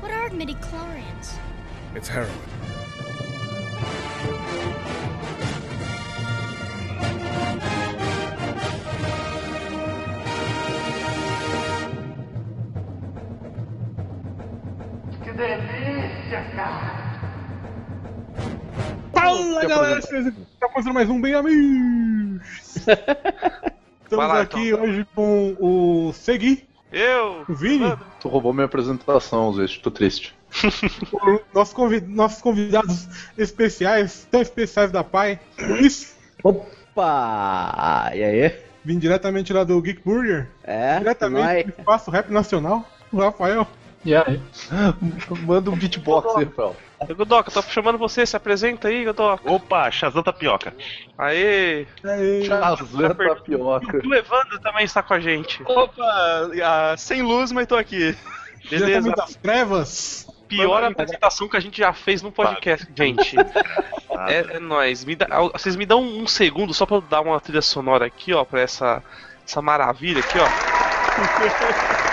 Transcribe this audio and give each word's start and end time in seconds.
What 0.00 0.12
are 0.12 0.30
midichlorians? 0.30 1.38
It's 1.94 2.08
heroin. 2.08 2.30
Fala 19.12 19.64
galera, 19.66 19.98
está 19.98 20.68
começando 20.68 20.94
mais 20.94 21.10
um 21.10 21.20
Bem 21.20 21.34
Amigos! 21.34 22.76
Estamos 24.04 24.26
lá, 24.26 24.40
aqui 24.40 24.70
então. 24.70 24.82
hoje 24.82 25.06
com 25.14 25.56
o 25.60 26.12
Segui, 26.14 26.66
Eu? 26.92 27.44
o 27.48 27.54
Vini, 27.54 27.96
Tu 28.20 28.28
roubou 28.28 28.52
minha 28.52 28.66
apresentação, 28.66 29.52
Zé, 29.54 29.66
tô 29.82 29.90
triste. 29.90 30.34
nosso 31.54 31.74
convi- 31.74 32.00
nossos 32.00 32.42
convidados 32.42 33.06
especiais, 33.38 34.26
tão 34.30 34.40
especiais 34.42 34.90
da 34.90 35.04
PAI, 35.04 35.38
Luiz, 35.60 36.16
Opa! 36.42 38.10
E 38.14 38.22
aí? 38.24 38.52
vim 38.84 38.98
diretamente 38.98 39.52
lá 39.52 39.62
do 39.62 39.80
Geek 39.80 40.02
Burger, 40.04 40.48
É? 40.64 40.98
diretamente 40.98 41.64
do 41.64 41.78
Espaço 41.78 42.10
Rap 42.10 42.30
Nacional, 42.30 42.84
o 43.12 43.18
Rafael. 43.20 43.66
E 44.04 44.14
aí? 44.14 44.40
Manda 45.46 45.70
um 45.70 45.76
beatbox 45.76 46.34
aí, 46.36 46.44
Rafael. 46.44 46.74
Godoka, 47.16 47.50
tô 47.50 47.62
chamando 47.62 47.96
você, 47.98 48.26
se 48.26 48.36
apresenta 48.36 48.88
aí, 48.88 49.04
Godoka. 49.04 49.50
Opa, 49.50 49.90
Shazam 49.90 50.22
Tapioca. 50.22 50.74
Aê! 51.16 51.86
Aê. 52.04 52.44
Shazam 52.44 53.14
tapioca. 53.14 54.00
E 54.04 54.06
o 54.06 54.14
Evandro 54.14 54.58
também 54.60 54.84
está 54.84 55.02
com 55.02 55.14
a 55.14 55.20
gente. 55.20 55.62
Opa! 55.64 56.50
ah, 56.62 56.94
sem 56.98 57.22
luz, 57.22 57.52
mas 57.52 57.66
tô 57.66 57.76
aqui. 57.76 58.14
Beleza, 58.68 58.86
Diretamente 58.86 59.16
das 59.16 59.34
trevas. 59.36 60.26
pior 60.46 60.84
apresentação 60.84 61.48
que 61.48 61.56
a 61.56 61.60
gente 61.60 61.78
já 61.78 61.92
fez 61.94 62.20
no 62.22 62.30
podcast, 62.30 62.86
gente. 62.96 63.36
É, 64.28 64.56
é 64.56 64.58
nóis. 64.58 65.02
Me 65.02 65.16
dá- 65.16 65.26
vocês 65.54 65.76
me 65.76 65.86
dão 65.86 66.02
um 66.02 66.26
segundo 66.26 66.74
só 66.74 66.84
pra 66.84 66.96
eu 66.96 67.00
dar 67.00 67.22
uma 67.22 67.40
trilha 67.40 67.62
sonora 67.62 68.04
aqui, 68.04 68.34
ó, 68.34 68.44
pra 68.44 68.60
essa, 68.60 69.02
essa 69.46 69.62
maravilha 69.62 70.20
aqui, 70.20 70.36
ó. 70.38 70.44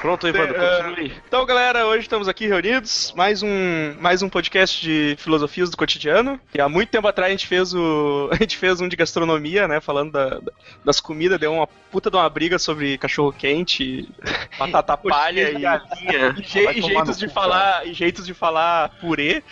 Pronto, 0.00 0.28
Evandro, 0.28 0.56
É, 0.56 0.82
continue. 0.84 1.12
Então, 1.26 1.44
galera, 1.44 1.84
hoje 1.86 2.02
estamos 2.02 2.28
aqui 2.28 2.46
reunidos. 2.46 3.12
Mais 3.16 3.42
um, 3.42 3.94
mais 4.00 4.22
um 4.22 4.28
podcast 4.28 4.80
de 4.80 5.16
filosofias 5.18 5.70
do 5.70 5.76
cotidiano. 5.76 6.38
E 6.54 6.60
há 6.60 6.68
muito 6.68 6.88
tempo 6.90 7.08
atrás 7.08 7.28
a 7.28 7.30
gente 7.32 7.46
fez 7.46 7.74
o. 7.74 8.28
A 8.32 8.36
gente 8.36 8.56
fez 8.56 8.80
um 8.80 8.86
de 8.88 8.94
gastronomia, 8.94 9.66
né? 9.66 9.80
Falando 9.80 10.12
da- 10.12 10.38
da- 10.38 10.52
das 10.84 11.00
comidas, 11.00 11.38
deu 11.40 11.52
uma 11.52 11.66
puta 11.90 12.10
de 12.10 12.16
uma 12.16 12.28
briga 12.28 12.58
sobre 12.58 12.96
cachorro 12.98 13.32
quente, 13.32 14.08
batata 14.58 14.96
palha 14.96 15.50
e, 15.50 15.60
galinha. 15.60 16.34
e 16.38 16.42
je- 16.42 16.70
e 16.78 16.82
jeitos 16.82 17.18
de 17.18 17.26
cu, 17.26 17.32
falar. 17.34 17.86
E 17.86 17.92
jeitos 17.92 18.24
de 18.26 18.34
falar 18.34 18.90
purê. 19.00 19.42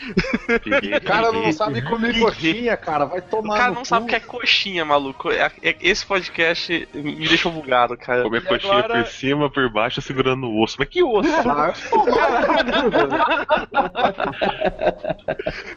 O 0.97 1.00
cara 1.05 1.33
não 1.33 1.52
sabe 1.52 1.83
comer 1.83 2.19
coxinha, 2.20 2.77
cara. 2.77 3.05
Vai 3.06 3.19
O 3.19 3.22
tomar 3.22 3.56
cara 3.56 3.69
no 3.70 3.74
não 3.77 3.83
cu. 3.83 3.89
sabe 3.89 4.05
o 4.06 4.08
que 4.08 4.14
é 4.14 4.20
coxinha, 4.20 4.84
maluco. 4.84 5.30
É- 5.33 5.50
é- 5.62 5.77
Esse 5.80 6.06
podcast 6.06 6.89
me 6.94 7.27
deixou 7.27 7.50
bugado, 7.50 7.97
cara. 7.97 8.22
Comer 8.22 8.42
E 8.42 8.47
coxinha 8.47 8.72
agora- 8.74 9.02
por 9.02 9.11
cima, 9.11 9.50
por 9.50 9.69
baixo, 9.70 10.00
segurando 10.00 10.36
o 10.45 10.62
osso. 10.62 10.77
Mas 10.79 10.89
que 10.89 11.03
osso? 11.03 11.29
Ah, 11.48 11.73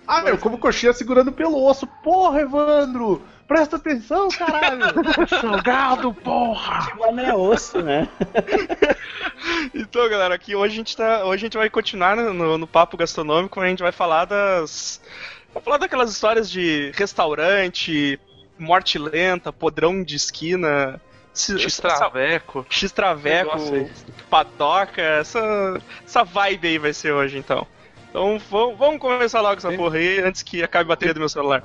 Ah, 0.07 0.21
meu, 0.23 0.37
como 0.37 0.57
coxinha 0.57 0.93
segurando 0.93 1.31
pelo 1.31 1.63
osso. 1.65 1.85
Porra, 2.03 2.41
Evandro! 2.41 3.21
Presta 3.47 3.77
atenção, 3.77 4.29
caralho! 4.29 4.85
Salgado, 5.41 6.13
porra! 6.13 6.87
Mas 6.99 7.15
não 7.15 7.23
é 7.25 7.35
osso, 7.35 7.81
né? 7.81 8.07
Então, 9.73 10.07
galera, 10.09 10.35
aqui 10.35 10.53
hoje 10.55 10.73
a 10.73 10.75
gente 10.77 10.95
tá. 10.97 11.23
Hoje 11.23 11.43
a 11.43 11.45
gente 11.47 11.57
vai 11.57 11.69
continuar 11.69 12.15
no, 12.15 12.33
no- 12.33 12.57
no 12.57 12.67
papo 12.67 12.97
gastronômico, 12.97 13.59
a 13.59 13.67
gente 13.67 13.81
vai 13.81 13.91
falar 13.91 14.25
das. 14.25 15.01
Vai 15.53 15.63
falar 15.63 15.77
daquelas 15.77 16.11
histórias 16.11 16.49
de 16.51 16.91
restaurante, 16.95 18.19
morte 18.57 18.97
lenta, 18.99 19.51
podrão 19.53 20.03
de 20.03 20.15
esquina, 20.17 21.01
X-Traveco. 21.33 22.65
X-Traveco. 22.69 23.57
Padoca, 24.29 25.01
essa, 25.01 25.81
essa 26.05 26.23
vibe 26.23 26.67
aí 26.67 26.77
vai 26.77 26.93
ser 26.93 27.11
hoje 27.11 27.37
então. 27.37 27.67
Então 28.09 28.39
vamos, 28.49 28.77
vamos 28.77 28.99
começar 28.99 29.41
logo 29.41 29.57
essa 29.57 29.71
porra 29.71 29.97
aí 29.97 30.19
antes 30.19 30.41
que 30.41 30.63
acabe 30.63 30.85
a 30.85 30.89
bateria 30.89 31.13
do 31.13 31.19
meu 31.19 31.29
celular. 31.29 31.63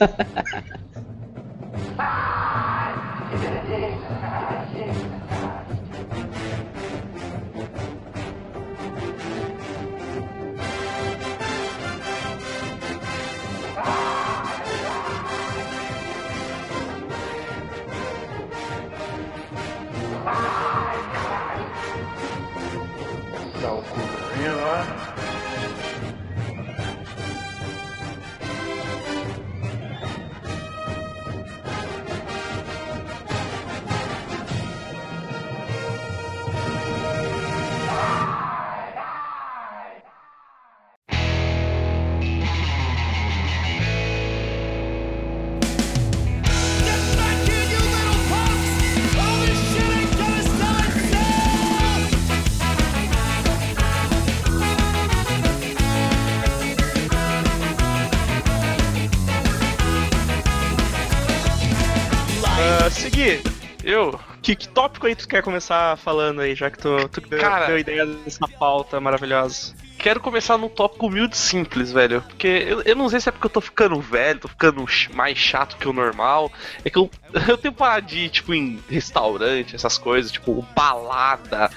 que, 64.44 64.54
que 64.54 64.68
tópico 64.68 65.06
aí 65.06 65.16
tu 65.16 65.26
quer 65.26 65.42
começar 65.42 65.96
falando 65.96 66.40
aí, 66.42 66.54
já 66.54 66.70
que 66.70 66.78
tu, 66.78 67.08
tu 67.08 67.20
deu, 67.22 67.40
Cara- 67.40 67.66
deu 67.66 67.78
ideia 67.78 68.04
dessa 68.04 68.46
pauta 68.46 69.00
maravilhosa? 69.00 69.74
Quero 69.98 70.20
começar 70.20 70.58
num 70.58 70.68
tópico 70.68 71.06
humilde 71.06 71.34
e 71.34 71.38
simples, 71.38 71.90
velho. 71.90 72.20
Porque 72.20 72.46
eu, 72.46 72.82
eu 72.82 72.94
não 72.94 73.08
sei 73.08 73.20
se 73.20 73.28
é 73.30 73.32
porque 73.32 73.46
eu 73.46 73.50
tô 73.50 73.60
ficando 73.62 73.98
velho, 74.00 74.40
tô 74.40 74.48
ficando 74.48 74.84
mais 75.14 75.38
chato 75.38 75.78
que 75.78 75.88
o 75.88 75.94
normal. 75.94 76.52
É 76.84 76.90
que 76.90 76.98
eu, 76.98 77.10
eu 77.48 77.56
tenho 77.56 77.72
parado 77.72 78.06
de 78.06 78.18
ir, 78.18 78.28
tipo, 78.28 78.52
em 78.52 78.78
restaurante, 78.86 79.74
essas 79.74 79.96
coisas, 79.96 80.30
tipo, 80.30 80.60
balada. 80.76 81.70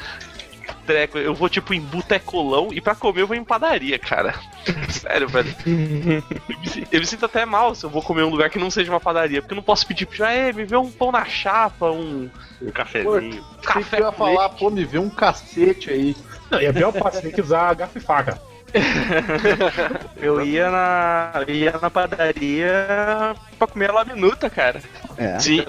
Treco, 0.88 1.18
eu 1.20 1.36
vou 1.36 1.50
tipo 1.50 1.74
em 1.74 1.82
botecolão 1.82 2.70
e 2.72 2.80
pra 2.82 2.96
comer 2.96 3.22
eu 3.22 3.28
vou 3.28 3.36
em 3.36 3.44
padaria, 3.44 4.00
cara. 4.00 4.34
Sério, 4.90 5.28
velho. 5.28 5.54
Eu 5.68 6.58
me, 6.60 6.68
si- 6.70 6.88
eu 6.92 7.00
me 7.02 7.06
sinto 7.06 7.26
até 7.26 7.46
mal 7.46 7.76
se 7.76 7.84
eu 7.86 7.90
vou 7.90 8.02
comer 8.02 8.22
em 8.22 8.26
um 8.26 8.30
lugar 8.30 8.50
que 8.50 8.58
não 8.58 8.72
seja 8.72 8.90
uma 8.92 9.00
padaria, 9.00 9.42
porque 9.42 9.54
eu 9.54 9.58
não 9.58 9.64
posso 9.64 9.86
pedir 9.86 10.06
pro 10.06 10.16
já, 10.18 10.32
é, 10.32 10.52
me 10.54 10.64
vê 10.66 10.78
um 10.78 10.90
pão 10.90 11.12
na 11.12 11.26
chapa, 11.26 11.92
um 11.92 12.30
Um 12.62 12.72
cafezinho. 12.72 13.44
Café 13.62 13.80
café 13.82 13.98
que 13.98 14.04
eu 14.04 14.06
ia 14.08 14.12
falar, 14.14 14.50
pô, 14.50 14.70
me 14.70 14.86
vê 14.86 14.98
um 14.98 15.10
cacete 15.10 15.92
aí. 15.92 16.16
Não, 16.50 16.62
e 16.62 16.66
é 16.66 16.72
pior 16.74 16.94
parte, 16.94 17.22
tem 17.22 17.32
que 17.32 17.42
usar 17.42 17.74
garfo 17.76 17.98
e 17.98 18.02
faca. 18.02 18.40
Eu 20.18 20.46
ia 20.46 20.70
na. 20.70 21.32
Eu 21.48 21.56
ia 21.56 21.80
na 21.82 21.90
padaria 21.90 23.36
pra 23.58 23.68
comer 23.68 23.90
a 23.90 23.94
laminuta, 23.94 24.50
cara. 24.50 24.82
É. 25.18 25.40
Sim. 25.40 25.64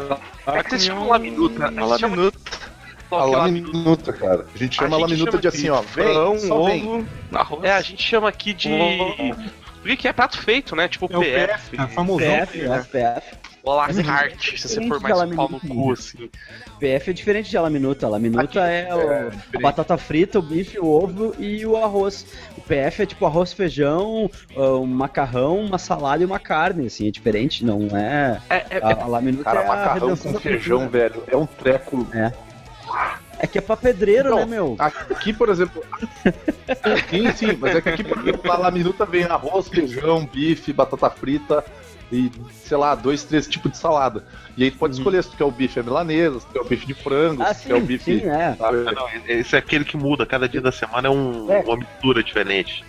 Pra 0.45 0.63
que 0.65 0.71
vocês 0.71 0.85
chamam 0.85 1.09
laminuta? 1.09 1.67
A 1.67 1.71
Vocês 1.71 2.01
A 3.11 3.25
laminuta, 3.25 4.13
cara. 4.13 4.45
A 4.55 4.59
gente 4.59 4.77
chama 4.77 4.97
A 4.97 5.01
gente 5.01 5.09
laminuta 5.11 5.31
chama 5.31 5.41
de 5.43 5.49
assim, 5.49 5.69
ó. 5.71 5.83
Pão, 5.83 6.37
ovo, 6.51 7.07
arroz. 7.33 7.65
É, 7.65 7.73
a 7.73 7.81
gente 7.81 8.03
chama 8.03 8.29
aqui 8.29 8.53
de. 8.53 8.69
O 9.81 9.97
que 9.97 10.09
é 10.09 10.13
prato 10.13 10.39
feito, 10.39 10.77
né? 10.77 10.89
Tipo 10.89 11.07
É 11.07 11.19
PF. 11.19 11.71
PF, 11.71 11.83
é 11.83 11.87
famosão. 11.89 12.29
PF, 12.47 12.59
né? 12.63 12.87
PF. 12.91 13.39
Ou 13.63 13.75
la 13.75 13.89
carte, 13.93 14.59
se 14.61 14.69
você 14.69 14.87
for 14.87 15.01
mais 15.01 15.15
Diferente 15.15 15.37
pau 15.37 15.49
no 15.49 15.61
cu, 15.61 15.93
assim. 15.93 16.31
PF 16.79 17.11
é 17.11 17.13
diferente 17.13 17.51
de 17.51 17.57
a 17.57 17.63
laminuta. 17.63 18.07
A 18.07 18.09
laminuta 18.09 18.43
Aqui, 18.43 18.59
é, 18.59 18.95
o- 18.95 19.11
é, 19.13 19.31
a 19.57 19.61
batata 19.61 19.97
frita, 19.99 20.39
o 20.39 20.43
bife, 20.43 20.79
o 20.79 20.87
ovo 20.87 21.35
e 21.39 21.67
o 21.67 21.77
arroz. 21.77 22.27
O 22.57 22.61
PF 22.63 23.03
é 23.03 23.07
tipo 23.07 23.27
arroz, 23.27 23.53
feijão, 23.53 24.31
um 24.57 24.87
macarrão, 24.87 25.59
uma 25.61 25.77
salada 25.79 26.23
e 26.23 26.27
uma 26.27 26.39
carne, 26.39 26.87
assim, 26.87 27.09
é 27.09 27.11
diferente, 27.11 27.65
não 27.65 27.89
é... 27.95 28.41
É, 28.49 28.57
é, 28.71 28.79
A, 28.83 29.03
a 29.03 29.07
laminuta 29.07 29.45
Cara, 29.45 29.61
é 29.61 29.65
a 29.65 29.69
macarrão 29.69 30.17
com 30.17 30.35
feijão, 30.41 30.89
velho. 30.89 31.23
É 31.27 31.37
um 31.37 31.47
treco. 31.47 32.07
É 32.15 32.33
que 33.47 33.59
é 33.59 33.61
pra 33.61 33.77
pedreiro, 33.77 34.31
Não, 34.31 34.39
né, 34.41 34.47
meu? 34.47 34.77
Aqui, 34.79 35.33
por 35.33 35.49
exemplo. 35.49 35.83
sim, 37.11 37.33
sim, 37.33 37.57
mas 37.61 37.77
é 37.77 37.81
que 37.81 37.89
aqui, 37.89 38.05
por 38.05 38.19
exemplo, 38.19 38.41
na 38.45 38.57
laminuta 38.59 39.05
vem 39.07 39.25
arroz, 39.25 39.69
feijão, 39.69 40.25
bife, 40.27 40.73
batata 40.73 41.09
frita. 41.11 41.65
e, 42.11 42.33
sei 42.65 42.77
lá, 42.79 42.95
dois, 42.95 43.23
três 43.23 43.47
tipos 43.47 43.71
de 43.73 43.77
salada. 43.77 44.25
E 44.57 44.65
aí 44.65 44.71
tu 44.71 44.79
pode 44.79 44.95
escolher 44.97 45.23
se 45.23 45.29
tu 45.31 45.37
quer 45.37 45.45
o 45.45 45.51
bife 45.51 45.79
à 45.79 45.83
milanesa, 45.83 46.41
se 46.41 46.47
tu 46.47 46.53
quer 46.55 46.61
o 46.61 46.65
bife 46.65 46.87
de 46.87 46.95
frango, 46.95 47.43
Ah, 47.43 47.53
se 47.53 47.65
tu 47.65 47.67
quer 47.69 47.75
o 47.75 47.81
sim, 47.81 47.85
bife. 47.87 48.21
sim, 48.21 48.27
é. 48.27 48.55
sabe? 48.57 48.79
Não, 48.95 49.07
esse 49.27 49.55
é 49.55 49.59
aquele 49.59 49.85
que 49.85 49.95
muda, 49.95 50.25
cada 50.25 50.49
dia 50.49 50.63
da 50.63 50.73
semana 50.73 51.07
é, 51.07 51.11
um- 51.11 51.53
É. 51.53 51.61
uma 51.61 51.77
mistura 51.77 52.23
diferente. 52.25 52.83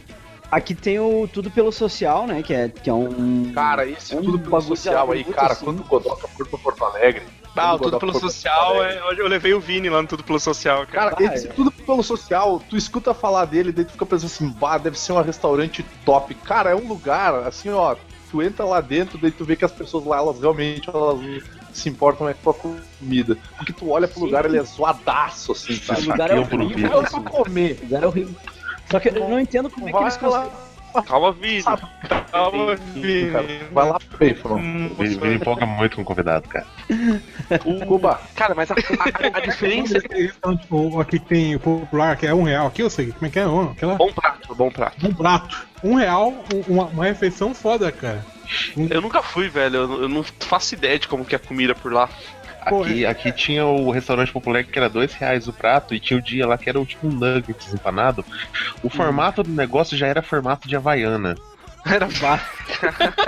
Aqui 0.50 0.74
tem 0.74 1.00
o 1.00 1.28
Tudo 1.28 1.52
Pelo 1.52 1.70
Social, 1.72 2.26
né? 2.26 2.42
Que 2.42 2.54
é, 2.54 2.70
que 2.70 2.90
é 2.90 2.94
um. 2.94 3.52
Cara, 3.54 3.86
esse 3.86 4.16
Um 4.16 4.22
tudo 4.24 4.40
pelo 4.40 4.60
social 4.62 5.12
aí, 5.12 5.24
cara, 5.26 5.52
assim. 5.52 5.66
quando 5.66 5.82
o 5.82 5.84
Godoka 5.84 6.28
for 6.30 6.48
pra 6.48 6.58
Porto 6.58 6.86
Alegre. 6.86 7.22
Ah, 7.60 7.74
o 7.76 7.80
Tudo 7.80 8.00
Pelo 8.00 8.20
Social, 8.20 8.84
é, 8.84 9.04
hoje 9.06 9.20
eu 9.22 9.28
levei 9.28 9.54
o 9.54 9.60
Vini 9.60 9.90
lá 9.90 10.02
no 10.02 10.08
Tudo 10.08 10.24
Pelo 10.24 10.40
Social, 10.40 10.86
cara. 10.88 11.12
Cara, 11.12 11.30
Ah, 11.30 11.36
esse 11.36 11.48
é. 11.48 11.52
tudo 11.52 11.72
pelo 11.72 12.04
social, 12.04 12.62
tu 12.70 12.78
escuta 12.78 13.14
falar 13.14 13.46
dele, 13.46 13.72
daí 13.72 13.84
tu 13.86 13.92
fica 13.94 14.06
pensando 14.06 14.28
assim, 14.28 14.50
bah, 14.50 14.78
deve 14.78 14.98
ser 15.00 15.12
um 15.14 15.22
restaurante 15.22 15.84
top. 16.06 16.34
Cara, 16.36 16.70
é 16.72 16.76
um 16.76 16.88
lugar, 16.88 17.34
assim, 17.48 17.70
ó, 17.70 17.96
tu 18.30 18.42
entra 18.44 18.64
lá 18.64 18.80
dentro, 18.80 19.18
daí 19.18 19.32
tu 19.32 19.44
vê 19.44 19.56
que 19.56 19.66
as 19.66 19.72
pessoas 19.72 20.06
lá, 20.06 20.18
elas 20.18 20.40
realmente 20.40 20.88
elas 20.90 21.20
se 21.74 21.90
importam 21.90 22.28
é 22.30 22.34
com 22.34 22.50
a 22.52 22.54
comida. 22.54 23.38
Porque 23.58 23.74
tu 23.74 23.90
olha 23.90 24.08
pro 24.08 24.20
Sim. 24.20 24.26
lugar, 24.26 24.46
ele 24.46 24.58
é 24.60 24.64
zoadaço, 24.64 25.52
assim, 25.52 25.74
O 25.74 25.78
sabe? 25.84 26.02
lugar 26.04 26.30
é 26.32 26.40
horrível. 26.40 26.90
Não 26.90 27.02
é 27.02 27.10
pra 27.10 27.22
comer. 27.22 27.78
O 27.80 27.84
lugar 27.86 28.04
é 28.04 28.08
horrível. 28.08 28.36
Só 28.90 29.00
que 29.00 29.10
eu 29.10 29.30
não 29.30 29.40
entendo 29.40 29.70
como 29.70 29.88
é 29.88 29.92
que 29.92 29.98
eles 30.00 30.16
lá, 30.22 30.30
conseguem. 30.30 30.52
Calma, 31.04 31.32
Vini. 31.32 31.62
sabe? 31.62 31.84
Calma, 32.32 32.78
Cara, 32.78 32.80
Vini. 32.94 33.30
vai 33.72 33.90
lá 33.90 34.00
falou. 34.42 34.58
Hum, 34.58 34.96
Ele, 35.00 35.16
ele 35.16 35.36
empolga 35.36 35.66
muito 35.66 35.96
com 35.96 36.02
o 36.02 36.06
convidado, 36.06 36.48
cara. 36.48 36.66
O- 37.66 37.86
Cuba, 37.86 38.20
Cara, 38.36 38.54
mas 38.54 38.70
a, 38.72 38.76
a- 38.76 39.38
a 39.38 39.40
diferença 39.40 39.98
é 39.98 40.24
Então, 40.24 40.56
tipo, 40.58 41.00
aqui 41.00 41.20
tem 41.20 41.56
o 41.56 41.60
popular, 41.60 42.16
que 42.18 42.28
é 42.28 42.34
um 42.34 42.44
real. 42.44 42.68
Aqui 42.68 42.82
eu 42.82 42.90
sei 42.90 43.12
como 43.12 43.26
é 43.26 43.30
que 43.30 43.40
é, 43.40 43.44
aquela 43.44 43.96
bom 43.96 44.12
prato, 44.12 44.56
bom 44.56 44.70
prato. 44.70 45.08
um 45.08 45.14
prato. 45.14 45.68
Um 45.84 45.96
real, 45.96 46.44
um- 46.54 46.74
uma, 46.74 46.86
uma 46.86 47.06
refeição 47.06 47.54
foda, 47.54 47.92
cara. 47.92 48.26
Eu 48.90 49.02
nunca 49.02 49.22
fui, 49.22 49.48
velho. 49.48 49.76
Eu, 49.76 50.02
eu 50.04 50.10
não 50.10 50.24
faço 50.24 50.74
ideia 50.74 50.98
de 50.98 51.08
como 51.08 51.24
que 51.24 51.36
é 51.36 51.38
a 51.38 51.40
comida 51.40 51.74
por 51.76 51.92
lá. 51.94 52.10
Aqui, 52.62 53.06
aqui 53.06 53.32
tinha 53.32 53.66
o 53.66 53.90
restaurante 53.92 54.32
popular 54.32 54.64
que 54.64 54.78
era 54.78 54.90
dois 54.90 55.14
reais 55.14 55.48
o 55.48 55.54
prato 55.54 55.94
e 55.96 56.00
tinha 56.00 56.20
o 56.20 56.22
dia 56.22 56.46
lá 56.46 56.58
que 56.58 56.70
era 56.70 56.80
o 56.80 56.86
tipo 56.86 57.08
um 57.08 57.12
nuggets 57.12 57.74
empanado. 57.74 58.24
O 58.84 58.90
formato 58.90 59.42
do 59.44 59.50
negócio 59.52 59.98
já 59.98 60.08
era 60.08 60.22
formato 60.22 60.68
de 60.68 60.76
havaiana. 60.76 61.36
Era 61.86 62.10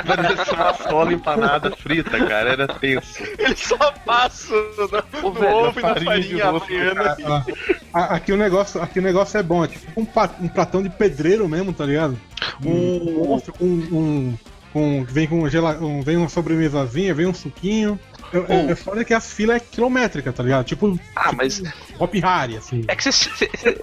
Parecia 0.05 0.53
uma 0.53 0.73
sola 0.73 1.13
empanada 1.13 1.71
frita, 1.75 2.17
cara. 2.27 2.49
Era 2.49 2.67
tenso. 2.67 3.23
Ele 3.39 3.55
só 3.55 3.77
passa 4.05 4.53
no, 4.53 5.31
velho, 5.31 5.55
ovo 5.55 5.79
e 5.79 5.81
na 5.81 5.95
farinha 5.95 6.45
havaiana. 6.47 7.45
Aqui 7.93 8.33
o 8.33 8.37
negócio, 8.37 8.81
aqui 8.81 8.99
o 8.99 9.01
negócio 9.01 9.37
é 9.39 9.43
bom, 9.43 9.63
é 9.63 9.69
tipo 9.69 9.99
um, 10.01 10.05
pa- 10.05 10.35
um 10.39 10.49
pratão 10.49 10.83
de 10.83 10.89
pedreiro 10.89 11.47
mesmo, 11.47 11.71
tá 11.71 11.85
ligado? 11.85 12.19
Um 12.63 13.25
monstro 13.25 13.53
com 13.53 13.65
um, 13.65 14.37
com 14.73 15.05
vem 15.05 15.27
com 15.27 15.47
gela, 15.49 15.77
um, 15.81 16.01
vem 16.01 16.17
uma 16.17 16.27
sobremesazinha, 16.29 17.13
vem 17.13 17.25
um 17.27 17.33
suquinho. 17.33 17.97
É, 18.33 18.53
é, 18.53 18.71
é 18.71 18.75
foda 18.75 19.03
que 19.03 19.13
as 19.13 19.31
filas 19.33 19.57
é 19.57 19.59
quilométrica, 19.59 20.31
tá 20.31 20.41
ligado? 20.43 20.65
Tipo, 20.65 20.97
Ah, 21.15 21.31
mas 21.33 21.61
Hop 21.99 22.13
Harry, 22.15 22.57
assim. 22.57 22.83
é 22.87 22.95
que 22.95 23.03
você 23.11 23.29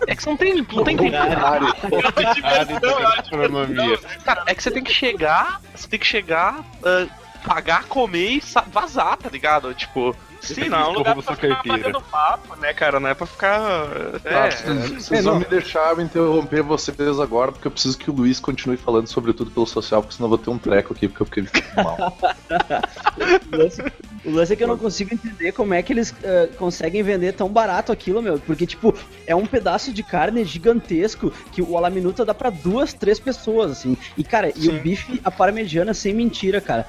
é 0.06 0.14
que 0.14 0.22
você 0.22 0.30
não 0.30 0.36
tem 0.36 0.54
não 0.54 0.84
tem 0.84 0.96
tempo. 0.96 1.12
Cara, 4.24 4.44
é 4.46 4.54
que 4.54 4.62
você 4.62 4.70
tem 4.70 4.82
que 4.82 4.92
chegar, 4.92 5.60
você 5.74 5.88
tem 5.88 5.98
que 6.00 6.06
chegar, 6.06 6.64
ah, 6.84 7.06
pagar, 7.46 7.84
comer 7.84 8.32
e 8.36 8.42
vazar, 8.72 9.16
tá 9.16 9.28
ligado? 9.28 9.72
Tipo, 9.74 10.14
Sim, 10.40 10.68
não, 10.68 10.78
é 10.78 10.88
um 10.88 10.92
lugar 10.92 11.16
Desculpa 11.16 11.22
pra 11.22 11.34
ficar 11.34 11.48
carteira. 11.56 11.78
batendo 11.78 12.00
papo, 12.12 12.56
né, 12.60 12.72
cara? 12.72 13.00
Não 13.00 13.08
é 13.10 13.14
pra 13.14 13.26
ficar. 13.26 13.58
Tá, 14.22 14.30
É, 14.46 14.50
vocês 14.52 14.90
vocês 14.92 15.12
É, 15.20 15.22
vão 15.22 15.32
não. 15.34 15.40
me 15.40 15.46
deixar 15.46 15.98
interromper 15.98 16.62
vocês 16.62 17.18
agora, 17.18 17.50
porque 17.50 17.66
eu 17.66 17.72
preciso 17.72 17.98
que 17.98 18.08
o 18.08 18.14
Luiz 18.14 18.38
continue 18.38 18.76
falando 18.76 19.08
sobre 19.08 19.32
tudo 19.32 19.50
pelo 19.50 19.66
social, 19.66 20.00
porque 20.00 20.14
senão 20.14 20.26
eu 20.26 20.30
vou 20.30 20.38
ter 20.38 20.50
um 20.50 20.56
treco 20.58 20.92
aqui, 20.92 21.08
porque 21.08 21.40
eu 21.40 21.44
fiquei 21.46 21.64
mal. 21.82 22.16
O 24.28 24.30
lance, 24.30 24.52
é 24.52 24.56
que 24.56 24.62
eu 24.62 24.68
não 24.68 24.76
consigo 24.76 25.14
entender 25.14 25.52
como 25.52 25.72
é 25.72 25.82
que 25.82 25.90
eles 25.90 26.14
eh, 26.22 26.50
conseguem 26.58 27.02
vender 27.02 27.32
tão 27.32 27.48
barato 27.48 27.90
aquilo, 27.90 28.20
meu. 28.20 28.38
Porque, 28.38 28.66
tipo, 28.66 28.94
é 29.26 29.34
um 29.34 29.46
pedaço 29.46 29.90
de 29.90 30.02
carne 30.02 30.44
gigantesco 30.44 31.32
que 31.50 31.62
o 31.62 31.78
Alaminuta 31.78 32.26
dá 32.26 32.34
pra 32.34 32.50
duas, 32.50 32.92
três 32.92 33.18
pessoas, 33.18 33.70
assim. 33.70 33.96
E, 34.18 34.22
cara, 34.22 34.52
e 34.54 34.68
o 34.68 34.72
bife, 34.80 35.18
a 35.24 35.30
parmegiana, 35.30 35.94
sem 35.94 36.12
mentira, 36.12 36.60
cara. 36.60 36.86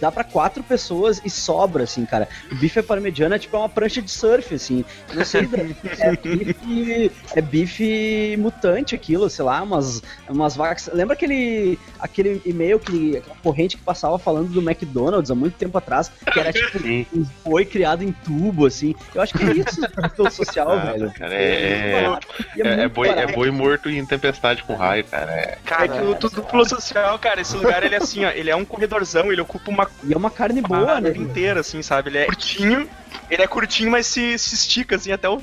Dá 0.00 0.12
pra 0.12 0.24
quatro 0.24 0.62
pessoas 0.62 1.20
e 1.24 1.30
sobra, 1.30 1.84
assim, 1.84 2.04
cara. 2.04 2.28
O 2.50 2.54
bife 2.56 2.78
à 2.78 2.82
parmegiana 2.82 3.36
é 3.36 3.38
tipo 3.38 3.56
uma 3.56 3.68
prancha 3.68 4.02
de 4.02 4.10
surf, 4.10 4.54
assim. 4.54 4.84
Eu 5.10 5.16
Não 5.16 5.24
sei, 5.24 5.48
é 6.00 6.16
bife, 6.16 7.12
é 7.34 7.40
bife 7.40 8.36
mutante 8.38 8.94
aquilo, 8.94 9.28
sei 9.30 9.44
lá, 9.44 9.62
umas, 9.62 10.02
umas 10.28 10.54
vacas. 10.56 10.90
Lembra 10.92 11.14
aquele, 11.14 11.78
aquele 11.98 12.40
e-mail, 12.44 12.78
que, 12.78 13.16
aquela 13.16 13.36
corrente 13.42 13.76
que 13.76 13.82
passava 13.82 14.18
falando 14.18 14.48
do 14.48 14.60
McDonald's 14.60 15.30
há 15.30 15.34
muito 15.34 15.54
tempo 15.54 15.76
atrás, 15.78 16.10
que 16.32 16.38
era 16.38 16.52
tipo 16.52 16.78
Sim. 16.78 17.06
um 17.14 17.24
boi 17.44 17.64
criado 17.64 18.02
em 18.02 18.12
tubo, 18.12 18.66
assim. 18.66 18.94
Eu 19.14 19.22
acho 19.22 19.32
que 19.34 19.44
é 19.44 19.52
isso 19.52 19.80
pelo 20.16 20.30
social, 20.30 20.70
Ah, 20.70 20.92
velho. 20.92 21.12
cara, 21.12 21.34
é, 21.34 22.02
barato, 22.02 22.26
e 22.56 22.62
é, 22.62 22.66
é 22.66 22.76
muito 22.76 22.92
boi, 22.92 23.08
é 23.08 23.26
boi 23.32 23.50
morto 23.50 23.88
em 23.88 24.04
tempestade 24.04 24.62
com 24.64 24.74
raio, 24.74 25.04
cara. 25.04 25.32
É, 25.32 25.58
É 25.80 25.88
que 25.88 26.00
o 26.00 26.14
tudo 26.14 26.42
pelo 26.42 26.64
social, 26.68 27.18
cara, 27.18 27.40
esse 27.40 27.56
lugar 27.56 27.82
ele 27.82 27.94
é 27.94 27.98
assim, 27.98 28.24
ó, 28.24 28.30
ele 28.30 28.50
é 28.50 28.56
um 28.56 28.64
corredorzão, 28.64 29.32
ele 29.32 29.40
ocupa 29.40 29.55
uma 29.66 29.88
E 30.04 30.12
é 30.12 30.16
uma 30.16 30.30
carne 30.30 30.60
boa, 30.62 30.84
quadra 30.84 31.10
né? 31.10 31.16
inteira, 31.16 31.60
assim, 31.60 31.82
sabe? 31.82 32.10
Ele 32.10 32.18
é 32.18 32.26
curtinho, 32.26 32.88
ele 33.30 33.42
é 33.42 33.46
curtinho, 33.46 33.90
mas 33.90 34.06
se, 34.06 34.38
se 34.38 34.54
estica, 34.54 34.96
assim, 34.96 35.12
até 35.12 35.28
o 35.28 35.40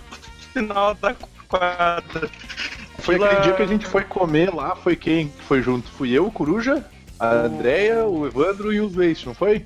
final 0.53 0.93
da 0.95 1.15
quadra. 1.47 2.29
Foi 2.99 3.15
Fila- 3.15 3.27
aquele 3.27 3.41
dia 3.41 3.53
que 3.53 3.61
a 3.61 3.67
gente 3.67 3.85
foi 3.85 4.03
comer 4.03 4.53
lá, 4.53 4.75
foi 4.75 4.95
quem 4.95 5.27
que 5.27 5.43
foi 5.43 5.61
junto? 5.61 5.91
Fui 5.91 6.11
eu, 6.11 6.25
o 6.27 6.31
Coruja, 6.31 6.85
a 7.19 7.31
Andrea, 7.33 8.05
o 8.05 8.25
Evandro 8.25 8.71
e 8.71 8.79
o 8.79 8.87
Veist, 8.87 9.25
não 9.25 9.33
foi? 9.33 9.65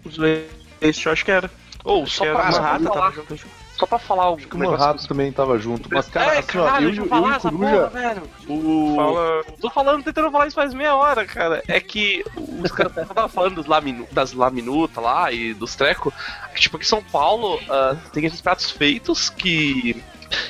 Esse 0.82 1.06
eu 1.06 1.12
acho 1.12 1.24
que 1.26 1.32
era. 1.32 1.50
ou 1.84 2.04
Acho 2.04 2.18
só 2.18 2.26
era 2.26 2.36
Manhattan, 2.36 2.84
pra 2.84 2.92
tava 2.92 3.12
junto. 3.12 3.36
Só 3.78 3.86
pra 3.86 4.00
falar 4.00 4.32
um 4.32 4.36
Acho 4.36 4.48
que 4.48 4.56
o 4.56 4.60
negócio. 4.60 4.80
Manrato 4.80 5.08
também 5.08 5.32
tava 5.32 5.58
junto. 5.60 5.88
Mas, 5.92 6.08
cara, 6.08 6.36
é, 6.36 6.40
assim, 6.40 6.58
ó, 6.58 6.66
caralho, 6.66 6.90
eu, 6.90 6.96
eu 6.96 7.04
eu 7.04 7.08
falar 7.08 7.28
e 7.28 7.32
o 7.32 7.36
essa 7.36 7.52
Coruja. 7.52 7.72
porra, 7.72 7.90
velho. 7.90 8.24
O... 8.48 8.96
Fala. 8.96 9.44
Tô 9.62 9.70
falando, 9.70 10.04
tentando 10.04 10.32
falar 10.32 10.48
isso 10.48 10.56
faz 10.56 10.74
meia 10.74 10.96
hora, 10.96 11.26
cara. 11.26 11.64
É 11.68 11.80
que 11.80 12.24
os 12.36 12.72
caras 12.72 12.98
estavam 12.98 13.30
falando 13.30 13.56
dos 13.56 13.66
laminu, 13.68 14.08
das 14.12 14.34
laminutas 14.34 15.04
lá 15.04 15.32
e 15.32 15.54
dos 15.54 15.76
trecos. 15.76 16.14
que, 16.54 16.62
Tipo, 16.62 16.78
aqui 16.78 16.86
em 16.86 16.90
São 16.90 17.04
Paulo 17.04 17.60
ah, 17.70 17.96
tem 18.12 18.26
esses 18.26 18.42
pratos 18.42 18.72
feitos 18.72 19.30
que. 19.30 20.04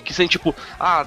Que 0.03 0.13
são 0.13 0.27
tipo, 0.27 0.55
ah, 0.79 1.05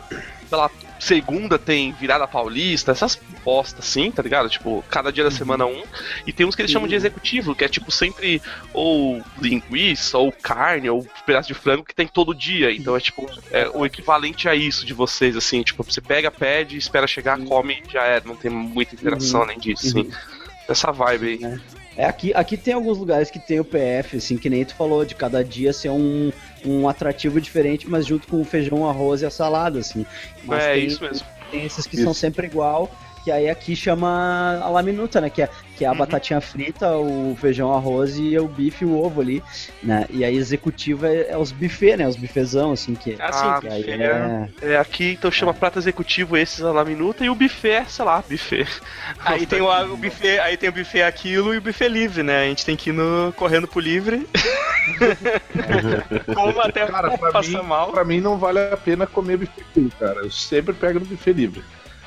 pela 0.49 0.71
segunda 1.00 1.58
tem 1.58 1.93
virada 1.93 2.29
paulista, 2.29 2.93
essas 2.93 3.17
postas 3.43 3.88
assim, 3.88 4.11
tá 4.11 4.23
ligado? 4.23 4.49
Tipo, 4.49 4.85
cada 4.88 5.11
dia 5.11 5.25
da 5.25 5.31
semana 5.31 5.67
um. 5.67 5.82
E 6.26 6.32
tem 6.32 6.47
uns 6.47 6.55
que 6.55 6.62
eles 6.62 6.70
chamam 6.70 6.87
de 6.87 6.94
executivo, 6.94 7.55
que 7.55 7.64
é 7.64 7.69
tipo 7.69 7.91
sempre 7.91 8.41
ou 8.73 9.23
linguiça, 9.41 10.19
ou 10.19 10.31
carne, 10.31 10.91
ou 10.91 11.06
pedaço 11.26 11.49
de 11.49 11.55
frango 11.55 11.85
que 11.85 11.94
tem 11.94 12.06
todo 12.06 12.35
dia. 12.35 12.70
Então 12.70 12.94
é 12.97 13.00
tipo, 13.00 13.29
é 13.50 13.69
o 13.70 13.85
equivalente 13.85 14.49
a 14.49 14.55
isso 14.55 14.85
de 14.85 14.93
vocês, 14.94 15.37
assim, 15.37 15.62
tipo, 15.62 15.82
você 15.82 16.00
pega, 16.00 16.31
pede, 16.31 16.76
espera 16.76 17.06
chegar, 17.06 17.38
come 17.41 17.83
e 17.87 17.92
já 17.92 18.04
é. 18.04 18.21
Não 18.25 18.37
tem 18.37 18.50
muita 18.50 18.95
interação 18.95 19.42
além 19.42 19.59
disso, 19.59 19.88
assim. 19.88 20.11
Essa 20.69 20.92
vibe 20.92 21.26
aí. 21.26 21.80
É, 22.00 22.07
aqui, 22.07 22.33
aqui 22.35 22.57
tem 22.57 22.73
alguns 22.73 22.97
lugares 22.97 23.30
que 23.30 23.38
tem 23.38 23.61
o 23.61 23.64
PF, 23.64 24.16
assim, 24.16 24.38
que 24.38 24.49
nem 24.49 24.64
tu 24.64 24.75
falou, 24.75 25.04
de 25.04 25.14
cada 25.14 25.45
dia 25.45 25.71
ser 25.71 25.90
um, 25.90 26.33
um 26.64 26.88
atrativo 26.88 27.38
diferente, 27.38 27.87
mas 27.87 28.07
junto 28.07 28.26
com 28.26 28.40
o 28.40 28.45
feijão, 28.45 28.80
o 28.80 28.88
arroz 28.88 29.21
e 29.21 29.26
a 29.26 29.30
salada, 29.30 29.80
assim. 29.80 30.07
Mas 30.45 30.64
é 30.64 30.73
tem, 30.76 30.87
isso 30.87 31.02
mesmo. 31.02 31.26
tem 31.50 31.62
esses 31.62 31.87
que 31.87 31.97
Isso. 31.97 32.04
são 32.04 32.14
sempre 32.14 32.47
igual, 32.47 32.90
que 33.23 33.30
aí 33.30 33.50
aqui 33.50 33.76
chama 33.76 34.59
a 34.62 34.71
laminuta, 34.71 35.21
né? 35.21 35.28
Que 35.28 35.42
é, 35.42 35.50
que 35.81 35.85
é 35.87 35.89
a 35.89 35.93
Uhum. 35.93 35.97
batatinha 35.97 36.43
frita, 36.43 36.95
o 36.99 37.35
feijão, 37.41 37.75
arroz 37.75 38.19
e 38.19 38.39
o 38.39 38.47
bife 38.47 38.85
e 38.85 38.87
o 38.87 39.03
ovo 39.03 39.23
ali, 39.23 39.43
né? 39.83 40.05
E 40.11 40.23
aí 40.23 40.37
executiva 40.37 41.09
é, 41.09 41.31
é 41.31 41.39
os 41.39 41.53
buffet, 41.53 41.97
né? 41.97 42.07
Os 42.07 42.17
bifezão, 42.17 42.73
assim, 42.73 42.95
que, 42.95 43.17
Ah, 43.19 43.33
sim, 43.33 43.61
que 43.63 43.67
aí 43.67 43.83
buffet, 43.83 44.03
é... 44.03 44.49
É, 44.61 44.77
aqui 44.77 45.13
então 45.13 45.31
chama 45.31 45.55
prato 45.55 45.79
executivo 45.79 46.37
esses 46.37 46.63
a 46.63 46.71
la 46.71 46.85
minuta 46.85 47.25
e 47.25 47.31
o 47.31 47.35
buffet, 47.35 47.87
sei 47.89 48.05
lá, 48.05 48.23
buffet. 48.29 48.67
Aí 49.25 49.47
tem 49.47 49.63
o, 49.63 49.95
o 49.95 49.97
buffet, 49.97 50.39
aí 50.41 50.57
tem 50.59 50.69
o 50.69 50.73
buffet 50.73 51.03
aquilo 51.03 51.55
e 51.55 51.59
o 51.59 51.63
buffet 51.63 51.89
livre, 51.89 52.23
né? 52.23 52.43
A 52.43 52.45
gente 52.45 52.67
tem 52.67 52.77
que 52.77 52.91
ir 52.91 52.93
no, 52.93 53.33
correndo 53.35 53.67
pro 53.67 53.81
livre. 53.81 54.27
Como 56.35 56.61
até 56.61 56.87
Cara, 56.87 57.17
pra 57.17 57.33
passar 57.33 57.63
mim, 57.63 57.69
mal. 57.69 57.91
pra 57.91 58.05
mim 58.05 58.21
não 58.21 58.37
vale 58.39 58.59
a 58.59 58.77
pena 58.77 59.07
comer 59.07 59.39
buffet 59.39 59.89
cara. 59.99 60.21
Eu 60.21 60.31
sempre 60.31 60.75
pego 60.75 61.01
no 61.01 61.07
buffet 61.07 61.33
livre. 61.33 61.63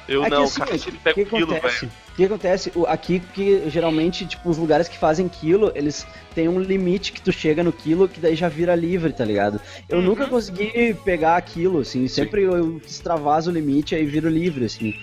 Eu 0.07 0.21
É 0.23 0.29
que 0.29 0.35
não, 0.35 0.43
assim, 0.43 0.59
cara, 0.59 0.71
o 0.71 0.73
ele 0.75 0.81
que, 0.83 0.91
pega 0.97 1.13
que 1.13 1.21
um 1.21 1.25
quilo, 1.25 1.51
acontece? 1.55 1.79
velho. 1.85 1.91
O 2.11 2.15
que 2.15 2.25
acontece? 2.25 2.71
Aqui 2.87 3.19
que 3.33 3.69
geralmente, 3.69 4.25
tipo, 4.25 4.49
os 4.49 4.57
lugares 4.57 4.87
que 4.87 4.97
fazem 4.97 5.27
quilo, 5.27 5.71
eles 5.73 6.05
têm 6.35 6.47
um 6.47 6.59
limite 6.59 7.11
que 7.11 7.21
tu 7.21 7.31
chega 7.31 7.63
no 7.63 7.71
quilo 7.71 8.07
que 8.07 8.19
daí 8.19 8.35
já 8.35 8.47
vira 8.49 8.75
livre, 8.75 9.11
tá 9.13 9.25
ligado? 9.25 9.59
Eu 9.89 9.97
Uhum. 9.99 10.03
nunca 10.05 10.27
consegui 10.27 10.93
pegar 11.03 11.37
aquilo, 11.37 11.79
assim, 11.79 12.07
sempre 12.07 12.43
eu 12.43 12.77
extravaso 12.85 13.49
o 13.49 13.53
limite 13.53 13.95
aí 13.95 14.05
viro 14.05 14.29
livre, 14.29 14.65
assim. 14.65 14.93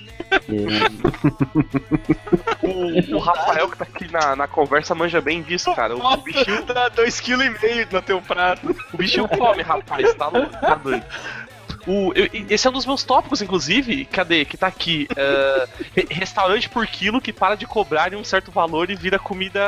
E- 0.48 1.00
O, 2.62 3.16
o 3.16 3.18
Rafael 3.18 3.68
que 3.68 3.78
tá 3.78 3.84
aqui 3.84 4.10
na, 4.12 4.36
na 4.36 4.46
conversa 4.46 4.94
manja 4.94 5.20
bem 5.20 5.42
disso, 5.42 5.74
cara. 5.74 5.96
O, 5.96 6.00
o 6.12 6.16
bichinho, 6.18 6.64
dá 6.66 6.90
2,5kg 6.90 7.90
no 7.92 8.02
teu 8.02 8.20
prato. 8.20 8.74
o 8.92 8.96
bichinho 8.96 9.26
come, 9.28 9.62
rapaz, 9.62 10.12
tá 10.14 10.28
louco, 10.28 10.52
tá 10.60 10.74
doido. 10.74 11.04
O, 11.86 12.12
eu- 12.14 12.28
esse 12.48 12.66
é 12.66 12.70
um 12.70 12.72
dos 12.72 12.84
meus 12.86 13.02
tópicos, 13.04 13.40
inclusive. 13.42 14.04
Cadê? 14.04 14.44
Que 14.44 14.56
tá 14.56 14.66
aqui. 14.66 15.08
re- 15.96 16.06
restaurante 16.10 16.68
por 16.68 16.86
quilo 16.86 17.20
que 17.20 17.32
para 17.32 17.54
de 17.54 17.66
cobrar 17.66 18.12
em 18.12 18.16
um 18.16 18.24
certo 18.24 18.50
valor 18.50 18.90
e 18.90 18.94
vira 18.94 19.18
comida 19.18 19.60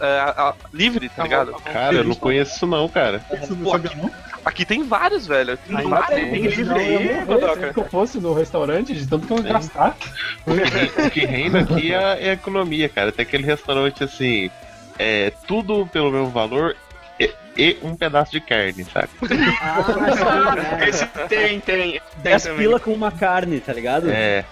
é, 0.00 0.18
a- 0.20 0.54
livre, 0.72 1.08
tá 1.08 1.22
ligado? 1.22 1.52
Cara, 1.64 1.96
eu 1.96 2.04
não 2.04 2.14
conheço 2.14 2.56
isso 2.56 2.66
não, 2.66 2.88
cara. 2.88 3.24
Isso 3.42 3.54
não 3.54 3.64
Pô, 3.70 3.78
não? 3.78 4.10
Aqui 4.44 4.64
tem 4.64 4.82
vários, 4.84 5.26
velho. 5.26 5.56
Tem 5.56 5.76
Aí 5.76 5.86
vários. 5.86 6.20
tem, 6.20 6.30
tem 6.30 6.42
livre 6.46 6.78
aí, 6.78 7.24
Godoka. 7.24 7.72
que 7.72 7.80
eu 7.80 7.84
fosse 7.88 8.18
no 8.20 8.34
restaurante, 8.34 8.92
de 8.94 9.06
tanto 9.06 9.26
que 9.26 9.32
eu 9.32 9.38
ia 9.38 9.52
gastar. 9.54 9.96
O 10.46 11.10
que 11.10 11.24
reina 11.24 11.60
aqui 11.60 11.92
é, 11.94 12.26
é 12.26 12.30
a 12.30 12.34
economia, 12.34 12.88
cara. 12.88 13.10
Tem 13.10 13.22
aquele 13.24 13.44
restaurante 13.44 14.04
assim, 14.04 14.50
é 14.98 15.32
tudo 15.46 15.86
pelo 15.86 16.10
mesmo 16.10 16.28
valor 16.28 16.76
e, 17.56 17.76
um 17.82 17.94
pedaço 17.94 18.32
de 18.32 18.40
carne, 18.40 18.84
saca? 18.84 19.08
Ah, 19.60 20.54
né? 20.54 20.88
Esse 20.88 21.06
tem, 21.28 21.60
tem. 21.60 21.92
Tem 21.92 22.00
10 22.22 22.42
também. 22.42 22.58
pila 22.58 22.80
com 22.80 22.92
uma 22.92 23.10
carne, 23.10 23.60
tá 23.60 23.72
ligado? 23.72 24.10
É. 24.10 24.44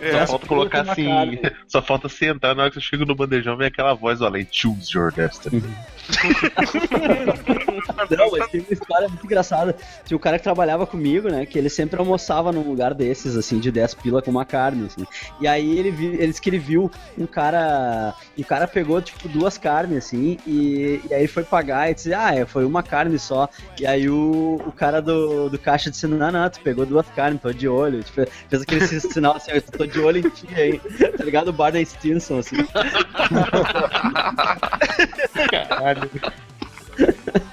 É. 0.00 0.12
Só 0.12 0.26
falta 0.26 0.46
colocar 0.46 0.90
assim. 0.90 1.04
carne. 1.04 1.40
Só 1.68 1.82
falta 1.82 2.08
sentar 2.08 2.54
na 2.54 2.62
hora 2.62 2.70
que 2.70 2.78
eu 2.78 2.82
chego 2.82 3.04
no 3.04 3.14
bandejão 3.14 3.56
vem 3.56 3.66
aquela 3.66 3.94
voz, 3.94 4.20
olha, 4.20 4.46
choose 4.50 4.96
your 4.96 5.12
destiny. 5.12 5.62
Não, 8.10 8.30
mas 8.30 8.48
tem 8.48 8.60
uma 8.60 8.72
história 8.72 9.08
muito 9.08 9.24
engraçada. 9.24 9.76
Tinha 10.04 10.16
um 10.16 10.20
cara 10.20 10.38
que 10.38 10.44
trabalhava 10.44 10.86
comigo, 10.86 11.28
né? 11.28 11.46
Que 11.46 11.58
ele 11.58 11.68
sempre 11.68 11.98
almoçava 11.98 12.52
num 12.52 12.62
lugar 12.62 12.94
desses, 12.94 13.36
assim, 13.36 13.58
de 13.58 13.70
10 13.70 13.94
pila 13.94 14.22
com 14.22 14.30
uma 14.30 14.44
carne, 14.44 14.86
assim. 14.86 15.06
E 15.40 15.46
aí 15.46 15.78
ele, 15.78 15.90
vi, 15.90 16.06
ele 16.06 16.28
disse 16.28 16.40
que 16.40 16.50
ele 16.50 16.58
viu 16.58 16.90
um 17.16 17.26
cara. 17.26 18.14
Um 18.38 18.42
cara 18.42 18.66
pegou, 18.66 19.00
tipo, 19.00 19.28
duas 19.28 19.58
carnes, 19.58 19.98
assim, 19.98 20.38
e, 20.46 21.00
e 21.08 21.14
aí 21.14 21.20
ele 21.20 21.28
foi 21.28 21.44
pagar 21.44 21.90
e 21.90 21.94
disse, 21.94 22.14
ah, 22.14 22.34
é, 22.34 22.46
foi 22.46 22.64
uma 22.64 22.82
carne 22.82 23.18
só. 23.18 23.48
E 23.78 23.86
aí 23.86 24.08
o, 24.08 24.60
o 24.66 24.72
cara 24.72 25.00
do, 25.00 25.48
do 25.48 25.58
caixa 25.58 25.90
disse, 25.90 26.06
não, 26.06 26.30
não, 26.30 26.50
tu 26.50 26.60
pegou 26.60 26.86
duas 26.86 27.08
carnes, 27.10 27.40
tô 27.40 27.52
de 27.52 27.68
olho. 27.68 28.02
Tipo, 28.02 28.26
fez 28.48 28.62
aquele 28.62 28.86
sinal 28.86 29.36
assim, 29.36 29.52
eu 29.52 29.62
tô 29.62 29.86
de 29.86 30.00
olho 30.00 30.18
em 30.18 30.30
ti 30.30 30.46
aí. 30.54 30.80
Tá 31.16 31.24
ligado? 31.24 31.48
O 31.48 31.52
Barney 31.52 31.84
Stinson, 31.84 32.38
assim. 32.38 32.56
Caralho. 35.50 35.99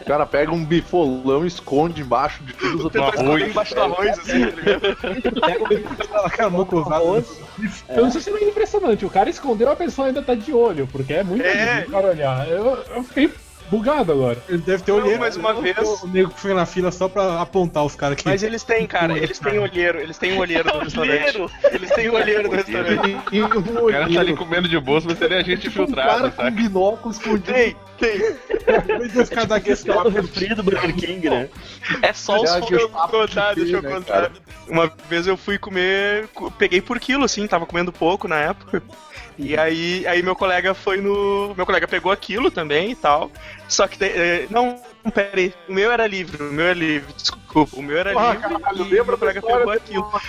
O 0.02 0.06
cara 0.06 0.26
pega 0.26 0.52
um 0.52 0.64
bifolão 0.64 1.44
e 1.46 1.48
esconde 1.48 2.02
embaixo 2.02 2.42
de 2.44 2.54
tudo 2.54 2.78
os 2.78 2.84
outros 2.86 3.04
arroz. 3.20 3.48
Embaixo 3.48 3.76
do 3.76 3.82
arroz, 3.82 4.20
assim, 4.20 4.46
tá 4.48 4.56
ligado? 4.56 6.32
Pega 6.32 6.48
o 6.48 6.52
mocosada. 6.52 6.96
arroz, 6.96 7.26
Eu 7.90 8.04
não 8.04 8.12
sei 8.12 8.22
se 8.22 8.30
não 8.32 8.38
é 8.38 8.44
impressionante. 8.44 9.06
O 9.06 9.10
cara 9.10 9.30
escondeu, 9.30 9.70
a 9.72 9.76
pessoa 9.76 10.08
ainda 10.08 10.22
tá 10.22 10.34
de 10.36 10.52
olho, 10.54 10.88
porque 10.92 11.14
é 11.14 11.24
muito 11.24 11.46
É. 11.46 11.52
difícil 11.52 11.88
o 11.90 11.92
cara 11.92 12.08
olhar. 12.08 12.48
Eu, 12.50 12.84
eu 12.96 13.04
fiquei 13.04 13.30
bugado 13.70 14.12
agora. 14.14 14.38
Ele 14.48 14.60
deve 14.60 14.82
ter 14.84 14.92
Não, 14.94 15.00
olheiro. 15.00 15.20
mais 15.20 15.36
uma 15.36 15.54
O- 15.54 15.62
vez. 15.62 15.78
O 16.02 16.08
nego 16.08 16.30
que 16.32 16.40
foi 16.40 16.54
na 16.54 16.66
fila 16.66 16.90
só 16.92 17.08
pra 17.10 17.42
apontar 17.42 17.84
os 17.86 17.96
caras 17.96 18.14
aqui. 18.18 18.26
Mas 18.28 18.44
eles 18.44 18.64
têm, 18.64 18.88
cara, 18.88 19.18
eles 19.18 19.40
têm 19.40 19.60
olheiro, 19.60 20.00
eles 20.00 20.18
têm 20.18 20.38
olheiro 20.40 20.74
no 20.74 20.80
restaurante. 20.80 21.38
Olheiro. 21.38 21.52
Eles 21.72 21.90
têm 21.92 22.10
olheiro 22.10 22.44
no 22.50 22.56
restaurante. 22.56 23.18
E 23.32 23.42
um 23.42 23.46
O 23.46 23.50
cara 23.50 23.64
tá 23.64 24.06
ali 24.06 24.18
olheiro. 24.18 24.38
comendo 24.38 24.68
de 24.70 24.80
bolsa, 24.80 25.08
mas 25.10 25.22
ele 25.22 25.36
é 25.36 25.44
gente 25.44 25.70
Tipo 25.70 25.84
um 25.84 25.92
cara 25.92 26.30
com 26.32 26.36
saca? 26.38 26.50
binóculo 26.52 27.12
escondido. 27.14 27.54
Tem, 27.54 27.76
tem. 27.98 28.20
Dois 28.98 29.16
esse 29.70 29.86
cara 29.86 30.04
do 30.04 30.10
refri 30.10 30.54
do 30.56 30.64
Burger 30.64 30.96
King, 30.96 31.30
né? 31.30 31.50
É 32.02 32.14
só 32.14 32.38
os 32.38 32.50
Já 32.50 32.60
Deixa 32.60 32.76
eu 32.76 32.90
contar, 32.90 33.12
né, 33.82 33.90
contar. 33.90 34.32
Uma 34.68 34.92
vez 35.10 35.28
eu 35.28 35.38
fui 35.38 35.58
comer, 35.58 36.28
co- 36.34 36.52
peguei 36.52 36.82
por 36.82 37.00
quilo, 37.00 37.24
assim, 37.24 37.48
tava 37.48 37.66
comendo 37.66 37.92
pouco 37.92 38.28
na 38.28 38.38
época. 38.38 38.82
E 39.38 39.56
aí, 39.56 40.06
aí 40.08 40.24
meu 40.24 40.36
colega 40.36 40.74
foi 40.74 41.00
no. 41.00 41.54
Meu 41.56 41.66
colega 41.66 41.88
pegou 41.88 42.12
aquilo 42.12 42.50
também 42.50 42.92
e 42.92 42.96
tal. 42.96 43.32
Só 43.68 43.88
que. 43.88 44.04
eh, 44.04 44.48
não, 44.50 44.82
pera 45.14 45.38
aí. 45.40 45.54
O 45.70 45.74
meu 45.74 45.92
era 45.92 46.08
livre, 46.08 46.42
o 46.44 46.52
meu 46.52 46.66
era 46.66 46.74
livre, 46.74 47.14
desculpa. 47.14 47.76
O 47.78 47.82
meu 47.84 47.98
era 47.98 48.20
Ah, 48.20 48.32
livre 48.34 48.50
caralho, 48.50 48.86
e 48.86 48.90
meu 48.90 49.18
colega 49.18 49.42
pegou 49.42 49.72
aquilo. 49.72 50.22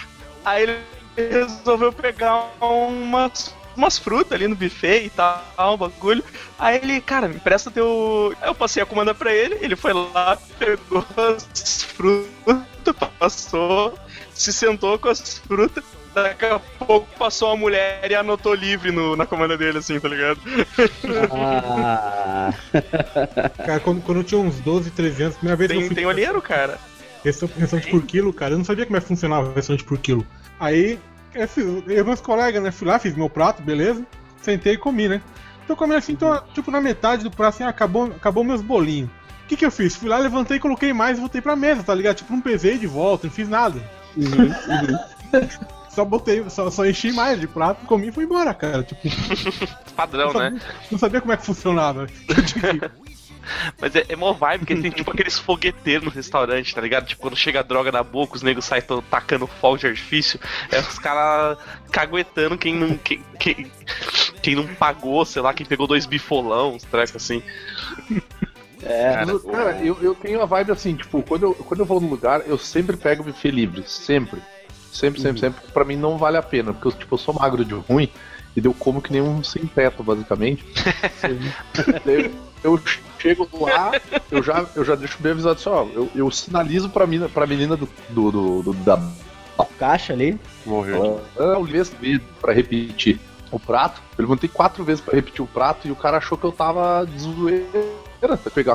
Aí 0.44 0.62
ele 0.64 0.78
resolveu 1.16 1.92
pegar 1.92 2.50
umas, 2.60 3.54
umas 3.78 3.99
frutas 3.99 4.32
ali 4.32 4.47
no 4.47 4.56
buffet 4.56 5.06
e 5.06 5.11
tal, 5.11 5.75
um 5.75 5.76
bagulho. 5.76 6.23
Aí 6.58 6.80
ele, 6.82 7.00
cara, 7.00 7.28
me 7.28 7.37
empresta 7.37 7.70
teu. 7.70 8.35
Aí 8.42 8.49
eu 8.49 8.54
passei 8.54 8.82
a 8.82 8.87
comanda 8.87 9.14
pra 9.14 9.32
ele, 9.32 9.56
ele 9.61 9.76
foi 9.76 9.92
lá, 9.92 10.37
pegou 10.58 11.04
as 11.16 11.82
frutas, 11.85 12.97
passou, 13.18 13.99
se 14.35 14.52
sentou 14.52 14.99
com 14.99 15.08
as 15.08 15.38
frutas. 15.38 15.85
Daqui 16.14 16.47
a 16.47 16.58
pouco 16.58 17.06
passou 17.16 17.49
uma 17.50 17.56
mulher 17.56 18.11
e 18.11 18.14
anotou 18.14 18.52
livre 18.52 18.90
no, 18.90 19.14
na 19.14 19.25
comanda 19.25 19.56
dele, 19.56 19.78
assim, 19.78 20.00
tá 20.00 20.08
ligado? 20.08 20.40
Ah, 21.30 22.52
Cara, 23.64 23.78
quando, 23.78 24.02
quando 24.02 24.18
eu 24.18 24.25
tinha 24.25 24.40
uns 24.40 24.58
12, 24.61 24.90
13 24.90 25.23
anos, 25.23 25.37
primeira 25.37 25.56
vez 25.56 25.70
que 25.70 25.76
eu 25.76 25.80
Tem, 25.80 25.87
fui 25.88 25.97
tem 25.97 26.06
olheiro, 26.06 26.40
cara. 26.42 26.78
Restaurante 27.25 27.90
por 27.90 28.02
quilo, 28.02 28.32
cara. 28.32 28.54
Eu 28.54 28.58
não 28.58 28.64
sabia 28.64 28.87
como 28.87 28.97
é 28.97 29.00
que 29.00 29.06
funcionava 29.06 29.52
restaurante 29.54 29.85
por 29.85 29.99
quilo. 29.99 30.26
Aí, 30.58 30.99
eu, 31.35 31.49
fui- 31.49 31.82
eu 31.87 31.99
e 32.00 32.04
meus 32.04 32.20
colegas, 32.20 32.62
né? 32.62 32.70
Fui 32.70 32.87
lá, 32.87 32.99
fiz 32.99 33.14
meu 33.14 33.28
prato, 33.30 33.62
beleza. 33.62 34.04
Sentei 34.42 34.75
e 34.75 34.78
comi, 34.78 35.08
né? 35.08 35.20
Tô 35.66 35.76
comendo 35.76 35.99
assim, 35.99 36.16
tô, 36.16 36.35
tipo, 36.54 36.70
na 36.70 36.80
metade 36.80 37.23
do 37.25 37.30
prato, 37.30 37.54
assim, 37.56 37.64
ah, 37.64 37.68
acabou, 37.68 38.04
acabou 38.06 38.42
meus 38.42 38.62
bolinhos. 38.62 39.11
O 39.44 39.49
que 39.49 39.56
que 39.56 39.64
eu 39.66 39.70
fiz? 39.70 39.97
Fui 39.97 40.08
lá, 40.08 40.18
levantei, 40.18 40.58
coloquei 40.58 40.92
mais 40.92 41.16
e 41.18 41.20
voltei 41.20 41.40
pra 41.40 41.56
mesa, 41.56 41.82
tá 41.82 41.94
ligado? 41.94 42.16
Tipo, 42.16 42.32
não 42.32 42.40
pesei 42.40 42.78
de 42.78 42.87
volta, 42.87 43.26
não 43.26 43.35
fiz 43.35 43.49
nada. 43.49 43.80
Só 45.90 46.04
botei, 46.04 46.49
só, 46.49 46.70
só 46.70 46.87
enchi 46.87 47.12
mais 47.12 47.40
de 47.40 47.49
prato, 47.49 47.85
comi 47.85 48.08
e 48.08 48.12
fui 48.12 48.23
embora, 48.25 48.54
cara. 48.54 48.85
Tipo, 48.85 49.00
Padrão, 49.97 50.32
não, 50.32 50.40
né? 50.40 50.50
sabia, 50.50 50.75
não 50.92 50.99
sabia 50.99 51.20
como 51.20 51.32
é 51.32 51.37
que 51.37 51.44
funcionava. 51.44 52.06
Mas 53.81 53.95
é, 53.95 54.05
é 54.09 54.17
mó 54.17 54.33
vibe, 54.33 54.61
porque 54.61 54.76
tem 54.76 54.90
tipo 54.90 55.11
aqueles 55.11 55.38
fogueteiros 55.38 56.05
no 56.05 56.11
restaurante, 56.11 56.75
tá 56.75 56.81
ligado? 56.81 57.07
Tipo, 57.07 57.23
quando 57.23 57.37
chega 57.37 57.61
a 57.61 57.62
droga 57.62 57.93
na 57.93 58.02
boca, 58.02 58.37
os 58.37 58.43
negros 58.43 58.64
saem 58.64 58.83
tacando 59.11 59.47
fogo 59.47 59.78
de 59.78 59.87
artifício. 59.87 60.40
É 60.71 60.81
os 60.81 60.99
caras 60.99 61.59
caguetando 61.90 62.59
quem 62.59 62.75
não. 62.75 62.97
Quem, 62.99 63.23
quem, 63.38 63.71
quem 64.43 64.55
não 64.55 64.67
pagou, 64.67 65.25
sei 65.25 65.43
lá, 65.43 65.52
quem 65.52 65.67
pegou 65.67 65.87
dois 65.87 66.07
bifolão, 66.07 66.75
uns 66.75 66.85
trecos 66.85 67.17
assim. 67.17 67.43
é. 68.83 69.14
Cara, 69.14 69.38
Cara, 69.38 69.85
eu, 69.85 69.99
eu 70.00 70.14
tenho 70.14 70.43
a 70.43 70.47
vibe 70.47 70.73
assim, 70.73 70.95
tipo, 70.95 71.23
quando 71.23 71.45
eu, 71.45 71.55
quando 71.55 71.81
eu 71.81 71.87
vou 71.87 72.00
num 72.00 72.09
lugar, 72.09 72.43
eu 72.47 72.59
sempre 72.59 72.97
pego 72.97 73.25
buffet 73.25 73.50
livre. 73.50 73.85
Sempre. 73.87 74.40
Sempre, 74.93 75.21
sempre, 75.21 75.40
sempre. 75.40 75.61
Pra 75.73 75.85
mim 75.85 75.97
não 75.97 76.19
vale 76.19 76.37
a 76.37 76.43
pena, 76.43 76.73
porque 76.73 76.88
eu, 76.88 76.93
tipo, 76.93 77.14
eu 77.14 77.19
sou 77.19 77.35
magro 77.35 77.64
de 77.64 77.75
ruim 77.75 78.11
e 78.57 78.64
eu 78.64 78.75
como 78.75 79.00
que 79.00 79.12
nem 79.12 79.23
um 79.23 79.45
sem 79.45 79.67
teto, 79.67 80.02
basicamente. 80.02 80.64
Eu 82.64 82.81
chego 83.18 83.48
lá, 83.60 83.92
eu 84.30 84.42
já, 84.42 84.66
eu 84.75 84.84
já 84.84 84.94
deixo 84.94 85.16
bem 85.20 85.32
avisado 85.32 85.56
assim, 85.58 85.68
ó, 85.68 85.84
eu, 85.94 86.08
eu 86.14 86.30
sinalizo 86.30 86.88
pra, 86.88 87.06
mina, 87.06 87.28
pra 87.28 87.46
menina 87.46 87.76
do, 87.76 87.88
do, 88.10 88.30
do, 88.30 88.62
do- 88.62 88.75
da 88.84 89.00
Caixa 89.78 90.12
ali. 90.12 90.38
Morreu. 90.66 91.20
ah, 91.38 91.58
vez 91.62 91.92
pra 92.40 92.52
repetir 92.52 93.18
o 93.50 93.58
prato. 93.60 94.00
Eu 94.16 94.22
levantei 94.22 94.48
quatro 94.48 94.84
vezes 94.84 95.00
pra 95.00 95.14
repetir 95.14 95.40
o 95.42 95.46
prato 95.46 95.87
e 95.87 95.90
o 95.90 95.96
cara 95.96 96.16
achou 96.18 96.37
que 96.37 96.44
eu 96.44 96.52
tava 96.52 97.04
de 97.06 97.18
zoeira. 97.18 97.66
Pra 98.20 98.50
pegar 98.52 98.75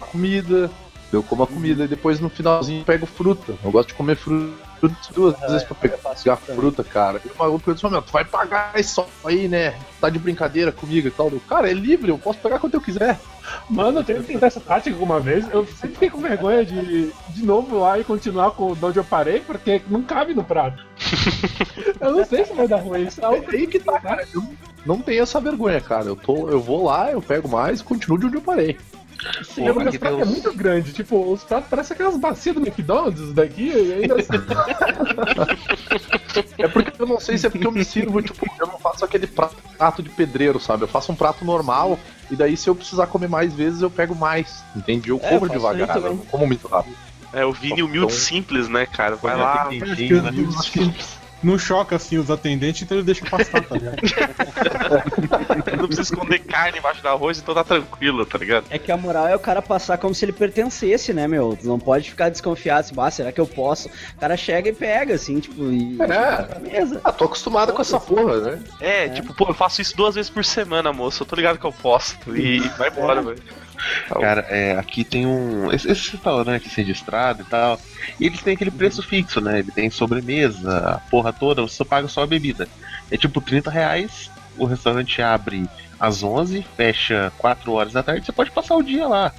a 0.00 0.04
comida, 0.06 0.70
eu 1.12 1.22
como 1.22 1.42
a 1.42 1.46
comida 1.46 1.84
e 1.84 1.88
depois 1.88 2.20
no 2.20 2.28
finalzinho 2.28 2.80
eu 2.80 2.84
pego 2.84 3.06
fruta. 3.06 3.54
Eu 3.64 3.70
gosto 3.72 3.88
de 3.88 3.94
comer 3.94 4.16
fruta 4.16 4.52
duas 5.14 5.38
vezes 5.40 5.64
pra 5.64 5.74
pegar 5.74 5.96
pegar 5.96 6.36
fruta, 6.36 6.84
cara. 6.84 7.20
E 7.24 7.28
outra 7.42 7.64
coisa 7.64 7.86
assim, 7.86 7.92
meu, 7.92 8.02
tu 8.02 8.12
vai 8.12 8.24
pagar 8.24 8.78
isso 8.78 9.04
aí, 9.24 9.48
né? 9.48 9.74
Tá 10.00 10.08
de 10.08 10.18
brincadeira 10.18 10.72
comigo 10.72 11.08
e 11.08 11.10
tal. 11.10 11.28
Eu, 11.28 11.40
Cara, 11.48 11.70
é 11.70 11.74
livre, 11.74 12.10
eu 12.10 12.18
posso 12.18 12.38
pegar 12.38 12.58
quando 12.58 12.74
eu 12.74 12.80
quiser. 12.80 13.18
Mano, 13.70 14.00
eu 14.00 14.04
tenho 14.04 14.22
que 14.22 14.32
tentar 14.32 14.48
essa 14.48 14.60
tática 14.60 14.94
alguma 14.94 15.20
vez. 15.20 15.48
Eu 15.50 15.64
sempre 15.66 15.90
fiquei 15.90 16.10
com 16.10 16.20
vergonha 16.20 16.64
de 16.64 17.12
de 17.28 17.44
novo 17.44 17.78
lá 17.78 17.98
e 17.98 18.04
continuar 18.04 18.52
com 18.52 18.74
de 18.74 18.84
onde 18.84 18.98
eu 18.98 19.04
parei, 19.04 19.40
porque 19.40 19.82
não 19.88 20.02
cabe 20.02 20.34
no 20.34 20.42
prato. 20.42 20.84
eu 22.00 22.16
não 22.16 22.24
sei 22.24 22.44
se 22.44 22.54
vai 22.54 22.66
dar 22.66 22.78
ruim. 22.78 23.06
Isso 23.06 23.24
é 23.24 23.36
É 23.36 23.44
aí 23.50 23.66
que 23.66 23.78
tá, 23.78 24.00
cara. 24.00 24.26
Eu 24.34 24.42
não 24.84 25.00
tenho 25.00 25.22
essa 25.22 25.40
vergonha, 25.40 25.80
cara. 25.80 26.06
Eu, 26.06 26.16
tô, 26.16 26.48
eu 26.48 26.60
vou 26.60 26.84
lá, 26.84 27.10
eu 27.10 27.20
pego 27.20 27.48
mais 27.48 27.80
e 27.80 27.84
continuo 27.84 28.18
de 28.18 28.26
onde 28.26 28.36
eu 28.36 28.42
parei. 28.42 28.78
Sim, 29.44 29.64
porque 29.72 29.88
aqui 29.88 29.88
os 29.88 29.96
pratos 29.98 30.18
tem 30.18 30.28
é 30.28 30.30
muito 30.30 30.52
grande. 30.54 30.92
Tipo, 30.92 31.32
os 31.32 31.42
pratos 31.44 31.68
parecem 31.68 31.94
aquelas 31.94 32.16
bacias 32.16 32.54
do 32.54 32.60
McDonald's 32.60 33.32
daqui 33.32 33.68
e 33.68 33.92
ainda 33.94 34.16
assim. 34.16 34.32
É 36.58 36.68
porque 36.68 37.00
eu 37.00 37.06
não 37.06 37.20
sei 37.20 37.38
se 37.38 37.46
é 37.46 37.50
porque 37.50 37.66
eu 37.66 37.72
me 37.72 37.84
sirvo, 37.84 38.20
tipo, 38.22 38.46
eu 38.60 38.66
não 38.66 38.78
faço 38.78 39.04
aquele 39.04 39.26
prato 39.26 40.02
de 40.02 40.10
pedreiro, 40.10 40.60
sabe? 40.60 40.84
Eu 40.84 40.88
faço 40.88 41.12
um 41.12 41.16
prato 41.16 41.44
normal 41.44 41.98
e 42.30 42.36
daí 42.36 42.56
se 42.56 42.68
eu 42.68 42.74
precisar 42.74 43.06
comer 43.06 43.28
mais 43.28 43.52
vezes 43.54 43.82
eu 43.82 43.90
pego 43.90 44.14
mais. 44.14 44.62
Entende? 44.74 45.08
Eu 45.10 45.16
É, 45.22 45.28
como 45.30 45.46
eu 45.46 45.50
devagar, 45.50 45.96
eu 45.96 46.16
como 46.30 46.46
muito 46.46 46.66
rápido. 46.68 46.96
É 47.32 47.44
o 47.44 47.52
Vini 47.52 47.82
humilde 47.82 48.06
Então- 48.06 48.10
simples, 48.10 48.68
né, 48.68 48.86
cara? 48.86 49.16
Vai 49.16 49.32
Põe 49.34 49.42
lá, 49.42 49.52
a 49.62 49.64
piquenique. 49.66 50.14
Acho 50.58 50.72
não 51.46 51.58
choca 51.58 51.94
assim 51.94 52.18
os 52.18 52.30
atendentes, 52.30 52.82
então 52.82 52.96
ele 52.96 53.06
deixa 53.06 53.24
passar, 53.24 53.62
tá 53.64 53.76
ligado? 53.76 53.96
não 55.78 55.86
precisa 55.86 56.02
esconder 56.02 56.40
carne 56.40 56.78
embaixo 56.78 57.00
do 57.00 57.08
arroz, 57.08 57.38
então 57.38 57.54
tá 57.54 57.62
tranquilo, 57.62 58.26
tá 58.26 58.36
ligado? 58.36 58.66
É 58.68 58.78
que 58.78 58.90
a 58.90 58.96
moral 58.96 59.28
é 59.28 59.36
o 59.36 59.38
cara 59.38 59.62
passar 59.62 59.96
como 59.96 60.12
se 60.12 60.24
ele 60.24 60.32
pertencesse, 60.32 61.12
né, 61.12 61.28
meu? 61.28 61.56
Tu 61.60 61.66
não 61.68 61.78
pode 61.78 62.10
ficar 62.10 62.30
desconfiado, 62.30 62.80
assim, 62.80 62.94
ah, 62.98 63.10
será 63.10 63.32
que 63.32 63.40
eu 63.40 63.46
posso? 63.46 63.88
O 63.88 64.18
cara 64.18 64.36
chega 64.36 64.70
e 64.70 64.72
pega, 64.72 65.14
assim, 65.14 65.38
tipo, 65.38 65.70
e. 65.70 65.96
É. 66.00 66.58
mesa. 66.58 67.00
Ah, 67.04 67.12
tô 67.12 67.26
acostumado 67.26 67.72
com 67.72 67.80
essa 67.80 68.00
porra, 68.00 68.40
né? 68.40 68.60
É, 68.80 69.08
tipo, 69.08 69.32
pô, 69.32 69.46
eu 69.48 69.54
faço 69.54 69.80
isso 69.80 69.96
duas 69.96 70.16
vezes 70.16 70.30
por 70.30 70.44
semana, 70.44 70.92
moço. 70.92 71.22
Eu 71.22 71.26
tô 71.26 71.36
ligado 71.36 71.58
que 71.58 71.66
eu 71.66 71.72
posso. 71.72 72.16
E 72.34 72.58
vai 72.76 72.88
embora, 72.88 73.22
velho. 73.22 73.38
Cara, 74.08 74.46
é, 74.48 74.76
aqui 74.78 75.04
tem 75.04 75.26
um. 75.26 75.72
Esse, 75.72 75.90
esse 75.90 76.12
restaurante 76.12 76.84
de 76.84 76.90
estrada 76.90 77.42
e 77.42 77.44
tal. 77.44 77.80
E 78.18 78.26
eles 78.26 78.42
têm 78.42 78.54
aquele 78.54 78.70
preço 78.70 79.02
fixo, 79.02 79.40
né? 79.40 79.60
Ele 79.60 79.70
tem 79.70 79.90
sobremesa, 79.90 80.78
a 80.78 80.98
porra 81.10 81.32
toda, 81.32 81.62
você 81.62 81.76
só 81.76 81.84
paga 81.84 82.08
só 82.08 82.22
a 82.22 82.26
bebida. 82.26 82.68
É 83.10 83.16
tipo 83.16 83.40
30 83.40 83.70
reais, 83.70 84.30
o 84.56 84.64
restaurante 84.64 85.20
abre 85.22 85.68
às 85.98 86.22
11, 86.22 86.64
fecha 86.76 87.32
4 87.38 87.72
horas 87.72 87.92
da 87.92 88.02
tarde, 88.02 88.26
você 88.26 88.32
pode 88.32 88.50
passar 88.50 88.76
o 88.76 88.82
dia 88.82 89.06
lá. 89.06 89.32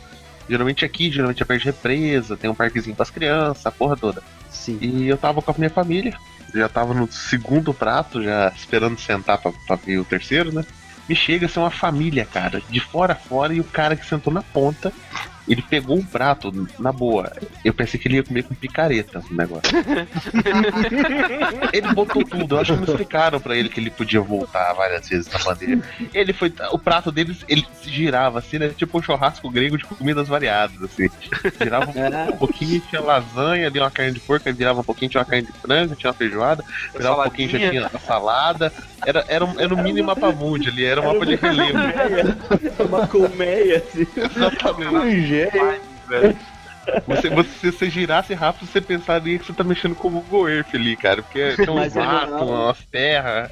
Geralmente 0.50 0.86
aqui, 0.86 1.12
geralmente 1.12 1.44
é 1.44 1.46
perto 1.46 1.62
de 1.62 1.66
represa, 1.66 2.38
tem 2.38 2.50
um 2.50 2.56
parquezinho 2.56 2.96
pras 2.96 3.10
crianças, 3.10 3.66
a 3.66 3.72
porra 3.72 3.98
toda. 3.98 4.24
Sim. 4.50 4.78
E 4.82 5.08
eu 5.08 5.18
tava 5.18 5.42
com 5.42 5.52
a 5.52 5.56
minha 5.58 5.70
família, 5.70 6.14
já 6.54 6.70
tava 6.70 6.94
no 6.94 7.12
segundo 7.12 7.74
prato, 7.74 8.24
já 8.24 8.52
esperando 8.56 9.00
sentar 9.00 9.38
pra, 9.40 9.52
pra 9.52 9.76
ver 9.76 10.00
o 10.00 10.06
terceiro, 10.06 10.54
né? 10.54 10.66
Me 11.08 11.16
chega 11.16 11.46
a 11.46 11.50
ser 11.50 11.60
uma 11.60 11.72
família, 11.72 12.26
cara, 12.26 12.62
de 12.70 12.80
fora 12.80 13.14
a 13.14 13.16
fora, 13.16 13.54
e 13.54 13.60
o 13.60 13.64
cara 13.64 13.96
que 13.96 14.06
sentou 14.06 14.34
na 14.34 14.42
ponta, 14.42 14.92
ele 15.48 15.62
pegou 15.62 15.98
um 15.98 16.04
prato, 16.04 16.68
na 16.78 16.92
boa. 16.92 17.32
Eu 17.64 17.74
pensei 17.74 18.00
que 18.00 18.08
ele 18.08 18.18
ia 18.18 18.24
comer 18.24 18.44
com 18.44 18.54
picareta 18.54 19.24
o 19.32 19.34
negócio. 19.34 19.72
ele 21.72 21.94
botou 21.94 22.24
tudo, 22.24 22.56
eu 22.56 22.60
acho 22.60 22.74
que 22.74 22.80
não 22.80 22.88
explicaram 22.88 23.40
pra 23.40 23.56
ele 23.56 23.70
que 23.70 23.80
ele 23.80 23.90
podia 23.90 24.20
voltar 24.20 24.74
várias 24.74 25.08
vezes 25.08 25.32
na 25.32 25.40
bandeja. 25.40 25.82
Ele 26.14 26.34
foi. 26.34 26.54
O 26.72 26.78
prato 26.78 27.12
deles, 27.12 27.46
ele 27.48 27.66
se 27.82 27.90
girava 27.90 28.40
assim, 28.40 28.60
né? 28.60 28.70
Tipo 28.70 29.00
um 29.00 29.02
churrasco 29.02 29.50
grego 29.50 29.78
de 29.78 29.86
comidas 29.86 30.28
variadas, 30.28 30.82
assim. 30.84 31.10
Girava 31.62 31.92
um, 31.92 32.34
um 32.34 32.38
pouquinho, 32.38 32.82
tinha 32.90 33.02
lasanha, 33.02 33.68
ali 33.68 33.80
uma 33.80 33.92
carne 33.92 34.12
de 34.12 34.20
porco, 34.20 34.50
aí 34.50 34.54
virava 34.54 34.82
um 34.82 34.84
pouquinho, 34.84 35.10
tinha 35.10 35.22
uma 35.22 35.30
carne 35.30 35.48
de 35.48 35.54
frango, 35.54 35.96
tinha 35.96 36.10
uma 36.10 36.18
feijoada, 36.18 36.64
virava 36.94 37.22
um 37.22 37.24
pouquinho, 37.24 37.50
já 37.50 37.70
tinha 37.70 37.86
a 37.86 38.00
salada. 38.00 38.74
Era, 39.06 39.26
era, 39.28 39.46
um, 39.46 39.60
era 39.60 39.74
um 39.74 39.82
mini 39.82 40.02
mapa 40.02 40.32
mundi 40.32 40.70
ali, 40.70 40.86
era 40.86 41.02
um 41.02 41.06
mapa 41.06 41.26
de 41.26 41.36
relevo. 41.36 41.78
Uma 42.88 43.08
colmeia, 43.08 43.78
assim. 43.78 44.08
Exatamente. 44.16 45.50
velho. 46.08 46.38
Você, 47.06 47.30
você, 47.30 47.50
se 47.50 47.72
você 47.72 47.90
girasse 47.90 48.34
rápido, 48.34 48.66
você 48.66 48.80
pensaria 48.80 49.38
que 49.38 49.46
você 49.46 49.54
tá 49.54 49.64
mexendo 49.64 49.96
com 49.96 50.08
o 50.08 50.12
Google 50.12 50.50
Earth 50.50 50.74
ali, 50.74 50.96
cara. 50.96 51.22
Porque 51.22 51.56
tem 51.58 51.70
um 51.70 51.76
Mas 51.76 51.96
é 51.96 52.02
umas 52.02 52.80
terras. 52.86 53.52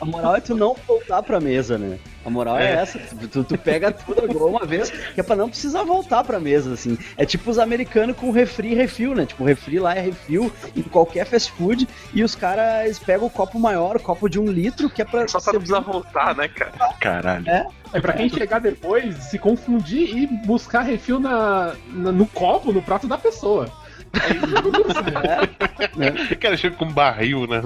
A 0.00 0.04
moral 0.04 0.36
é 0.36 0.40
tu 0.40 0.54
não 0.54 0.76
voltar 0.86 1.22
pra 1.22 1.40
mesa, 1.40 1.78
né? 1.78 1.98
A 2.28 2.30
moral 2.30 2.58
é, 2.58 2.72
É. 2.72 2.74
essa. 2.74 2.98
Tu, 3.32 3.42
tu- 3.42 3.58
pega 3.58 3.90
tudo 3.90 4.22
agora 4.22 4.44
uma 4.44 4.66
vez, 4.66 4.90
que 4.90 5.18
é 5.20 5.22
pra 5.22 5.34
não 5.34 5.48
precisar 5.48 5.82
voltar 5.82 6.22
pra 6.22 6.38
mesa, 6.38 6.74
assim. 6.74 6.96
É 7.16 7.24
tipo 7.24 7.50
os 7.50 7.58
americanos 7.58 8.16
com 8.16 8.30
refri 8.30 8.72
e 8.72 8.74
refil, 8.74 9.14
né? 9.14 9.24
Tipo, 9.24 9.42
o 9.42 9.46
refri 9.46 9.78
lá 9.78 9.94
é 9.96 10.00
refil 10.00 10.52
em 10.76 10.82
qualquer 10.82 11.24
fast 11.26 11.50
food 11.52 11.88
e 12.12 12.22
os 12.22 12.34
caras 12.34 12.98
pegam 12.98 13.26
o 13.26 13.30
copo 13.30 13.58
maior, 13.58 13.96
o 13.96 14.00
copo 14.00 14.28
de 14.28 14.38
um 14.38 14.44
litro, 14.46 14.90
que 14.90 15.00
é 15.00 15.04
pra. 15.04 15.26
Só 15.26 15.40
pra 15.40 15.54
não 15.54 15.60
precisar 15.60 15.80
voltar, 15.80 16.36
né, 16.36 16.48
cara? 16.48 16.72
Caralho. 17.00 17.46
É 17.92 18.00
pra 18.00 18.12
quem 18.12 18.28
chegar 18.28 18.58
depois, 18.60 19.16
se 19.24 19.38
confundir 19.38 20.14
e 20.14 20.26
buscar 20.46 20.82
refil 20.82 21.18
na, 21.18 21.72
na- 21.90 22.12
no 22.12 22.26
copo, 22.26 22.70
no 22.72 22.82
prato 22.82 23.06
da 23.08 23.16
pessoa. 23.16 23.70
É, 25.98 26.34
Cara, 26.36 26.56
chega 26.56 26.76
com 26.76 26.84
um 26.86 26.92
barril, 26.92 27.46
né? 27.46 27.62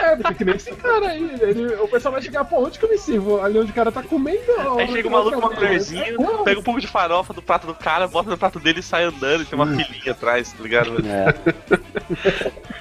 É, 0.00 0.16
porque 0.16 0.34
que 0.34 0.44
nem 0.44 0.56
esse 0.56 0.74
cara 0.76 1.08
aí. 1.08 1.30
Ele, 1.40 1.74
o 1.76 1.88
pessoal 1.88 2.12
vai 2.12 2.22
chegar, 2.22 2.44
pô, 2.44 2.64
onde 2.64 2.78
que 2.78 2.84
eu 2.84 2.90
me 2.90 2.98
sirvo? 2.98 3.40
Ali 3.40 3.58
onde 3.58 3.70
o 3.70 3.74
cara 3.74 3.90
tá 3.90 4.02
comendo. 4.02 4.40
Aí 4.78 4.88
chega 4.88 5.08
o 5.08 5.10
maluco 5.10 5.40
com 5.40 5.46
uma 5.46 5.54
colherzinha, 5.54 6.16
pega 6.44 6.60
um 6.60 6.62
pouco 6.62 6.80
de 6.80 6.86
farofa 6.86 7.32
do 7.32 7.42
prato 7.42 7.66
do 7.66 7.74
cara, 7.74 8.08
bota 8.08 8.30
no 8.30 8.38
prato 8.38 8.60
dele 8.60 8.80
e 8.80 8.82
sai 8.82 9.04
andando, 9.04 9.42
e 9.42 9.46
tem 9.46 9.58
uma 9.58 9.66
filinha 9.66 10.12
atrás, 10.12 10.52
tá 10.52 10.62
ligado? 10.62 10.96
é. 11.06 12.76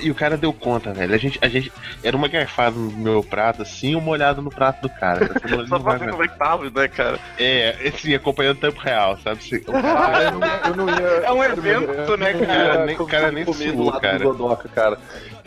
E 0.00 0.10
o 0.10 0.14
cara 0.14 0.36
deu 0.36 0.52
conta, 0.52 0.92
velho. 0.92 1.14
A 1.14 1.18
gente, 1.18 1.38
a 1.42 1.48
gente. 1.48 1.72
Era 2.02 2.16
uma 2.16 2.28
garfada 2.28 2.76
no 2.76 2.90
meu 2.92 3.22
prato, 3.22 3.62
assim, 3.62 3.94
uma 3.94 4.10
olhada 4.10 4.40
no 4.42 4.50
prato 4.50 4.82
do 4.82 4.88
cara. 4.88 5.30
Só 5.68 5.78
pra 5.78 5.96
ver 5.96 6.10
como 6.10 6.22
é 6.24 6.28
que 6.28 6.38
tava, 6.38 6.64
né, 6.70 6.88
cara? 6.88 7.18
É, 7.38 7.76
assim, 7.94 8.14
acompanhando 8.14 8.56
o 8.58 8.60
tempo 8.60 8.80
real, 8.80 9.18
sabe? 9.22 9.40
O 9.68 9.76
Ah, 9.76 9.82
cara- 9.82 10.22
eu, 10.24 10.38
não, 10.38 10.48
eu 10.48 10.76
não 10.76 10.88
ia. 10.88 11.06
É 11.24 11.32
um 11.32 11.44
evento, 11.44 12.16
né, 12.16 12.32
cara? 12.34 12.86
Nem- 12.86 12.96
conseguir 12.96 13.16
cara 13.20 13.32
nem 13.32 13.44
suou, 13.44 13.92
cara. 14.00 14.18
do 14.18 14.24
Godoka, 14.24 14.68
cara. 14.68 14.98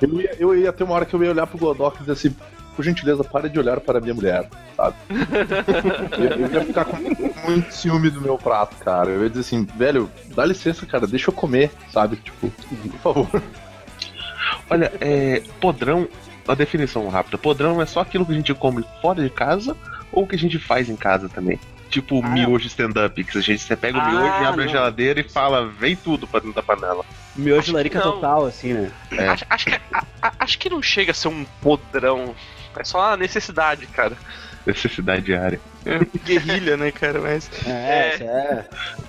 Eu 0.02 0.22
ia, 0.22 0.36
eu 0.40 0.56
ia 0.56 0.72
ter 0.74 0.84
uma 0.84 0.96
hora 0.96 1.06
que 1.06 1.14
eu 1.14 1.24
ia 1.24 1.32
olhar 1.32 1.46
pro 1.48 1.58
Godoka 1.58 1.98
e 1.98 2.00
dizer 2.02 2.12
assim. 2.14 2.36
Por 2.76 2.86
gentileza, 2.86 3.26
pare 3.26 3.50
de 3.50 3.60
olhar 3.60 3.78
para 3.82 3.98
a 3.98 4.02
minha 4.02 4.14
mulher, 4.14 4.48
sabe? 4.78 4.96
eu, 6.18 6.46
eu 6.48 6.54
ia 6.54 6.62
ficar 6.66 6.86
com 6.86 6.98
muito 7.46 7.72
ciúme 7.74 8.10
do 8.10 8.22
meu 8.22 8.38
prato, 8.38 8.76
cara. 8.78 9.10
Eu 9.10 9.24
ia 9.24 9.30
dizer 9.30 9.42
assim, 9.42 9.66
velho, 9.76 10.10
dá 10.34 10.46
licença, 10.46 10.86
cara, 10.86 11.06
deixa 11.06 11.30
eu 11.30 11.34
comer, 11.34 11.72
sabe? 11.92 12.16
Tipo, 12.16 12.50
por 12.50 13.00
favor. 13.00 13.44
Olha, 14.70 14.92
é. 15.02 15.42
Podrão. 15.60 16.08
A 16.48 16.56
definição 16.56 17.08
rápida. 17.10 17.38
Podrão 17.38 17.80
é 17.82 17.86
só 17.86 18.00
aquilo 18.00 18.26
que 18.26 18.32
a 18.32 18.36
gente 18.36 18.54
come 18.56 18.84
fora 19.02 19.22
de 19.22 19.30
casa 19.30 19.78
ou 20.12 20.26
que 20.26 20.36
a 20.36 20.40
gente 20.40 20.58
faz 20.58 20.90
em 20.90 20.96
casa 20.96 21.30
também. 21.30 21.60
Tipo 21.90 22.24
Ah, 22.24 22.30
miojo 22.30 22.66
stand-up, 22.68 23.24
que 23.24 23.38
a 23.38 23.42
gente, 23.42 23.62
você 23.62 23.76
pega 23.76 23.98
o 23.98 24.02
Ah, 24.02 24.10
miojo, 24.10 24.46
abre 24.46 24.62
não. 24.64 24.64
a 24.64 24.68
geladeira 24.68 25.20
e 25.20 25.24
fala, 25.24 25.68
vem 25.68 25.96
tudo 25.96 26.26
pra 26.28 26.40
dentro 26.40 26.56
da 26.56 26.64
panela. 26.64 27.06
Miojo 27.36 27.72
larica 27.74 28.02
total, 28.02 28.46
assim, 28.46 28.74
né? 28.74 28.92
É. 29.12 29.28
Acho, 29.28 29.46
acho 29.50 29.66
que, 29.66 29.76
a- 29.94 30.04
a- 30.22 30.34
acho 30.40 30.58
que 30.60 30.70
não 30.72 30.82
chega 30.82 31.12
a 31.12 31.14
ser 31.14 31.28
um 31.28 31.46
podrão. 31.62 32.34
É 32.78 32.84
só 32.84 33.00
uma 33.00 33.18
necessidade, 33.18 33.86
cara. 33.88 34.16
Necessidade 34.66 35.22
diária. 35.26 35.60
Guerrilha, 36.26 36.78
né, 36.78 36.92
cara? 36.92 37.20
Mas 37.22 37.50
É, 37.66 37.70
É. 38.20 38.24
é. 38.24 38.66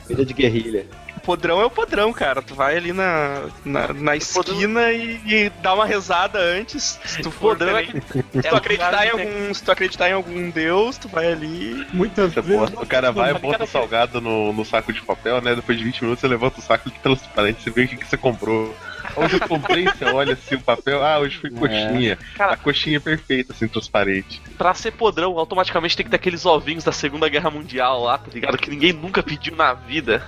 Vida 0.09 0.24
de 0.26 0.35
guerrilha. 0.35 0.87
Podrão 1.20 1.61
é 1.61 1.64
o 1.64 1.70
podrão, 1.70 2.12
cara. 2.12 2.42
Tu 2.42 2.54
vai 2.54 2.76
ali 2.76 2.92
na, 2.92 3.42
na, 3.64 3.92
na 3.92 4.16
esquina 4.16 4.90
e, 4.92 5.20
e 5.26 5.50
dá 5.62 5.74
uma 5.74 5.85
rezada 5.87 6.38
antes. 6.38 6.98
Se 7.04 7.22
tu 7.22 7.30
for 7.30 7.56
Podrão 7.56 7.76
é 7.76 7.85
que- 7.87 8.00
Se 8.00 8.38
é 8.38 8.42
tu 8.50 8.56
acreditar 8.56 9.06
em 9.06 9.11
algum, 9.11 9.54
se 9.54 9.62
tu 9.62 9.70
acreditar 9.72 10.09
em 10.09 10.12
algum 10.12 10.50
deus, 10.50 10.96
tu 10.98 11.09
vai 11.09 11.30
ali. 11.33 11.87
Muitas 11.92 12.33
Você 12.33 12.40
vezes. 12.40 12.59
bota- 12.70 12.83
o 12.83 12.87
cara 12.87 13.12
vai, 13.12 13.33
Tá 13.33 13.38
bota 13.38 13.64
o 13.64 13.66
salgado 13.66 14.20
no, 14.20 14.52
no 14.52 14.64
saco 14.64 14.92
de 14.92 15.00
papel, 15.02 15.40
né? 15.40 15.54
Depois 15.54 15.76
de 15.78 15.85
20 15.85 16.02
minutos 16.02 16.20
você 16.20 16.28
levanta 16.28 16.59
o 16.59 16.62
saco 16.62 16.90
de 16.90 16.98
transparente, 16.98 17.62
você 17.62 17.70
vê 17.70 17.85
o 17.85 17.88
que, 17.88 17.96
que 17.96 18.06
você 18.06 18.16
comprou. 18.16 18.74
Hoje 19.16 19.37
eu 19.40 19.48
comprei, 19.48 19.85
você 19.87 20.04
olha 20.04 20.35
assim 20.35 20.54
o 20.54 20.61
papel, 20.61 21.02
ah, 21.04 21.18
hoje 21.18 21.37
foi 21.38 21.50
coxinha. 21.50 22.16
Cara- 22.37 22.52
a 22.52 22.56
coxinha 22.56 22.98
é 22.98 23.00
perfeita, 23.00 23.52
assim, 23.52 23.66
transparente. 23.66 24.40
Pra 24.56 24.72
ser 24.74 24.92
podrão, 24.92 25.37
automaticamente 25.38 25.96
tem 25.96 26.04
que 26.04 26.11
ter 26.11 26.16
aqueles 26.16 26.44
ovinhos 26.46 26.85
da 26.85 26.92
Segunda 26.92 27.28
Guerra 27.28 27.50
Mundial 27.50 28.04
lá, 28.04 28.18
tá 28.18 28.28
ligado? 28.33 28.56
Que 28.59 28.70
ninguém 28.70 28.92
nunca 28.92 29.20
pediu 29.22 29.56
na 29.56 29.72
vida. 29.74 30.22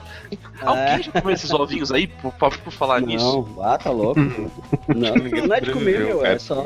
Alguém 0.90 1.02
já 1.02 1.12
comeu 1.12 1.34
esses 1.34 1.50
ovinhos 1.50 1.92
aí, 1.92 2.06
por, 2.06 2.32
por, 2.32 2.58
por 2.58 2.72
falar 2.72 3.00
nisso? 3.00 3.24
Não, 3.24 3.62
ah, 3.62 3.78
tá 3.78 3.90
louco. 3.90 4.20
Não, 4.88 5.14
Ninguém 5.14 5.46
não 5.46 5.56
é 5.56 5.60
de 5.60 5.70
comer, 5.70 6.00
meu. 6.00 6.20
É 6.20 6.22
cara. 6.22 6.38
só. 6.38 6.64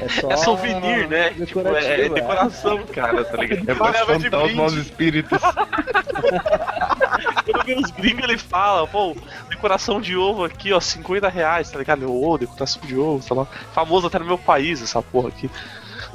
É 0.00 0.08
só. 0.08 0.30
É 0.30 0.36
souvenir, 0.36 1.08
né? 1.08 1.30
Tipo, 1.30 1.60
é, 1.60 1.84
é 1.84 2.06
é. 2.06 2.08
decoração, 2.08 2.86
cara, 2.86 3.24
tá 3.24 3.36
ligado? 3.38 3.68
É 3.68 3.74
pra 3.74 3.90
espantar 3.90 4.44
os 4.44 4.54
maus 4.54 4.72
espíritos. 4.74 5.38
Quando 7.44 7.64
vê 7.64 7.74
os 7.74 7.90
gringos, 7.90 8.24
ele 8.24 8.38
fala, 8.38 8.86
pô, 8.86 9.16
decoração 9.48 10.00
de 10.00 10.16
ovo 10.16 10.44
aqui, 10.44 10.72
ó, 10.72 10.80
50 10.80 11.28
reais, 11.28 11.70
tá 11.70 11.78
ligado? 11.78 12.00
Meu, 12.00 12.22
ô, 12.22 12.38
decoração 12.38 12.82
de 12.82 12.96
ovo, 12.96 13.22
sei 13.22 13.36
lá. 13.36 13.46
Famoso 13.72 14.06
até 14.06 14.18
no 14.18 14.24
meu 14.24 14.38
país, 14.38 14.82
essa 14.82 15.02
porra 15.02 15.28
aqui. 15.28 15.50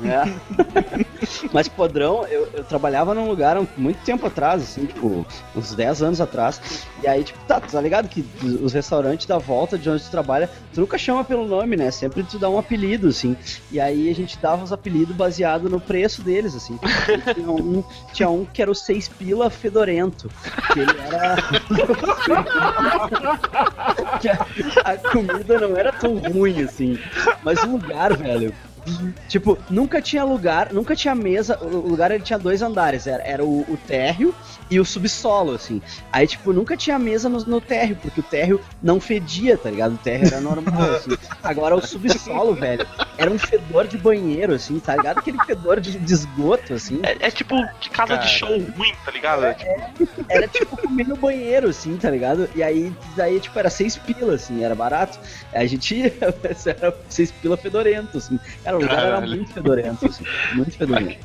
É. 0.03 0.23
Mas 1.53 1.67
podrão, 1.67 2.25
eu, 2.27 2.47
eu 2.53 2.63
trabalhava 2.63 3.13
num 3.13 3.27
lugar 3.27 3.57
muito 3.77 3.97
tempo 4.03 4.25
atrás, 4.27 4.61
assim, 4.61 4.85
tipo, 4.85 5.25
uns 5.55 5.73
10 5.73 6.03
anos 6.03 6.21
atrás. 6.21 6.85
E 7.01 7.07
aí, 7.07 7.23
tipo, 7.23 7.39
tá, 7.45 7.59
tá 7.59 7.81
ligado 7.81 8.09
que 8.09 8.25
os 8.43 8.73
restaurantes 8.73 9.25
da 9.25 9.37
volta 9.37 9.77
de 9.77 9.89
onde 9.89 10.03
tu 10.03 10.11
trabalha, 10.11 10.49
tu 10.73 10.81
nunca 10.81 10.97
chama 10.97 11.23
pelo 11.23 11.45
nome, 11.47 11.75
né? 11.75 11.91
Sempre 11.91 12.23
tu 12.23 12.37
dá 12.37 12.49
um 12.49 12.57
apelido, 12.57 13.07
assim. 13.07 13.37
E 13.71 13.79
aí 13.79 14.09
a 14.09 14.15
gente 14.15 14.37
dava 14.39 14.63
os 14.63 14.71
apelidos 14.71 15.15
baseado 15.15 15.69
no 15.69 15.79
preço 15.79 16.21
deles, 16.21 16.55
assim. 16.55 16.79
Tinha 17.33 17.51
um, 17.51 17.83
tinha 18.13 18.29
um 18.29 18.45
que 18.45 18.61
era 18.61 18.71
o 18.71 18.75
Seis 18.75 19.07
Pila 19.07 19.49
Fedorento. 19.49 20.29
Que 20.73 20.79
ele 20.81 20.91
era. 20.99 21.35
que 24.19 24.29
a, 24.29 24.45
a 24.83 24.97
comida 24.97 25.59
não 25.59 25.75
era 25.75 25.91
tão 25.91 26.17
ruim, 26.17 26.63
assim. 26.63 26.99
Mas 27.43 27.61
o 27.63 27.67
lugar, 27.67 28.15
velho. 28.15 28.53
Tipo, 29.27 29.57
nunca 29.69 30.01
tinha 30.01 30.23
lugar, 30.23 30.71
nunca 30.71 30.95
tinha 30.95 31.15
mesa. 31.15 31.57
O 31.61 31.87
lugar 31.87 32.11
ele 32.11 32.23
tinha 32.23 32.39
dois 32.39 32.61
andares, 32.61 33.07
era, 33.07 33.23
era 33.23 33.43
o, 33.43 33.61
o 33.61 33.77
térreo 33.87 34.33
e 34.69 34.79
o 34.79 34.85
subsolo, 34.85 35.53
assim. 35.53 35.81
Aí, 36.11 36.27
tipo, 36.27 36.51
nunca 36.51 36.75
tinha 36.75 36.97
mesa 36.97 37.29
no, 37.29 37.39
no 37.45 37.61
térreo, 37.61 37.97
porque 38.01 38.19
o 38.19 38.23
térreo 38.23 38.61
não 38.81 38.99
fedia, 38.99 39.57
tá 39.57 39.69
ligado? 39.69 39.93
O 39.93 39.97
térreo 39.97 40.27
era 40.27 40.41
normal, 40.41 40.95
assim. 40.95 41.17
Agora 41.43 41.75
o 41.75 41.81
subsolo, 41.81 42.53
velho, 42.55 42.85
era 43.17 43.29
um 43.29 43.37
fedor 43.37 43.87
de 43.87 43.97
banheiro, 43.97 44.53
assim, 44.53 44.79
tá 44.79 44.95
ligado? 44.95 45.19
Aquele 45.19 45.37
fedor 45.45 45.79
de, 45.79 45.97
de 45.97 46.13
esgoto, 46.13 46.73
assim. 46.73 46.99
É, 47.03 47.27
é 47.27 47.31
tipo 47.31 47.55
de 47.79 47.89
casa 47.89 48.15
Cara. 48.15 48.21
de 48.21 48.29
show 48.29 48.49
ruim, 48.49 48.93
tá 49.03 49.11
ligado? 49.11 49.45
É, 49.45 49.53
tipo, 49.53 50.25
Era 50.29 50.47
tipo 50.47 50.77
comer 50.77 51.07
no 51.07 51.15
banheiro, 51.15 51.69
assim, 51.69 51.97
tá 51.97 52.09
ligado? 52.09 52.49
E 52.55 52.63
aí, 52.63 52.93
daí, 53.15 53.39
tipo, 53.39 53.57
era 53.57 53.69
seis 53.69 53.97
pila, 53.97 54.35
assim, 54.35 54.63
era 54.63 54.75
barato. 54.75 55.19
Aí 55.53 55.65
a 55.65 55.67
gente 55.67 55.95
ia, 55.95 56.13
era 56.65 56.95
seis 57.09 57.31
pila 57.31 57.57
fedorento, 57.57 58.17
assim. 58.17 58.39
Cara, 58.63 58.74
o 58.77 58.81
lugar 58.81 59.05
era 59.05 59.21
muito 59.21 59.51
fedorento, 59.53 60.05
assim. 60.05 60.23
Muito 60.53 60.71
fedorento. 60.77 61.17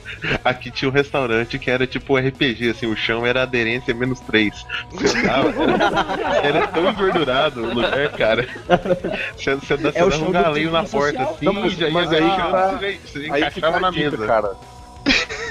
Aqui 0.44 0.70
tinha 0.70 0.88
um 0.88 0.92
restaurante 0.92 1.58
que 1.58 1.70
era 1.70 1.86
tipo 1.86 2.16
RPG, 2.16 2.70
assim, 2.70 2.86
o 2.86 2.96
chão 2.96 3.24
era 3.26 3.42
aderência 3.42 3.92
menos 3.94 4.20
3. 4.20 4.66
Você 4.92 5.22
tava, 5.26 5.48
era, 5.48 6.40
era 6.46 6.66
tão 6.68 6.90
engordurado 6.90 7.62
o 7.64 7.74
lugar, 7.74 8.10
cara. 8.12 8.46
Você, 9.36 9.54
você, 9.54 9.76
você 9.76 9.88
É 9.98 10.08
dava 10.08 10.16
um 10.24 10.30
galinho 10.32 10.70
na 10.72 10.84
ciclo 10.84 11.00
porta 11.00 11.18
social. 11.18 11.34
assim, 11.34 11.44
Não, 11.44 11.52
mas- 11.54 11.72
já 11.72 11.90
mas 11.90 12.12
aí 12.12 12.18
que 12.30 12.36
tá- 12.36 12.78
você, 12.78 12.98
você 13.04 13.18
Aí 13.30 13.40
encaixava 13.40 13.76
a 13.76 13.80
na 13.80 13.90
dica, 13.90 14.10
mesa. 14.10 14.26
cara. 14.26 14.50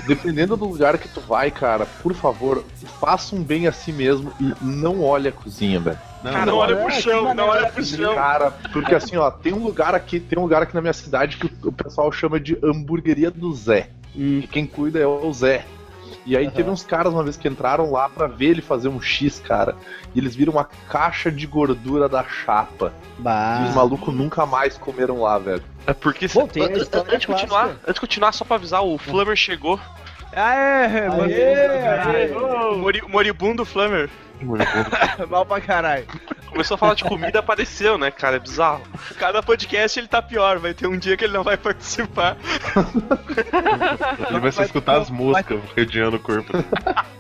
dependendo 0.08 0.56
do 0.56 0.66
lugar 0.66 0.98
que 0.98 1.08
tu 1.08 1.20
vai, 1.22 1.52
cara, 1.52 1.86
por 1.86 2.14
favor, 2.14 2.64
faça 3.00 3.36
um 3.36 3.44
bem 3.44 3.68
a 3.68 3.72
si 3.72 3.92
mesmo 3.92 4.32
e 4.40 4.54
não 4.62 5.02
olhe 5.04 5.28
a 5.28 5.32
cozinha, 5.32 5.80
velho. 5.80 5.98
Não, 6.24 6.32
Cara, 6.34 6.46
não 6.48 6.58
olha 6.58 6.76
pro 6.76 6.90
é, 6.90 6.92
que 6.92 7.02
chão, 7.02 7.34
não 7.34 7.48
olha 7.48 7.68
pro 7.72 7.84
chão. 7.84 8.14
Cara, 8.16 8.52
porque 8.74 8.94
assim, 8.94 9.16
ó, 9.18 9.32
tem 9.32 9.54
um 9.54 9.64
lugar 9.64 9.96
aqui, 9.96 10.20
tem 10.20 10.38
um 10.38 10.42
lugar 10.42 10.62
aqui 10.64 10.76
na 10.76 10.82
minha 10.82 10.94
cidade 10.94 11.38
que 11.38 11.46
o- 11.46 11.70
o 11.70 11.72
pessoal 11.72 12.12
chama 12.12 12.40
de 12.40 12.58
hamburgueria 12.64 13.32
do 13.32 13.54
Zé. 13.54 13.90
Hum. 14.16 14.40
E 14.44 14.48
quem 14.48 14.66
cuida 14.66 15.00
é 15.00 15.08
o 15.08 15.32
Zé. 15.32 15.66
E 16.26 16.36
aí 16.36 16.52
teve 16.52 16.70
uns 16.70 16.84
caras 16.84 17.14
uma 17.14 17.24
vez 17.24 17.38
que 17.38 17.48
entraram 17.48 17.92
lá 17.92 18.08
pra 18.10 18.28
ver 18.28 18.48
ele 18.48 18.62
fazer 18.62 18.88
um 18.90 19.02
X, 19.02 19.40
cara. 19.40 19.76
E 20.14 20.20
eles 20.20 20.36
viram 20.36 20.54
uma 20.54 20.66
caixa 20.90 21.32
de 21.32 21.48
gordura 21.48 22.08
da 22.10 22.24
chapa. 22.24 22.94
E 23.18 23.20
os 23.20 23.24
Bah. 23.24 23.72
malucos 23.74 24.14
nunca 24.14 24.46
mais 24.46 24.78
comeram 24.78 25.22
lá, 25.22 25.38
velho. 25.40 25.64
É 25.88 25.94
porque 25.94 26.28
Pô, 26.28 26.42
cê- 26.42 26.48
tem 26.48 26.64
a 26.64 26.66
an- 26.68 26.70
an- 26.74 26.78
história 26.78 27.08
antes 27.16 27.22
de 27.22 27.28
continuar, 27.28 27.66
antes 27.84 27.94
de 27.96 28.00
continuar, 28.02 28.32
só 28.34 28.44
pra 28.46 28.58
avisar, 28.58 28.84
o 28.84 28.98
Flummer 28.98 29.36
chegou. 29.36 29.80
Ah, 30.36 30.54
é, 30.54 31.08
mano. 31.08 31.24
Aê, 31.24 32.32
O 32.36 32.78
mori- 32.78 33.02
moribundo 33.08 33.66
Flammer. 33.66 34.10
Mal 35.30 35.46
pra 35.46 35.62
caralho. 35.62 36.06
Começou 36.50 36.76
a 36.76 36.78
falar 36.78 36.94
de 36.96 37.04
comida, 37.04 37.40
apareceu, 37.40 37.98
né, 37.98 38.10
cara? 38.12 38.36
É 38.38 38.40
bizarro. 38.40 38.82
Cada 39.18 39.42
podcast 39.42 40.00
ele 40.00 40.08
tá 40.08 40.22
pior, 40.22 40.58
vai 40.60 40.74
ter 40.74 40.88
um 40.88 40.98
dia 40.98 41.16
que 41.16 41.24
ele 41.24 41.34
não 41.34 41.44
vai 41.44 41.58
participar. 41.58 42.38
Ele 44.30 44.40
vai 44.40 44.52
só 44.52 44.64
escutar 44.64 44.98
as 45.02 45.10
moscas 45.10 45.60
rodeando 45.78 46.18
o 46.18 46.20
corpo. 46.20 46.52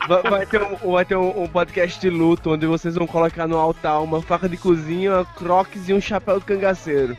Vai, 0.08 0.22
vai 0.24 0.46
ter, 0.46 0.62
um, 0.62 0.92
vai 0.94 1.06
ter 1.06 1.15
um, 1.15 1.44
um 1.44 1.48
podcast 1.48 2.00
de 2.00 2.10
luto 2.10 2.52
onde 2.54 2.65
vocês 2.65 2.96
vão 2.96 3.06
colocar 3.06 3.48
no 3.48 3.58
altar 3.58 4.02
uma 4.02 4.22
faca 4.22 4.50
de 4.50 4.58
cozinha, 4.58 5.12
uma 5.18 5.26
crocs 5.26 5.88
e 5.89 5.94
um 5.94 6.02
chapéu 6.02 6.39
de 6.39 6.46
cangaceiro. 6.46 7.15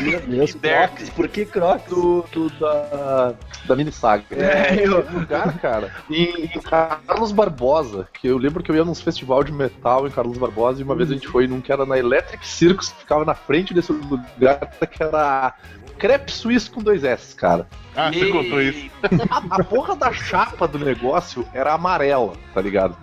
Meu 0.00 0.20
Deus, 0.20 0.54
Crocs, 0.54 1.10
por 1.10 1.28
que 1.28 1.44
Crocs? 1.46 1.88
Do, 1.88 2.24
do- 2.32 2.50
da, 2.50 3.34
da 3.66 3.76
mini 3.76 3.90
saga. 3.92 4.24
É, 4.32 4.86
eu- 4.86 5.06
lugar, 5.10 5.58
cara, 5.58 5.92
em, 6.10 6.44
em 6.44 6.60
Carlos 6.60 7.32
Barbosa, 7.32 8.06
que 8.12 8.26
eu 8.28 8.36
lembro 8.38 8.62
que 8.62 8.70
eu 8.70 8.76
ia 8.76 8.84
nos 8.84 9.00
festival 9.00 9.42
de 9.42 9.52
metal 9.52 10.06
em 10.06 10.10
Carlos 10.10 10.36
Barbosa 10.36 10.80
e 10.80 10.84
uma 10.84 10.94
vez 10.94 11.10
a 11.10 11.14
gente 11.14 11.28
foi 11.28 11.45
num 11.46 11.60
que 11.60 11.72
era 11.72 11.86
na 11.86 11.98
Electric 11.98 12.46
Circus, 12.46 12.90
que 12.90 13.00
ficava 13.00 13.24
na 13.24 13.34
frente 13.34 13.74
desse 13.74 13.92
lugar, 13.92 14.70
que 14.90 15.02
era 15.02 15.54
crepe 15.98 16.30
suíço 16.30 16.70
com 16.70 16.82
dois 16.82 17.04
S, 17.04 17.34
cara. 17.34 17.66
Ah, 17.94 18.12
você 18.12 18.26
contou 18.30 18.60
isso. 18.60 18.90
A, 19.30 19.56
a 19.56 19.64
porra 19.64 19.96
da 19.96 20.12
chapa 20.12 20.68
do 20.68 20.78
negócio 20.78 21.46
era 21.52 21.72
amarela, 21.72 22.34
tá 22.52 22.60
ligado? 22.60 22.96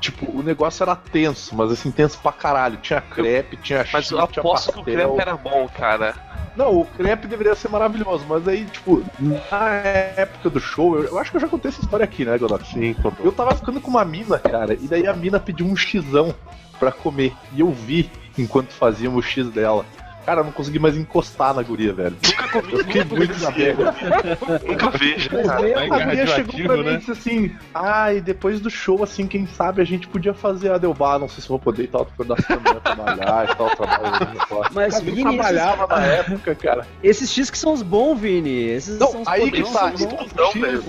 Tipo, 0.00 0.30
o 0.38 0.42
negócio 0.42 0.82
era 0.82 0.94
tenso, 0.94 1.56
mas 1.56 1.72
assim, 1.72 1.90
tenso 1.90 2.18
pra 2.18 2.30
caralho. 2.30 2.76
Tinha 2.78 3.00
crepe, 3.00 3.56
tinha 3.56 3.84
Mas 3.92 4.10
eu 4.10 4.26
tinha 4.28 4.40
aposto 4.40 4.72
que 4.72 4.80
o 4.80 4.84
crepe 4.84 5.20
era 5.20 5.36
bom, 5.36 5.68
cara. 5.68 6.14
Não, 6.54 6.80
o 6.80 6.84
crepe 6.84 7.28
deveria 7.28 7.54
ser 7.54 7.68
maravilhoso, 7.68 8.24
mas 8.28 8.46
aí, 8.48 8.64
tipo, 8.64 9.04
na 9.20 9.68
época 9.68 10.50
do 10.50 10.58
show, 10.58 10.96
eu, 10.96 11.04
eu 11.04 11.18
acho 11.18 11.30
que 11.30 11.36
eu 11.36 11.40
já 11.40 11.48
contei 11.48 11.68
essa 11.68 11.80
história 11.80 12.02
aqui, 12.02 12.24
né, 12.24 12.36
Godot? 12.36 12.64
Sim, 12.66 12.94
contou. 12.94 13.24
Eu 13.24 13.30
tava 13.30 13.54
ficando 13.54 13.80
com 13.80 13.90
uma 13.90 14.04
mina, 14.04 14.40
cara, 14.40 14.74
e 14.74 14.88
daí 14.88 15.06
a 15.06 15.12
mina 15.12 15.38
pediu 15.38 15.66
um 15.66 15.76
xizão 15.76 16.34
pra 16.78 16.92
comer. 16.92 17.34
E 17.54 17.60
eu 17.60 17.70
vi 17.70 18.10
enquanto 18.36 18.70
fazíamos 18.72 19.24
o 19.24 19.28
x 19.28 19.48
dela. 19.50 19.84
Cara, 20.28 20.40
eu 20.42 20.44
não 20.44 20.52
consegui 20.52 20.78
mais 20.78 20.94
encostar 20.94 21.54
na 21.54 21.62
guria, 21.62 21.90
velho. 21.90 22.14
Nunca 22.22 22.48
comi, 22.48 22.72
Eu 22.74 22.78
fiquei 22.84 23.02
muito 23.02 23.32
desapego. 23.32 23.82
nunca 23.82 24.90
vejo. 24.98 25.30
Tá 25.30 25.54
A 25.56 26.04
guria 26.04 26.26
chegou 26.26 26.64
pra 26.66 26.76
mim 26.76 26.82
né? 26.82 26.92
e 26.92 26.96
disse 26.98 27.10
assim: 27.12 27.56
Ai, 27.72 28.20
depois 28.20 28.60
do 28.60 28.68
show, 28.68 29.02
assim, 29.02 29.26
quem 29.26 29.46
sabe 29.46 29.80
a 29.80 29.86
gente 29.86 30.06
podia 30.06 30.34
fazer 30.34 30.70
a 30.70 30.76
Delbar, 30.76 31.18
não 31.18 31.30
sei 31.30 31.40
se 31.42 31.48
vou 31.48 31.58
poder 31.58 31.84
e 31.84 31.86
tal, 31.86 32.04
tô 32.04 32.10
ficando 32.10 32.34
da 32.34 32.56
manhã 32.60 32.80
trabalhar 32.84 33.48
e 33.50 33.54
tal, 33.56 33.70
trabalho. 33.74 34.28
Mas, 34.74 34.92
Cara, 34.98 35.06
eu 35.08 35.14
Vini, 35.14 35.22
trabalhava 35.22 35.86
na 35.86 36.04
época, 36.04 36.54
cara. 36.54 36.86
Esses 37.02 37.32
X 37.32 37.48
que 37.48 37.56
são 37.56 37.72
os 37.72 37.80
bons, 37.80 38.18
Vini. 38.20 38.64
Esses 38.64 38.98
Não, 38.98 39.10
são 39.10 39.22
os 39.22 39.28
aí 39.28 39.50
que 39.50 39.62
tá. 39.72 39.86
bons. 39.86 40.02
Então, 40.02 40.52
velho. 40.52 40.82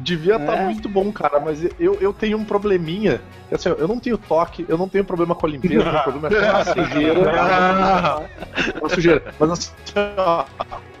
devia 0.00 0.36
estar 0.36 0.54
É. 0.54 0.64
muito 0.66 0.86
bom, 0.86 1.10
cara, 1.10 1.40
mas 1.40 1.64
eu, 1.80 1.96
eu 1.98 2.12
tenho 2.12 2.36
um 2.36 2.44
probleminha. 2.44 3.22
que, 3.48 3.54
Assim, 3.54 3.70
eu 3.70 3.88
não 3.88 3.98
tenho 3.98 4.18
toque, 4.18 4.66
eu 4.68 4.76
não 4.76 4.86
tenho 4.86 5.02
problema 5.04 5.34
com 5.34 5.46
a 5.46 5.48
limpeza, 5.48 5.82
meu 5.90 6.02
problema 6.04 6.28
é 6.28 6.50
com 6.50 6.56
a 6.58 6.64
sujeira. 6.66 7.22
Com 8.82 8.86
a 8.86 8.90
sujeira. 8.90 9.34
Mas 9.38 9.50
assim, 9.50 9.72
ó, 10.16 10.44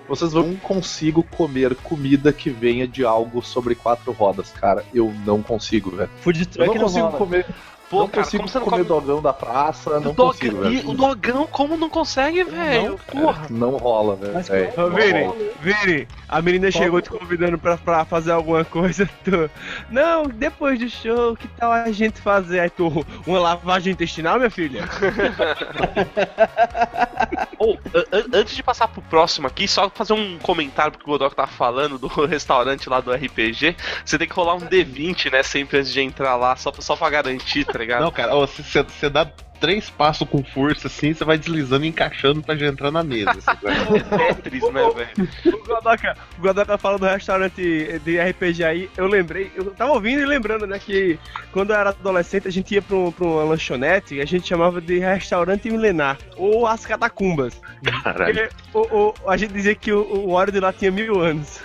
vocês 0.08 0.32
vão 0.32 0.48
não 0.48 0.56
consigo 0.56 1.22
comer 1.22 1.74
comida 1.76 2.32
que 2.32 2.50
venha 2.50 2.86
de 2.86 3.04
algo 3.04 3.42
sobre 3.42 3.74
quatro 3.74 4.12
rodas, 4.12 4.50
cara. 4.52 4.84
Eu 4.92 5.12
não 5.24 5.42
consigo, 5.42 5.90
velho. 5.90 6.10
Food 6.20 6.40
Eu 6.40 6.46
truck 6.46 6.68
não 6.68 6.74
não 6.74 6.82
consigo 6.82 7.06
rola. 7.06 7.18
comer. 7.18 7.46
Pô, 7.88 8.00
não 8.00 8.08
cara, 8.08 8.24
consigo 8.24 8.42
não 8.44 8.50
comer 8.50 8.70
come... 8.70 8.84
dogão 8.84 9.20
da 9.20 9.34
praça, 9.34 10.00
não 10.00 10.12
o, 10.12 10.14
dog... 10.14 10.32
consigo, 10.38 10.64
e 10.64 10.76
velho. 10.76 10.90
o 10.90 10.94
dogão, 10.94 11.46
como 11.46 11.76
não 11.76 11.90
consegue, 11.90 12.42
velho? 12.42 12.98
Porra. 13.06 13.46
Não 13.50 13.76
rola, 13.76 14.16
velho. 14.16 14.32
Mas 14.32 14.48
É, 14.48 14.72
não 14.74 14.90
Vini, 14.90 15.24
rola. 15.24 15.36
Vini, 15.60 16.08
a 16.26 16.40
menina 16.40 16.70
chegou 16.70 17.02
te 17.02 17.10
convidando 17.10 17.58
pra, 17.58 17.76
pra 17.76 18.06
fazer 18.06 18.32
alguma 18.32 18.64
coisa. 18.64 19.06
Tu, 19.22 19.50
não, 19.90 20.22
depois 20.24 20.78
do 20.78 20.88
show, 20.88 21.36
que 21.36 21.46
tal 21.48 21.70
a 21.70 21.92
gente 21.92 22.18
fazer? 22.18 22.60
Aí 22.60 22.70
tu, 22.70 23.04
uma 23.26 23.38
lavagem 23.38 23.92
intestinal, 23.92 24.38
minha 24.38 24.48
filha? 24.50 24.88
Antes 28.32 28.54
de 28.56 28.62
passar 28.62 28.88
pro 28.88 29.02
próximo 29.02 29.46
aqui, 29.46 29.66
só 29.68 29.88
fazer 29.90 30.12
um 30.12 30.38
comentário 30.38 30.92
porque 30.92 31.04
o 31.04 31.12
Godok 31.12 31.34
tá 31.36 31.46
falando 31.46 31.98
do 31.98 32.08
restaurante 32.26 32.88
lá 32.88 33.00
do 33.00 33.12
RPG. 33.12 33.76
Você 34.04 34.18
tem 34.18 34.28
que 34.28 34.34
rolar 34.34 34.54
um 34.54 34.60
D20, 34.60 35.30
né? 35.32 35.42
Sempre 35.42 35.78
antes 35.78 35.92
de 35.92 36.00
entrar 36.00 36.36
lá, 36.36 36.56
só, 36.56 36.70
pra- 36.70 36.82
só 36.82 36.96
pra 36.96 37.10
garantir, 37.10 37.64
tá 37.64 37.78
ligado? 37.78 38.02
Não, 38.02 38.10
cara, 38.10 38.32
você 38.34 39.08
dá 39.10 39.26
três 39.62 39.88
passos 39.88 40.28
com 40.28 40.42
força 40.42 40.88
assim, 40.88 41.14
você 41.14 41.24
vai 41.24 41.38
deslizando 41.38 41.84
e 41.84 41.88
encaixando 41.88 42.42
pra 42.42 42.56
já 42.56 42.66
entrar 42.66 42.90
na 42.90 43.02
mesa. 43.04 43.30
assim. 43.30 43.52
É 44.28 44.34
Tetris, 44.34 44.62
né, 44.72 44.82
velho? 44.90 45.28
O 45.56 45.64
Godoka, 45.64 46.16
o 46.36 46.42
Godoka 46.42 46.76
fala 46.76 46.98
do 46.98 47.06
restaurante 47.06 48.00
de 48.04 48.18
RPG 48.20 48.64
aí, 48.64 48.90
eu 48.96 49.06
lembrei, 49.06 49.52
eu 49.54 49.66
tava 49.70 49.92
ouvindo 49.92 50.20
e 50.20 50.26
lembrando, 50.26 50.66
né, 50.66 50.78
que 50.80 51.16
quando 51.52 51.70
eu 51.72 51.76
era 51.76 51.90
adolescente 51.90 52.48
a 52.48 52.50
gente 52.50 52.74
ia 52.74 52.82
pra, 52.82 52.96
um- 52.96 53.12
pra 53.12 53.24
uma 53.24 53.44
lanchonete 53.44 54.16
e 54.16 54.20
a 54.20 54.24
gente 54.24 54.48
chamava 54.48 54.80
de 54.80 54.98
restaurante 54.98 55.70
milenar, 55.70 56.18
ou 56.36 56.66
as 56.66 56.84
catacumbas. 56.84 57.60
Caralho. 58.02 58.50
Porque 58.72 58.88
o, 58.94 58.98
o- 59.24 59.30
a 59.30 59.36
gente 59.36 59.52
dizia 59.52 59.74
que 59.76 59.92
o, 59.92 60.02
o 60.02 60.30
óleo 60.32 60.50
de 60.52 60.58
lá 60.60 60.72
tinha 60.72 60.90
mil 60.90 61.20
anos. 61.20 61.60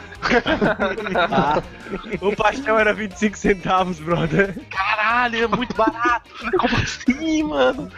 Ah, 1.15 1.61
O 2.21 2.35
pastel 2.35 2.77
era 2.77 2.93
25 2.93 3.37
centavos, 3.37 3.99
brother. 3.99 4.53
Caralho, 4.69 5.43
é 5.43 5.47
muito 5.47 5.75
barato. 5.75 6.29
Como 6.57 6.75
assim, 6.75 7.43
mano? 7.43 7.89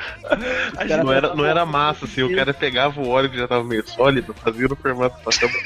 Não 1.04 1.12
era, 1.12 1.36
não 1.36 1.46
era 1.46 1.66
massa, 1.66 2.06
assim, 2.06 2.24
o 2.24 2.36
cara 2.36 2.54
pegava 2.54 3.00
o 3.02 3.08
óleo 3.08 3.30
que 3.30 3.38
já 3.38 3.48
tava 3.48 3.64
meio 3.64 3.88
sólido, 3.88 4.34
fazia 4.34 4.68
no 4.68 4.76
formato 4.76 5.20
pastel 5.24 5.50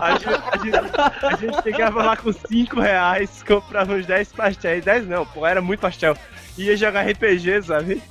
A 0.00 0.10
gente, 0.12 0.28
a, 0.28 0.58
gente, 0.58 1.24
a 1.24 1.36
gente 1.36 1.62
chegava 1.62 2.02
lá 2.02 2.16
com 2.16 2.32
5 2.32 2.80
reais, 2.80 3.42
comprava 3.46 3.94
uns 3.94 4.06
10 4.06 4.32
pastéis. 4.32 4.84
10 4.84 5.06
não, 5.06 5.24
pô, 5.26 5.46
era 5.46 5.62
muito 5.62 5.80
pastel. 5.80 6.16
Ia 6.56 6.76
jogar 6.76 7.06
RPG, 7.06 7.62
sabe? 7.62 8.02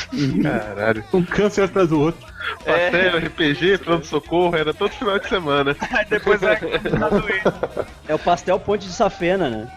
Caralho. 0.42 1.04
Um 1.12 1.24
câncer 1.24 1.64
atrás 1.64 1.88
do 1.88 2.00
outro. 2.00 2.32
Pastel, 2.64 3.18
RPG, 3.18 3.78
pronto-socorro, 3.78 4.56
era 4.56 4.74
todo 4.74 4.90
final 4.90 5.18
de 5.18 5.28
semana. 5.28 5.76
Aí 5.92 6.04
depois 6.06 6.42
era 6.42 6.56
tá 6.56 7.86
é 8.08 8.14
o 8.14 8.18
pastel 8.18 8.58
ponte 8.58 8.86
de 8.86 8.92
safena, 8.92 9.48
né? 9.48 9.72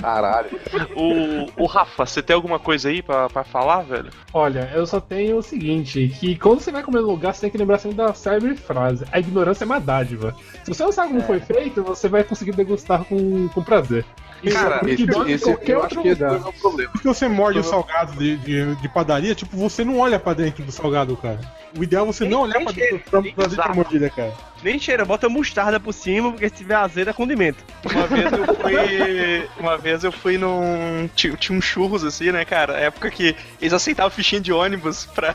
Caralho. 0.00 0.50
O, 0.94 1.64
o 1.64 1.66
Rafa, 1.66 2.06
você 2.06 2.22
tem 2.22 2.34
alguma 2.34 2.58
coisa 2.58 2.88
aí 2.88 3.02
pra, 3.02 3.28
pra 3.28 3.42
falar, 3.42 3.82
velho? 3.82 4.10
Olha, 4.32 4.70
eu 4.72 4.86
só 4.86 5.00
tenho 5.00 5.38
o 5.38 5.42
seguinte, 5.42 6.08
que 6.20 6.36
quando 6.36 6.60
você 6.60 6.70
vai 6.70 6.82
comer 6.82 7.00
no 7.00 7.10
lugar, 7.10 7.34
você 7.34 7.42
tem 7.42 7.50
que 7.50 7.58
lembrar 7.58 7.78
sempre 7.78 7.96
da 7.96 8.14
célebre 8.14 8.54
frase, 8.54 9.04
a 9.10 9.18
ignorância 9.18 9.64
é 9.64 9.66
uma 9.66 9.80
dádiva. 9.80 10.36
Se 10.62 10.72
você 10.72 10.84
não 10.84 10.92
sabe 10.92 11.08
como 11.08 11.22
foi 11.22 11.40
feito, 11.40 11.82
você 11.82 12.08
vai 12.08 12.22
conseguir 12.22 12.52
degustar 12.52 13.04
com, 13.04 13.48
com 13.48 13.62
prazer. 13.62 14.04
Cara, 14.52 14.78
porque 14.78 14.92
Esse, 14.92 15.32
esse, 15.32 15.70
eu 15.70 15.82
acho 15.82 16.00
que 16.00 16.08
esse 16.08 16.22
é 16.22 16.30
o 16.30 16.52
problema. 16.52 16.92
Porque 16.92 17.08
você 17.08 17.28
morde 17.28 17.58
o 17.58 17.64
salgado 17.64 18.12
de, 18.12 18.36
de, 18.38 18.74
de 18.76 18.88
padaria, 18.88 19.34
tipo, 19.34 19.56
você 19.56 19.84
não 19.84 19.98
olha 19.98 20.18
pra 20.18 20.32
dentro 20.32 20.64
do 20.64 20.72
salgado, 20.72 21.16
cara. 21.16 21.40
O 21.78 21.84
ideal 21.84 22.04
é 22.04 22.06
você 22.06 22.28
não 22.28 22.42
olhar 22.42 22.60
pra 22.62 22.72
dentro 22.72 22.98
pra, 23.10 23.22
pra 23.22 23.46
dentro 23.46 23.56
da 23.56 23.74
mordida, 23.74 24.10
cara. 24.10 24.32
Nem 24.62 24.78
cheira, 24.78 25.04
bota 25.04 25.28
mostarda 25.28 25.80
por 25.80 25.92
cima, 25.92 26.30
porque 26.30 26.48
se 26.48 26.56
tiver 26.56 26.74
azedo 26.74 27.08
é 27.08 27.12
condimento. 27.12 27.64
Uma 27.90 28.06
vez 28.06 28.32
eu 28.32 28.54
fui. 28.54 29.48
Uma 29.58 29.78
vez 29.78 30.04
eu 30.04 30.12
fui 30.12 30.36
num. 30.36 31.08
Tinha, 31.14 31.34
tinha 31.36 31.56
um 31.56 31.62
churros 31.62 32.04
assim, 32.04 32.30
né, 32.30 32.44
cara? 32.44 32.78
Época 32.78 33.10
que 33.10 33.34
eles 33.60 33.72
aceitavam 33.72 34.10
fichinha 34.10 34.40
de 34.40 34.52
ônibus 34.52 35.06
pra. 35.06 35.34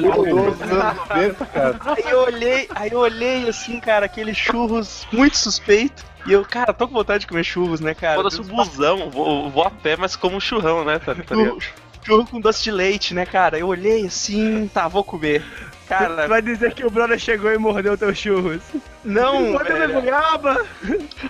Mudou 0.00 0.50
nos 0.50 0.60
anos 0.60 0.96
90, 1.08 1.46
cara. 1.46 1.80
Aí 1.80 2.04
eu 2.10 2.20
olhei, 2.20 2.68
aí 2.74 2.90
eu 2.92 2.98
olhei 3.00 3.48
assim, 3.48 3.80
cara, 3.80 4.06
aquele 4.06 4.34
churros 4.34 5.06
muito 5.12 5.36
suspeito. 5.36 6.04
E 6.24 6.32
eu, 6.32 6.44
cara, 6.44 6.72
tô 6.72 6.86
com 6.86 6.94
vontade 6.94 7.20
de 7.20 7.26
comer 7.26 7.44
churros, 7.44 7.80
né, 7.80 7.94
cara? 7.94 8.16
Foda-se 8.16 8.40
o 8.40 8.44
busão, 8.44 9.10
vou, 9.10 9.50
vou 9.50 9.64
a 9.64 9.70
pé, 9.70 9.96
mas 9.96 10.14
como 10.14 10.36
um 10.36 10.40
churrão, 10.40 10.84
né? 10.84 10.98
Tá, 10.98 11.14
tá 11.14 11.34
ligado? 11.34 11.58
Churro, 12.04 12.26
com 12.26 12.40
doce 12.40 12.64
de 12.64 12.70
leite, 12.70 13.14
né, 13.14 13.24
cara? 13.24 13.58
Eu 13.58 13.68
olhei 13.68 14.06
assim, 14.06 14.68
tá, 14.72 14.88
vou 14.88 15.04
comer. 15.04 15.42
Tu 15.82 15.88
Cara, 15.88 16.26
vai 16.26 16.40
dizer 16.40 16.72
que 16.72 16.84
o 16.86 16.90
brother 16.90 17.18
chegou 17.18 17.52
e 17.52 17.58
mordeu 17.58 17.98
teu 17.98 18.14
churros. 18.14 18.62
não, 19.04 19.58
velho. 19.58 19.78
na 19.78 20.00
goiaba. 20.00 20.66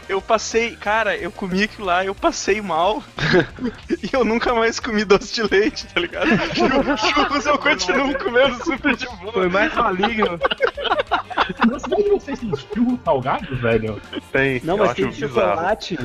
Eu 0.09 0.21
passei, 0.21 0.77
cara, 0.77 1.17
eu 1.17 1.33
comi 1.33 1.65
aquilo 1.65 1.87
lá, 1.87 2.05
eu 2.05 2.15
passei 2.15 2.63
mal. 2.63 3.03
e 4.03 4.15
eu 4.15 4.25
nunca 4.25 4.55
mais 4.55 4.79
comi 4.79 5.05
doce 5.05 5.35
de 5.35 5.43
leite, 5.43 5.87
tá 5.87 6.01
ligado? 6.01 6.29
Churros 6.55 7.47
eu 7.47 7.59
continuo 7.59 8.17
comendo 8.19 8.65
super 8.65 8.95
de 8.95 9.07
boa. 9.07 9.33
Foi 9.33 9.49
mais 9.49 9.75
maligno. 9.75 10.39
Vocês 12.25 12.39
têm 12.39 12.53
churro 12.57 12.99
salgado, 13.05 13.57
velho? 13.57 14.01
Tem. 14.31 14.61
Não, 14.65 14.77
mas 14.77 14.95
tem 14.95 15.13
chocolate. 15.13 15.97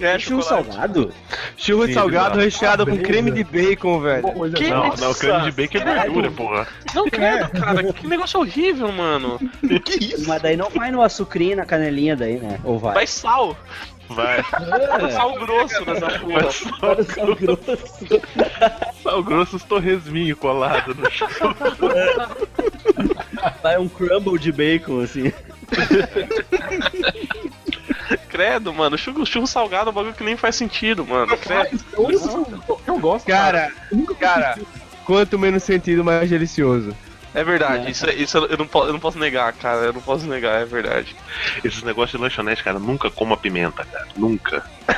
É, 0.00 0.12
Tem 0.12 0.18
churro 0.20 0.42
chocolate. 0.42 0.68
salgado? 0.72 1.12
Churro 1.56 1.86
Sim, 1.86 1.92
salgado 1.92 2.24
bizarro. 2.30 2.40
recheado 2.44 2.82
Ah, 2.82 2.86
com 2.86 2.98
creme 2.98 3.30
de 3.30 3.44
bacon, 3.44 4.00
velho. 4.00 4.22
Que 4.54 4.70
Não, 4.70 4.84
assim. 4.92 5.04
não, 5.04 5.14
creme 5.14 5.42
de 5.42 5.52
bacon 5.52 5.78
é 5.78 6.04
gordura, 6.06 6.30
porra. 6.30 6.66
Não 6.94 7.04
quero, 7.08 7.48
cara. 7.50 7.92
Que 7.92 8.06
negócio 8.08 8.40
horrível, 8.40 8.90
mano. 8.90 9.38
Que 9.84 9.98
isso? 10.14 10.26
Mas 10.28 10.40
daí 10.42 10.56
não 10.56 10.70
vai 10.70 10.90
no 10.90 11.02
açucrinho 11.02 11.56
na 11.56 11.66
canelinha 11.66 12.16
daí, 12.16 12.36
né? 12.40 12.58
Ou 12.64 12.78
vai? 12.78 12.94
Vai 12.94 13.06
sal. 13.06 13.56
Vai. 14.08 14.42
Sal 15.12 15.34
grosso 15.38 15.84
nessa 15.86 16.10
porra. 16.18 16.40
Vai 16.42 16.52
sal 17.04 17.36
grosso. 17.36 17.72
Sal 19.02 19.22
grosso, 19.22 19.56
os 19.56 19.64
torresminhos 19.64 20.38
colados 20.38 20.96
no 20.96 21.10
chão. 21.10 21.28
Vai 23.62 23.78
um 23.78 23.88
crumble 23.88 24.38
de 24.38 24.52
bacon, 24.52 25.00
assim. 25.00 25.32
Credo, 28.28 28.72
mano. 28.72 28.96
Churro, 28.96 29.26
churro 29.26 29.46
salgado 29.46 29.88
é 29.88 29.90
um 29.90 29.94
bagulho 29.94 30.14
que 30.14 30.24
nem 30.24 30.36
faz 30.36 30.56
sentido, 30.56 31.06
mano. 31.06 31.36
Credo. 31.38 31.84
É 31.92 32.00
único 32.00 32.82
que 32.82 32.90
eu 32.90 32.98
gosto, 32.98 33.26
Cara, 33.26 33.72
Eu 33.90 33.98
nunca 33.98 34.14
cara, 34.14 34.58
quanto 35.04 35.38
menos 35.38 35.62
sentido, 35.62 36.04
mais 36.04 36.28
delicioso. 36.28 36.94
É 37.34 37.42
verdade. 37.42 37.90
Isso, 37.90 38.08
isso 38.10 38.38
eu, 38.38 38.58
não 38.58 38.66
posso, 38.66 38.88
eu 38.88 38.92
não 38.92 39.00
posso 39.00 39.18
negar, 39.18 39.52
cara. 39.54 39.86
Eu 39.86 39.92
não 39.92 40.00
posso 40.02 40.26
negar, 40.26 40.60
é 40.60 40.64
verdade. 40.64 41.16
Esses 41.64 41.82
negócios 41.82 42.12
de 42.12 42.18
lanchonete, 42.22 42.62
cara, 42.62 42.78
nunca 42.78 43.10
coma 43.10 43.36
pimenta, 43.36 43.84
cara. 43.84 44.06
Nunca. 44.16 44.62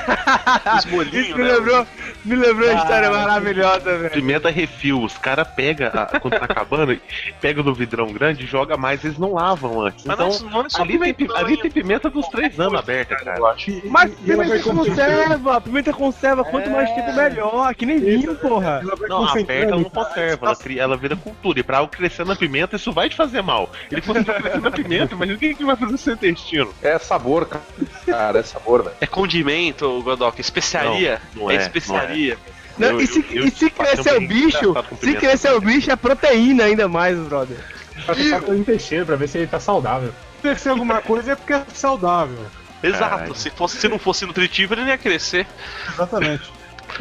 Os 0.74 0.84
Isso 0.84 0.88
bolinhos, 0.88 1.28
me 1.36 1.44
né? 1.44 1.52
lembrou, 1.52 1.86
me 2.24 2.34
lembrou 2.36 2.70
uma 2.70 2.78
história 2.80 3.10
maravilhosa, 3.10 3.98
velho. 3.98 4.10
Pimenta 4.10 4.50
refil, 4.50 5.00
os 5.02 5.16
caras 5.18 5.46
pegam, 5.54 5.88
a- 5.88 6.06
quando 6.20 6.38
tá 6.38 6.44
acabando, 6.46 6.98
pega 7.40 7.62
do 7.62 7.74
vidrão 7.74 8.06
grande 8.12 8.44
e 8.44 8.46
joga 8.46 8.76
mais, 8.76 9.04
eles 9.04 9.18
não 9.18 9.34
lavam 9.34 9.82
antes. 9.82 10.04
Mas 10.04 10.14
Então, 10.14 10.28
não, 10.50 10.50
não 10.50 10.60
é 10.62 10.80
ali, 10.80 11.14
tem, 11.14 11.28
ali 11.36 11.56
tem 11.60 11.70
pimenta 11.70 12.08
dos 12.10 12.26
três 12.28 12.58
anos 12.58 12.78
aberta, 12.78 13.14
cara. 13.16 13.38
Mas 13.84 14.12
E 14.12 14.16
pimenta 14.24 14.58
conserva, 14.60 15.60
pimenta 15.60 15.92
conserva, 15.92 16.44
quanto 16.44 16.70
mais 16.70 16.90
tempo 16.92 17.12
melhor, 17.12 17.74
que 17.74 17.86
nem 17.86 17.98
vinho, 17.98 18.34
porra. 18.36 18.80
Não, 19.08 19.28
aberta 19.28 19.52
ela 19.52 19.76
não 19.76 19.84
conserva, 19.84 20.46
ela, 20.46 20.56
cria, 20.56 20.82
ela 20.82 20.96
vira 20.96 21.14
cultura. 21.14 21.60
E 21.60 21.62
pra 21.62 21.78
algo 21.78 21.92
crescer 21.92 22.23
na 22.24 22.36
pimenta, 22.36 22.76
isso 22.76 22.92
vai 22.92 23.08
te 23.08 23.16
fazer 23.16 23.42
mal. 23.42 23.70
Ele 23.90 24.00
conseguiu 24.00 24.34
crescer 24.34 24.60
na 24.60 24.70
pimenta, 24.70 25.14
imagina 25.14 25.36
o 25.36 25.40
que, 25.40 25.54
que 25.54 25.64
vai 25.64 25.76
fazer 25.76 25.92
no 25.92 25.98
seu 25.98 26.14
intestino. 26.14 26.72
É 26.82 26.98
sabor, 26.98 27.46
cara. 27.46 27.64
Cara, 28.06 28.38
é 28.38 28.42
sabor, 28.42 28.82
velho. 28.84 28.96
É 29.00 29.06
condimento, 29.06 30.02
Godok. 30.02 30.40
Especiaria. 30.40 31.20
Não, 31.34 31.44
não 31.44 31.50
é, 31.50 31.56
é, 31.56 31.62
especiaria. 31.62 32.38
Não, 32.78 32.88
Eu- 32.88 33.00
e 33.00 33.06
se, 33.06 33.20
eu- 33.30 33.42
eu 33.42 33.46
e 33.46 33.50
se 33.50 33.70
crescer 33.70 34.16
o 34.16 34.20
bicho, 34.26 34.58
engraçado 34.70 34.88
com 34.88 34.96
se 34.96 35.14
crescer 35.14 35.52
o 35.52 35.60
bicho 35.60 35.90
é 35.90 35.96
proteína 35.96 36.64
ainda 36.64 36.88
mais, 36.88 37.16
brother. 37.18 37.56
Pra 38.04 38.14
testar 38.14 38.40
pelo 38.42 38.58
intestino, 38.58 39.06
pra 39.06 39.16
ver 39.16 39.28
se 39.28 39.38
ele 39.38 39.46
tá 39.46 39.60
saudável. 39.60 40.12
Se 40.42 40.54
ser 40.56 40.68
alguma 40.70 41.00
coisa 41.00 41.32
é 41.32 41.36
porque 41.36 41.52
é 41.52 41.64
saudável. 41.72 42.44
Exato. 42.82 43.34
Se, 43.34 43.50
fosse, 43.50 43.76
se 43.78 43.88
não 43.88 43.98
fosse 43.98 44.26
nutritivo, 44.26 44.74
ele 44.74 44.82
não 44.82 44.88
ia 44.88 44.98
crescer. 44.98 45.46
Exatamente. 45.92 46.52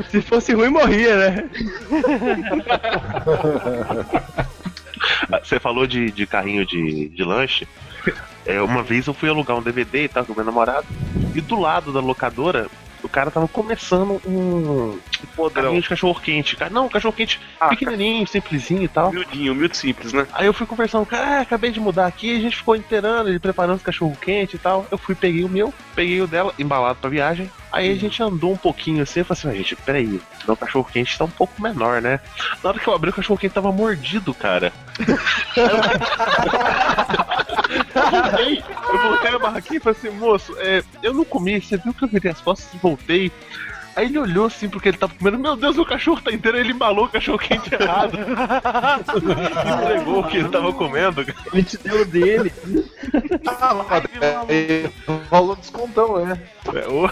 Se 0.09 0.21
fosse 0.21 0.53
ruim, 0.53 0.69
morria, 0.69 1.17
né? 1.31 1.43
Ah, 5.31 5.39
Você 5.43 5.59
falou 5.59 5.85
de, 5.87 6.11
de 6.11 6.25
carrinho 6.27 6.65
de, 6.65 7.09
de 7.09 7.23
lanche. 7.23 7.67
É, 8.45 8.61
uma 8.61 8.83
vez 8.83 9.07
eu 9.07 9.13
fui 9.13 9.29
alugar 9.29 9.57
um 9.57 9.61
DVD 9.61 10.03
e 10.03 10.07
tal 10.09 10.25
com 10.25 10.33
meu 10.33 10.43
namorado. 10.45 10.85
E 11.33 11.41
do 11.41 11.59
lado 11.59 11.91
da 11.93 11.99
locadora, 11.99 12.67
o 13.03 13.09
cara 13.09 13.29
tava 13.29 13.47
começando 13.47 14.21
um 14.25 14.97
carrinho 15.53 15.81
de 15.81 15.89
cachorro 15.89 16.19
quente. 16.19 16.55
Cara, 16.55 16.71
não, 16.71 16.89
cachorro 16.89 17.13
quente 17.13 17.39
Ah, 17.59 17.69
pequenininho, 17.69 18.25
simplesinho 18.27 18.83
e 18.83 18.87
tal. 18.87 19.09
Humildinho, 19.09 19.53
humilde 19.53 19.77
simples, 19.77 20.13
né? 20.13 20.25
Aí 20.33 20.45
eu 20.45 20.53
fui 20.53 20.65
conversando, 20.65 21.05
cara, 21.05 21.37
ah, 21.37 21.41
acabei 21.41 21.71
de 21.71 21.79
mudar 21.79 22.07
aqui, 22.07 22.35
a 22.35 22.39
gente 22.39 22.57
ficou 22.57 22.75
inteirando, 22.75 23.29
ele 23.29 23.39
preparando 23.39 23.77
os 23.77 23.83
cachorro 23.83 24.17
quente 24.19 24.55
e 24.55 24.59
tal. 24.59 24.87
Eu 24.89 24.97
fui, 24.97 25.15
peguei 25.15 25.43
o 25.43 25.49
meu, 25.49 25.73
peguei 25.95 26.21
o 26.21 26.27
dela, 26.27 26.53
embalado 26.57 26.99
pra 26.99 27.09
viagem. 27.09 27.49
Aí 27.71 27.91
a 27.91 27.95
gente 27.95 28.21
andou 28.21 28.53
um 28.53 28.57
pouquinho 28.57 29.01
assim, 29.01 29.21
eu 29.21 29.25
falei 29.25 29.39
assim, 29.39 29.49
"Ah, 29.49 29.53
gente, 29.55 29.75
peraí, 29.77 30.21
meu 30.45 30.55
cachorro 30.55 30.87
quente 30.91 31.17
tá 31.17 31.25
um 31.25 31.29
pouco 31.29 31.59
menor, 31.61 32.01
né? 32.01 32.19
Na 32.63 32.69
hora 32.69 32.79
que 32.79 32.87
eu 32.87 32.93
abri 32.93 33.09
o 33.09 33.13
cachorro 33.13 33.39
quente 33.39 33.53
tava 33.53 33.71
mordido, 33.71 34.33
cara. 34.33 34.71
eu 37.75 38.21
voltei, 38.21 38.63
eu 38.89 39.01
voltei 39.01 39.31
na 39.31 39.39
barraquinha 39.39 39.77
e 39.77 39.81
falei 39.81 39.99
assim, 39.99 40.17
moço, 40.17 40.55
é, 40.59 40.83
eu 41.01 41.13
não 41.13 41.25
comi, 41.25 41.61
você 41.61 41.77
viu 41.77 41.93
que 41.93 42.03
eu 42.03 42.07
virei 42.07 42.31
as 42.31 42.41
costas 42.41 42.73
e 42.73 42.77
voltei. 42.77 43.31
Aí 43.95 44.05
ele 44.05 44.17
olhou 44.17 44.47
assim 44.47 44.67
porque 44.67 44.89
ele 44.89 44.97
tava 44.97 45.13
comendo, 45.13 45.37
meu 45.37 45.55
Deus, 45.55 45.77
o 45.77 45.85
cachorro 45.85 46.19
tá 46.19 46.31
inteiro, 46.31 46.57
ele 46.57 46.71
embalou 46.71 47.05
o 47.05 47.09
cachorro 47.09 47.37
quente 47.37 47.73
errado. 47.73 48.17
Entregou 49.83 50.19
o 50.21 50.27
que 50.27 50.37
ele 50.37 50.49
tava 50.49 50.73
comendo. 50.73 51.23
Ele 51.53 51.63
te 51.63 51.77
deu 51.77 52.01
o 52.01 52.05
dele. 52.05 52.51
Ah, 53.45 53.75
mas 53.87 54.03
é, 54.49 54.89
rolou 55.29 55.55
descontão, 55.55 56.25
né? 56.25 56.41
É, 56.73 56.87
ô, 56.87 57.07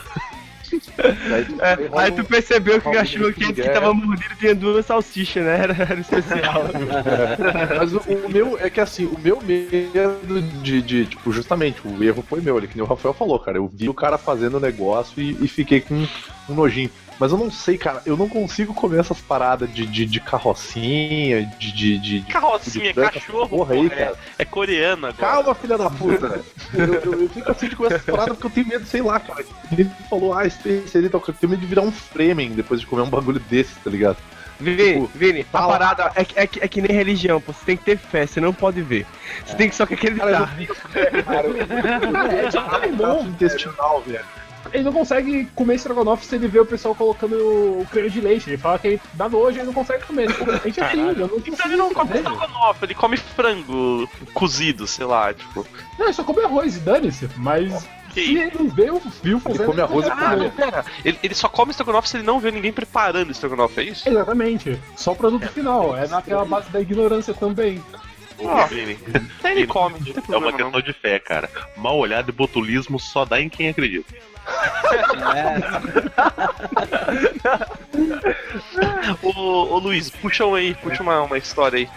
É, 1.60 2.00
aí 2.00 2.12
tu 2.12 2.24
percebeu 2.24 2.82
que 2.82 2.88
o 2.88 2.92
cachorro 2.92 3.34
quente 3.34 3.62
que 3.62 3.70
tava 3.70 3.94
mordido 3.94 4.36
tinha 4.36 4.56
duas 4.56 4.86
salsichas, 4.86 5.44
né? 5.44 5.60
Era, 5.64 5.74
era 5.74 6.00
especial. 6.00 6.64
Mas 7.78 7.94
o, 7.94 8.00
o 8.00 8.30
meu 8.30 8.58
é 8.60 8.70
que 8.70 8.80
assim, 8.80 9.06
o 9.06 9.20
meu 9.20 9.42
medo 9.42 10.42
de, 10.62 10.82
de, 10.82 11.06
tipo, 11.06 11.32
justamente, 11.32 11.82
o 11.86 12.04
erro 12.04 12.24
foi 12.28 12.42
meu, 12.42 12.58
ali, 12.58 12.68
que 12.68 12.76
nem 12.76 12.84
o 12.84 12.90
Rafael 12.90 13.14
falou, 13.14 13.40
cara. 13.40 13.58
Eu 13.58 13.68
vi 13.68 13.90
o 13.90 13.94
cara 13.94 14.18
fazendo 14.18 14.58
o 14.58 14.60
negócio 14.60 15.22
e, 15.22 15.38
e 15.42 15.48
fiquei 15.48 15.82
com 15.82 16.08
um 16.50 16.54
nojinho. 16.54 16.90
Mas 17.22 17.32
eu 17.32 17.38
não 17.38 17.52
sei, 17.52 17.78
cara, 17.78 18.02
eu 18.04 18.18
não 18.18 18.28
consigo 18.28 18.74
comer 18.74 19.00
essas 19.00 19.22
paradas 19.22 19.72
de, 19.72 19.86
de, 19.86 20.08
de 20.08 20.20
carrocinha, 20.20 21.46
de. 21.60 21.72
de, 21.72 21.98
de, 22.00 22.22
Carrocinha, 22.24 22.88
de 22.88 22.94
branca, 22.94 23.12
cachorro, 23.20 23.48
porra 23.48 23.76
aí, 23.76 23.88
porra, 23.90 23.96
cara. 24.06 24.18
É 24.40 24.44
coreano 24.46 25.06
agora. 25.06 25.34
Calma, 25.34 25.54
filha 25.54 25.78
da 25.78 25.88
puta. 25.88 26.42
Eu, 26.74 26.94
eu, 26.96 27.22
eu 27.22 27.30
fico 27.30 27.52
assim 27.52 27.68
de 27.70 27.76
comer 27.76 27.92
essas 27.94 28.06
paradas 28.06 28.30
porque 28.38 28.48
eu 28.48 28.50
tenho 28.52 28.68
medo, 28.68 28.86
sei 28.88 29.04
lá, 29.04 29.20
cara. 29.20 29.44
Ele 29.72 29.88
falou, 30.10 30.34
ah, 30.34 30.48
especialista, 30.48 31.16
eu 31.18 31.34
tenho 31.40 31.50
medo 31.52 31.60
de 31.60 31.66
virar 31.68 31.82
um 31.84 31.92
Fremen 31.92 32.54
depois 32.54 32.80
de 32.82 32.88
comer 32.88 33.04
um 33.04 33.10
bagulho 33.10 33.40
desse, 33.42 33.76
tá 33.84 33.92
ligado? 33.92 34.18
Vini, 34.60 35.08
Vini, 35.14 35.46
a 35.54 35.62
parada 35.68 36.12
é, 36.16 36.26
que- 36.26 36.40
é, 36.40 36.48
que- 36.48 36.60
é 36.60 36.68
que 36.68 36.82
nem 36.82 36.92
religião, 36.96 37.40
pô. 37.40 37.54
Você 37.54 37.66
tem 37.66 37.78
que 37.78 37.84
ter 37.84 37.98
fé, 38.00 38.26
você 38.26 38.40
não 38.42 38.52
pode 38.52 38.82
ver. 38.82 39.06
Você 39.46 39.56
tem 39.56 39.70
que 39.70 39.76
só 39.76 39.86
que 39.86 39.94
acreditar. 39.94 40.26
Cara, 41.26 41.48
eu, 41.48 41.56
eu, 41.58 43.20
eu, 43.20 43.22
intestinal, 43.28 44.02
velho. 44.02 44.26
Ele 44.74 44.84
não 44.84 44.94
consegue 44.94 45.46
comer 45.56 45.76
estrogonofe 45.76 46.26
se 46.26 46.36
ele 46.36 46.48
vê 46.48 46.60
o 46.60 46.66
pessoal 46.66 46.96
colocando 46.96 47.36
o 47.36 47.88
creme 47.92 48.10
de 48.10 48.22
leite. 48.22 48.50
Ele 48.50 48.58
fala 48.58 48.80
que 48.80 48.88
ele 48.88 49.02
dá 49.14 49.28
nojo 49.28 49.58
e 49.58 49.60
ele 49.60 49.68
não 49.68 49.74
consegue 49.74 50.04
comer. 50.06 50.30
A 50.30 50.68
gente 50.68 50.80
é 50.80 50.88
filho, 50.90 51.10
eu 51.12 51.16
não 51.18 51.30
consigo 51.30 51.54
Então 51.56 51.66
ele 51.68 51.76
não 51.76 51.94
come 51.94 52.08
comer. 52.08 52.20
estrogonofe, 52.20 52.86
ele 52.86 52.96
come 52.96 53.18
frango 53.18 54.10
cozido, 54.34 54.88
sei 54.88 55.06
lá, 55.06 55.34
tipo. 55.34 55.66
Não, 56.00 56.06
ele 56.06 56.14
só 56.14 56.24
come 56.24 56.42
arroz 56.44 56.78
e 56.78 56.80
dane-se. 56.80 57.30
Mas 57.38 57.88
se 58.14 58.38
ele 58.38 58.52
não 58.58 58.70
vê 58.70 58.90
o 58.92 59.00
fio 59.00 59.40
fazendo. 59.40 59.66
come 59.66 59.82
arroz 59.82 60.06
e 60.06 60.10
ele 60.10 60.48
Ah, 60.48 60.52
pera. 60.56 60.86
Ele, 61.04 61.20
ele 61.24 61.36
só 61.36 61.50
come 61.50 61.72
estrogonofe 61.72 62.10
se 62.10 62.18
ele 62.18 62.24
não 62.26 62.40
vê 62.40 62.52
ninguém 62.52 62.72
preparando 62.72 63.32
estrogonofe, 63.32 63.80
é 63.82 63.84
isso? 63.84 64.08
Exatamente. 64.08 64.80
Só 64.96 65.12
o 65.12 65.16
produto 65.16 65.48
final. 65.50 65.96
É 65.98 66.08
naquela 66.08 66.46
base 66.46 66.70
da 66.70 66.80
ignorância 66.80 67.34
também. 67.34 67.82
Ah. 68.44 68.66
Vini, 68.66 68.98
ele 69.44 69.68
come, 69.68 69.96
É 70.30 70.36
uma 70.36 70.52
questão 70.52 70.72
não. 70.72 70.82
de 70.82 70.94
fé, 70.94 71.20
cara. 71.20 71.48
Mal 71.78 71.96
olhado 71.98 72.30
e 72.30 72.32
botulismo 72.32 73.00
só 73.00 73.24
dá 73.24 73.40
em 73.40 73.48
quem 73.48 73.70
acredita. 73.70 74.12
Ô, 79.22 79.30
ô 79.76 79.78
Luiz, 79.80 80.10
puxa 80.10 80.46
um 80.46 80.56
aí, 80.56 80.74
puxa 80.76 81.04
uma, 81.04 81.22
uma 81.24 81.38
história 81.38 81.78
aí. 81.80 81.90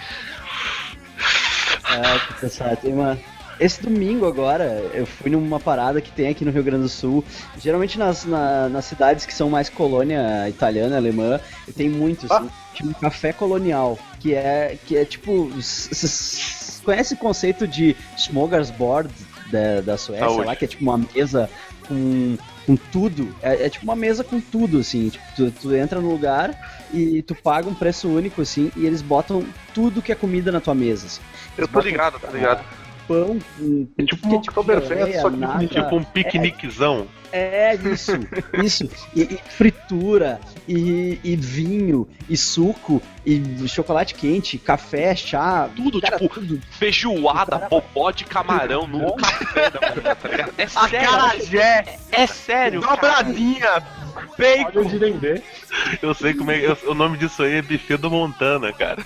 Ah, 1.85 2.19
que 2.27 2.35
cansado. 2.41 2.77
Tem 2.79 2.93
uma. 2.93 3.19
Esse 3.61 3.81
domingo 3.83 4.27
agora, 4.27 4.65
eu 4.93 5.07
fui 5.07 5.31
numa 5.31 5.61
parada 5.61 6.01
que 6.01 6.11
tem 6.11 6.29
aqui 6.29 6.45
no 6.45 6.51
Rio 6.51 6.65
Grande 6.65 6.83
do 6.83 6.89
Sul. 6.89 7.25
Geralmente 7.59 7.97
nas, 7.99 8.25
na- 8.25 8.69
nas 8.69 8.85
cidades 8.85 9.25
que 9.25 9.33
são 9.33 9.49
mais 9.49 9.69
colônia 9.69 10.49
italiana, 10.49 10.97
alemã, 10.97 11.39
tem 11.77 11.89
muito, 11.89 12.27
assim, 12.33 12.51
tipo 12.75 12.89
um 12.89 12.93
café 12.95 13.33
colonial, 13.33 13.97
que 14.19 14.35
é, 14.35 14.77
que 14.85 14.97
é 14.97 15.05
tipo. 15.05 15.47
Vocês 15.51 16.83
conhecem 16.85 17.17
o 17.17 17.21
conceito 17.21 17.67
de 17.69 17.97
smorgasbord 18.19 19.09
da, 19.53 19.81
da 19.83 19.97
Suécia 19.97 20.27
Saúde. 20.27 20.47
lá, 20.47 20.57
que 20.57 20.65
é 20.65 20.69
tipo 20.69 20.83
uma 20.83 20.99
mesa 21.15 21.49
com, 21.87 22.37
com 22.67 22.77
tudo. 22.77 23.35
É, 23.43 23.67
é 23.67 23.71
tipo 23.71 23.85
uma 23.85 23.97
mesa 23.97 24.25
com 24.25 24.41
tudo, 24.41 24.79
assim. 24.79 25.09
Tipo, 25.09 25.25
tu, 25.37 25.51
tu 25.51 25.75
entra 25.75 26.01
no 26.01 26.11
lugar 26.11 26.59
e 26.93 27.23
tu 27.23 27.35
paga 27.35 27.69
um 27.69 27.75
preço 27.75 28.09
único, 28.09 28.43
assim, 28.43 28.71
e 28.77 28.87
eles 28.87 29.03
botam 29.03 29.45
tudo 29.75 30.03
que 30.03 30.13
é 30.13 30.15
comida 30.15 30.53
na 30.53 30.61
tua 30.61 30.75
mesa. 30.75 31.07
Assim 31.07 31.23
Eu 31.57 31.69
tô 31.69 31.81
ligado, 31.81 32.19
tô 32.19 32.31
ligado. 32.31 32.65
Pão 33.07 33.39
com, 33.59 33.87
com 33.87 34.05
tipo 34.05 34.29
um 34.29 34.35
Oktoberfest, 34.35 35.21
só 35.21 35.31
que 35.31 35.37
nata. 35.37 35.67
Tipo 35.67 35.97
um 35.97 36.05
piqueniquezão. 36.05 37.07
É, 37.37 37.75
isso, 37.75 38.13
isso. 38.63 38.89
E, 39.13 39.23
e 39.23 39.39
fritura, 39.51 40.41
e, 40.69 41.19
e 41.25 41.35
vinho, 41.35 42.09
e 42.31 42.37
suco, 42.37 43.03
e 43.27 43.67
chocolate 43.67 44.15
quente, 44.15 44.57
café, 44.57 45.17
chá. 45.17 45.69
Tudo, 45.75 46.01
cara, 46.01 46.17
tipo, 46.17 46.33
tudo. 46.33 46.61
Feijoada, 46.71 47.67
bobó 47.69 48.13
de 48.13 48.25
camarão 48.25 48.87
no 48.87 49.17
café 49.17 49.69
da 49.69 49.81
manhã, 49.81 50.15
tá 50.15 50.29
ligado? 50.29 50.53
É 50.57 50.67
sério, 50.69 51.09
Acarajé, 51.09 51.99
é 52.13 52.27
sério, 52.29 52.81
cara. 52.81 52.95
dobradinha, 52.95 53.83
bacon. 54.39 54.79
Óleo 54.81 54.89
de 54.89 54.99
dendê. 54.99 55.43
Eu 56.03 56.15
sei 56.15 56.35
como 56.35 56.51
é. 56.51 56.59
eu- 56.67 56.79
o 56.87 56.95
nome 56.95 57.17
disso 57.19 57.43
aí 57.43 57.55
é 57.55 57.63
buffet 57.63 57.97
do 57.97 58.11
Montana, 58.11 58.73
cara. 58.73 59.01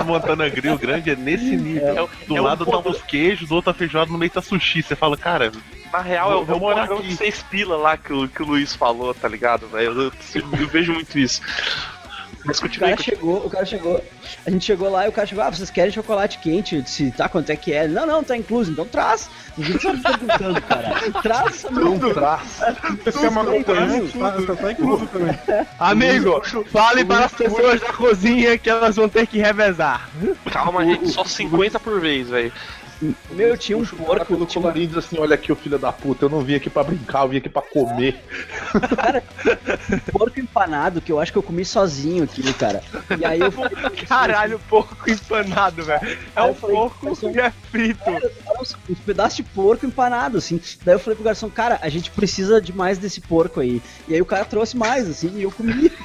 o 0.00 0.04
Montana 0.04 0.48
Grill 0.48 0.78
grande 0.78 1.10
é 1.10 1.16
nesse 1.16 1.56
nível. 1.56 2.08
do 2.26 2.36
é 2.36 2.40
um 2.40 2.44
lado 2.44 2.64
tá 2.64 2.72
ponto- 2.72 2.90
uns 2.90 3.02
queijos, 3.02 3.48
do 3.48 3.54
outro 3.56 3.72
tá 3.72 3.78
feijoada, 3.78 4.10
no 4.10 4.18
meio 4.18 4.30
tá 4.30 4.40
sushi. 4.42 4.82
Você 4.82 4.94
fala, 4.96 5.16
cara, 5.16 5.50
Na 5.92 6.00
real, 6.00 6.32
é 6.32 6.36
o- 6.36 6.42
é 6.42 6.44
vou 6.44 6.60
morar 6.60 6.84
aqui. 6.84 7.02
de 7.02 7.16
seis 7.16 7.42
pila 7.42 7.76
lá 7.76 7.96
que 7.96 8.12
o, 8.12 8.28
que 8.28 8.42
o 8.42 8.46
Luiz 8.46 8.74
falou, 8.74 9.14
tá 9.14 9.26
ligado? 9.28 9.66
Eu, 9.74 10.02
eu- 10.02 10.12
eu 10.34 10.66
vejo 10.68 10.92
muito 10.92 11.18
isso. 11.18 11.40
Mas 12.48 12.58
O 12.58 12.62
continue, 12.62 12.78
cara 12.80 12.96
continue. 12.96 13.16
chegou, 13.18 13.46
o 13.46 13.50
cara 13.50 13.66
chegou. 13.66 14.04
A 14.46 14.50
gente 14.50 14.64
chegou 14.64 14.90
lá 14.90 15.04
e 15.04 15.08
o 15.10 15.12
cara 15.12 15.26
chegou, 15.26 15.44
ah, 15.44 15.50
vocês 15.50 15.70
querem 15.70 15.92
chocolate 15.92 16.38
quente? 16.38 16.76
Eu 16.76 16.82
disse, 16.82 17.10
tá, 17.10 17.28
quanto 17.28 17.50
é 17.50 17.56
que 17.56 17.74
é? 17.74 17.86
Não, 17.86 18.06
não, 18.06 18.24
tá 18.24 18.34
incluso, 18.34 18.72
então 18.72 18.86
traz. 18.86 19.28
Ninguém 19.56 19.76
tá 19.76 19.92
me 19.92 20.00
perguntando, 20.02 20.62
cara. 20.62 21.12
Traz 21.22 21.66
Não 21.70 21.98
traz. 21.98 22.60
Esse 23.04 23.26
é 23.26 23.28
uma 23.28 23.44
tá, 23.44 24.56
tá 24.56 24.72
incluso 24.72 25.06
também. 25.08 25.38
Amigo, 25.78 26.42
fale 26.70 27.04
para 27.04 27.26
as 27.26 27.32
pessoas 27.34 27.80
da 27.80 27.92
cozinha 27.92 28.56
que 28.56 28.70
elas 28.70 28.96
vão 28.96 29.10
ter 29.10 29.26
que 29.26 29.38
revezar. 29.38 30.08
Calma, 30.50 30.84
gente, 30.86 31.08
só 31.08 31.24
50 31.24 31.78
por 31.78 32.00
vez, 32.00 32.30
velho. 32.30 32.52
Meu, 33.30 33.56
tinha 33.56 33.78
um 33.78 33.84
cara 33.84 34.04
porco, 34.04 34.26
pelo 34.26 34.46
tinha 34.46 34.64
um 34.64 34.72
diz 34.72 34.96
assim, 34.96 35.18
olha 35.18 35.34
aqui, 35.34 35.52
o 35.52 35.56
filho 35.56 35.78
da 35.78 35.92
puta, 35.92 36.24
eu 36.24 36.28
não 36.28 36.40
vim 36.40 36.54
aqui 36.54 36.68
pra 36.68 36.82
brincar, 36.82 37.22
eu 37.22 37.28
vim 37.28 37.36
aqui 37.36 37.48
pra 37.48 37.62
comer. 37.62 38.20
porco 40.10 40.40
empanado 40.40 41.00
que 41.00 41.12
eu 41.12 41.20
acho 41.20 41.30
que 41.30 41.38
eu 41.38 41.42
comi 41.42 41.64
sozinho 41.64 42.24
aquilo, 42.24 42.52
cara. 42.54 42.82
E 43.18 43.24
aí 43.24 43.40
eu 43.40 43.52
falei, 43.52 43.76
Caralho, 44.06 44.58
porco 44.68 45.10
empanado, 45.10 45.84
velho. 45.84 46.18
É 46.34 46.42
um 46.42 46.48
eu 46.48 46.54
falei, 46.54 46.76
porco 46.76 47.16
que 47.16 47.40
é 47.40 47.50
frito. 47.50 48.02
uns, 48.60 48.76
uns 48.88 48.98
pedaços 49.00 49.36
de 49.36 49.42
porco 49.42 49.86
empanado, 49.86 50.38
assim. 50.38 50.60
Daí 50.84 50.94
eu 50.94 50.98
falei 50.98 51.14
pro 51.14 51.24
garçom, 51.24 51.48
cara, 51.48 51.78
a 51.80 51.88
gente 51.88 52.10
precisa 52.10 52.60
de 52.60 52.72
mais 52.72 52.98
desse 52.98 53.20
porco 53.20 53.60
aí. 53.60 53.80
E 54.08 54.14
aí 54.14 54.20
o 54.20 54.26
cara 54.26 54.44
trouxe 54.44 54.76
mais, 54.76 55.08
assim, 55.08 55.32
e 55.36 55.42
eu 55.42 55.52
comi. 55.52 55.90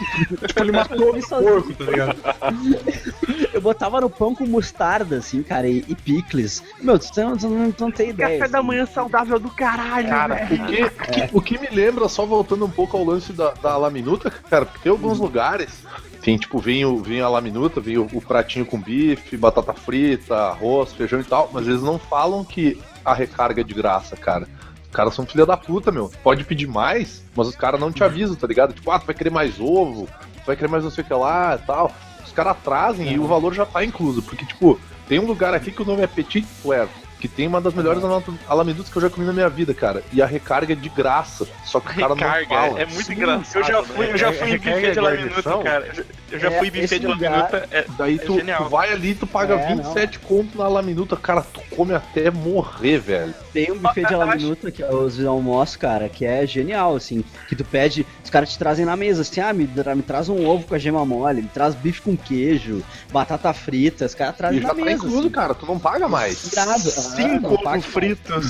Tipo, 0.47 0.61
ele 0.61 0.71
matou 0.71 1.15
o 1.15 1.27
porco, 1.27 1.73
tá 1.73 1.85
ligado? 1.85 2.17
Eu 3.53 3.61
botava 3.61 4.01
no 4.01 4.09
pão 4.09 4.33
com 4.33 4.45
mostarda, 4.47 5.17
assim, 5.17 5.43
cara, 5.43 5.67
e, 5.67 5.85
e 5.87 5.95
picles. 5.95 6.63
Meu, 6.83 6.99
tu 6.99 7.09
não, 7.17 7.35
não, 7.35 7.73
não 7.79 7.91
tem 7.91 8.09
ideia. 8.09 8.37
Café 8.39 8.51
da 8.51 8.59
assim. 8.59 8.67
manhã 8.67 8.85
saudável 8.85 9.39
do 9.39 9.49
caralho, 9.49 10.09
Cara, 10.09 10.35
velho. 10.35 10.63
o 10.63 10.67
que, 10.67 10.83
o 10.83 10.89
que- 10.89 11.29
o 11.37 11.41
que 11.41 11.57
me 11.57 11.67
lembra, 11.75 12.09
só 12.09 12.25
voltando 12.25 12.65
um 12.65 12.69
pouco 12.69 12.97
ao 12.97 13.05
lance 13.05 13.31
da, 13.31 13.51
da 13.51 13.77
laminuta, 13.77 14.29
cara, 14.29 14.65
porque 14.65 14.79
tem 14.83 14.91
alguns 14.91 15.17
lugares. 15.19 15.83
Tem, 16.21 16.37
tipo, 16.37 16.57
vem, 16.59 16.85
o, 16.85 16.97
vem 17.01 17.19
a 17.21 17.27
laminuta, 17.29 17.81
vem 17.81 17.97
o, 17.97 18.07
o 18.13 18.21
pratinho 18.21 18.65
com 18.65 18.79
bife, 18.79 19.35
batata 19.35 19.73
frita, 19.73 20.35
arroz, 20.35 20.93
feijão 20.93 21.19
e 21.19 21.23
tal, 21.23 21.49
mas 21.53 21.67
eles 21.67 21.81
não 21.81 21.97
falam 21.99 22.43
que 22.45 22.79
a 23.03 23.13
recarga 23.13 23.61
é 23.61 23.63
de 23.63 23.73
graça, 23.73 24.15
cara. 24.15 24.47
Os 24.85 24.91
caras 24.95 25.13
são 25.15 25.25
filha 25.25 25.45
da 25.45 25.57
puta, 25.57 25.91
meu. 25.91 26.11
Pode 26.23 26.43
pedir 26.45 26.67
mais, 26.67 27.23
mas 27.35 27.47
os 27.47 27.55
caras 27.55 27.79
não 27.79 27.91
te 27.91 28.03
avisam, 28.03 28.35
tá 28.35 28.45
ligado? 28.47 28.73
Tipo, 28.73 28.91
ah, 28.91 28.99
tu 28.99 29.05
vai 29.05 29.15
querer 29.15 29.31
mais 29.31 29.59
ovo, 29.59 30.05
tu 30.35 30.45
vai 30.45 30.55
querer 30.55 30.69
mais 30.69 30.83
não 30.83 30.91
sei 30.91 31.03
o 31.03 31.07
que 31.07 31.13
lá 31.13 31.59
e 31.61 31.65
tal. 31.65 31.91
Os 32.25 32.31
caras 32.31 32.55
trazem 32.63 33.11
e 33.11 33.19
o 33.19 33.25
valor 33.27 33.53
já 33.53 33.65
tá 33.65 33.83
incluso, 33.83 34.21
porque, 34.21 34.45
tipo, 34.45 34.79
tem 35.07 35.19
um 35.19 35.25
lugar 35.25 35.53
aqui 35.53 35.71
que 35.71 35.81
o 35.81 35.85
nome 35.85 36.03
é 36.03 36.07
Petit 36.07 36.45
Poire, 36.61 36.89
que 37.23 37.27
tem 37.29 37.47
uma 37.47 37.61
das 37.61 37.73
melhores 37.73 38.03
ala- 38.03 38.21
alaminutas 38.49 38.91
que 38.91 38.97
eu 38.97 39.01
já 39.01 39.09
comi 39.09 39.25
na 39.25 39.31
minha 39.31 39.47
vida, 39.47 39.73
cara. 39.73 40.03
E 40.11 40.21
a 40.21 40.25
recarga 40.25 40.73
é 40.73 40.75
de 40.75 40.89
graça, 40.89 41.47
só 41.63 41.79
que 41.79 41.91
o 41.91 41.95
cara 41.95 42.09
não 42.09 42.15
Recarga, 42.17 42.47
fala. 42.49 42.81
é 42.81 42.85
muito 42.85 43.13
engraçado. 43.13 43.61
Eu 43.61 43.63
já 43.63 43.81
né? 43.81 43.87
fui, 43.95 44.11
eu 44.11 44.17
já 44.17 44.33
fui 44.33 44.47
em 44.49 44.51
Recarga 44.51 44.75
buffet 44.81 44.91
de 44.91 44.99
é 44.99 45.01
laminuta, 45.01 45.29
guarnição? 45.41 45.63
cara. 45.63 45.93
Eu 46.33 46.39
já 46.39 46.47
É, 46.51 46.59
fui 46.59 46.67
em 46.67 46.71
buffet 46.71 46.99
de 46.99 47.07
lugar- 47.07 47.31
laminuta. 47.31 47.67
É, 47.71 47.85
Daí 47.97 48.15
É 48.15 48.17
tu, 48.17 48.37
tu 48.43 48.63
vai 48.69 48.91
ali, 48.91 49.15
tu 49.15 49.25
paga 49.25 49.53
É, 49.55 49.67
27 49.73 50.19
conto 50.19 50.57
na 50.57 50.67
laminuta, 50.67 51.15
cara, 51.15 51.41
tu 51.43 51.61
come 51.73 51.93
até 51.93 52.29
morrer, 52.29 52.97
velho. 52.99 53.33
Tem 53.53 53.71
um 53.71 53.77
buffet 53.77 54.03
de 54.05 54.15
laminuta, 54.15 54.69
que 54.69 54.83
é 54.83 54.89
os 54.93 55.23
almoços, 55.23 55.77
cara, 55.77 56.09
que 56.09 56.25
é 56.25 56.45
genial, 56.45 56.93
assim. 56.97 57.23
Que 57.47 57.55
tu 57.55 57.63
pede, 57.63 58.05
os 58.21 58.29
caras 58.29 58.49
te 58.51 58.59
trazem 58.59 58.83
na 58.85 58.97
mesa, 58.97 59.21
assim, 59.21 59.39
ah, 59.39 59.53
me, 59.53 59.63
me 59.95 60.01
traz 60.01 60.27
um 60.27 60.45
ovo 60.45 60.67
com 60.67 60.75
a 60.75 60.77
gema 60.77 61.05
mole, 61.05 61.41
me 61.41 61.47
traz 61.47 61.73
bife 61.73 62.01
com 62.01 62.17
queijo, 62.17 62.83
batata 63.13 63.53
frita, 63.53 64.05
os 64.05 64.13
caras 64.13 64.33
E 64.33 64.37
trazem 64.37 64.61
já 64.61 64.67
na 64.67 64.73
tá 64.73 64.81
mesa. 64.81 64.97
incluso, 64.97 65.19
assim. 65.19 65.29
cara, 65.29 65.53
tu 65.53 65.65
não 65.65 65.79
paga 65.79 66.09
mais. 66.09 66.51
Irado. 66.51 66.89
Cinco 67.15 67.53
ovos 67.67 67.85
fritos. 67.85 68.45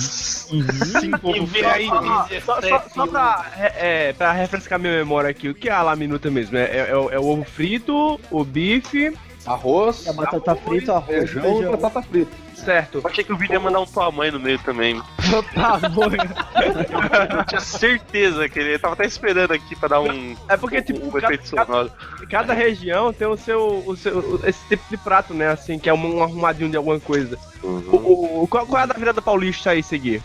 Cinco 0.99 1.29
ovos 1.29 1.49
vem 1.49 1.65
aí, 1.65 1.89
fritos. 1.89 2.43
Só, 2.45 2.61
só, 2.61 2.83
só 2.93 3.07
pra, 3.07 3.45
é, 3.57 4.09
é, 4.09 4.13
pra 4.13 4.31
refrescar 4.31 4.79
minha 4.79 4.93
memória 4.93 5.29
aqui, 5.29 5.49
o 5.49 5.55
que 5.55 5.69
é 5.69 5.71
a 5.71 5.81
laminuta 5.81 6.29
mesmo? 6.29 6.57
É, 6.57 6.63
é- 6.63 6.87
é 6.89 6.95
o- 6.97 7.09
é 7.11 7.19
o 7.19 7.25
ovo 7.25 7.43
frito, 7.43 8.19
o 8.31 8.43
bife, 8.43 9.13
Arroz, 9.45 10.07
a 10.07 10.13
batata 10.13 10.55
frita, 10.55 10.93
arroz, 10.93 11.05
feijão 11.17 11.41
e 11.41 11.53
feijão. 11.55 11.71
batata 11.71 12.01
frita. 12.01 12.31
Certo? 12.63 12.99
Eu 13.03 13.07
achei 13.09 13.23
que 13.23 13.33
o 13.33 13.37
vídeo 13.37 13.53
ia 13.53 13.59
mandar 13.59 13.79
um 13.79 13.85
tua 13.85 14.11
mãe 14.11 14.31
no 14.31 14.39
meio 14.39 14.59
também. 14.59 15.01
Tá 15.53 15.77
bom. 15.89 16.03
Eu 16.05 17.45
tinha 17.45 17.61
certeza 17.61 18.47
que 18.49 18.59
ele 18.59 18.77
tava 18.79 18.93
até 18.93 19.05
esperando 19.05 19.51
aqui 19.53 19.75
pra 19.75 19.89
dar 19.89 19.99
um, 20.01 20.35
É 20.47 20.57
porque, 20.57 20.81
tipo, 20.81 21.05
um 21.05 21.11
cada, 21.11 21.25
efeito 21.27 21.47
sonoro. 21.47 21.91
cada 22.29 22.53
região 22.53 23.11
tem 23.13 23.27
o 23.27 23.37
seu, 23.37 23.83
o 23.85 23.95
seu. 23.95 24.39
esse 24.45 24.59
tipo 24.67 24.83
de 24.89 24.97
prato, 24.97 25.33
né? 25.33 25.47
Assim, 25.49 25.77
que 25.79 25.89
é 25.89 25.93
um, 25.93 26.17
um 26.17 26.23
arrumadinho 26.23 26.69
de 26.69 26.77
alguma 26.77 26.99
coisa. 26.99 27.37
O, 27.61 27.67
o- 27.67 28.43
o- 28.43 28.47
qual, 28.47 28.65
qual 28.65 28.79
é 28.81 28.83
a 28.83 28.87
da 28.87 28.93
virada 28.93 29.21
paulista 29.21 29.71
aí, 29.71 29.81
seguir? 29.83 30.21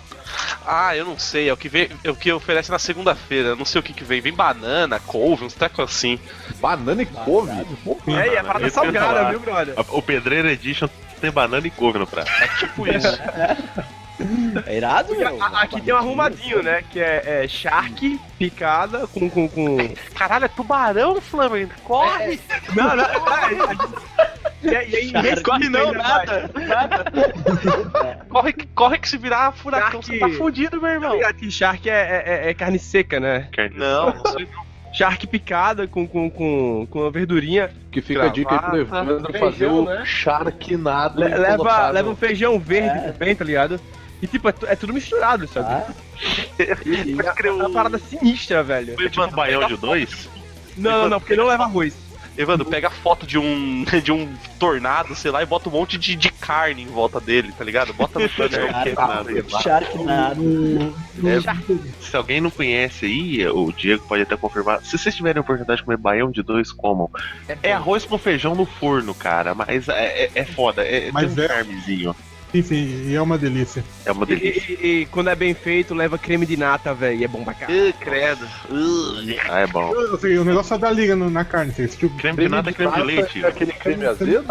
Ah, 0.66 0.94
eu 0.94 1.04
não 1.06 1.18
sei, 1.18 1.48
é 1.48 1.52
o 1.52 1.56
que 1.56 1.68
vem, 1.68 1.88
é 2.04 2.10
o 2.10 2.14
que 2.14 2.30
oferece 2.30 2.70
na 2.70 2.78
segunda-feira. 2.78 3.48
Eu 3.50 3.56
não 3.56 3.64
sei 3.64 3.78
o 3.80 3.82
que 3.82 3.94
que 3.94 4.04
vem. 4.04 4.20
Vem 4.20 4.32
banana, 4.34 5.00
couve, 5.00 5.44
uns 5.44 5.54
trecos 5.54 5.80
assim. 5.84 6.18
Banana 6.60 7.00
e 7.02 7.06
couve. 7.06 7.50
É, 8.08 8.34
e 8.34 8.36
a 8.36 8.44
parada 8.44 8.66
eu 8.66 8.70
salgada, 8.70 9.30
viu, 9.30 9.40
brother? 9.40 9.74
o 9.88 10.02
Pedreiro 10.02 10.48
Edition 10.48 10.88
tem 11.18 11.30
banana 11.30 11.66
e 11.66 11.70
couve 11.70 11.98
no 11.98 12.06
prato. 12.06 12.30
Tipo 12.58 12.86
isso. 12.88 13.18
É 14.66 14.76
irado, 14.76 15.14
meu. 15.16 15.40
A- 15.42 15.62
Aqui 15.62 15.80
tem 15.80 15.94
um 15.94 15.96
arrumadinho, 15.96 16.60
né? 16.62 16.82
Que 16.90 16.98
é, 17.00 17.44
é 17.44 17.48
charque 17.48 18.18
picada 18.38 19.06
com. 19.06 19.30
com, 19.30 19.48
com... 19.48 19.76
Caralho, 20.14 20.46
é 20.46 20.48
tubarão, 20.48 21.20
Flamer. 21.20 21.68
Corre! 21.84 22.40
Não, 22.74 22.96
não, 22.96 23.04
é, 23.04 23.08
E 24.60 24.76
aí, 24.76 25.12
e 25.12 25.42
Corre 25.42 25.68
não, 25.68 25.86
ainda 25.88 25.98
nada. 25.98 26.50
Corre, 28.28 28.52
que- 28.52 28.66
corre 28.74 28.98
que 28.98 29.08
se 29.08 29.16
virar 29.16 29.52
furacão, 29.52 30.02
você 30.02 30.18
tá 30.18 30.26
Shark. 30.26 30.36
fudido, 30.36 30.80
meu 30.80 30.90
irmão. 30.90 31.20
mais. 31.20 31.36
Que 31.36 31.50
charque 31.50 31.88
é, 31.88 32.24
é- 32.26 32.50
é 32.50 32.54
carne 32.54 32.78
seca, 32.78 33.20
né? 33.20 33.48
Não, 33.76 34.12
não 34.14 34.26
sei. 34.32 34.48
Charque 34.92 35.26
picada 35.26 35.86
com, 35.86 36.06
com, 36.08 36.30
com, 36.30 36.86
com 36.90 37.06
a 37.06 37.10
verdurinha. 37.10 37.70
Que 37.90 38.00
fica 38.00 38.24
a 38.24 38.28
dica 38.28 38.54
aí 38.54 38.58
pro 38.58 38.70
Gravata, 38.86 39.10
Evandro 39.12 39.38
fazer 39.38 39.66
o 39.66 39.84
né? 39.84 40.02
charquinado. 40.04 41.20
Le- 41.20 41.28
leva, 41.34 41.90
leva 41.90 42.10
um 42.10 42.16
feijão 42.16 42.58
verde 42.58 42.98
É. 42.98 43.12
também, 43.12 43.34
tá 43.34 43.44
ligado? 43.44 43.80
E 44.20 44.26
tipo, 44.26 44.48
é, 44.48 44.54
é 44.66 44.76
tudo 44.76 44.92
misturado, 44.92 45.46
sabe? 45.46 45.68
Ah, 45.70 45.86
É 46.58 46.74
crer, 47.34 47.52
uma 47.52 47.70
parada 47.70 47.98
sinistra, 47.98 48.62
velho. 48.62 48.94
É 48.94 49.08
tipo 49.08 49.22
um 49.24 49.30
baião 49.30 49.66
de 49.68 49.76
dois? 49.76 50.28
Não, 50.76 51.02
não, 51.02 51.08
não, 51.10 51.20
porque 51.20 51.36
não 51.36 51.46
leva 51.46 51.64
arroz. 51.64 51.94
Evandro, 52.38 52.64
pega 52.64 52.86
a 52.86 52.90
foto 52.90 53.26
de 53.26 53.36
um, 53.36 53.84
de 54.02 54.12
um 54.12 54.32
tornado, 54.60 55.14
sei 55.14 55.30
lá, 55.30 55.42
e 55.42 55.46
bota 55.46 55.68
um 55.68 55.72
monte 55.72 55.98
de, 55.98 56.14
de 56.14 56.30
carne 56.30 56.82
em 56.82 56.86
volta 56.86 57.20
dele, 57.20 57.52
tá 57.56 57.64
ligado? 57.64 57.92
Bota 57.92 58.20
no 58.20 58.28
chão. 58.30 58.46
Sharknado. 59.60 60.94
Se 62.00 62.16
alguém 62.16 62.40
não 62.40 62.50
conhece 62.50 63.06
aí, 63.06 63.46
o 63.48 63.72
Diego 63.72 64.04
pode 64.06 64.22
até 64.22 64.36
confirmar. 64.36 64.82
Se 64.84 64.96
vocês 64.96 65.14
tiverem 65.14 65.38
a 65.38 65.42
oportunidade 65.42 65.80
de 65.80 65.84
comer 65.84 65.96
baião 65.96 66.30
de 66.30 66.42
dois, 66.42 66.70
comam. 66.70 67.10
É 67.62 67.72
arroz 67.72 68.04
com 68.04 68.16
feijão 68.16 68.54
no 68.54 68.64
forno, 68.64 69.12
cara, 69.14 69.54
mas 69.54 69.88
é, 69.88 70.24
é, 70.24 70.30
é 70.36 70.44
foda. 70.44 70.82
É, 70.82 71.10
Mas 71.10 71.34
tem 71.34 71.42
um 71.42 71.44
é- 71.44 71.48
charmezinho. 71.48 72.16
Sim, 72.50 72.62
sim, 72.62 73.08
e 73.10 73.14
é 73.14 73.20
uma 73.20 73.36
delícia. 73.36 73.84
É 74.06 74.10
uma 74.12 74.24
E, 74.24 74.28
delícia. 74.28 74.72
e- 74.72 74.86
e 75.02 75.06
quando 75.06 75.28
é 75.28 75.34
bem 75.36 75.52
feito, 75.52 75.94
leva 75.94 76.16
creme 76.16 76.46
de 76.46 76.56
nata, 76.56 76.94
velho. 76.94 77.18
E 77.20 77.24
é 77.24 77.28
bom 77.28 77.44
pra 77.44 77.52
caralho. 77.52 77.88
Ih, 77.88 77.92
credo. 77.92 78.48
Ih. 78.70 79.36
Ah, 79.50 79.60
é 79.60 79.66
bom. 79.66 79.92
Assim, 80.14 80.38
o 80.38 80.44
negócio 80.44 80.74
é 80.74 80.78
da 80.78 80.90
liga 80.90 81.14
no- 81.14 81.28
na 81.28 81.44
carne, 81.44 81.72
você 81.74 81.82
assistiu? 81.82 82.08
Creme 82.18 82.38
de 82.38 82.48
nata 82.48 82.70
é 82.70 82.72
creme 82.72 82.92
de 82.94 83.02
leite. 83.02 83.44
É 83.44 83.48
aquele 83.48 83.72
creme 83.72 84.06
azedo? 84.06 84.44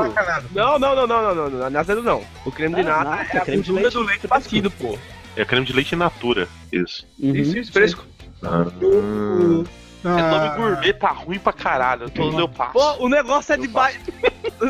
Não, 0.54 0.78
não, 0.78 0.96
não, 0.96 1.08
não, 1.08 1.08
não, 1.08 1.36
não, 1.36 1.50
não, 1.50 1.70
não, 1.72 1.80
azedo 1.80 2.04
não. 2.04 2.24
O 2.46 2.52
creme 2.52 2.76
de 2.76 2.82
Ah, 2.82 2.84
nata 2.84 3.04
nata, 3.10 3.38
é 3.38 3.42
a 3.42 3.46
creme 3.46 3.64
de 3.64 3.72
leite 3.72 3.94
do 3.94 4.04
leite 4.04 4.28
batido, 4.28 4.70
pô. 4.72 4.98
É 5.36 5.44
creme 5.44 5.66
de 5.66 5.74
leite 5.74 5.96
natura. 5.96 6.48
Isso. 6.72 7.06
Uhum. 7.20 7.36
Isso, 7.36 7.58
isso, 7.58 7.72
fresco. 7.72 8.06
É 10.06 10.08
nome 10.10 10.48
Ah, 10.48 10.56
gourmet, 10.56 10.94
tá 10.94 11.10
ruim 11.10 11.40
pra 11.40 11.52
caralho. 11.54 12.04
Eu 12.04 12.10
tô 12.10 12.40
eu 12.40 12.48
passo. 12.48 12.74
Pô, 12.74 13.06
o 13.06 13.10
negócio 13.10 13.54
é 13.54 13.58
de 13.58 13.68
ba... 13.68 13.90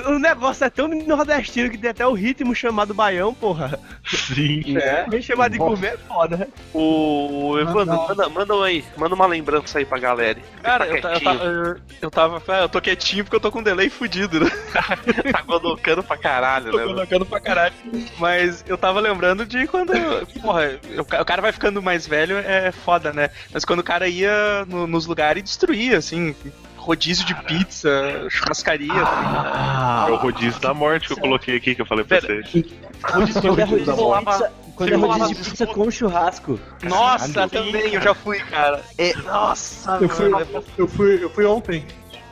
O 0.08 0.20
negócio 0.20 0.66
é 0.66 0.70
tão 0.70 0.88
nordestino 0.90 1.70
que 1.70 1.78
tem 1.78 1.90
até 1.92 2.06
o 2.06 2.12
ritmo 2.12 2.54
chamado 2.54 2.94
baião, 2.94 3.34
porra. 3.34 3.80
Sim. 4.06 4.76
É. 4.78 5.06
Vem 5.10 5.22
chamar 5.22 5.50
de 5.50 5.58
gourmet 5.58 5.88
é 5.94 5.98
foda. 5.98 6.50
O 6.74 7.58
Evandro, 7.60 7.96
manda, 8.08 8.30
manda 8.30 8.56
um 8.56 8.64
aí, 8.64 8.84
manda 8.98 9.16
uma 9.16 9.26
lembrança 9.26 9.78
aí 9.80 9.86
pra 9.86 9.98
galera. 9.98 10.40
Cara, 10.62 10.86
Tá 11.00 11.14
eu, 11.14 11.22
ta- 11.22 11.34
eu, 11.36 11.52
eu, 11.66 11.76
eu 12.02 12.12
tava. 12.12 12.42
ah, 12.50 12.62
Eu 12.64 12.70
tô 12.70 12.82
quietinho 12.82 13.24
porque 13.24 13.36
eu 13.36 13.40
tô 13.40 13.52
com 13.52 13.60
um 13.60 13.64
delay 13.64 13.90
fudido, 13.90 14.40
né? 14.42 14.50
tá 15.32 15.42
colocando 15.44 16.04
pra 16.04 16.18
caralho, 16.18 16.72
Tô 16.72 16.78
né? 16.78 16.84
mano? 16.84 16.96
colocando 16.96 17.26
pra 17.26 17.40
caralho. 17.40 17.74
Mas 18.20 18.66
eu 18.68 18.78
tava 18.78 19.00
lembrando 19.00 19.46
de 19.46 19.68
quando. 19.68 19.94
Porra, 20.42 20.80
o 21.22 21.26
cara 21.26 21.42
vai 21.42 21.52
ficando 21.52 21.82
mais 21.82 22.06
velho, 22.06 22.38
é 22.38 22.72
foda, 22.72 23.14
né? 23.14 23.30
Mas 23.54 23.64
quando 23.64 23.80
o 23.80 23.84
cara 23.84 24.08
ia 24.08 24.66
no- 24.68 24.86
nos 24.88 25.06
lugares 25.08 25.27
e 25.36 25.42
destruía, 25.42 25.98
assim. 25.98 26.36
Rodízio 26.78 27.26
de 27.26 27.36
pizza, 27.44 27.90
churrascaria. 28.30 28.94
tá 28.94 30.06
É 30.08 30.12
o 30.12 30.16
rodízio 30.16 30.62
da 30.62 30.74
morte 30.74 31.08
que 31.08 31.14
eu 31.14 31.18
coloquei 31.18 31.58
aqui, 31.58 31.76
que 31.76 31.82
eu 31.82 31.86
falei 31.86 32.06
pra 32.06 32.22
Pera. 32.22 32.42
vocês. 32.46 32.66
Quando 33.02 33.60
é 33.60 33.64
rodízio 33.66 33.94
de 33.94 34.00
rolava- 34.00 34.32
pizza, 34.32 34.52
Quando 34.76 34.94
é 34.94 34.96
rodízio 34.96 35.36
de 35.36 35.50
pizza 35.50 35.68
com 35.68 35.92
churrasco. 35.92 36.58
Nossa, 36.84 37.48
também, 37.50 37.94
eu 37.94 38.02
já 38.02 38.14
fui, 38.14 38.40
cara. 38.40 38.82
É, 38.98 39.14
nossa, 39.18 39.98
Eu 40.00 40.08
fui, 40.08 40.30
mano, 40.30 40.46
bom. 40.46 40.64
eu 40.78 40.88
fui, 40.88 41.24
eu 41.24 41.30
fui 41.30 41.46
ontem. 41.46 41.86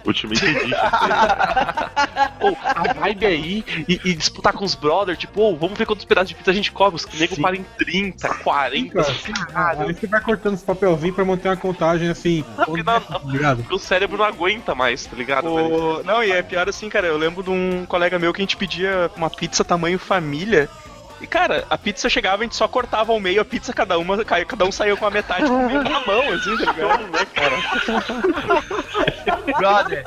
Ultimate 0.06 0.46
Edition. 0.46 0.70
Pô, 2.40 2.56
a 2.64 2.94
vibe 2.94 3.26
aí 3.26 3.66
e, 3.88 4.00
e 4.06 4.14
disputar 4.14 4.54
com 4.54 4.64
os 4.66 4.76
brothers, 4.76 5.18
tipo, 5.18 5.42
ô, 5.42 5.56
vamos 5.56 5.78
ver 5.78 5.86
quantos 5.86 6.06
pedaços 6.06 6.30
de 6.30 6.36
pizza 6.36 6.52
a 6.52 6.54
gente 6.54 6.72
come. 6.72 6.96
Os 6.96 7.06
nego 7.20 7.36
param 7.42 7.56
em 7.58 7.66
30, 7.78 8.30
40. 8.36 9.04
Cara, 9.52 9.84
aí 9.84 9.94
você 9.94 10.08
vai 10.08 10.22
cortando 10.22 10.54
os 10.54 10.64
papelzinhos 10.64 11.16
pra 11.16 11.26
manter 11.26 11.48
uma 11.50 11.58
contagem 11.58 12.10
assim. 12.10 12.44
porque 12.66 12.84
não- 12.84 13.00
tá 13.02 13.20
ligado? 13.26 13.58
Porque 13.60 13.76
o 13.76 13.80
cérebro 13.80 14.18
não 14.18 14.26
aguenta 14.26 14.76
mais, 14.76 15.06
tá 15.06 15.16
ligado? 15.16 15.48
O- 15.48 16.04
Não, 16.04 16.24
e 16.24 16.32
é 16.32 16.42
pior 16.42 16.68
assim, 16.70 16.90
cara. 16.90 17.08
Eu 17.08 17.18
lembro 17.18 17.42
de 17.44 17.50
um 17.50 17.86
colega 17.88 18.20
meu 18.20 18.34
que 18.34 18.42
a 18.42 18.44
gente 18.44 18.58
pedia 18.58 19.10
uma 19.16 19.30
pizza 19.30 19.64
tamanho 19.64 19.98
família. 19.98 20.70
E, 21.22 21.28
cara, 21.28 21.66
a 21.70 21.78
pizza 21.78 22.10
chegava, 22.10 22.42
a 22.42 22.44
gente 22.44 22.56
só 22.56 22.68
cortava 22.68 23.12
ao 23.12 23.20
meio 23.20 23.42
a 23.42 23.46
pizza, 23.46 23.74
cada 23.74 23.98
uma 23.98 24.24
caiu, 24.24 24.46
cada 24.46 24.66
um 24.66 24.72
saiu 24.72 24.98
com 24.98 25.06
a 25.06 25.12
metade 25.12 25.48
comendo 25.48 25.90
na 25.90 26.06
mão, 26.06 26.22
assim, 26.34 26.58
tá 26.58 26.72
ligado? 26.72 27.08
né, 27.08 27.26
cara? 27.34 27.56
Brother. 29.58 30.04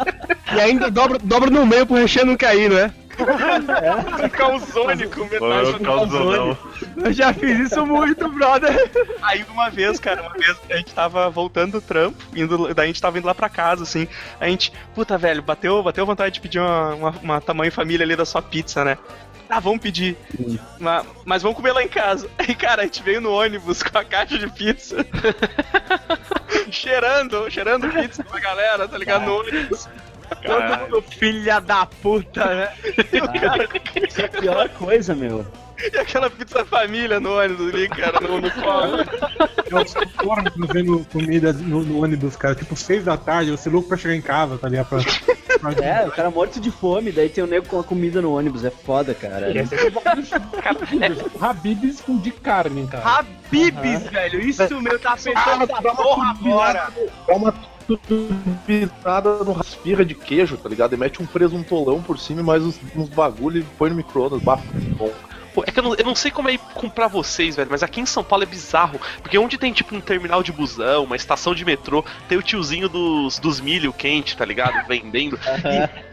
E 0.55 0.61
ainda 0.61 0.91
dobra, 0.91 1.19
dobra 1.19 1.51
no 1.51 1.67
meio 1.67 1.87
pro 1.87 1.97
recheio 1.97 2.27
não 2.27 2.37
cair, 2.37 2.69
não 2.69 2.79
é? 2.79 2.93
Um 4.25 4.29
calzone 4.29 5.09
com 5.09 5.25
metade 5.25 5.73
do 5.73 5.81
calzonão. 5.81 6.57
Eu 6.97 7.13
já 7.13 7.33
fiz 7.33 7.59
isso 7.59 7.85
muito, 7.85 8.29
brother. 8.29 8.91
Aí 9.23 9.45
uma 9.51 9.71
vez, 9.71 9.99
cara, 9.99 10.23
uma 10.23 10.33
vez 10.33 10.57
a 10.71 10.77
gente 10.77 10.95
tava 10.95 11.29
voltando 11.29 11.73
do 11.73 11.81
trampo, 11.81 12.17
indo, 12.35 12.73
daí 12.75 12.85
a 12.85 12.87
gente 12.87 13.01
tava 13.01 13.19
indo 13.19 13.27
lá 13.27 13.35
pra 13.35 13.49
casa, 13.49 13.83
assim. 13.83 14.07
A 14.41 14.47
gente, 14.49 14.73
puta, 14.95 15.19
velho, 15.19 15.43
bateu, 15.43 15.83
bateu 15.83 16.07
vontade 16.07 16.35
de 16.35 16.41
pedir 16.41 16.61
uma, 16.61 16.95
uma, 16.95 17.11
uma 17.23 17.41
tamanho 17.41 17.73
família 17.73 18.05
ali 18.05 18.15
da 18.15 18.25
sua 18.25 18.41
pizza, 18.41 18.85
né? 18.85 18.97
Ah, 19.51 19.61
vamos 19.61 19.81
pedir. 19.81 20.15
Ma- 20.79 21.05
Mas, 21.25 21.43
vamos 21.43 21.57
comer 21.57 21.73
lá 21.73 21.83
em 21.83 21.89
casa. 21.89 22.29
Aí, 22.39 22.53
cara, 22.55 22.83
a 22.83 22.85
gente 22.85 23.03
veio 23.03 23.21
no 23.21 23.33
ônibus 23.33 23.83
com 23.83 23.97
a 23.97 24.05
caixa 24.05 24.37
de 24.39 24.47
pizza. 24.51 24.97
cheirando, 26.71 27.51
cheirando 27.51 27.89
pizza 27.89 28.23
pra 28.25 28.41
galera, 28.41 28.87
tá 28.89 28.99
ligado? 28.99 29.25
No 29.25 29.41
ônibus. 29.41 29.89
Todo 30.45 30.79
mundo 30.81 31.03
filha 31.19 31.59
da 31.61 31.87
puta, 31.87 32.45
né? 32.45 32.69
Isso 34.07 34.21
é 34.21 34.25
a 34.27 34.29
pior 34.29 34.69
coisa, 34.71 35.15
meu. 35.15 35.47
E 35.93 35.97
aquela 35.97 36.29
pizza 36.29 36.65
família 36.67 37.19
no 37.19 37.39
ônibus 37.39 37.73
ali, 37.73 37.89
cara, 37.89 38.21
no, 38.21 38.41
no 38.41 38.51
colo. 38.51 38.99
Eu 39.71 39.87
sou 39.89 40.07
fora 40.23 40.51
fazendo 40.51 41.07
comida 41.11 41.53
no, 41.55 41.83
no 41.83 42.03
ônibus, 42.03 42.37
cara. 42.37 42.55
Tipo, 42.55 42.77
seis 42.77 43.05
da 43.05 43.17
tarde, 43.17 43.51
você 43.53 43.71
louco 43.71 43.89
pra 43.89 43.97
chegar 43.97 44.15
em 44.15 44.21
casa, 44.21 44.59
tá 44.59 44.69
ligado? 44.69 44.89
Pra- 44.91 44.99
É, 45.83 46.07
o 46.07 46.11
cara 46.11 46.31
morto 46.31 46.61
de 46.61 46.71
fome, 46.71 47.13
daí 47.13 47.29
tem 47.29 47.43
o 47.43 47.47
nego 47.47 47.67
com 47.67 47.81
a 47.81 47.85
comida 47.85 48.21
no 48.23 48.37
ônibus. 48.37 48.65
É 48.65 48.71
foda, 48.71 49.15
cara. 49.15 49.49
Aqui 49.49 49.59
é 49.59 49.91
bom. 49.91 50.03
Habibs 51.41 52.01
com 52.01 52.19
de 52.19 52.31
carne, 52.31 52.87
cara. 52.87 53.05
Habibs, 53.19 54.11
velho. 54.11 54.41
Isso 54.41 54.81
mesmo, 54.81 54.99
tá 54.99 55.13
pensando 55.13 55.65
essa 55.65 55.83
porra 55.95 56.31
agora. 56.31 56.93
Dá 57.27 57.35
uma 57.35 57.55
turbinada 57.87 59.45
no 59.45 59.53
raspirra 59.53 60.05
de 60.05 60.15
queijo, 60.15 60.57
tá 60.57 60.69
ligado? 60.69 60.95
E 60.95 60.97
mete 60.97 61.23
um 61.23 61.27
presuntolão 61.27 62.03
por 62.03 62.19
cima 62.19 62.41
e 62.41 62.45
mais 62.45 62.63
uns, 62.63 62.79
uns 62.95 63.09
bagulho 63.09 63.61
e 63.61 63.65
põe 63.79 63.91
no 63.91 63.97
micro-ondas. 63.97 64.43
Bom. 64.43 65.13
Pô, 65.59 65.65
é 65.67 65.73
que 65.73 65.79
eu 65.81 65.83
não, 65.83 65.95
eu 65.95 66.05
não 66.05 66.15
sei 66.15 66.31
como 66.31 66.49
é 66.49 66.57
comprar 66.75 67.09
vocês, 67.09 67.57
velho, 67.57 67.69
mas 67.71 67.83
aqui 67.83 68.01
em 68.01 68.07
São 68.07 68.23
Paulo 68.23 68.45
é 68.45 68.47
bizarro. 68.47 69.01
Porque 69.21 69.37
onde 69.37 69.59
tem, 69.59 69.73
tipo, 69.73 69.95
um 69.97 70.01
terminal 70.01 70.41
de 70.43 70.53
busão, 70.53 71.03
uma 71.05 71.17
estação 71.17 71.53
de 71.55 71.65
metrô, 71.65 72.05
tem 72.29 72.39
o 72.39 72.43
tiozinho 72.43 72.89
dos, 72.89 73.39
dos 73.41 73.61
milho 73.61 73.93
quente, 73.93 74.37
tá 74.37 74.45
ligado? 74.45 74.87
Vendendo. 74.87 75.37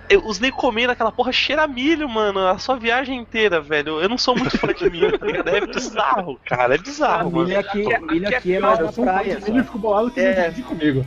E 0.10 0.14
eu- 0.16 0.26
os 0.26 0.40
nego 0.40 0.58
comendo 0.58 0.92
aquela 0.92 1.12
porra 1.12 1.32
cheira 1.32 1.64
a 1.64 1.68
milho, 1.68 2.10
mano, 2.10 2.48
a 2.48 2.58
sua 2.58 2.76
viagem 2.78 3.18
inteira, 3.20 3.62
velho. 3.62 4.02
Eu 4.02 4.10
não 4.10 4.18
sou 4.18 4.36
muito 4.36 4.58
fã 4.58 4.74
de 4.74 4.90
milho, 4.90 5.18
tá 5.18 5.26
ligado? 5.28 5.50
É 5.50 5.62
bizarro, 5.66 6.40
cara, 6.46 6.74
é 6.74 6.78
bizarro, 6.80 7.32
mano. 7.32 7.46
milho 7.48 7.60
aqui, 7.60 7.84
milho 8.02 8.28
aqui 8.28 8.56
é 8.56 8.60
mais 8.60 8.80
na 8.80 8.92
praia. 8.92 9.40
Ele 9.46 9.64
ficou 9.64 9.80
bolado 9.82 10.10
que 10.10 10.20
É. 10.20 10.52
comigo. 10.68 11.06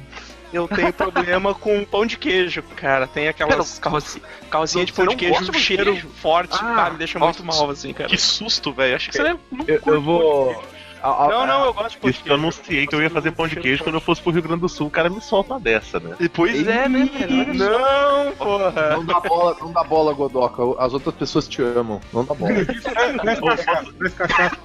Eu 0.53 0.67
tenho 0.67 0.93
problema 0.93 1.55
com 1.55 1.85
pão 1.85 2.07
de 2.07 2.17
queijo, 2.17 2.63
cara. 2.77 3.07
Tem 3.07 3.29
aquelas 3.29 3.79
carrocinha 3.79 4.85
de 4.85 4.93
pão 4.93 5.07
de 5.07 5.17
queijo, 5.17 5.51
de 5.51 5.59
cheiro 5.59 5.93
queijo? 5.93 6.09
forte, 6.09 6.55
Ah, 6.55 6.75
cara, 6.75 6.91
me 6.91 6.99
deixa 6.99 7.19
nossa. 7.19 7.43
muito 7.43 7.57
mal, 7.59 7.71
assim, 7.71 7.93
cara. 7.93 8.09
Que 8.09 8.17
susto, 8.17 8.73
velho. 8.73 8.97
Achei 8.97 9.11
que 9.11 9.17
você 9.17 9.23
não 9.25 9.39
Eu, 9.67 9.75
eu 9.75 9.81
curte 9.81 10.01
vou. 10.05 10.65
a- 11.03 11.25
a- 11.25 11.29
Não, 11.29 11.47
não, 11.47 11.65
eu 11.67 11.75
gosto 11.75 11.91
de 11.91 11.97
pão 11.99 12.11
de 12.11 12.17
Isso 12.17 12.23
que 12.25 12.31
eu 12.31 12.35
queijo. 12.35 12.43
anunciei 12.43 12.87
que 12.87 12.95
eu 12.95 13.03
ia 13.03 13.11
fazer 13.11 13.31
pão 13.33 13.47
de 13.47 13.57
queijo 13.57 13.83
quando 13.85 13.97
eu 13.97 14.01
fosse 14.01 14.23
pro 14.23 14.33
Rio 14.33 14.43
Grande 14.43 14.63
do 14.63 14.69
Sul, 14.71 14.87
o 14.87 14.91
cara 14.91 15.11
me 15.11 15.21
solta 15.21 15.53
uma 15.53 15.61
dessa, 15.61 16.01
né? 16.01 16.17
Pois 16.33 16.67
é, 16.67 16.89
né, 16.89 17.05
velho? 17.13 17.55
Não, 17.55 18.33
porra. 18.33 18.97
Não 18.97 19.05
dá 19.05 19.21
bola, 19.21 19.57
não 19.61 19.73
dá 19.73 19.85
bola, 19.85 20.15
Godoca. 20.15 20.63
As 20.83 20.95
outras 20.95 21.15
pessoas 21.15 21.47
te 21.47 21.61
amam. 21.61 22.01
Não 22.13 22.25
dá 22.25 22.33
bola. 22.35 22.55
Traz 22.65 23.39
cachaça, 23.39 23.93
traz 23.99 24.15
cachaça, 24.15 24.57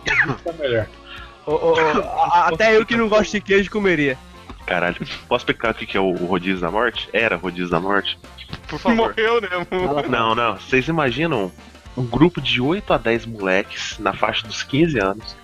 tá 0.45 0.53
melhor. 0.53 0.87
Até 2.45 2.75
eu 2.77 2.85
que 2.85 2.95
não 2.95 3.09
gosto 3.09 3.31
de 3.31 3.41
queijo 3.41 3.69
comeria. 3.69 4.17
Caralho. 4.65 4.95
Posso 5.27 5.43
explicar 5.43 5.71
o 5.71 5.73
que 5.73 5.97
é 5.97 5.99
o 5.99 6.13
rodízio 6.13 6.61
da 6.61 6.71
morte? 6.71 7.09
Era 7.11 7.35
rodízio 7.35 7.69
da 7.69 7.79
morte? 7.79 8.17
Por 8.67 8.79
favor. 8.79 8.95
Morreu, 8.95 9.41
né? 9.41 9.49
Não, 10.09 10.33
não. 10.33 10.55
Vocês 10.55 10.87
imaginam 10.87 11.51
um 11.97 12.05
grupo 12.05 12.41
de 12.41 12.61
8 12.61 12.93
a 12.93 12.97
10 12.97 13.25
moleques 13.25 13.99
na 13.99 14.13
faixa 14.13 14.47
dos 14.47 14.63
15 14.63 14.99
anos 14.99 15.35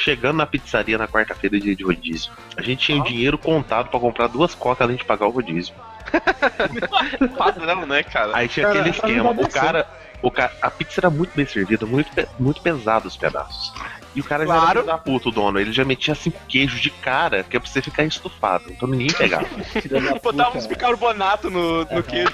chegando 0.00 0.38
na 0.38 0.46
pizzaria 0.46 0.96
na 0.96 1.06
quarta-feira 1.06 1.60
dia 1.60 1.76
de 1.76 1.84
rodízio. 1.84 2.32
A 2.56 2.62
gente 2.62 2.86
tinha 2.86 3.00
o 3.00 3.04
dinheiro 3.04 3.36
contado 3.36 3.90
pra 3.90 4.00
comprar 4.00 4.28
duas 4.28 4.54
cocas 4.54 4.86
além 4.86 4.96
de 4.96 5.04
pagar 5.04 5.26
o 5.26 5.30
rodízio. 5.30 5.74
Padrão, 7.36 7.86
né, 7.86 8.02
cara? 8.02 8.32
Aí 8.34 8.48
tinha 8.48 8.66
Cara, 8.66 8.80
aquele 8.80 8.94
esquema. 8.94 9.30
O 9.30 9.48
cara, 9.48 9.86
o 10.22 10.30
cara. 10.30 10.52
A 10.62 10.70
pizza 10.70 11.00
era 11.00 11.10
muito 11.10 11.32
bem 11.36 11.46
servida, 11.46 11.86
muito, 11.86 12.10
muito 12.38 12.60
pesado 12.62 13.06
os 13.06 13.16
pedaços. 13.16 13.72
E 14.14 14.20
o 14.20 14.24
cara 14.24 14.44
já 14.44 14.52
Claro. 14.52 14.62
era 14.64 14.72
filho 14.80 14.86
da 14.86 14.98
puta, 14.98 15.28
o 15.28 15.32
dono. 15.32 15.58
Ele 15.60 15.72
já 15.72 15.84
metia 15.84 16.14
cinco 16.14 16.40
queijos 16.48 16.80
de 16.80 16.90
cara, 16.90 17.44
que 17.44 17.56
é 17.56 17.60
pra 17.60 17.68
você 17.68 17.80
ficar 17.80 18.04
estufado. 18.04 18.64
Então 18.68 18.88
ninguém 18.88 19.08
pegava. 19.12 19.46
Botava 20.22 20.50
puta. 20.50 20.58
uns 20.58 20.66
bicarbonato 20.66 21.48
no, 21.50 21.84
no 21.84 22.02
queijo. 22.02 22.32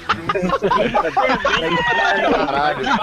Caralho. 2.32 2.86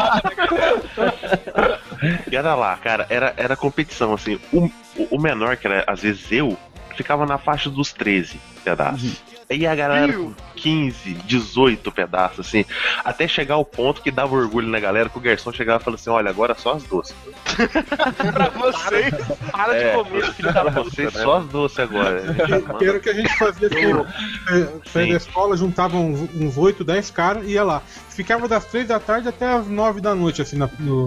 E 2.30 2.36
era 2.36 2.54
lá, 2.54 2.76
cara, 2.76 3.06
era, 3.10 3.34
era 3.38 3.56
competição, 3.56 4.14
assim. 4.14 4.38
O, 4.52 4.70
o- 5.10 5.22
menor, 5.22 5.56
que 5.56 5.66
era 5.68 5.86
às 5.88 6.02
vezes 6.02 6.30
eu, 6.32 6.58
ficava 6.98 7.26
na 7.26 7.38
faixa 7.38 7.70
dos 7.70 7.94
13 7.94 8.40
pedaços. 8.64 9.22
E 9.54 9.68
a 9.68 9.76
galera 9.76 10.12
com 10.14 10.34
15, 10.56 11.14
18 11.26 11.92
pedaços, 11.92 12.46
assim, 12.48 12.66
até 13.04 13.28
chegar 13.28 13.56
ao 13.56 13.66
ponto 13.66 14.02
que 14.02 14.10
dava 14.12 14.36
orgulho 14.36 14.68
na 14.68 14.80
galera, 14.80 15.10
que 15.10 15.18
o 15.18 15.22
garçom 15.22 15.52
chegava 15.52 15.82
e 15.82 15.84
falava 15.84 16.02
assim, 16.02 16.10
olha, 16.10 16.30
agora 16.30 16.56
só 16.56 16.74
as 16.74 16.84
doces. 16.84 17.16
pra 18.34 18.50
vocês. 18.50 19.14
Para 19.52 19.76
É, 19.76 19.90
de 19.90 20.04
comer, 20.04 20.24
filho 20.34 20.54
da 20.54 20.62
Pra 20.62 20.72
puta. 20.72 20.84
vocês, 20.90 21.14
né? 21.14 21.22
só 21.22 21.38
as 21.38 21.46
doces 21.48 21.80
agora. 21.80 22.22
Que 22.80 22.86
era 22.88 22.98
o 22.98 23.02
que 23.02 23.10
a 23.10 23.14
gente 23.14 23.38
fazia 23.38 23.68
assim, 23.68 24.74
Sim. 24.92 25.10
da 25.12 25.18
escola, 25.18 25.56
juntava 25.58 25.98
uns, 25.98 26.22
uns 26.34 26.58
8, 26.58 26.84
10 26.84 27.12
caras 27.12 27.44
e 27.46 27.52
ia 27.52 27.64
lá. 27.64 27.82
Ficava 28.10 28.48
das 28.48 28.66
3 28.66 28.88
da 28.88 29.00
tarde 29.00 29.28
até 29.28 29.46
as 29.48 29.68
9 29.68 30.02
da 30.02 30.14
noite, 30.16 30.42
assim, 30.42 30.58
na- 30.58 30.70
no. 30.80 31.06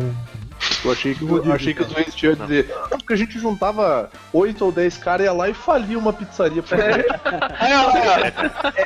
Eu 0.85 0.93
achei 0.93 1.15
que, 1.15 1.23
eu 1.25 1.53
achei 1.53 1.75
que 1.75 1.83
os 1.83 1.89
dois 1.89 2.15
tinham 2.15 2.33
a 2.35 2.37
dizer. 2.37 2.69
Não, 2.91 2.99
porque 2.99 3.13
a 3.13 3.17
gente 3.17 3.39
juntava 3.39 4.09
8 4.33 4.65
ou 4.65 4.71
10 4.73 4.99
caras 4.99 5.23
e 5.23 5.25
ia 5.25 5.33
lá 5.33 5.49
e 5.49 5.55
falia 5.55 5.99
uma 5.99 6.13
pizzaria 6.13 6.63
pra 6.63 6.79
Aí, 7.59 7.73
ó, 7.75 7.91
ó, 7.91 8.19
é- 8.19 8.33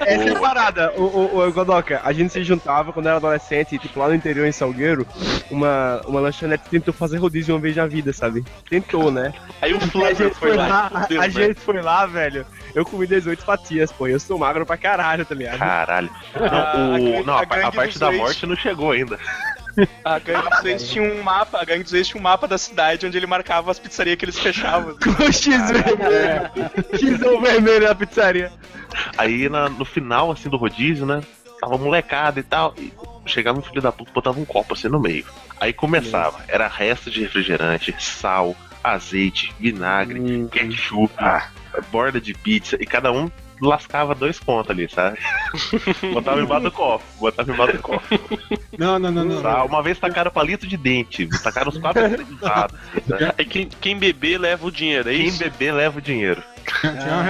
Essa 0.14 0.28
é 0.30 0.36
a 0.36 0.40
parada, 0.40 0.92
o, 0.96 1.02
o, 1.02 1.46
o 1.48 1.52
Godoka, 1.52 2.00
a 2.02 2.12
gente 2.12 2.32
se 2.32 2.42
juntava 2.42 2.92
quando 2.92 3.06
era 3.06 3.16
adolescente, 3.16 3.78
tipo 3.78 3.98
lá 4.00 4.08
no 4.08 4.14
interior 4.14 4.46
em 4.46 4.52
Salgueiro, 4.52 5.06
uma, 5.50 6.00
uma 6.06 6.20
lanchonete 6.20 6.64
tentou 6.70 6.94
fazer 6.94 7.18
rodízio 7.18 7.54
uma 7.54 7.60
vez 7.60 7.76
na 7.76 7.86
vida, 7.86 8.12
sabe? 8.12 8.44
Tentou, 8.68 9.10
né? 9.10 9.32
Aí 9.60 9.72
o 9.74 9.76
A 9.76 9.80
Flávio 9.80 10.16
gente 10.16 10.34
foi 10.36 10.54
lá. 10.56 10.90
a, 10.94 11.04
a 11.04 11.08
né? 11.26 11.30
gente 11.30 11.60
foi 11.60 11.82
lá, 11.82 12.06
velho. 12.06 12.46
Eu 12.74 12.84
comi 12.84 13.06
18 13.06 13.42
fatias, 13.44 13.90
pô. 13.92 14.06
Eu 14.06 14.20
sou 14.20 14.38
magro 14.38 14.64
pra 14.64 14.76
caralho, 14.76 15.24
tá 15.26 15.34
ligado? 15.34 15.58
Caralho. 15.58 16.10
A- 16.34 16.38
Não, 16.40 16.58
a 16.58 16.72
o, 16.72 16.92
gangue- 16.92 17.22
não, 17.26 17.34
a, 17.34 17.38
a 17.40 17.42
a 17.68 17.72
parte 17.72 17.98
da 17.98 18.12
morte 18.12 18.46
não 18.46 18.56
chegou 18.56 18.92
ainda. 18.92 19.18
A 20.04 20.18
gangue 20.18 20.50
dos 20.50 20.64
ex 20.64 20.88
tinha 20.88 21.02
um 21.04 21.22
mapa, 21.22 21.60
a 21.60 21.64
gangue 21.64 21.84
dos 21.84 21.94
ex 21.94 22.08
tinha 22.08 22.20
um 22.20 22.22
mapa 22.22 22.46
da 22.48 22.58
cidade 22.58 23.06
onde 23.06 23.16
ele 23.16 23.26
marcava 23.26 23.70
as 23.70 23.78
pizzarias 23.78 24.16
que 24.16 24.24
eles 24.24 24.38
fechavam. 24.38 24.96
Com 25.02 25.10
o 25.22 25.32
X 25.32 25.46
vermelho. 25.70 26.50
X 26.92 27.18
vermelho 27.18 27.86
na 27.88 27.94
pizzaria. 27.94 28.52
Aí 29.16 29.48
na- 29.48 29.68
no 29.68 29.84
final, 29.84 30.30
assim, 30.32 30.48
do 30.48 30.56
rodízio, 30.56 31.06
né? 31.06 31.22
Tava 31.60 31.76
molecada 31.78 32.40
e 32.40 32.42
tal. 32.42 32.74
E 32.78 32.92
chegava 33.26 33.58
um 33.58 33.62
filho 33.62 33.80
da 33.82 33.92
puta, 33.92 34.10
botava 34.12 34.40
um 34.40 34.44
copo 34.44 34.74
assim 34.74 34.88
no 34.88 34.98
meio. 35.00 35.24
Aí 35.60 35.72
começava. 35.72 36.40
Era 36.48 36.66
resto 36.66 37.10
de 37.10 37.20
refrigerante, 37.20 37.94
sal, 37.98 38.56
azeite, 38.82 39.54
vinagre, 39.60 40.48
ketchup, 40.50 41.12
borda 41.92 42.20
de 42.20 42.32
pizza. 42.34 42.76
E 42.80 42.86
cada 42.86 43.12
um 43.12 43.30
lascava 43.61 44.14
dois 44.14 44.38
contos 44.38 44.70
ali, 44.70 44.88
sabe? 44.88 45.18
botava 46.12 46.40
embaixo 46.40 46.64
do 46.64 46.72
copo, 46.72 47.04
botava 47.18 47.52
embaixo 47.52 47.76
do 47.76 47.82
copo. 47.82 48.04
Não, 48.78 48.98
não, 48.98 49.11
não, 49.11 49.24
não. 49.24 49.42
Tá? 49.42 49.64
Uma 49.64 49.82
vez 49.82 49.98
tacaram 49.98 50.30
palito 50.30 50.66
de 50.66 50.76
dente, 50.76 51.28
tacaram 51.42 51.68
os 51.68 51.78
quatro 51.78 52.04
acreditados. 52.06 52.78
Aí 53.36 53.44
quem, 53.44 53.68
quem 53.80 53.98
beber 53.98 54.38
leva 54.38 54.66
o 54.66 54.70
dinheiro, 54.70 55.08
é 55.08 55.12
Quem 55.12 55.26
isso? 55.26 55.38
beber 55.38 55.72
leva 55.72 55.98
o 55.98 56.02
dinheiro. 56.02 56.42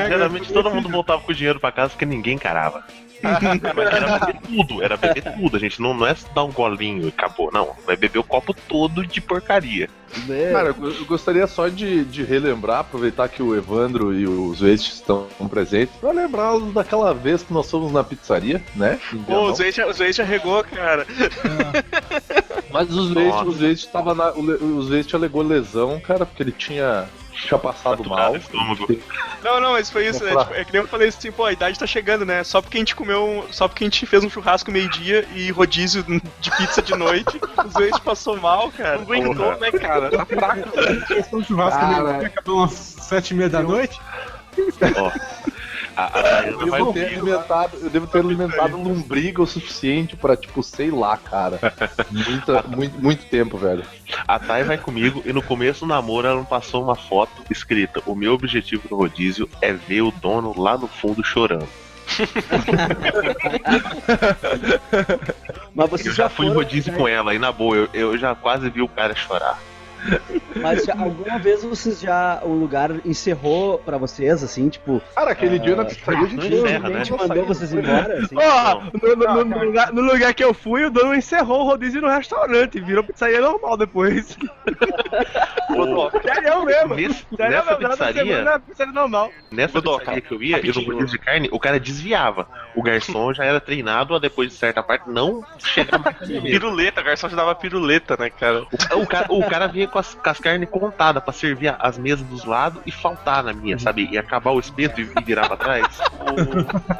Geralmente 0.08 0.52
todo 0.52 0.70
mundo 0.70 0.88
voltava 0.90 1.22
com 1.22 1.32
o 1.32 1.34
dinheiro 1.34 1.58
pra 1.58 1.72
casa 1.72 1.90
porque 1.90 2.06
ninguém 2.06 2.34
encarava. 2.34 2.84
Mas 3.22 3.92
era 3.92 4.18
beber 4.18 4.40
tudo, 4.42 4.82
era 4.82 4.96
beber 4.96 5.22
tudo. 5.22 5.56
A 5.56 5.60
gente 5.60 5.80
não, 5.80 5.94
não 5.94 6.06
é 6.06 6.14
dar 6.34 6.44
um 6.44 6.52
golinho 6.52 7.04
e 7.04 7.08
acabou, 7.08 7.50
não. 7.52 7.74
Vai 7.86 7.96
beber 7.96 8.18
o 8.18 8.24
copo 8.24 8.54
todo 8.54 9.06
de 9.06 9.20
porcaria. 9.20 9.88
É. 10.28 10.52
Cara, 10.52 10.68
eu 10.68 10.90
eu 11.00 11.04
gostaria 11.04 11.46
só 11.46 11.68
de, 11.68 12.04
de 12.04 12.22
relembrar, 12.24 12.80
aproveitar 12.80 13.28
que 13.28 13.42
o 13.42 13.54
Evandro 13.54 14.12
e 14.12 14.26
os 14.26 14.60
Waste 14.60 14.92
estão 14.92 15.28
presentes, 15.48 15.94
pra 15.96 16.10
lembrá-los 16.10 16.72
daquela 16.74 17.14
vez 17.14 17.42
que 17.42 17.52
nós 17.52 17.70
fomos 17.70 17.92
na 17.92 18.02
pizzaria, 18.02 18.62
né? 18.74 18.98
Pô, 19.10 19.16
Viamão. 19.18 19.44
o 19.44 19.54
Zuete, 19.54 19.82
o 19.82 19.92
Zuete 19.92 20.22
arregou, 20.22 20.62
cara. 20.64 21.06
Mas 22.72 22.90
os 22.90 23.12
Waste, 23.12 23.48
os 23.48 23.60
Waste 23.60 23.88
tava 23.88 24.14
na. 24.14 24.32
o 24.32 24.78
Os 24.78 24.90
Waste 24.90 25.14
alegou 25.14 25.42
lesão, 25.42 26.00
cara, 26.00 26.26
porque 26.26 26.42
ele 26.42 26.52
tinha, 26.52 27.08
tinha 27.46 27.58
passado 27.58 28.04
mal. 28.08 28.34
Não, 29.42 29.60
não, 29.60 29.72
mas 29.72 29.88
foi 29.90 30.06
isso, 30.06 30.22
né? 30.24 30.36
Tipo, 30.36 30.54
é 30.54 30.64
que 30.64 30.72
nem 30.72 30.82
eu 30.82 30.88
falei 30.88 31.08
assim, 31.08 31.32
pô, 31.32 31.44
a 31.44 31.52
idade 31.52 31.78
tá 31.78 31.86
chegando, 31.86 32.24
né? 32.26 32.44
Só 32.44 32.60
porque 32.60 32.76
a 32.76 32.80
gente 32.80 32.94
comeu. 32.94 33.24
um- 33.24 33.52
Só 33.52 33.66
porque 33.68 33.84
a 33.84 33.86
gente 33.86 34.04
fez 34.06 34.22
um 34.22 34.30
churrasco 34.30 34.70
meio-dia 34.70 35.26
e 35.34 35.50
rodízio 35.50 36.02
de 36.40 36.50
pizza 36.56 36.82
de 36.82 36.94
noite, 36.94 37.40
o 37.64 37.68
Zuete 37.70 38.00
passou 38.02 38.36
mal, 38.38 38.70
cara. 38.70 38.96
Não 38.96 39.02
aguentou, 39.04 39.56
né, 39.58 39.70
cara? 39.72 40.10
Tá 40.10 40.26
fraco. 40.26 40.70
Questão 41.06 41.40
de 41.40 41.46
churrasco 41.48 41.80
Cara. 41.80 42.02
né? 42.18 42.26
acabou 42.26 42.58
umas 42.58 42.72
sete 42.72 43.30
e 43.32 43.36
meia 43.36 43.48
da 43.48 43.62
noite. 43.62 43.98
Ó. 44.96 45.10
A, 46.00 46.06
a 46.06 46.22
Dayana 46.22 46.62
Eu 46.62 46.70
devo, 46.70 46.92
ter 46.94 47.06
alimentado, 47.06 47.76
eu 47.82 47.90
devo 47.90 48.06
ter 48.06 48.20
alimentado 48.20 48.76
lombriga 48.76 49.42
o 49.42 49.46
suficiente 49.46 50.16
pra, 50.16 50.34
tipo, 50.34 50.62
sei 50.62 50.90
lá, 50.90 51.18
cara. 51.18 51.60
Muita, 52.10 52.62
muito, 52.68 52.98
muito 52.98 53.26
tempo, 53.26 53.58
velho. 53.58 53.84
A 54.26 54.38
Thay 54.38 54.64
vai 54.64 54.78
comigo 54.78 55.22
e 55.26 55.32
no 55.32 55.42
começo 55.42 55.80
do 55.80 55.88
namoro 55.88 56.26
ela 56.26 56.40
me 56.40 56.46
passou 56.46 56.82
uma 56.82 56.96
foto 56.96 57.42
escrita: 57.50 58.02
O 58.06 58.14
meu 58.14 58.32
objetivo 58.32 58.84
no 58.90 58.96
rodízio 58.96 59.46
é 59.60 59.74
ver 59.74 60.00
o 60.00 60.10
dono 60.10 60.58
lá 60.58 60.78
no 60.78 60.88
fundo 60.88 61.22
chorando. 61.22 61.68
Mas 65.74 65.90
vocês 65.90 66.08
Eu 66.08 66.14
já 66.14 66.22
já 66.24 66.30
fui 66.30 66.46
em 66.46 66.48
foram, 66.48 66.62
rodízio 66.62 66.92
né? 66.92 66.98
com 66.98 67.06
ela 67.06 67.34
e 67.34 67.38
na 67.38 67.52
boa, 67.52 67.76
eu, 67.76 67.88
eu 67.92 68.18
já 68.18 68.34
quase 68.34 68.70
vi 68.70 68.80
o 68.80 68.88
cara 68.88 69.14
chorar. 69.14 69.58
Mas 70.56 70.84
já- 70.84 70.94
alguma 70.94 71.38
vez 71.38 71.62
vocês 71.64 72.00
já. 72.00 72.40
O 72.42 72.52
lugar 72.52 72.90
encerrou 73.04 73.78
pra 73.78 73.96
vocês, 73.98 74.42
assim, 74.42 74.68
tipo. 74.68 75.00
Cara, 75.14 75.30
aquele 75.32 75.58
dia 75.58 75.76
na 75.76 75.84
pizzaria 75.84 76.20
a 76.20 76.28
gente 76.28 76.48
não 76.50 76.58
encerra, 76.58 76.88
né? 76.88 77.02
mandou 77.10 77.46
vocês 77.46 77.72
embora, 77.72 78.18
assim. 78.22 78.34
Ó, 78.36 78.80
no, 78.80 79.16
no- 79.16 79.44
no 79.44 79.64
lugar, 79.64 79.92
no 79.92 80.02
lugar 80.02 80.34
que 80.34 80.44
eu 80.44 80.52
fui, 80.54 80.84
o 80.84 80.90
dono 80.90 81.14
encerrou 81.14 81.60
o 81.60 81.64
rodízio 81.64 82.00
no 82.00 82.08
restaurante, 82.08 82.80
virou 82.80 83.04
pizzaria 83.04 83.40
normal 83.40 83.76
depois. 83.76 84.36
Sério 86.22 86.64
mesmo. 86.64 86.94
nesse- 86.94 87.24
Sério 87.36 87.50
nessa 87.52 87.70
mesmo, 87.70 87.82
nada 87.82 87.96
pizzaria, 88.06 88.36
semana, 88.76 88.92
normal. 88.92 89.30
Nessa 89.50 89.80
pizzaria 89.82 90.20
que 90.20 90.32
eu 90.34 90.42
ia, 90.42 90.48
e 90.48 90.50
no 90.50 90.56
rapidinho. 90.68 90.86
rodízio 90.94 91.18
de 91.18 91.24
carne, 91.24 91.48
o 91.52 91.58
cara 91.58 91.78
desviava. 91.80 92.48
O 92.74 92.82
garçom 92.82 93.32
já 93.32 93.44
era 93.44 93.60
treinado 93.60 94.14
a 94.14 94.18
depois 94.18 94.50
de 94.50 94.54
certa 94.56 94.82
parte 94.82 95.08
não 95.08 95.44
chegar 95.58 95.98
mais. 95.98 96.16
Piruleta, 96.42 97.00
o 97.00 97.04
garçom 97.04 97.28
já 97.28 97.36
dava 97.36 97.54
piruleta, 97.54 98.16
né, 98.18 98.30
cara? 98.30 98.62
O, 98.62 99.00
o 99.02 99.06
cara, 99.06 99.26
o 99.30 99.44
cara 99.48 99.66
vinha 99.66 99.86
com 99.90 99.98
as, 99.98 100.14
com 100.14 100.30
as 100.30 100.38
carnes 100.38 100.68
contadas 100.68 101.22
pra 101.22 101.32
servir 101.32 101.74
as 101.78 101.98
mesas 101.98 102.26
dos 102.26 102.44
lados 102.44 102.82
e 102.86 102.92
faltar 102.92 103.42
na 103.42 103.52
minha, 103.52 103.78
sabe? 103.78 104.08
E 104.10 104.16
acabar 104.16 104.52
o 104.52 104.60
espeto 104.60 105.00
e, 105.00 105.04
e 105.04 105.24
virar 105.24 105.46
pra 105.48 105.56
trás. 105.56 106.00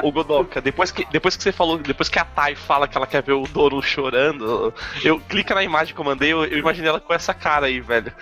O, 0.02 0.08
o 0.08 0.12
Godoka, 0.12 0.60
depois 0.60 0.90
que, 0.90 1.06
depois 1.10 1.36
que 1.36 1.42
você 1.42 1.52
falou, 1.52 1.78
depois 1.78 2.08
que 2.08 2.18
a 2.18 2.24
Thay 2.24 2.54
fala 2.54 2.86
que 2.86 2.96
ela 2.96 3.06
quer 3.06 3.22
ver 3.22 3.32
o 3.32 3.46
dono 3.46 3.82
chorando, 3.82 4.74
eu 5.02 5.20
clica 5.20 5.54
na 5.54 5.62
imagem 5.62 5.94
que 5.94 6.00
eu 6.00 6.04
mandei, 6.04 6.32
eu, 6.32 6.44
eu 6.44 6.58
imaginei 6.58 6.88
ela 6.88 7.00
com 7.00 7.14
essa 7.14 7.32
cara 7.32 7.66
aí, 7.66 7.80
velho. 7.80 8.12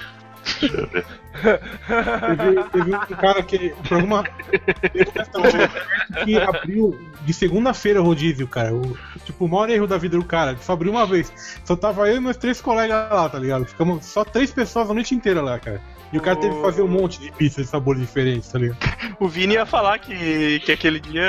Teve, 1.32 2.64
teve 2.70 2.96
um 2.96 3.16
cara 3.16 3.42
que, 3.42 3.70
por 3.86 3.94
alguma. 3.94 4.20
Um 4.20 6.24
que 6.24 6.36
abriu 6.36 6.98
de 7.22 7.32
segunda-feira 7.32 8.00
o 8.00 8.04
rodízio, 8.04 8.48
cara. 8.48 8.74
O, 8.74 8.96
tipo, 9.24 9.44
o 9.44 9.48
maior 9.48 9.70
erro 9.70 9.86
da 9.86 9.98
vida 9.98 10.16
do 10.16 10.24
cara. 10.24 10.56
Só 10.60 10.72
abriu 10.72 10.92
uma 10.92 11.06
vez. 11.06 11.32
Só 11.64 11.76
tava 11.76 12.08
eu 12.08 12.16
e 12.16 12.20
meus 12.20 12.36
três 12.36 12.60
colegas 12.60 13.10
lá, 13.10 13.28
tá 13.28 13.38
ligado? 13.38 13.64
Ficamos 13.64 14.06
só 14.06 14.24
três 14.24 14.50
pessoas 14.50 14.90
a 14.90 14.94
noite 14.94 15.14
inteira 15.14 15.42
lá, 15.42 15.58
cara. 15.58 15.80
E 16.12 16.18
o 16.18 16.20
cara 16.20 16.36
teve 16.36 16.54
que 16.54 16.62
fazer 16.62 16.82
um 16.82 16.88
monte 16.88 17.20
de 17.20 17.30
pizza 17.32 17.61
de 17.61 17.68
sabores 17.68 18.00
diferentes, 18.00 18.50
tá 18.50 18.59
ligado? 18.59 18.78
O 19.20 19.28
Vini 19.28 19.54
ia 19.54 19.66
falar 19.66 19.98
que, 19.98 20.61
que 20.61 20.72
aquele 20.72 21.00
dia 21.00 21.26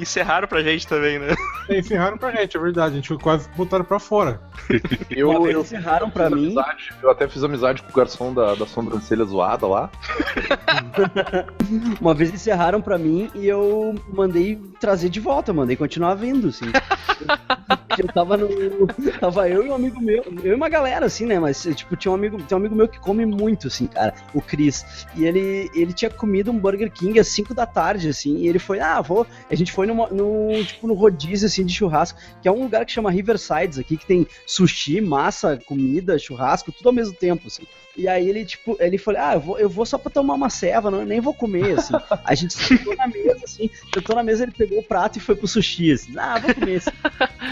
encerraram 0.00 0.46
pra 0.46 0.62
gente 0.62 0.86
também, 0.86 1.18
né? 1.18 1.34
E 1.68 1.78
encerraram 1.78 2.16
pra 2.16 2.30
gente, 2.30 2.56
é 2.56 2.60
verdade. 2.60 2.92
A 2.92 2.96
gente 2.96 3.14
quase 3.16 3.48
botaram 3.56 3.84
pra 3.84 3.98
fora. 3.98 4.40
Eu, 5.10 5.42
vez 5.42 5.54
eu, 5.54 5.60
encerraram 5.60 6.08
pra 6.08 6.30
mim. 6.30 6.46
amizade, 6.46 6.90
eu 7.02 7.10
até 7.10 7.28
fiz 7.28 7.42
amizade 7.44 7.82
com 7.82 7.90
o 7.90 7.92
garçom 7.92 8.32
da, 8.32 8.54
da 8.54 8.66
sobrancelha 8.66 9.24
zoada 9.24 9.66
lá. 9.66 9.90
Uma 12.00 12.14
vez 12.14 12.32
encerraram 12.32 12.80
pra 12.80 12.96
mim 12.96 13.30
e 13.34 13.46
eu 13.46 13.94
mandei 14.12 14.56
trazer 14.80 15.08
de 15.10 15.20
volta, 15.20 15.52
mandei 15.52 15.76
continuar 15.76 16.14
vindo, 16.14 16.48
assim. 16.48 16.66
eu 17.98 18.06
tava 18.08 18.36
no. 18.36 18.48
Tava 19.20 19.48
eu 19.48 19.66
e 19.66 19.70
um 19.70 19.74
amigo 19.74 20.00
meu, 20.00 20.24
eu 20.42 20.52
e 20.52 20.54
uma 20.54 20.68
galera, 20.68 21.06
assim, 21.06 21.26
né? 21.26 21.38
Mas, 21.38 21.62
tipo, 21.74 21.96
tinha 21.96 22.12
um 22.12 22.14
amigo, 22.14 22.40
tem 22.42 22.56
um 22.56 22.60
amigo 22.60 22.74
meu 22.74 22.88
que 22.88 22.98
come 22.98 23.26
muito, 23.26 23.66
assim, 23.68 23.86
cara, 23.86 24.11
o 24.34 24.40
Cris. 24.40 25.06
E 25.14 25.24
ele, 25.24 25.70
ele 25.74 25.92
tinha 25.92 26.10
comido 26.10 26.50
um 26.50 26.58
Burger 26.58 26.90
King 26.90 27.18
às 27.18 27.28
5 27.28 27.54
da 27.54 27.66
tarde, 27.66 28.08
assim, 28.08 28.38
e 28.38 28.48
ele 28.48 28.58
foi, 28.58 28.80
ah, 28.80 29.00
vou. 29.00 29.26
A 29.50 29.54
gente 29.54 29.72
foi 29.72 29.86
numa- 29.86 30.08
tipo, 30.64 30.86
no 30.86 30.94
rodízio, 30.94 31.46
assim, 31.46 31.64
de 31.64 31.72
churrasco, 31.74 32.18
que 32.40 32.48
é 32.48 32.52
um 32.52 32.62
lugar 32.62 32.84
que 32.84 32.92
chama 32.92 33.10
Riversides 33.10 33.78
aqui, 33.78 33.96
que 33.96 34.06
tem 34.06 34.26
sushi, 34.46 35.00
massa, 35.00 35.58
comida, 35.66 36.18
churrasco, 36.18 36.72
tudo 36.72 36.88
ao 36.88 36.92
mesmo 36.92 37.14
tempo, 37.14 37.46
assim. 37.46 37.62
E 37.96 38.08
aí 38.08 38.28
ele, 38.28 38.44
tipo, 38.44 38.76
ele 38.80 38.96
falou, 38.96 39.20
ah, 39.20 39.34
eu 39.34 39.40
vou, 39.40 39.58
eu 39.58 39.68
vou 39.68 39.84
só 39.84 39.98
pra 39.98 40.10
tomar 40.10 40.34
uma 40.34 40.48
ceva, 40.48 40.90
não, 40.90 41.04
nem 41.04 41.20
vou 41.20 41.34
comer, 41.34 41.78
assim. 41.78 41.92
A 42.24 42.34
gente 42.34 42.54
sentou 42.54 42.96
na 42.96 43.06
mesa, 43.06 43.40
assim, 43.44 43.70
sentou 43.92 44.16
na 44.16 44.22
mesa, 44.22 44.44
ele 44.44 44.52
pegou 44.52 44.78
o 44.78 44.82
prato 44.82 45.18
e 45.18 45.20
foi 45.20 45.34
pro 45.34 45.46
sushi, 45.46 45.92
assim, 45.92 46.14
ah, 46.18 46.38
vou 46.38 46.54
comer, 46.54 46.76
assim. 46.76 46.90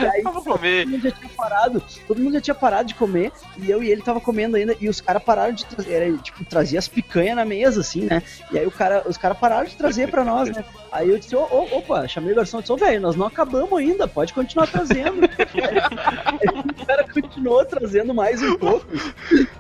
E 0.00 0.06
aí, 0.06 0.22
Eu 0.24 0.32
vou 0.32 0.42
comer. 0.42 0.84
todo 0.84 0.90
mundo 0.90 1.02
já 1.02 1.10
tinha 1.10 1.30
parado, 1.36 1.82
todo 2.06 2.22
mundo 2.22 2.32
já 2.34 2.40
tinha 2.40 2.54
parado 2.54 2.88
de 2.88 2.94
comer, 2.94 3.32
e 3.58 3.70
eu 3.70 3.82
e 3.82 3.90
ele 3.90 4.00
tava 4.02 4.20
comendo 4.20 4.56
ainda, 4.56 4.74
e 4.80 4.88
os 4.88 5.00
caras 5.00 5.22
pararam 5.22 5.52
de 5.52 5.66
trazer, 5.66 5.92
era, 5.92 6.16
tipo, 6.18 6.44
trazia 6.44 6.78
as 6.78 6.88
picanhas 6.88 7.36
na 7.36 7.44
mesa, 7.44 7.80
assim, 7.80 8.06
né? 8.06 8.22
E 8.50 8.58
aí 8.58 8.66
o 8.66 8.70
cara, 8.70 9.02
os 9.06 9.18
caras 9.18 9.38
pararam 9.38 9.66
de 9.66 9.76
trazer 9.76 10.10
pra 10.10 10.24
nós, 10.24 10.48
né? 10.48 10.64
Aí 10.90 11.08
eu 11.10 11.18
disse, 11.18 11.36
ô, 11.36 11.42
ô, 11.42 11.78
opa, 11.78 12.08
chamei 12.08 12.32
o 12.32 12.36
garçom 12.36 12.58
e 12.58 12.60
disse, 12.62 12.72
ô, 12.72 12.76
velho, 12.76 13.00
nós 13.00 13.14
não 13.14 13.26
acabamos 13.26 13.78
ainda, 13.78 14.08
pode 14.08 14.32
continuar 14.32 14.66
trazendo. 14.68 15.20
Aí 15.22 16.60
o 16.80 16.86
cara 16.86 17.06
continuou 17.12 17.64
trazendo 17.64 18.14
mais 18.14 18.42
um 18.42 18.56
pouco, 18.56 18.86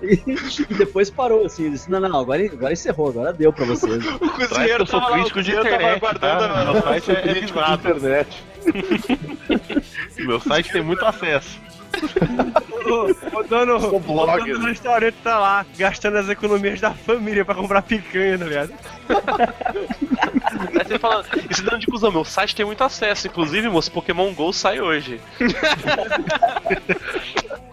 e, 0.02 0.16
e 0.70 0.74
depois 0.74 1.10
parou, 1.10 1.44
assim, 1.44 1.64
ele 1.64 1.72
disse, 1.72 1.90
não, 1.90 2.00
não, 2.00 2.20
agora, 2.20 2.44
agora 2.44 2.72
encerrou, 2.72 3.08
agora 3.08 3.32
deu 3.32 3.52
pra 3.52 3.64
vocês. 3.66 4.04
O 4.20 4.28
cozinheiro 4.30 4.82
eu 4.82 4.86
sou 4.86 5.00
tava 5.00 5.10
lá, 5.12 5.16
o 5.16 5.20
crítico 5.20 5.42
de 5.42 5.52
cozinheiro 5.52 5.78
tava 5.78 5.96
internet, 5.96 6.04
aguardando 6.04 6.54
tá? 6.54 6.60
a- 6.60 6.72
Meu 6.72 6.82
site 6.82 7.10
é, 7.10 7.14
é 7.14 7.22
Crítico 7.22 7.58
de 7.62 7.72
internet. 7.74 8.44
Meu 10.18 10.40
site 10.40 10.72
tem 10.72 10.82
muito 10.82 11.04
acesso. 11.04 11.58
O, 12.86 13.38
o 13.40 13.42
dono, 13.42 13.76
o 13.76 14.00
dono 14.00 14.58
do 14.58 14.66
restaurante 14.66 15.16
tá 15.24 15.38
lá, 15.38 15.66
gastando 15.76 16.18
as 16.18 16.28
economias 16.28 16.80
da 16.80 16.92
família 16.92 17.44
pra 17.44 17.54
comprar 17.54 17.82
picanha, 17.82 18.38
tá 18.38 18.44
ligado? 18.44 18.72
Aí 20.78 20.84
você 20.86 20.98
fala, 20.98 21.24
esse 21.50 21.62
dano 21.62 21.78
de 21.78 21.86
cuzão, 21.86 22.12
meu 22.12 22.24
site 22.24 22.54
tem 22.54 22.64
muito 22.64 22.82
acesso, 22.84 23.26
inclusive, 23.26 23.68
moço, 23.68 23.90
Pokémon 23.90 24.32
GO 24.32 24.52
sai 24.52 24.80
hoje. 24.80 25.20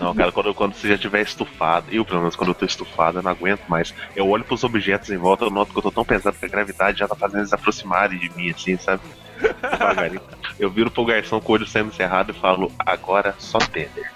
Não, 0.00 0.14
cara, 0.14 0.32
quando, 0.32 0.54
quando 0.54 0.74
você 0.74 0.88
já 0.88 0.94
estiver 0.94 1.22
estufado, 1.22 1.86
eu 1.90 2.04
pelo 2.04 2.20
menos 2.20 2.36
quando 2.36 2.50
eu 2.50 2.54
tô 2.54 2.64
estufado, 2.64 3.18
eu 3.18 3.22
não 3.22 3.30
aguento 3.30 3.62
mais. 3.68 3.94
Eu 4.14 4.28
olho 4.28 4.44
pros 4.44 4.64
objetos 4.64 5.10
em 5.10 5.16
volta, 5.18 5.44
eu 5.44 5.50
noto 5.50 5.72
que 5.72 5.78
eu 5.78 5.82
tô 5.82 5.90
tão 5.92 6.04
pesado 6.04 6.36
que 6.38 6.46
a 6.46 6.48
gravidade 6.48 6.98
já 6.98 7.08
tá 7.08 7.14
fazendo 7.16 7.40
eles 7.40 7.52
aproximarem 7.52 8.18
de 8.18 8.30
mim, 8.36 8.50
assim, 8.50 8.76
sabe? 8.78 9.02
Devagarinho. 9.40 10.20
Eu 10.58 10.70
viro 10.70 10.90
pro 10.90 11.04
garçom 11.04 11.40
com 11.40 11.52
o 11.52 11.54
olho 11.54 11.66
sendo 11.66 11.92
cerrado 11.92 12.30
e 12.32 12.34
falo, 12.34 12.70
agora 12.78 13.34
só 13.38 13.58
tender. 13.58 14.10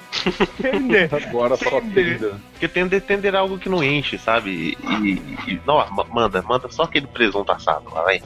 Entender. 0.59 1.11
Agora 1.13 1.57
só 1.57 1.81
tenda. 1.81 2.41
Porque 2.53 2.69
tender, 2.69 3.01
tender 3.03 3.35
é 3.35 3.39
algo 3.39 3.59
que 3.59 3.69
não 3.69 3.83
enche, 3.83 4.19
sabe? 4.19 4.77
E, 4.81 5.07
e- 5.07 5.53
e- 5.55 5.61
não, 5.67 5.77
ma- 5.91 6.07
manda, 6.11 6.43
manda 6.43 6.69
só 6.71 6.83
aquele 6.85 7.07
presunto 7.07 7.51
assado 7.53 7.91
lá, 7.93 8.03
vai. 8.03 8.23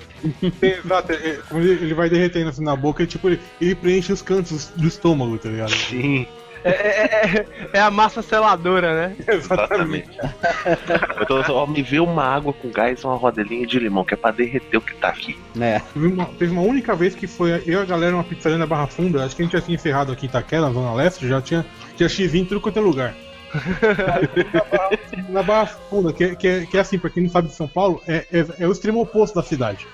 Exato, 0.61 1.13
é- 1.13 1.15
é, 1.17 1.39
ele, 1.55 1.95
vai 1.95 2.09
derretendo 2.11 2.51
assim 2.51 2.65
na 2.65 2.77
boca, 2.77 3.03
ele, 3.03 3.11
tipo, 3.11 3.29
ele, 3.29 3.41
ele 3.61 3.75
preenche 3.75 4.13
os 4.13 4.21
cantos 4.23 4.69
do 4.77 4.87
estômago, 4.87 5.39
tá 5.39 5.49
ligado? 5.49 5.71
Sim, 5.71 6.27
É, 6.65 6.71
é- 6.71 7.05
é- 7.41 7.47
é 7.75 7.81
a 7.81 7.91
massa 7.91 8.23
seladora, 8.23 8.95
né? 9.09 9.17
exatamente. 9.29 10.09
então, 11.21 11.43
ó, 11.57 11.67
me 11.67 11.83
vê 11.83 12.01
uma 12.01 12.25
água 12.25 12.53
com 12.53 12.71
gás 12.71 13.01
e 13.03 13.07
uma 13.07 13.17
rodelinha 13.17 13.67
de 13.67 13.79
limão, 13.79 14.05
que 14.05 14.15
é 14.15 14.17
pra 14.17 14.31
derreter 14.31 14.77
o 14.77 14.81
que 14.81 14.95
tá 14.95 15.09
aqui. 15.09 15.39
né? 15.55 15.81
Teve 15.95 16.07
uma, 16.07 16.25
teve 16.27 16.53
uma 16.53 16.63
única 16.63 16.95
vez 16.95 17.15
que 17.15 17.27
foi 17.27 17.63
eu 17.67 17.81
e 17.81 17.83
a 17.83 17.85
galera 17.85 18.13
numa 18.13 18.25
pizzaria 18.25 18.59
na 18.59 18.67
Barra 18.67 18.87
Funda, 18.87 19.25
acho 19.25 19.35
que 19.37 19.43
a 19.43 19.45
gente 19.45 19.53
já 19.53 19.61
tinha 19.61 19.75
encerrado 19.77 20.13
aqui 20.13 20.27
em 20.27 20.29
Itaquera, 20.29 20.63
na 20.63 20.73
Zona 20.73 20.95
Leste, 20.95 21.29
já 21.29 21.41
tinha, 21.41 21.65
tinha 21.97 22.09
X 22.09 22.35
em 22.35 22.45
tudo 22.45 22.61
quanto 22.61 22.79
é 22.79 22.83
lugar. 22.83 23.15
na 25.31 25.43
Barra 25.43 25.67
Funda, 25.67 26.13
que, 26.13 26.25
é- 26.25 26.35
que, 26.35 26.47
é- 26.49 26.67
que 26.67 26.77
é 26.77 26.81
assim, 26.81 26.99
pra 26.99 27.11
quem 27.11 27.23
não 27.23 27.31
sabe 27.31 27.49
de 27.49 27.55
São 27.55 27.67
Paulo, 27.69 28.03
é, 28.07 28.27
é, 28.33 28.47
é 28.61 28.67
o 28.67 28.73
extremo 28.73 29.01
oposto 29.01 29.35
da 29.35 29.43
cidade. 29.43 29.87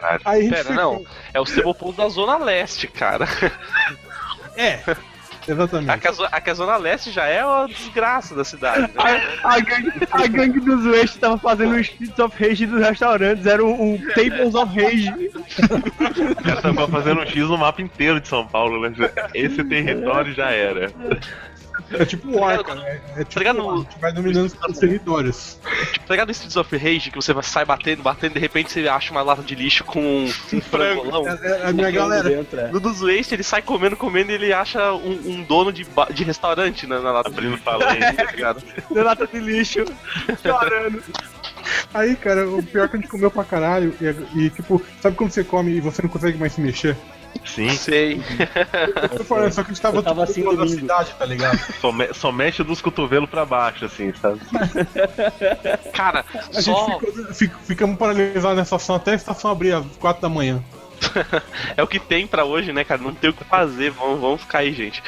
Caralho. 0.00 0.22
Aí 0.24 0.48
Pera, 0.50 0.64
foi- 0.64 0.74
não. 0.76 1.04
É 1.32 1.40
o 1.40 1.46
Ceboponto 1.46 1.96
da 1.96 2.08
Zona 2.08 2.38
Leste, 2.38 2.86
cara. 2.88 3.26
É. 4.56 4.80
A 5.48 5.52
Exatamente. 5.52 5.98
que 6.00 6.08
a, 6.08 6.12
zo- 6.12 6.28
a 6.30 6.40
que 6.40 6.50
a 6.50 6.54
Zona 6.54 6.76
Leste 6.76 7.10
já 7.10 7.26
é 7.26 7.44
uma 7.44 7.66
desgraça 7.68 8.34
da 8.34 8.44
cidade, 8.44 8.82
né? 8.82 8.88
A, 9.42 9.54
a 9.54 9.60
gangue, 9.60 9.92
a 10.10 10.26
gangue 10.26 10.60
dos 10.60 10.84
West 10.86 11.18
tava 11.18 11.38
fazendo 11.38 11.74
um 11.74 11.78
Streets 11.78 12.18
of 12.18 12.36
Rage 12.42 12.66
dos 12.66 12.80
restaurantes, 12.80 13.46
era 13.46 13.64
um, 13.64 13.94
um 13.94 13.98
Tables 14.14 14.54
of 14.54 14.74
Rage. 14.80 15.10
O 16.30 16.42
cara 16.44 16.62
tava 16.62 16.88
fazendo 16.88 17.20
um 17.20 17.26
X 17.26 17.36
no 17.48 17.56
mapa 17.58 17.80
inteiro 17.82 18.20
de 18.20 18.28
São 18.28 18.46
Paulo, 18.46 18.80
né? 18.80 18.92
Esse 19.34 19.64
território 19.64 20.32
já 20.34 20.50
era. 20.50 20.92
É 21.92 22.04
tipo 22.04 22.38
War, 22.38 22.62
cara. 22.64 22.80
É, 22.82 23.00
é 23.20 23.24
tipo 23.24 23.38
ligado 23.38 23.58
War, 23.64 23.66
no- 23.74 23.80
a 23.80 23.84
gente 23.84 23.98
vai 24.00 24.12
dominando 24.12 24.46
os 24.68 24.78
territórios. 24.78 25.58
Tipo, 25.92 26.06
tá 26.06 26.14
ligado 26.14 26.28
no 26.28 26.32
Streets 26.32 26.56
of 26.56 26.76
Rage 26.76 27.10
que 27.10 27.16
você 27.16 27.34
sai 27.42 27.64
batendo, 27.64 28.02
batendo, 28.02 28.34
de 28.34 28.40
repente 28.40 28.70
você 28.72 28.88
acha 28.88 29.10
uma 29.10 29.22
lata 29.22 29.42
de 29.42 29.54
lixo 29.54 29.84
com 29.84 30.00
um, 30.00 30.24
um 30.52 30.60
frangolão? 30.60 31.28
É, 31.28 31.48
é 31.62 31.66
a 31.68 31.72
minha 31.72 31.90
galera. 31.90 32.28
Dentro, 32.28 32.60
é. 32.60 32.68
No 32.70 32.80
dos 32.80 33.00
Waste 33.00 33.34
ele 33.34 33.42
sai 33.42 33.62
comendo, 33.62 33.96
comendo 33.96 34.30
e 34.30 34.34
ele 34.34 34.52
acha 34.52 34.92
um, 34.92 35.12
um 35.26 35.42
dono 35.42 35.72
de, 35.72 35.86
de 36.12 36.24
restaurante 36.24 36.86
na, 36.86 37.00
na 37.00 37.12
lata. 37.12 37.28
Abrindo 37.28 37.56
falante. 37.58 37.98
Tá 38.18 38.32
ligado? 38.32 38.62
De 38.90 39.02
lata 39.02 39.26
de 39.26 39.38
lixo, 39.38 39.84
chorando. 40.42 41.02
Aí, 41.92 42.16
cara, 42.16 42.48
o 42.48 42.62
pior 42.62 42.84
é 42.84 42.88
que 42.88 42.96
a 42.96 43.00
gente 43.00 43.08
comeu 43.10 43.30
pra 43.30 43.44
caralho. 43.44 43.94
E, 44.00 44.44
e, 44.44 44.50
tipo, 44.50 44.82
sabe 45.00 45.16
quando 45.16 45.30
você 45.30 45.44
come 45.44 45.72
e 45.72 45.80
você 45.80 46.02
não 46.02 46.08
consegue 46.08 46.38
mais 46.38 46.52
se 46.52 46.60
mexer? 46.60 46.96
Sim, 47.44 47.70
Sei. 47.70 48.22
Eu 49.18 49.24
falando, 49.24 49.52
só 49.52 49.62
que 49.62 49.70
a 49.70 49.74
gente 49.74 49.82
tava, 49.82 49.96
Eu 49.96 50.02
tava 50.02 50.24
assim 50.24 50.42
na 50.44 50.50
domingo. 50.52 50.68
cidade, 50.68 51.14
tá 51.18 51.24
ligado? 51.24 51.58
só, 51.80 51.90
me- 51.92 52.12
só 52.14 52.30
mexe 52.32 52.62
dos 52.62 52.80
cotovelos 52.82 53.28
pra 53.30 53.44
baixo, 53.44 53.84
assim, 53.86 54.12
sabe? 54.20 54.40
Cara, 55.92 56.24
A 56.54 56.60
só 56.60 56.60
gente 56.60 56.84
ficou, 57.10 57.34
fic- 57.34 57.56
ficamos 57.64 57.96
paralisados 57.98 58.56
nessa 58.58 58.76
estação 58.76 58.96
até 58.96 59.12
a 59.12 59.14
estação 59.14 59.50
abrir 59.50 59.72
às 59.72 59.84
4 59.98 60.20
da 60.22 60.28
manhã. 60.28 60.62
é 61.76 61.82
o 61.82 61.86
que 61.86 61.98
tem 61.98 62.26
pra 62.26 62.44
hoje, 62.44 62.72
né, 62.72 62.84
cara? 62.84 63.00
Não 63.00 63.14
tem 63.14 63.30
o 63.30 63.32
que 63.32 63.44
fazer, 63.44 63.90
vamos, 63.90 64.20
vamos 64.20 64.40
ficar 64.42 64.58
aí, 64.58 64.72
gente. 64.72 65.02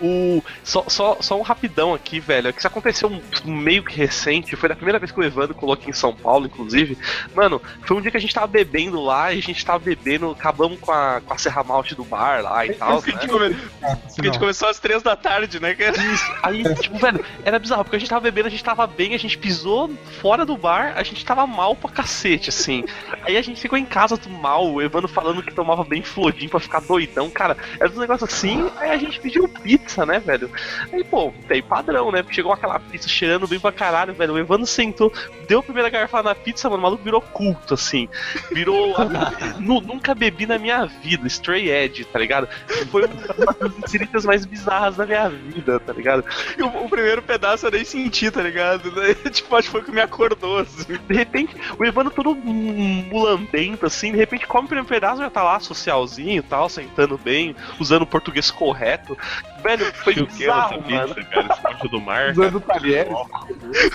O, 0.00 0.42
só, 0.62 0.84
só, 0.88 1.16
só 1.20 1.38
um 1.38 1.42
rapidão 1.42 1.94
aqui, 1.94 2.20
velho. 2.20 2.48
É 2.48 2.52
que 2.52 2.58
isso 2.58 2.66
aconteceu 2.66 3.10
um- 3.10 3.52
meio 3.52 3.82
que 3.84 3.96
recente. 3.96 4.56
Foi 4.56 4.70
a 4.70 4.76
primeira 4.76 4.98
vez 4.98 5.10
que 5.10 5.18
o 5.20 5.22
Evandro 5.24 5.54
colocou 5.54 5.72
aqui 5.82 5.90
em 5.90 5.94
São 5.94 6.14
Paulo, 6.14 6.46
inclusive. 6.46 6.96
Mano, 7.34 7.60
foi 7.82 7.96
um 7.96 8.00
dia 8.00 8.10
que 8.10 8.16
a 8.16 8.20
gente 8.20 8.34
tava 8.34 8.46
bebendo 8.46 9.00
lá 9.02 9.32
e 9.32 9.38
a 9.38 9.42
gente 9.42 9.64
tava 9.64 9.78
bebendo, 9.78 10.30
acabamos 10.30 10.78
com 10.80 10.92
a, 10.92 11.20
com 11.24 11.32
a 11.34 11.38
Serra 11.38 11.62
Malte 11.64 11.94
do 11.94 12.04
bar 12.04 12.42
lá 12.42 12.66
e 12.66 12.74
tal. 12.74 12.96
Porque 13.02 13.10
a 13.10 13.14
né? 13.14 13.20
gente 13.22 13.30
come- 13.30 13.56
Ah, 13.82 13.96
porque 13.96 14.20
a 14.20 14.24
gente 14.24 14.38
começou 14.38 14.68
às 14.68 14.78
três 14.78 15.02
da 15.02 15.16
tarde, 15.16 15.60
né, 15.60 15.74
cara? 15.74 15.94
Aí, 16.42 16.62
tipo, 16.76 16.98
velho, 16.98 17.24
era 17.44 17.58
bizarro, 17.58 17.84
porque 17.84 17.96
a 17.96 17.98
gente 17.98 18.08
tava 18.08 18.20
bebendo, 18.20 18.48
a 18.48 18.50
gente 18.50 18.64
tava 18.64 18.86
bem, 18.86 19.14
a 19.14 19.18
gente 19.18 19.38
pisou 19.38 19.90
fora 20.20 20.44
do 20.44 20.56
bar, 20.56 20.94
a 20.96 21.02
gente 21.02 21.24
tava 21.24 21.46
mal 21.46 21.74
pra 21.74 21.90
cacete, 21.90 22.50
assim. 22.50 22.84
Aí 23.22 23.36
a 23.36 23.42
gente 23.42 23.60
ficou 23.60 23.78
em 23.78 23.84
casa 23.84 24.16
do 24.16 24.28
mal, 24.28 24.66
o 24.70 24.80
Evandro 24.82 25.08
falando 25.08 25.31
que 25.40 25.54
tomava 25.54 25.84
bem 25.84 26.02
flodinho 26.02 26.50
pra 26.50 26.58
ficar 26.58 26.80
doidão, 26.80 27.30
cara. 27.30 27.56
Era 27.78 27.88
um 27.92 28.00
negócio 28.00 28.24
assim, 28.24 28.68
aí 28.78 28.90
a 28.90 28.98
gente 28.98 29.20
pediu 29.20 29.46
pizza, 29.48 30.04
né, 30.04 30.18
velho? 30.18 30.50
Aí, 30.92 31.04
pô, 31.04 31.32
tem 31.46 31.62
padrão, 31.62 32.10
né? 32.10 32.24
Chegou 32.28 32.52
aquela 32.52 32.80
pizza 32.80 33.08
cheirando 33.08 33.46
bem 33.46 33.60
pra 33.60 33.70
caralho, 33.70 34.12
velho. 34.12 34.34
O 34.34 34.38
Evandro 34.38 34.66
sentou, 34.66 35.12
deu 35.46 35.60
a 35.60 35.62
primeira 35.62 35.88
garfada 35.88 36.28
na 36.30 36.34
pizza, 36.34 36.68
mano, 36.68 36.80
o 36.80 36.82
maluco 36.82 37.04
virou 37.04 37.20
culto, 37.20 37.74
assim. 37.74 38.08
Virou. 38.50 38.94
Nu- 39.60 39.80
nunca 39.80 40.14
bebi 40.14 40.46
na 40.46 40.58
minha 40.58 40.86
vida, 40.86 41.26
Stray 41.28 41.70
Edge, 41.70 42.04
tá 42.04 42.18
ligado? 42.18 42.48
Foi 42.90 43.04
uma 43.04 43.52
das 43.52 43.78
inseridas 43.78 44.24
mais 44.24 44.44
bizarras 44.44 44.96
da 44.96 45.06
minha 45.06 45.28
vida, 45.28 45.78
tá 45.78 45.92
ligado? 45.92 46.24
E 46.58 46.62
o, 46.62 46.66
o 46.84 46.88
primeiro 46.88 47.22
pedaço 47.22 47.66
eu 47.66 47.70
nem 47.70 47.84
senti, 47.84 48.30
tá 48.30 48.42
ligado? 48.42 48.90
Tipo, 49.30 49.54
acho 49.56 49.68
que 49.68 49.72
foi 49.72 49.82
que 49.82 49.92
me 49.92 50.00
acordou, 50.00 50.58
assim. 50.58 50.98
De 51.06 51.14
repente, 51.14 51.54
o 51.78 51.84
Evandro 51.84 52.12
todo 52.12 52.34
mulambento, 52.34 53.86
assim, 53.86 54.12
de 54.12 54.18
repente 54.18 54.46
come 54.46 54.64
o 54.64 54.68
primeiro 54.68 54.88
pedaço, 54.88 55.21
já 55.22 55.30
tá 55.30 55.42
lá 55.42 55.60
socialzinho 55.60 56.38
e 56.38 56.42
tal, 56.42 56.68
sentando 56.68 57.18
bem, 57.18 57.54
usando 57.78 58.02
o 58.02 58.06
português 58.06 58.50
correto. 58.50 59.16
Velho, 59.62 59.84
foi 59.94 60.14
o 60.14 60.26
que 60.26 60.44
é 60.44 60.48
essa 60.48 60.76
bizarro, 60.78 60.90
mano. 60.90 61.14
pizza, 61.14 61.24
cara? 61.30 61.48
Esse 61.52 61.74
bicho 61.74 61.88
do 61.88 62.00
mar. 62.00 62.30
Usando 62.32 62.60
talheres. 62.60 63.16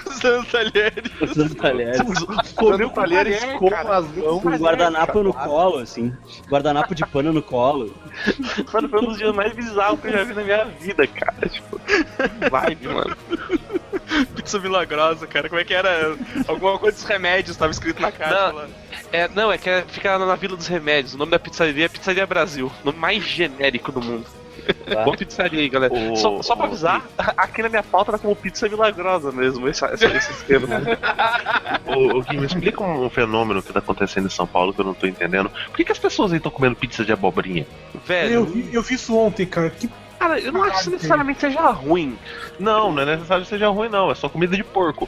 Usando 0.06 0.46
talheres. 0.46 1.12
Usando 1.22 1.56
talheres. 1.56 2.02
Comeu 2.56 2.76
Usando 2.76 2.90
talheres 2.92 3.44
com 3.44 3.70
mãos. 3.70 4.42
Com 4.42 4.50
guardanapo 4.58 5.24
no 5.24 5.34
colo, 5.34 5.80
assim. 5.80 6.16
Guardanapo 6.50 6.96
de 6.96 7.06
pano 7.06 7.34
no 7.34 7.42
colo. 7.42 7.94
Mano, 8.74 8.90
foi 8.90 9.02
um 9.02 9.06
dos 9.06 9.18
dias 9.18 9.36
mais 9.36 9.54
bizarros 9.54 10.00
que 10.00 10.08
eu 10.08 10.14
já 10.14 10.24
vi 10.24 10.34
na 10.34 10.44
minha 10.44 10.66
vida, 10.66 11.06
cara. 11.06 11.50
Tipo, 11.50 11.80
vibe, 12.50 12.88
mano. 12.88 13.18
Pizza 14.36 14.60
milagrosa, 14.60 15.28
cara. 15.28 15.50
Como 15.50 15.60
é 15.60 15.64
que 15.64 15.74
era? 15.74 16.16
Alguma 16.48 16.78
coisa 16.80 16.96
dos 16.98 17.06
remédios 17.06 17.58
tava 17.58 17.72
escrito 17.72 18.02
na 18.02 18.12
caixa 18.12 18.48
Não. 18.52 18.56
lá. 18.56 18.68
É, 19.12 19.28
não, 19.30 19.52
é 19.52 19.58
que 19.58 19.70
é- 19.70 19.84
fica 19.88 20.18
na 20.18 20.36
Vila 20.36 20.56
dos 20.58 20.68
Remédios. 20.68 21.14
O 21.14 21.18
nome 21.18 21.32
da 21.32 21.40
pizzaria 21.40 21.86
é 21.86 21.88
Pizzaria 21.90 22.26
Brasil. 22.26 22.72
O 22.84 22.86
nome 22.88 22.98
mais 23.00 23.24
genérico 23.24 23.92
do 23.92 24.02
mundo. 24.02 24.26
Tá. 24.86 25.04
Boa 25.04 25.16
pizzaria 25.16 25.62
aí, 25.62 25.70
galera. 25.70 25.94
Só, 26.18 26.42
só 26.42 26.54
pra 26.56 26.66
avisar, 26.66 27.02
aqui 27.38 27.62
na 27.62 27.70
minha 27.70 27.84
pauta 27.84 28.12
tá 28.12 28.18
como 28.18 28.36
pizza 28.36 28.68
milagrosa 28.68 29.32
mesmo, 29.32 29.68
esse, 29.70 29.86
esse, 29.86 30.06
esse 30.06 30.32
esquema. 30.32 30.68
Ô, 31.86 32.18
ô 32.18 32.22
Gui, 32.22 32.38
me 32.38 32.46
explica 32.46 32.84
um 32.84 33.10
fenômeno 33.10 33.62
que 33.62 33.72
tá 33.72 33.80
acontecendo 33.80 34.28
em 34.28 34.30
São 34.30 34.46
Paulo 34.48 34.74
que 34.74 34.82
eu 34.82 34.86
não 34.86 34.94
tô 34.94 35.08
entendendo. 35.08 35.50
Por 35.68 35.78
que, 35.78 35.86
que 35.86 35.92
as 35.92 36.00
pessoas 36.00 36.32
aí 36.32 36.38
estão 36.38 36.52
comendo 36.52 36.76
pizza 36.76 37.06
de 37.06 37.14
abobrinha? 37.14 37.66
Velho, 38.06 38.34
Eu 38.34 38.46
vi, 38.46 38.70
eu 38.74 38.82
vi 38.82 38.96
isso 38.96 39.16
ontem, 39.18 39.46
cara. 39.46 39.70
Que 39.70 39.90
cara, 40.20 40.40
eu 40.40 40.52
não 40.52 40.64
acho 40.64 40.86
que 40.86 40.90
necessariamente 40.92 41.40
seja 41.40 41.70
ruim. 41.70 42.18
Não, 42.60 42.92
não 42.92 43.02
é 43.02 43.06
necessário 43.06 43.44
que 43.44 43.50
seja 43.50 43.70
ruim, 43.70 43.90
não. 43.90 44.12
É 44.12 44.16
só 44.16 44.30
comida 44.30 44.56
de 44.56 44.64
porco. 44.64 45.08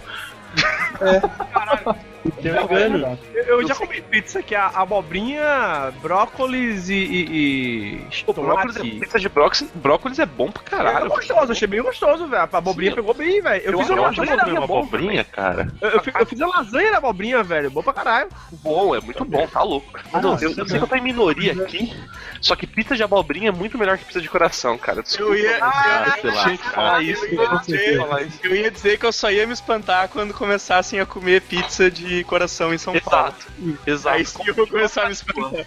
Engano. 2.26 3.18
Eu, 3.34 3.62
eu 3.62 3.68
já 3.68 3.76
comi 3.76 4.02
pizza 4.02 4.42
que 4.44 4.54
é 4.54 4.60
abobrinha, 4.60 5.92
brócolis 6.02 6.90
e. 6.90 6.94
e, 6.94 8.02
e 8.12 8.24
Pô, 8.26 8.34
brócolis 8.34 8.76
é, 8.78 8.82
pizza 8.82 9.20
de 9.20 9.30
brócolis, 9.30 9.70
brócolis 9.76 10.20
é 10.20 10.26
bom 10.26 10.52
pra 10.52 10.64
É 10.66 10.70
caralho. 10.70 11.10
gostoso, 11.10 11.52
achei 11.52 11.68
bem 11.68 11.82
gostoso, 11.82 12.28
velho. 12.28 12.42
A 12.52 12.58
abobrinha 12.58 12.92
Sim. 12.92 12.96
pegou 12.96 13.14
bem, 13.14 13.42
velho. 13.42 13.64
Eu, 13.64 13.72
Eu, 13.74 13.80
fiz 13.80 13.90
uma 13.90 14.02
lasanha 14.02 14.38
da 14.38 14.64
abobrinha, 14.64 15.24
cara. 15.24 15.72
Eu, 15.82 15.90
eu, 15.90 16.02
eu 16.20 16.26
fiz 16.26 16.42
a 16.42 16.48
lasanha 16.48 16.92
da 16.92 16.98
abobrinha, 16.98 17.44
velho. 17.44 17.72
Bom 17.72 17.82
pra 17.82 17.94
caralho. 17.94 18.30
bom, 18.52 18.96
é 18.96 19.02
muito 19.02 19.24
bom, 19.26 19.48
tá 19.48 19.64
louco. 19.64 20.00
Ah, 20.12 20.22
Não, 20.22 20.38
eu, 20.40 20.50
eu 20.52 20.68
sei 20.68 20.78
que 20.78 20.84
eu 20.84 20.88
tô 20.88 20.96
em 20.96 21.02
minoria 21.02 21.54
aqui, 21.54 21.94
só 22.42 22.56
que 22.56 22.68
pizza 22.68 22.96
de 22.96 23.04
abobrinha 23.04 23.50
é 23.50 23.52
muito 23.52 23.78
melhor 23.78 23.98
que 23.98 24.06
pizza 24.06 24.22
de 24.22 24.30
coração, 24.30 24.78
cara. 24.78 25.02
Desculpa. 25.04 25.32
Eu 25.34 25.38
ia, 25.40 25.58
Ah, 25.64 26.16
sei 26.20 26.30
eu 26.30 26.36
lá. 26.36 26.44
tinha 26.44 26.58
que 26.58 26.70
falar 26.70 27.02
isso. 27.04 27.26
ia 27.26 28.30
Eu 28.44 28.56
ia 28.56 28.72
dizer 28.72 28.98
que 29.00 29.06
eu 29.06 29.12
só 29.12 29.32
ia 29.32 29.46
me 29.48 29.54
espantar 29.54 30.10
quando 30.10 30.34
começassem 30.34 31.00
a 31.00 31.06
comer 31.06 31.42
pizza 31.42 31.90
de 31.90 32.09
coração 32.26 32.74
em 32.74 32.78
São 32.78 32.94
Paulo. 33.00 33.28
Exato, 33.28 33.46
exato. 33.88 34.16
Aí 34.16 34.26
sim 34.26 34.44
eu 34.46 34.54
vou 34.56 34.68
começar 34.68 35.04
a 35.04 35.06
me 35.08 35.14
espantar. 35.14 35.66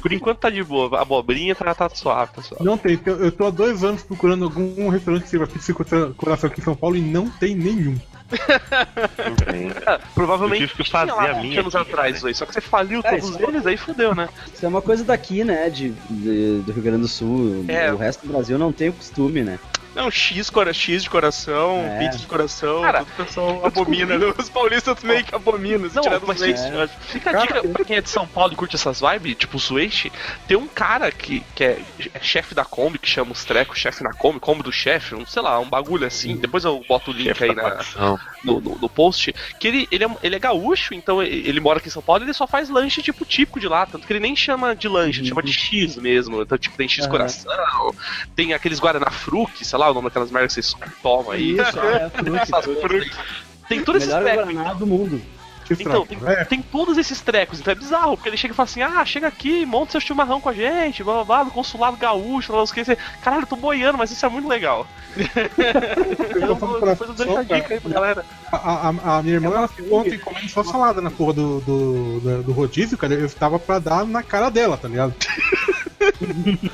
Por 0.00 0.12
enquanto 0.12 0.38
tá 0.38 0.50
de 0.50 0.62
boa, 0.62 0.98
a 0.98 1.02
abobrinha 1.02 1.54
tá, 1.54 1.74
tá 1.74 1.88
suave, 1.88 2.32
tá 2.34 2.42
suave. 2.42 2.64
Não 2.64 2.76
tem. 2.78 2.98
Eu 3.04 3.22
eu 3.24 3.32
tô 3.32 3.46
há 3.46 3.50
dois 3.50 3.84
anos 3.84 4.02
procurando 4.02 4.44
algum 4.44 4.88
restaurante 4.88 5.22
que 5.24 5.28
sirva 5.28 5.46
pizza 5.46 5.72
com 5.72 5.84
coração 6.14 6.50
aqui 6.50 6.60
em 6.60 6.64
São 6.64 6.74
Paulo 6.74 6.96
e 6.96 7.00
não 7.00 7.28
tem 7.28 7.54
nenhum. 7.54 7.98
Não 8.32 9.36
tem. 9.36 9.70
Ah, 9.86 10.00
provavelmente 10.14 10.62
Eu 10.62 10.68
tive 10.68 10.82
que 10.84 10.90
tinha 10.90 11.00
fazer 11.06 11.12
lá 11.12 11.30
a 11.30 11.32
20 11.34 11.42
minha 11.48 11.60
anos 11.60 11.74
aqui, 11.76 11.90
atrás, 11.90 12.24
aí, 12.24 12.34
só 12.34 12.46
que 12.46 12.54
você 12.54 12.60
faliu 12.60 13.00
É, 13.04 13.16
todos 13.18 13.38
eles, 13.40 13.66
aí 13.66 13.76
fudeu, 13.76 14.14
né? 14.14 14.28
Isso 14.52 14.64
é 14.64 14.68
uma 14.68 14.80
coisa 14.82 15.04
daqui, 15.04 15.44
né? 15.44 15.68
De, 15.68 15.90
de- 16.08 16.60
do 16.64 16.72
Rio 16.72 16.82
Grande 16.82 17.02
do 17.02 17.08
Sul. 17.08 17.64
É. 17.68 17.92
O 17.92 17.96
resto 17.96 18.26
do 18.26 18.32
Brasil 18.32 18.58
não 18.58 18.72
tem 18.72 18.88
o 18.88 18.92
costume, 18.94 19.42
né? 19.42 19.58
Não, 19.94 20.10
X, 20.10 20.48
cora- 20.50 20.72
X 20.72 21.02
de 21.02 21.10
coração, 21.10 21.78
É. 21.84 21.98
pizza 21.98 22.18
de 22.18 22.26
coração, 22.26 22.80
Cara, 22.82 23.00
tudo 23.00 23.10
o 23.12 23.24
pessoal 23.26 23.66
abomina. 23.66 24.14
Os 24.38 24.48
paulistas 24.48 25.02
meio 25.02 25.22
que 25.24 25.34
abominam, 25.34 25.88
se 25.88 25.96
Não, 25.96 26.02
tirar 26.02 26.18
dos 26.18 26.28
mas 26.28 26.40
leites, 26.40 26.62
é. 26.62 26.74
eu 26.74 26.80
acho. 26.82 26.94
Fica 27.00 27.30
a 27.30 27.40
dica 27.40 27.62
pra 27.68 27.84
quem 27.84 27.96
é 27.96 28.00
de 28.00 28.08
São 28.08 28.26
Paulo 28.26 28.52
e 28.52 28.56
curte 28.56 28.76
essas 28.76 29.00
vibes, 29.00 29.36
tipo 29.36 29.56
o 29.56 29.60
Sueste, 29.60 30.10
tem 30.48 30.56
um 30.56 30.66
cara 30.66 31.10
que, 31.12 31.42
que 31.54 31.62
é, 31.64 31.82
é 32.14 32.20
chefe 32.20 32.54
da 32.54 32.64
Kombi, 32.64 32.98
que 32.98 33.08
chama 33.08 33.32
os 33.32 33.44
trecos 33.44 33.78
chefe 33.78 34.02
na 34.02 34.12
Kombi, 34.12 34.40
Kombi 34.40 34.62
do 34.62 34.72
chefe, 34.72 35.14
um, 35.14 35.26
sei 35.26 35.42
lá, 35.42 35.58
um 35.58 35.68
bagulho 35.68 36.06
assim. 36.06 36.36
Depois 36.36 36.64
eu 36.64 36.82
boto 36.88 37.10
o 37.10 37.14
link 37.14 37.26
Chefe 37.28 37.44
aí 37.44 37.54
na, 37.54 37.84
no, 38.42 38.60
no, 38.60 38.78
no 38.78 38.88
post, 38.88 39.34
que 39.60 39.68
ele, 39.68 39.88
ele, 39.90 40.04
é, 40.04 40.08
ele 40.22 40.36
é 40.36 40.38
gaúcho, 40.38 40.94
então 40.94 41.22
ele 41.22 41.42
ele 41.52 41.60
mora 41.60 41.78
aqui 41.78 41.88
em 41.88 41.90
São 41.90 42.00
Paulo 42.02 42.22
e 42.22 42.26
ele 42.26 42.32
só 42.32 42.46
faz 42.46 42.70
lanche 42.70 43.02
tipo 43.02 43.24
típico 43.24 43.58
de 43.60 43.66
lá, 43.68 43.84
tanto 43.84 44.06
que 44.06 44.12
ele 44.12 44.20
nem 44.20 44.34
chama 44.34 44.74
de 44.76 44.88
lanche, 44.88 45.20
ele 45.20 45.28
chama 45.28 45.42
de 45.42 45.52
X 45.52 45.96
mesmo. 45.96 46.40
Então, 46.40 46.56
tipo, 46.56 46.76
tem 46.76 46.88
X 46.88 47.00
Aham. 47.04 47.10
coração, 47.10 47.94
tem 48.34 48.54
aqueles 48.54 48.78
Guaraná 48.78 49.10
Fruc, 49.10 49.62
sei 49.64 49.78
lá, 49.78 49.81
o 49.90 49.94
nome 49.94 50.08
daquelas 50.08 50.30
merdas 50.30 50.54
que 50.54 50.62
vocês 50.62 50.76
tomam 51.02 51.30
aí. 51.32 51.52
Isso, 51.52 51.78
é, 51.80 52.10
fruque, 52.14 52.36
Essas 52.38 52.64
fruque. 52.64 52.80
fruc. 52.80 53.10
Tem 53.68 53.82
todos 53.84 54.02
esses 54.02 54.14
Melhor 54.14 54.32
trecos. 54.34 54.54
Guaraná 54.54 54.74
do 54.74 54.86
mundo. 54.86 55.22
Então, 55.70 56.04
tem, 56.04 56.18
É, 56.26 56.44
tem 56.44 56.60
todos 56.60 56.98
esses 56.98 57.20
trecos, 57.20 57.60
então 57.60 57.72
é 57.72 57.74
bizarro, 57.74 58.16
porque 58.16 58.28
ele 58.28 58.36
chega 58.36 58.52
e 58.52 58.56
fala 58.56 58.68
assim: 58.68 58.82
ah, 58.82 59.04
chega 59.04 59.28
aqui, 59.28 59.64
monta 59.64 59.92
seu 59.92 60.00
chimarrão 60.00 60.40
com 60.40 60.48
a 60.48 60.52
gente, 60.52 61.02
blá 61.02 61.14
blá 61.14 61.24
blá, 61.24 61.44
do 61.44 61.50
consulado 61.50 61.96
gaúcho, 61.96 62.52
lá, 62.52 62.62
os 62.62 62.72
que. 62.72 62.82
Caralho, 63.22 63.44
eu 63.44 63.46
tô 63.46 63.56
boiando, 63.56 63.96
mas 63.96 64.10
isso 64.10 64.26
é 64.26 64.28
muito 64.28 64.48
legal. 64.48 64.86
eu 65.16 66.48
tô 66.48 66.56
falando 66.56 66.84
Depois 66.84 67.00
eu 67.08 67.14
dou 67.14 67.14
essa 67.14 67.24
coração, 67.26 67.44
dica 67.44 67.74
aí 67.74 67.80
pra 67.80 67.90
galera. 67.90 68.24
a, 68.50 68.56
a, 68.88 69.18
a 69.18 69.22
minha 69.22 69.34
irmã 69.36 69.54
ela 69.54 69.68
ficou 69.68 70.00
ontem 70.00 70.18
comendo 70.18 70.48
só 70.48 70.64
salada 70.64 71.00
na 71.00 71.10
porra 71.10 71.34
do, 71.34 71.60
do, 71.60 72.20
do, 72.20 72.42
do 72.42 72.52
rodízio, 72.52 72.98
cara. 72.98 73.14
Eu 73.14 73.30
tava 73.30 73.58
pra 73.58 73.78
dar 73.78 74.04
na 74.04 74.22
cara 74.22 74.50
dela, 74.50 74.76
tá 74.76 74.88
ligado? 74.88 75.14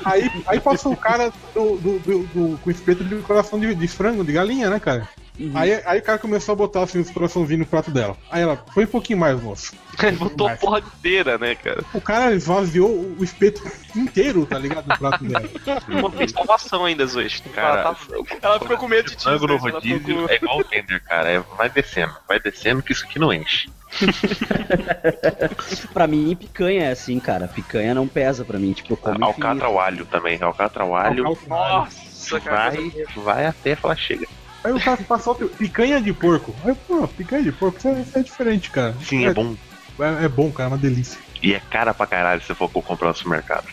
aí, 0.05 0.29
aí 0.47 0.59
passou 0.59 0.93
o 0.93 0.97
cara 0.97 1.31
do, 1.53 1.77
do, 1.77 1.99
do- 1.99 2.23
do- 2.27 2.57
com 2.59 2.71
espeto 2.71 3.03
de 3.03 3.15
coração 3.21 3.59
de, 3.59 3.73
de 3.75 3.87
frango, 3.87 4.23
de 4.23 4.33
galinha, 4.33 4.69
né, 4.69 4.79
cara? 4.79 5.07
Aí, 5.53 5.81
aí 5.85 5.99
o 5.99 6.03
cara 6.03 6.17
começou 6.19 6.51
a 6.51 6.55
botar 6.57 6.83
assim 6.83 6.99
os 6.99 7.09
coraçãozinhos 7.09 7.61
no 7.61 7.65
prato 7.65 7.89
dela. 7.89 8.17
Aí 8.29 8.41
ela, 8.41 8.57
põe 8.57 8.83
um 8.83 8.87
pouquinho 8.87 9.19
mais, 9.19 9.41
moço. 9.41 9.73
Ele 10.03 10.17
botou 10.17 10.49
a 10.49 10.55
porra 10.57 10.79
inteira, 10.79 11.37
né, 11.37 11.55
cara? 11.55 11.81
O 11.93 12.01
cara 12.01 12.33
esvaziou 12.33 12.89
o 13.17 13.23
espeto 13.23 13.61
inteiro, 13.95 14.45
tá 14.45 14.59
ligado? 14.59 14.85
No 14.87 14.97
prato 14.97 15.23
dela. 15.23 15.49
Não 15.87 16.27
salvação 16.27 16.83
ainda, 16.83 17.05
Zoe. 17.05 17.29
Cara, 17.55 17.81
Ela 17.81 17.95
tá- 17.95 17.99
Ela 18.41 18.59
ficou 18.59 18.77
com 18.77 18.87
medo 18.89 19.09
de 19.09 19.15
ti. 19.15 19.23
frango 19.23 19.47
no 19.47 19.55
rodízio 19.55 19.99
ficou 19.99 20.29
é 20.29 20.35
igual 20.35 20.59
o 20.59 20.63
tender, 20.65 21.01
cara. 21.03 21.29
É, 21.31 21.39
vai 21.57 21.69
descendo, 21.69 22.13
vai 22.27 22.37
descendo 22.39 22.83
que 22.83 22.91
isso 22.91 23.05
aqui 23.05 23.17
não 23.17 23.31
enche. 23.31 23.69
Pra 25.93 26.07
mim, 26.07 26.35
picanha 26.35 26.83
é 26.83 26.91
assim, 26.91 27.19
cara. 27.19 27.47
Picanha 27.47 27.93
não 27.93 28.07
pesa 28.07 28.45
pra 28.45 28.59
mim. 28.59 28.73
Tipo, 28.73 28.93
eu 28.93 28.97
como 28.97 29.25
Alcatra 29.25 29.65
ao 29.65 29.79
alho 29.79 30.05
também. 30.05 30.41
Alcatra 30.41 30.83
ao 30.83 30.95
alho 30.95 31.37
Nossa, 31.47 32.39
cara. 32.41 32.71
vai, 32.71 32.91
vai 33.15 33.45
até 33.47 33.75
falar 33.75 33.95
chega. 33.95 34.27
Aí 34.63 34.73
o 34.73 34.79
cara 34.79 34.97
passou 35.07 35.35
picanha 35.35 36.01
de 36.01 36.13
porco. 36.13 36.53
Aí, 36.63 36.75
pô, 36.87 37.07
picanha 37.07 37.43
de 37.43 37.51
porco, 37.51 37.77
isso 37.77 37.87
é, 37.87 38.01
isso 38.01 38.17
é 38.17 38.23
diferente, 38.23 38.69
cara. 38.69 38.95
Sim, 39.01 39.25
é 39.25 39.33
bom. 39.33 39.55
É, 39.99 40.25
é 40.25 40.27
bom, 40.27 40.51
cara, 40.51 40.69
é 40.69 40.73
uma 40.73 40.77
delícia. 40.77 41.19
E 41.41 41.53
é 41.53 41.59
cara 41.59 41.93
pra 41.93 42.05
caralho 42.05 42.41
se 42.41 42.53
for 42.53 42.69
comprar 42.69 43.09
no 43.09 43.15
supermercado. 43.15 43.65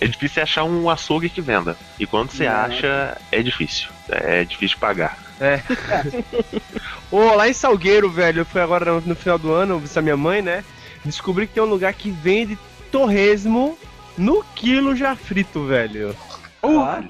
É 0.00 0.06
difícil 0.06 0.42
achar 0.42 0.64
um 0.64 0.88
açougue 0.88 1.28
que 1.28 1.40
venda. 1.40 1.76
E 1.98 2.06
quando 2.06 2.30
você 2.30 2.46
acha, 2.46 3.16
é 3.30 3.42
difícil. 3.42 3.88
É 4.08 4.44
difícil 4.44 4.76
de 4.76 4.80
pagar. 4.80 5.18
Ô, 7.10 7.34
lá 7.34 7.48
em 7.48 7.52
Salgueiro, 7.52 8.10
velho, 8.10 8.40
eu 8.40 8.46
fui 8.46 8.60
agora 8.60 9.00
no, 9.00 9.14
final 9.14 9.38
do 9.38 9.52
ano 9.52 9.78
visitar 9.78 10.02
minha 10.02 10.16
mãe, 10.16 10.40
né? 10.42 10.64
Descobri 11.04 11.46
que 11.46 11.54
tem 11.54 11.62
um 11.62 11.66
lugar 11.66 11.92
que 11.92 12.10
vende 12.10 12.58
torresmo 12.90 13.78
no 14.16 14.44
quilo 14.54 14.96
já 14.96 15.14
frito, 15.16 15.66
velho. 15.66 16.14
Ah, 16.62 17.02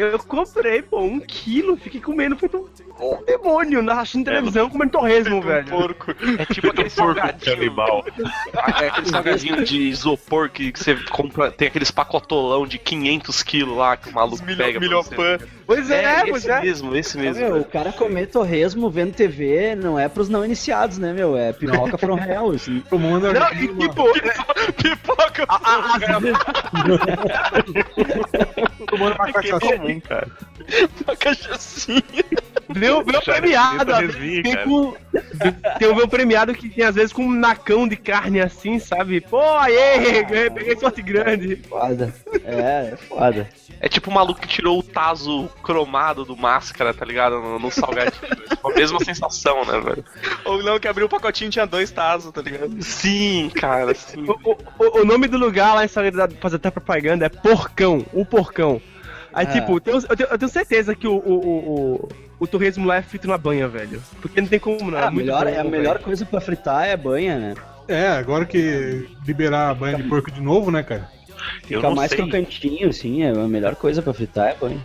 Eu 0.00 0.18
comprei, 0.20 0.82
pô, 0.82 1.00
um 1.02 1.20
quilo, 1.20 1.76
fiquei 1.76 2.00
comendo, 2.00 2.36
feito 2.36 2.68
um, 2.98 3.14
um 3.18 3.24
demônio, 3.24 3.82
na 3.82 4.00
assistindo 4.00 4.24
televisão 4.24 4.68
comendo 4.70 4.92
torresmo, 4.92 5.40
velho. 5.42 5.66
Porco. 5.66 6.10
É 6.38 6.44
tipo 6.52 6.68
aquele 6.68 6.90
salgadinho. 6.90 7.56
canibal. 7.56 8.04
É 8.80 8.88
aquele 8.88 9.08
salgadinho 9.08 9.64
de 9.64 9.82
isopor 9.88 10.48
que, 10.50 10.72
que 10.72 10.78
você 10.78 10.94
compra. 11.10 11.50
Tem 11.50 11.68
aqueles 11.68 11.90
pacotolão 11.90 12.66
de 12.66 12.78
500 12.78 13.42
quilos 13.42 13.76
lá 13.76 13.96
que 13.96 14.08
o 14.08 14.12
maluco 14.14 14.44
Milho- 14.44 14.56
pega. 14.58 14.78
pra 14.78 14.88
você. 14.88 15.10
milhopã. 15.16 15.38
Pois 15.66 15.90
é, 15.90 16.04
É, 16.04 16.20
pois 16.26 16.44
esse 16.44 16.50
é. 16.50 16.60
mesmo, 16.60 16.96
esse 16.96 17.18
mesmo. 17.18 17.42
Meu, 17.44 17.56
o 17.58 17.64
cara 17.64 17.92
comer 17.92 18.26
torresmo 18.26 18.90
vendo 18.90 19.12
TV 19.14 19.74
não 19.76 19.98
é 19.98 20.08
pros 20.08 20.28
não 20.28 20.44
iniciados, 20.44 20.98
né, 20.98 21.12
meu? 21.12 21.36
É 21.36 21.52
pipoca 21.52 21.96
from 21.98 22.18
hell, 22.18 22.50
assim. 22.50 22.80
Tomando 22.90 23.32
Não, 23.32 23.40
uma- 23.40 23.52
e 23.54 23.68
tipo, 23.68 24.04
Pipoca. 24.82 25.46
tomando 28.90 29.14
uma 29.14 29.32
cachaça. 29.32 29.60
comum, 29.60 30.00
cara. 30.00 30.28
Uma 31.06 31.16
cachaçinha. 31.16 32.02
Veio, 32.68 33.02
veio 33.04 33.20
premiado, 33.22 33.92
às 33.92 33.98
vezes 34.00 34.14
Torresminho, 34.14 34.42
tem 34.42 34.64
com. 34.64 34.96
Tem 35.78 35.88
um 35.88 35.94
veio 35.96 36.08
premiado 36.08 36.54
que 36.54 36.68
tem 36.68 36.84
às 36.84 36.94
vezes 36.94 37.12
com 37.12 37.24
um 37.24 37.32
nacão 37.32 37.88
de 37.88 37.96
carne 37.96 38.40
assim, 38.40 38.78
sabe? 38.78 39.20
Pô, 39.20 39.40
aê, 39.40 40.22
ganhei- 40.22 40.50
peguei 40.50 40.76
sorte 40.76 41.02
grande. 41.02 41.56
Foda. 41.68 42.14
É, 42.44 42.90
é 42.92 42.96
foda. 42.96 43.48
É 43.80 43.88
tipo 43.88 44.10
o 44.10 44.14
maluco 44.14 44.40
que 44.40 44.46
tirou 44.46 44.78
o 44.78 44.82
taso 44.82 45.48
cromado 45.62 46.24
do 46.24 46.36
máscara, 46.36 46.92
tá 46.94 47.04
ligado? 47.04 47.40
No, 47.40 47.58
no 47.58 47.70
salgadinho. 47.70 48.12
É 48.22 48.54
a 48.70 48.74
mesma 48.74 49.00
sensação, 49.02 49.64
né, 49.64 49.80
velho? 49.80 50.04
Ou 50.44 50.62
não, 50.62 50.78
que 50.78 50.86
abriu 50.86 51.06
o 51.06 51.10
pacotinho 51.10 51.48
e 51.48 51.52
tinha 51.52 51.66
dois 51.66 51.90
tazos, 51.90 52.30
tá 52.30 52.42
ligado? 52.42 52.80
Sim, 52.82 53.50
cara, 53.54 53.94
sim. 53.94 54.24
O, 54.28 54.32
o- 54.50 54.56
o- 54.78 55.00
o 55.00 55.04
nome 55.04 55.26
do 55.26 55.38
lugar 55.38 55.74
lá 55.74 55.84
em 55.84 55.88
pra 55.88 56.28
fazer 56.40 56.56
até 56.56 56.70
propaganda, 56.70 57.24
é 57.26 57.28
Porcão, 57.28 58.04
o 58.12 58.24
Porcão. 58.24 58.79
Aí, 59.32 59.46
Ah. 59.46 59.50
tipo, 59.52 59.76
eu 59.76 59.80
tenho, 59.80 59.96
eu 59.96 60.16
tenho- 60.16 60.28
eu 60.30 60.38
tenho 60.38 60.50
certeza 60.50 60.94
que 60.94 61.06
o, 61.06 61.14
o, 61.14 61.34
o, 61.34 62.08
o, 62.40 62.46
torresmo 62.46 62.86
lá 62.86 62.96
é 62.96 63.02
frito 63.02 63.28
na 63.28 63.38
banha, 63.38 63.68
velho. 63.68 64.02
Porque 64.20 64.40
não 64.40 64.48
tem 64.48 64.58
como 64.58 64.90
não. 64.90 64.98
Ah, 64.98 65.06
a 65.06 65.10
muito 65.10 65.26
melhor, 65.26 65.44
bom, 65.44 65.48
é 65.50 65.52
a 65.58 65.62
velho. 65.62 65.70
melhor 65.70 65.98
coisa 66.00 66.24
pra 66.26 66.40
fritar 66.40 66.86
é 66.88 66.96
banha, 66.96 67.38
né? 67.38 67.54
É, 67.88 68.08
agora 68.08 68.44
que 68.44 69.08
liberar 69.26 69.70
a 69.70 69.74
banha 69.74 69.96
de 69.96 70.04
porco 70.04 70.30
de 70.30 70.40
novo, 70.40 70.70
né, 70.70 70.82
cara? 70.82 71.08
Eu 71.68 71.78
Fica 71.78 71.88
não 71.88 71.94
mais 71.96 72.10
sei. 72.10 72.18
crocantinho, 72.18 72.88
assim, 72.88 73.22
é 73.22 73.30
a 73.30 73.34
melhor 73.48 73.74
coisa 73.76 74.02
pra 74.02 74.12
fritar 74.12 74.48
é 74.48 74.54
banha. 74.54 74.78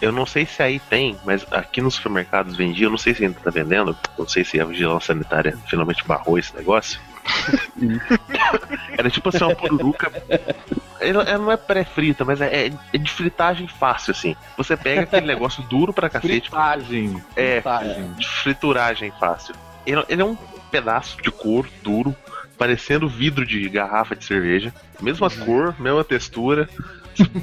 Eu 0.00 0.10
não 0.12 0.26
sei 0.26 0.44
se 0.44 0.60
aí 0.62 0.80
tem, 0.90 1.16
mas 1.24 1.46
aqui 1.52 1.80
nos 1.80 1.94
supermercados 1.94 2.56
vendia, 2.56 2.86
eu 2.86 2.90
não 2.90 2.98
sei 2.98 3.14
se 3.14 3.24
ainda 3.24 3.38
tá 3.38 3.50
vendendo, 3.50 3.96
não 4.18 4.26
sei 4.26 4.44
se 4.44 4.60
a 4.60 4.64
vigilância 4.64 5.14
sanitária 5.14 5.56
finalmente 5.68 6.04
barrou 6.06 6.36
esse 6.38 6.54
negócio. 6.56 7.00
Era 8.98 9.08
tipo 9.10 9.28
assim, 9.28 9.44
uma 9.44 9.54
pururuca. 9.54 10.10
Ela, 11.02 11.22
ela 11.24 11.38
não 11.38 11.52
é 11.52 11.56
pré-frita, 11.56 12.24
mas 12.24 12.40
é, 12.40 12.66
é- 12.66 12.72
é 12.92 12.98
de 12.98 13.10
fritagem 13.10 13.66
fácil, 13.68 14.12
assim. 14.12 14.36
Você 14.56 14.76
pega 14.76 15.02
aquele 15.02 15.26
negócio 15.28 15.62
duro 15.64 15.92
pra 15.92 16.08
cacete, 16.08 16.48
Fritagem. 16.50 17.22
É. 17.36 17.54
Fritagem. 17.60 18.12
de 18.14 18.28
frituragem 18.28 19.12
fácil. 19.18 19.54
Ele, 19.86 20.04
ele 20.08 20.22
é 20.22 20.24
um 20.24 20.36
pedaço 20.70 21.20
de 21.22 21.30
couro 21.30 21.68
duro, 21.82 22.14
parecendo 22.56 23.08
vidro 23.08 23.44
de 23.44 23.68
garrafa 23.68 24.14
de 24.14 24.24
cerveja. 24.24 24.72
Mesma 25.00 25.28
cor, 25.28 25.74
mesma 25.80 26.04
textura. 26.04 26.68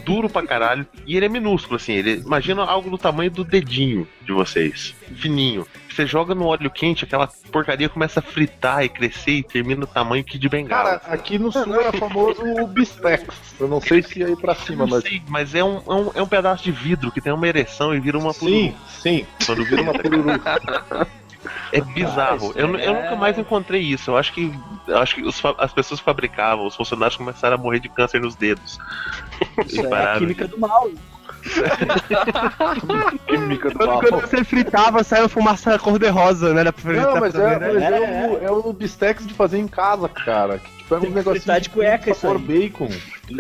Duro 0.06 0.30
pra 0.30 0.46
caralho. 0.46 0.86
E 1.06 1.16
ele 1.16 1.26
é 1.26 1.30
minúsculo, 1.30 1.76
assim. 1.76 1.94
Ele, 1.94 2.16
imagina 2.16 2.64
algo 2.64 2.90
do 2.90 2.98
tamanho 2.98 3.32
do 3.32 3.44
dedinho 3.44 4.08
de 4.22 4.32
vocês. 4.32 4.96
Fininho. 5.16 5.66
Você 5.90 6.06
joga 6.06 6.34
no 6.34 6.46
óleo 6.46 6.70
quente, 6.70 7.04
aquela 7.04 7.28
porcaria 7.52 7.90
começa 7.90 8.20
a 8.20 8.24
fritar 8.24 8.84
e 8.86 8.90
crescer 8.90 9.32
e 9.32 9.44
termina 9.44 9.82
no 9.82 9.88
tamanho 9.88 10.24
que 10.24 10.38
de 10.38 10.48
bengala. 10.48 11.00
Cara, 11.00 11.14
aqui 11.14 11.38
no 11.38 11.52
sul 11.52 11.76
era 11.76 11.92
famoso 11.92 12.42
o 12.42 12.68
bistex. 12.68 13.26
Eu 13.60 13.68
não 13.68 13.82
sei 13.82 14.02
se 14.02 14.24
aí 14.24 14.36
pra 14.36 14.56
cima, 14.56 14.88
mas. 14.88 15.04
sei, 15.04 15.22
mas 15.28 15.54
é 15.54 15.64
um, 15.64 15.78
é, 15.78 15.94
um, 15.94 16.12
é 16.16 16.22
um 16.22 16.28
pedaço 16.28 16.64
de 16.64 16.72
vidro 16.72 17.12
que 17.12 17.20
tem 17.20 17.34
uma 17.34 17.48
ereção 17.48 17.94
e 17.94 18.00
vira 18.00 18.18
uma 18.18 18.32
Sim, 18.32 18.74
sim. 18.88 19.26
Quando 19.46 19.66
vira 19.66 19.82
uma 19.82 19.94
Pururuca. 19.94 21.08
É 21.72 21.80
bizarro. 21.82 22.52
eu, 22.56 22.76
eu 22.76 22.80
é- 22.80 23.02
nunca 23.04 23.16
mais 23.16 23.38
encontrei 23.38 23.82
isso. 23.82 24.12
Eu 24.12 24.18
acho 24.18 24.34
que, 24.34 24.54
eu 24.88 24.98
acho 24.98 25.16
que 25.16 25.22
os 25.22 25.42
as 25.58 25.72
pessoas 25.74 26.00
fabricavam, 26.00 26.66
os 26.68 26.76
funcionários 26.76 27.16
começaram 27.18 27.56
a 27.56 27.58
morrer 27.58 27.80
de 27.80 27.90
câncer 27.90 28.20
nos 28.22 28.36
dedos. 28.36 28.78
Isso 29.66 29.86
é 29.94 30.16
a 30.16 30.18
química 30.18 30.48
do 30.48 30.60
mal. 30.60 30.90
Química 33.28 33.70
do 33.70 33.78
Quando, 33.78 33.90
mal. 33.90 34.00
quando 34.02 34.22
você 34.22 34.44
fritava, 34.44 35.04
saiu 35.04 35.30
fumaça 35.30 35.78
cor-de-rosa, 35.80 36.54
né? 36.54 36.64
Não, 36.64 37.20
mas 37.20 37.36
é, 37.36 37.60
mas 37.60 37.76
é, 37.82 37.86
É, 37.86 38.28
o, 38.28 38.46
é 38.46 38.52
o 38.52 38.74
bistex 38.74 39.26
de 39.26 39.34
fazer 39.34 39.58
em 39.60 39.68
casa, 39.68 40.10
cara. 40.10 40.60
Que 40.60 40.70
tipo, 40.78 40.96
é 40.96 40.98
um 40.98 41.02
negocinho 41.02 41.36
fritar 41.42 41.62
de 41.62 41.70
cueca 41.70 42.12
isso 42.12 42.28
aí. 42.28 42.38
bacon. 42.38 42.90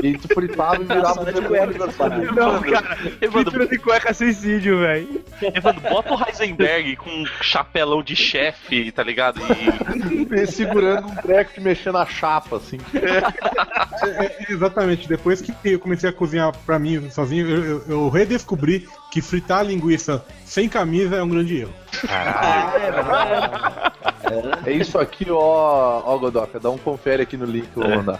E 0.03 0.17
tu 0.17 0.27
fritava 0.33 0.75
e 0.81 0.85
virava 0.85 1.13
Só 1.13 1.23
de 1.23 1.33
demônio 1.33 1.47
cueca 1.49 1.79
da 1.79 1.85
essa 1.85 1.97
parada. 1.97 2.31
Não, 2.31 2.61
cara, 2.61 2.97
Evandro, 3.21 3.51
fritura 3.51 3.67
de 3.67 3.77
cueca 3.79 4.09
é 4.09 4.13
suicídio, 4.13 4.79
velho. 4.79 5.21
Evandro, 5.53 5.81
bota 5.81 6.13
o 6.13 6.23
Heisenberg 6.27 6.95
com 6.97 7.09
um 7.09 7.25
chapelão 7.41 8.03
de 8.03 8.15
chefe, 8.15 8.91
tá 8.91 9.03
ligado? 9.03 9.39
E 9.41 10.27
E 10.41 10.47
segurando 10.47 11.07
um 11.07 11.15
treco 11.15 11.59
mexer 11.61 11.91
na 11.91 12.05
chapa, 12.05 12.57
assim. 12.57 12.77
É, 12.93 14.25
é, 14.25 14.45
exatamente, 14.49 15.07
depois 15.07 15.41
que 15.41 15.53
eu 15.65 15.79
comecei 15.79 16.09
a 16.09 16.13
cozinhar 16.13 16.51
pra 16.65 16.77
mim 16.79 17.09
sozinho, 17.09 17.47
eu, 17.49 17.63
eu- 17.65 17.83
eu 17.87 18.09
redescobri 18.09 18.87
que 19.11 19.21
fritar 19.21 19.65
linguiça 19.65 20.23
sem 20.45 20.69
camisa 20.69 21.15
é 21.17 21.23
um 21.23 21.29
grande 21.29 21.57
erro. 21.61 21.73
Caralho. 22.07 22.83
é 22.83 22.91
verdade. 22.91 24.69
É 24.69 24.71
isso 24.73 24.97
aqui, 24.99 25.25
ó, 25.29 26.01
ó, 26.05 26.17
Godoka. 26.17 26.59
Dá 26.59 26.69
um 26.69 26.77
confere 26.77 27.23
aqui 27.23 27.35
no 27.35 27.45
link 27.45 27.67
que 27.73 27.77
eu 27.77 27.83
vou 27.83 27.91
É. 27.91 27.95
mandar. 27.97 28.19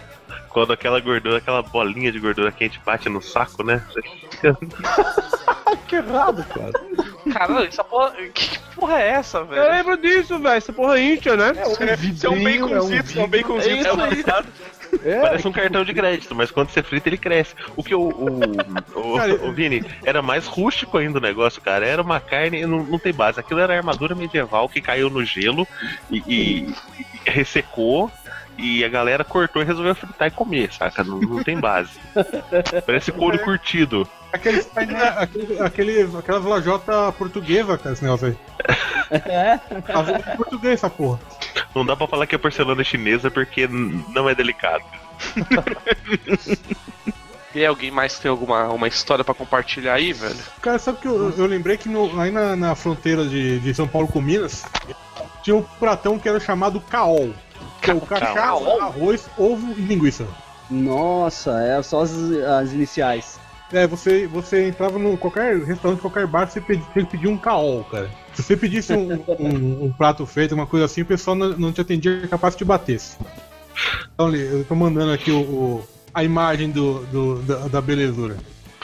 Quando 0.50 0.72
aquela 0.72 1.00
gordura, 1.00 1.38
aquela 1.38 1.62
bolinha 1.62 2.10
de 2.12 2.18
gordura 2.18 2.50
quente 2.52 2.80
bate 2.84 3.08
no 3.08 3.22
saco, 3.22 3.62
né? 3.62 3.82
Que 5.86 5.96
errado, 5.96 6.44
cara. 6.44 6.72
Caralho, 7.32 7.66
essa 7.66 7.82
porra. 7.84 8.12
Que 8.34 8.58
porra 8.74 9.00
é 9.00 9.08
essa, 9.10 9.38
Eu 9.38 9.46
velho? 9.46 9.70
lembro 9.70 9.96
disso, 9.96 10.38
velho. 10.38 10.54
Essa 10.56 10.72
porra 10.72 11.00
incha, 11.00 11.36
né? 11.36 11.52
Isso 12.02 12.26
é 12.26 12.30
um 12.30 12.42
baconzito, 12.42 13.18
é 13.18 13.22
um 13.24 13.28
baconzito. 13.28 13.74
É 13.74 13.80
isso 13.80 14.00
aí. 14.00 14.44
É, 15.04 15.20
Parece 15.20 15.46
um 15.46 15.52
cartão 15.52 15.84
de 15.84 15.94
crédito, 15.94 16.34
mas 16.34 16.50
quando 16.50 16.70
você 16.70 16.82
frita 16.82 17.08
ele 17.08 17.16
cresce. 17.18 17.54
O 17.76 17.82
que 17.84 17.94
o, 17.94 18.00
o, 18.08 18.40
o, 19.14 19.16
Cara, 19.16 19.34
o 19.46 19.52
Vini 19.52 19.84
era 20.04 20.20
mais 20.20 20.46
rústico 20.46 20.98
ainda 20.98 21.18
o 21.18 21.22
negócio, 21.22 21.62
cara. 21.62 21.86
Era 21.86 22.02
uma 22.02 22.18
carne, 22.18 22.66
não, 22.66 22.82
não 22.82 22.98
tem 22.98 23.12
base. 23.12 23.38
Aquilo 23.38 23.60
era 23.60 23.76
armadura 23.76 24.14
medieval 24.16 24.68
que 24.68 24.80
caiu 24.80 25.08
no 25.08 25.24
gelo 25.24 25.66
e, 26.10 26.18
e- 26.26 26.74
e 26.98 27.30
ressecou. 27.30 28.10
E 28.60 28.84
a 28.84 28.88
galera 28.88 29.24
cortou 29.24 29.62
e 29.62 29.64
resolveu 29.64 29.94
fritar 29.94 30.28
e 30.28 30.30
comer, 30.30 30.72
saca? 30.72 31.02
Não, 31.02 31.18
não 31.20 31.42
tem 31.42 31.58
base. 31.58 31.92
Parece 32.84 33.10
couro 33.10 33.38
curtido. 33.38 34.06
Aquele, 34.32 34.64
aquele, 35.58 36.02
aquelas 36.18 36.44
lajota 36.44 37.10
portuguesa, 37.12 37.76
cara, 37.78 37.94
esse 37.94 38.04
negócio 38.04 38.28
aí. 38.28 38.36
É, 39.10 39.58
Fazendo 39.92 40.18
em 40.20 40.36
português 40.36 40.74
essa 40.74 40.90
porra. 40.90 41.18
Não 41.74 41.84
dá 41.86 41.96
pra 41.96 42.06
falar 42.06 42.26
que 42.26 42.34
é 42.34 42.38
porcelana 42.38 42.84
chinesa 42.84 43.30
porque 43.30 43.66
não 43.66 44.28
é 44.28 44.34
delicado. 44.34 44.84
E 47.52 47.66
alguém 47.66 47.90
mais 47.90 48.16
tem 48.16 48.30
alguma 48.30 48.68
uma 48.68 48.86
história 48.86 49.24
pra 49.24 49.34
compartilhar 49.34 49.94
aí, 49.94 50.12
velho? 50.12 50.36
Cara, 50.62 50.78
sabe 50.78 50.98
que 51.00 51.08
eu, 51.08 51.34
eu 51.36 51.46
lembrei 51.46 51.76
que 51.76 51.88
no- 51.88 52.20
aí 52.20 52.30
na, 52.30 52.54
na 52.54 52.74
fronteira 52.76 53.24
de, 53.24 53.58
de 53.58 53.74
São 53.74 53.88
Paulo 53.88 54.06
com 54.06 54.20
Minas 54.20 54.64
tinha 55.42 55.56
um 55.56 55.62
pratão 55.62 56.16
que 56.16 56.28
era 56.28 56.38
chamado 56.38 56.80
caol. 56.80 57.34
Que 57.80 57.90
é 57.90 57.94
o 57.94 58.00
Caol? 58.00 58.80
arroz, 58.80 59.28
ovo 59.38 59.72
e 59.76 59.80
linguiça. 59.82 60.26
Nossa, 60.70 61.60
é 61.62 61.82
só 61.82 62.02
as, 62.02 62.12
as 62.12 62.72
iniciais. 62.72 63.40
É, 63.72 63.86
você, 63.86 64.26
você 64.26 64.68
entrava 64.68 64.98
em 64.98 65.16
qualquer 65.16 65.56
restaurante, 65.62 66.00
qualquer 66.00 66.26
bar, 66.26 66.48
você 66.50 66.60
pedi- 66.60 66.82
tinha 66.92 67.04
que 67.04 67.10
pedir 67.12 67.28
um 67.28 67.36
caol, 67.38 67.84
cara. 67.84 68.10
Se 68.34 68.42
você 68.42 68.56
pedisse 68.56 68.92
um, 68.92 69.12
um- 69.38 69.84
um 69.86 69.92
prato 69.92 70.26
feito, 70.26 70.54
uma 70.54 70.66
coisa 70.66 70.86
assim, 70.86 71.02
o 71.02 71.06
pessoal 71.06 71.36
não, 71.36 71.50
não 71.50 71.72
te 71.72 71.80
atendia, 71.80 72.20
é 72.24 72.26
capaz 72.26 72.54
que 72.54 72.58
te 72.58 72.64
batesse. 72.64 73.16
Então, 74.14 74.26
ali, 74.26 74.40
eu 74.40 74.64
tô 74.64 74.74
mandando 74.74 75.12
aqui 75.12 75.30
o, 75.30 75.38
o- 75.40 75.88
a 76.12 76.24
imagem 76.24 76.70
do, 76.70 77.04
do- 77.06 77.42
da, 77.42 77.56
da 77.68 77.80
belezura. 77.80 78.36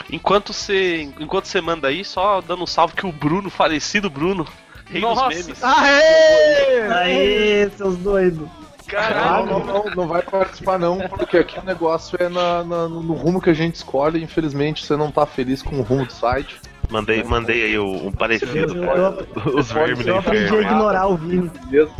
Enquanto 0.09 0.53
você, 0.53 1.01
enquanto 1.19 1.45
você 1.47 1.59
manda 1.59 1.89
aí, 1.89 2.05
só 2.05 2.39
dando 2.39 2.63
um 2.63 2.67
salve 2.67 2.93
que 2.95 3.05
o 3.05 3.11
Bruno, 3.11 3.49
falecido 3.49 4.09
Bruno, 4.09 4.47
rei 4.85 5.01
Nossa. 5.01 5.25
dos 5.27 5.35
memes. 5.35 5.63
Aê! 5.63 6.81
Aê, 6.93 7.69
seus 7.75 7.97
doidos. 7.97 8.47
Não, 8.93 9.45
não, 9.45 9.65
não, 9.65 9.85
não 9.95 10.07
vai 10.07 10.21
participar 10.21 10.77
não, 10.79 10.97
porque 11.09 11.37
aqui 11.37 11.59
o 11.59 11.63
negócio 11.63 12.17
é 12.21 12.29
na, 12.29 12.63
na- 12.63 12.87
no 12.87 13.13
rumo 13.13 13.41
que 13.41 13.49
a 13.49 13.53
gente 13.53 13.75
escolhe. 13.75 14.23
Infelizmente 14.23 14.85
você 14.85 14.95
não 14.95 15.11
tá 15.11 15.25
feliz 15.25 15.61
com 15.61 15.77
o 15.79 15.81
rumo 15.81 16.05
do 16.05 16.13
site. 16.13 16.59
Mandei, 16.89 17.21
mandei 17.23 17.65
aí 17.65 17.77
o- 17.77 18.07
um 18.07 18.11
parecido. 18.11 18.55
Eu, 18.85 19.27
Os 19.57 19.71
vermes 19.71 20.05
do 20.05 20.09
eu 20.11 20.17
aprendi 20.19 20.43
a 20.43 20.47
inferno. 20.47 20.61
ignorar 20.61 21.07
o 21.07 21.17
Vini. 21.17 21.51
Beleza? 21.69 21.91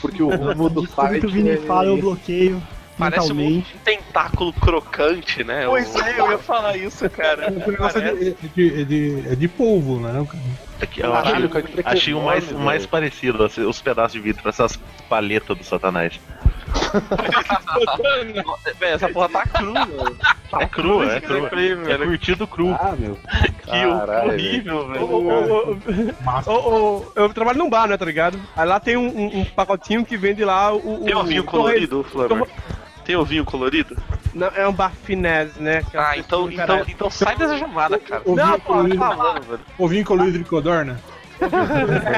Porque 0.00 0.22
o 0.22 0.30
rumo 0.30 0.68
do 0.70 0.82
Tudo 0.82 0.92
site. 0.94 1.20
que 1.20 1.26
o 1.26 1.30
Vini 1.30 1.50
é- 1.50 1.56
fala 1.58 1.88
eu 1.88 1.96
bloqueio 1.98 2.62
Parece 3.00 3.32
um 3.32 3.62
tentáculo 3.84 4.52
crocante, 4.52 5.42
né? 5.42 5.64
Pois 5.66 5.92
O- 5.94 6.00
é, 6.02 6.20
eu 6.20 6.30
ia 6.32 6.38
falar 6.38 6.76
isso, 6.76 7.08
cara. 7.10 7.48
O 7.50 7.70
negócio 7.70 7.98
é 8.00 8.12
de, 8.14 8.28
é 8.28 8.34
de, 8.54 8.80
é 8.80 8.84
de, 8.84 9.24
é 9.32 9.34
de 9.34 9.48
polvo, 9.48 9.98
né? 10.00 10.24
Aqui, 10.80 11.00
eu 11.00 11.10
Caralho, 11.12 11.50
achei, 11.52 11.62
que 11.62 11.82
achei 11.84 12.14
o 12.14 12.22
mais, 12.22 12.50
mais 12.52 12.86
parecido, 12.86 13.42
assim, 13.44 13.62
os 13.62 13.80
pedaços 13.82 14.12
de 14.12 14.20
vidro, 14.20 14.48
essas 14.48 14.78
paletas 15.08 15.58
do 15.58 15.64
satanás. 15.64 16.18
Véi, 18.78 18.92
essa 18.92 19.08
porra 19.08 19.28
tá 19.28 19.46
crua, 19.46 19.84
velho. 19.86 20.16
É 20.60 20.66
cru, 20.66 21.02
é 21.02 21.20
cru. 21.20 21.46
É 21.90 21.98
curtido 21.98 22.46
cru. 22.46 22.76
Ah, 22.80 22.94
meu. 22.98 23.16
Que 23.64 23.70
Caralho, 23.70 24.30
horrível, 24.32 24.78
Ô, 24.78 24.88
velho. 24.88 25.04
ô, 26.46 26.46
ô, 26.46 26.96
ô, 27.06 27.12
eu 27.14 27.28
trabalho 27.34 27.58
num 27.58 27.70
bar, 27.70 27.88
né, 27.88 27.96
tá 27.96 28.04
ligado? 28.04 28.38
Aí 28.56 28.66
lá 28.66 28.80
tem 28.80 28.96
um, 28.96 29.06
um- 29.08 29.40
um 29.40 29.44
pacotinho 29.44 30.04
que 30.04 30.16
vende 30.16 30.44
lá 30.44 30.72
o. 30.72 31.02
o 31.02 31.04
Tem 31.04 31.14
ovinho 31.14 31.42
o 31.42 31.44
colorido, 31.44 32.02
Flammer? 32.04 32.46
Tem 33.04 33.16
ovinho 33.16 33.44
colorido? 33.44 33.96
Não, 34.34 34.48
é 34.48 34.66
um 34.68 34.72
bar 34.72 34.92
finesse, 35.04 35.60
né? 35.60 35.82
que 35.90 35.96
é 35.96 36.00
Ah, 36.00 36.16
então, 36.16 36.50
então, 36.50 36.84
então 36.86 37.10
sai 37.10 37.36
dessa 37.36 37.58
chamada, 37.58 37.98
cara. 37.98 38.22
Ovinho 38.24 38.46
Não, 38.46 38.60
colorido. 38.60 38.98
tá 38.98 39.08
falando, 39.16 39.42
velho. 39.42 39.60
Ovinho 39.78 40.04
colorido 40.04 40.38
de 40.38 40.44
codorna? 40.44 41.00
É, 41.40 41.46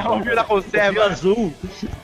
ovinho 0.09 0.35
da 0.35 0.43
Ovinho 0.43 0.45
conserva. 0.45 1.05
azul. 1.05 1.55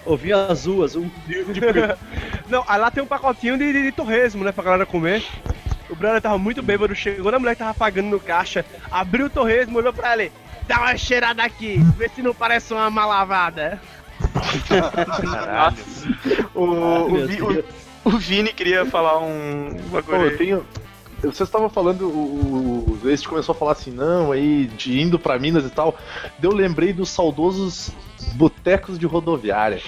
Ovinho 0.06 0.36
azul, 0.38 0.84
azul. 0.84 1.10
Não, 2.48 2.64
aí 2.68 2.78
lá 2.80 2.90
tem 2.92 3.02
um 3.02 3.06
pacotinho 3.06 3.58
de, 3.58 3.72
de, 3.72 3.82
de 3.82 3.92
torresmo, 3.92 4.44
né, 4.44 4.52
pra 4.52 4.62
galera 4.62 4.86
comer. 4.86 5.24
O 5.90 5.96
brother 5.96 6.22
tava 6.22 6.38
muito 6.38 6.62
bêbado, 6.62 6.94
chegou 6.94 7.32
na 7.32 7.38
mulher 7.40 7.54
que 7.56 7.58
tava 7.58 7.74
pagando 7.74 8.06
no 8.08 8.20
caixa, 8.20 8.64
abriu 8.90 9.26
o 9.26 9.30
torresmo, 9.30 9.78
olhou 9.78 9.92
pra 9.92 10.12
ele, 10.14 10.30
dá 10.68 10.78
uma 10.78 10.96
cheirada 10.96 11.42
aqui, 11.42 11.78
vê 11.96 12.08
se 12.08 12.22
não 12.22 12.32
parece 12.32 12.72
uma 12.72 12.88
malavada. 12.88 13.80
Caralho. 14.68 15.76
O, 16.54 16.64
o, 16.64 17.14
o- 17.58 17.64
o 18.08 18.18
Vini 18.18 18.52
queria 18.52 18.86
falar 18.86 19.18
um 19.18 19.74
Pô, 19.90 19.96
bagulho 19.96 20.22
eu 20.22 20.30
aí. 20.30 20.36
tenho. 20.36 20.66
Vocês 21.20 21.40
estavam 21.48 21.68
falando, 21.68 22.08
o, 22.08 22.84
o 22.88 23.00
Waste 23.02 23.28
começou 23.28 23.52
a 23.52 23.58
falar 23.58 23.72
assim, 23.72 23.90
não, 23.90 24.30
aí, 24.30 24.66
de 24.76 25.00
indo 25.00 25.18
pra 25.18 25.38
Minas 25.38 25.64
e 25.64 25.70
tal. 25.70 25.96
Eu 26.40 26.52
lembrei 26.52 26.92
dos 26.92 27.10
saudosos 27.10 27.90
botecos 28.34 28.98
de 28.98 29.06
rodoviária. 29.06 29.82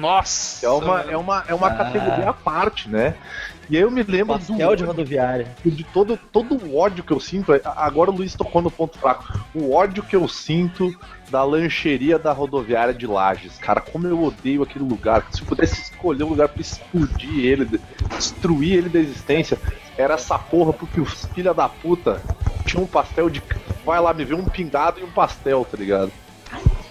Nossa! 0.00 0.66
É 0.66 0.68
uma, 0.70 1.00
é 1.02 1.16
uma, 1.16 1.44
é 1.48 1.54
uma 1.54 1.66
Ah. 1.68 1.74
categoria 1.74 2.30
à 2.30 2.32
parte, 2.32 2.88
né? 2.88 3.14
E 3.68 3.76
aí 3.76 3.82
eu 3.82 3.90
me 3.90 4.02
lembro 4.02 4.36
do 4.36 4.46
Pastel 4.46 4.74
de 4.74 4.82
rodoviária. 4.84 5.54
de 5.64 5.84
todo, 5.84 6.18
todo 6.32 6.56
o 6.56 6.76
ódio 6.76 7.04
que 7.04 7.12
eu 7.12 7.20
sinto. 7.20 7.52
a- 7.52 7.60
Agora 7.76 8.10
o 8.10 8.14
Luiz 8.14 8.34
tocou 8.34 8.60
no 8.60 8.70
ponto 8.70 8.98
fraco. 8.98 9.24
O 9.54 9.72
ódio 9.72 10.02
que 10.02 10.16
eu 10.16 10.26
sinto 10.26 10.92
da 11.30 11.44
lancheria 11.44 12.18
da 12.18 12.32
rodoviária 12.32 12.92
de 12.92 13.06
Lages. 13.06 13.58
Cara, 13.58 13.80
como 13.80 14.08
eu 14.08 14.20
odeio 14.24 14.64
aquele 14.64 14.84
lugar. 14.84 15.24
Se 15.30 15.42
eu 15.42 15.46
pudesse 15.46 15.80
escolher 15.82 16.24
um 16.24 16.30
lugar 16.30 16.48
pra 16.48 16.60
explodir 16.60 17.44
ele, 17.44 17.64
de- 17.64 17.80
destruir 18.16 18.78
ele 18.78 18.88
da 18.88 18.98
existência, 18.98 19.56
era 19.96 20.14
essa 20.14 20.36
porra, 20.36 20.72
porque 20.72 21.00
os 21.00 21.26
filha 21.26 21.54
da 21.54 21.68
puta 21.68 22.20
tinha 22.66 22.82
um 22.82 22.86
pastel 22.86 23.30
de. 23.30 23.40
Vai 23.86 24.00
lá, 24.00 24.12
me 24.12 24.24
vê 24.24 24.34
um 24.34 24.44
pingado 24.44 24.98
e 24.98 25.04
um 25.04 25.10
pastel, 25.12 25.64
tá 25.70 25.76
ligado? 25.76 26.10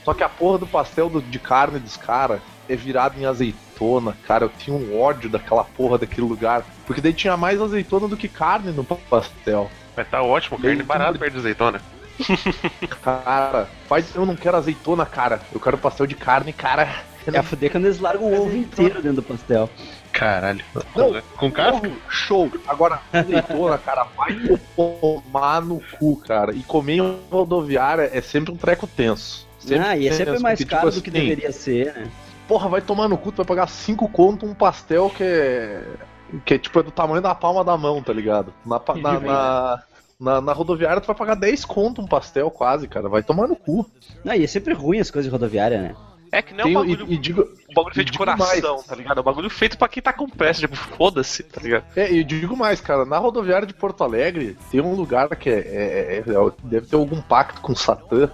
Só 0.06 0.14
que 0.14 0.24
a 0.24 0.30
porra 0.30 0.60
do 0.60 0.66
pastel 0.68 1.10
do- 1.10 1.22
de 1.22 1.38
carne 1.40 1.78
dos 1.78 1.98
caras 1.98 2.40
é 2.70 2.76
virado 2.76 3.20
em 3.20 3.26
azeitona, 3.26 4.16
cara. 4.26 4.46
Eu 4.46 4.50
tinha 4.50 4.76
um 4.76 5.00
ódio 5.00 5.30
daquela 5.30 5.64
porra 5.64 5.98
daquele 5.98 6.28
lugar. 6.28 6.64
Porque 6.86 7.02
daí 7.02 7.14
tinha 7.14 7.36
mais 7.36 7.62
azeitona 7.62 8.08
do 8.08 8.16
que 8.16 8.28
carne 8.28 8.72
no 8.72 8.84
pastel. 8.84 9.70
Mas 9.96 10.08
tá 10.08 10.22
ótimo, 10.22 10.60
carne 10.60 10.84
barata 10.84 11.18
perto 11.18 11.34
de 11.34 11.40
azeitona. 11.40 11.82
Cara, 13.02 13.68
faz, 13.88 14.14
eu 14.16 14.26
não 14.26 14.36
quero 14.36 14.58
azeitona, 14.58 15.06
cara. 15.06 15.42
Eu 15.54 15.60
quero 15.60 15.78
pastel 15.78 16.06
de 16.06 16.16
carne, 16.16 16.52
cara. 16.54 17.04
É 17.34 17.38
a 17.38 17.44
fuder 17.44 17.72
quando 17.72 17.86
eles 17.86 18.00
largam 18.00 18.28
o 18.28 18.42
ovo 18.42 18.56
inteiro 18.56 18.96
dentro 19.02 19.18
do 19.18 19.24
pastel. 19.24 19.70
Caralho. 20.12 20.64
Não, 20.96 21.22
Com 21.38 21.52
casca? 21.52 21.80
Porra, 21.82 21.94
Show. 22.10 22.52
Agora, 22.68 23.02
azeitona, 23.14 23.78
cara, 23.86 24.08
vai 24.18 24.36
tomar 24.76 25.62
no 25.62 25.82
cu, 25.98 26.16
cara. 26.18 26.54
E 26.54 26.64
comer 26.64 26.96
em 26.96 27.20
rodoviária 27.30 28.10
é 28.12 28.22
sempre 28.22 28.54
um 28.54 28.58
treco 28.58 28.88
tenso. 28.88 29.48
Sempre 29.60 29.86
ah, 29.86 29.98
e 29.98 30.08
é 30.08 30.12
sempre 30.12 30.32
tenso, 30.32 30.44
mais 30.44 30.60
porque, 30.60 30.74
caro 30.74 30.90
tipo 30.90 31.02
do 31.02 31.04
que 31.04 31.18
assim, 31.18 31.28
deveria 31.28 31.52
ser, 31.52 31.94
né? 31.94 32.08
Porra, 32.50 32.68
vai 32.68 32.82
tomar 32.82 33.08
no 33.08 33.16
cu, 33.16 33.32
tu 33.32 33.38
vai 33.38 33.46
pagar 33.46 33.70
5 33.70 34.10
conto 34.10 34.44
um 34.44 34.56
pastel 34.56 35.08
que 35.12 35.24
é. 35.24 35.84
Que 36.44 36.56
é 36.56 36.58
tipo 36.58 36.80
é 36.80 36.84
do 36.84 36.90
tamanho 36.92 37.22
da 37.22 37.36
palma 37.36 37.64
da 37.64 37.78
mão, 37.78 38.02
tá 38.02 38.12
ligado? 38.12 38.52
Na, 38.66 38.82
na, 38.96 39.20
na, 39.20 39.84
na, 40.20 40.42
na 40.42 40.52
rodoviária 40.54 41.00
tu 41.00 41.06
vai 41.06 41.16
pagar 41.16 41.36
10 41.36 41.64
conto 41.66 42.02
um 42.02 42.08
pastel 42.08 42.50
quase, 42.50 42.88
cara. 42.88 43.08
Vai 43.08 43.22
tomar 43.22 43.48
no 43.48 43.56
cu. 43.56 43.90
Não, 44.26 44.34
e 44.34 44.44
é 44.44 44.48
sempre 44.48 44.74
ruim 44.74 45.00
as 45.00 45.12
coisas 45.12 45.30
de 45.30 45.32
rodoviária, 45.32 45.80
né? 45.80 45.96
É 46.32 46.42
que 46.42 46.54
nem 46.54 46.62
um 46.62 46.68
Tem- 46.68 46.74
bagulho, 46.74 47.06
e, 47.08 47.14
e 47.14 47.18
digo, 47.18 47.42
um 47.70 47.74
bagulho 47.74 47.96
feito 47.96 48.12
de 48.12 48.18
coração, 48.18 48.76
mais. 48.76 48.86
tá 48.86 48.96
ligado? 48.96 49.18
É 49.18 49.22
um 49.22 49.24
bagulho 49.24 49.50
feito 49.50 49.78
pra 49.78 49.88
quem 49.88 50.02
tá 50.02 50.12
com 50.14 50.28
pressa, 50.28 50.62
tipo, 50.62 50.76
foda-se, 50.76 51.44
tá 51.44 51.62
ligado? 51.62 51.86
é, 51.96 52.12
e 52.12 52.24
digo 52.24 52.56
mais, 52.56 52.82
cara, 52.82 53.06
na 53.06 53.18
rodoviária 53.18 53.66
de 53.68 53.74
Porto 53.74 54.04
Alegre 54.04 54.58
tem 54.72 54.82
um 54.82 54.94
lugar 54.94 55.28
que 55.36 55.50
é, 55.50 55.54
é- 55.54 56.18
é- 56.18 56.20
é- 56.20 56.52
deve 56.64 56.88
ter 56.88 56.96
algum 56.96 57.22
pacto 57.22 57.62
com 57.62 57.74
o 57.74 57.76
Satã. 57.76 58.30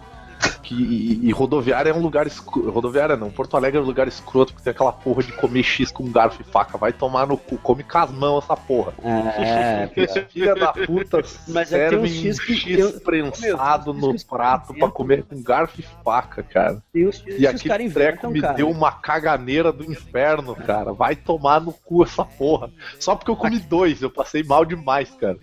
Que, 0.62 0.74
e, 0.74 1.28
e 1.28 1.32
rodoviária 1.32 1.92
é 1.92 1.94
um 1.94 2.02
lugar 2.02 2.26
escroto. 2.26 2.70
Rodoviária 2.72 3.16
não, 3.16 3.30
Porto 3.30 3.56
Alegre 3.56 3.78
é 3.80 3.82
um 3.82 3.86
lugar 3.86 4.08
escroto 4.08 4.52
porque 4.52 4.64
tem 4.64 4.72
aquela 4.72 4.92
porra 4.92 5.22
de 5.22 5.32
comer 5.34 5.62
X 5.64 5.92
com 5.92 6.10
garfo 6.12 6.42
e 6.42 6.44
faca. 6.44 6.76
Vai 6.78 6.92
tomar 6.92 7.28
no 7.28 7.38
cu, 7.38 7.58
come 7.58 7.84
com 7.84 7.98
as 8.00 8.10
mãos 8.12 8.44
essa 8.44 8.58
porra. 8.58 8.94
É, 9.04 9.88
Filha 10.30 10.56
da 10.56 10.74
puta, 10.74 11.22
Mas 11.48 11.72
é 11.72 11.90
serve 11.90 11.98
uns 11.98 12.10
X 12.12 12.40
que- 12.40 12.56
X 12.56 12.80
eu- 12.80 13.00
prensado 13.02 13.94
no 13.94 14.16
prato 14.26 14.74
pra 14.74 14.90
comer 14.90 15.24
com 15.24 15.42
garfo 15.42 15.80
e 15.80 15.86
faca, 16.04 16.42
cara. 16.42 16.82
tem 16.92 17.04
E 17.04 17.06
os 17.06 17.20
aquele 17.22 17.70
caras 17.70 17.94
treco 17.94 18.30
me 18.30 18.42
cara. 18.42 18.54
deu 18.54 18.70
uma 18.70 18.92
caganeira 18.92 19.72
do 19.72 19.84
inferno, 19.84 20.56
cara. 20.56 20.94
Vai 20.94 21.16
tomar 21.16 21.62
no 21.62 21.72
cu 21.74 22.04
essa 22.04 22.26
porra. 22.26 22.72
Só 23.00 23.16
porque 23.16 23.30
eu 23.30 23.36
comi 23.36 23.60
dois, 23.60 24.02
eu 24.02 24.10
passei 24.10 24.44
mal 24.44 24.66
demais, 24.66 25.10
cara. 25.20 25.38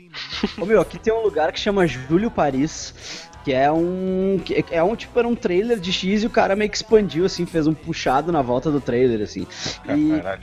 Ô, 0.61 0.67
meu, 0.67 0.81
aqui 0.81 0.99
tem 0.99 1.13
um 1.13 1.23
lugar 1.23 1.53
que 1.53 1.61
chama 1.61 1.87
Júlio 1.87 2.31
Paris, 2.31 3.29
que 3.45 3.53
é 3.53 3.71
um. 3.71 4.41
que 4.45 4.65
é 4.71 4.83
um 4.83 4.95
tipo, 4.95 5.19
era 5.19 5.27
um 5.27 5.35
trailer 5.35 5.79
de 5.79 5.93
X 5.93 6.23
e 6.23 6.27
o 6.27 6.31
cara 6.31 6.55
meio 6.55 6.71
que 6.71 6.77
expandiu, 6.77 7.25
assim, 7.25 7.45
fez 7.45 7.67
um 7.67 7.75
puxado 7.75 8.31
na 8.31 8.43
volta 8.43 8.71
do 8.71 8.81
trailer, 8.81 9.23
assim. 9.23 9.47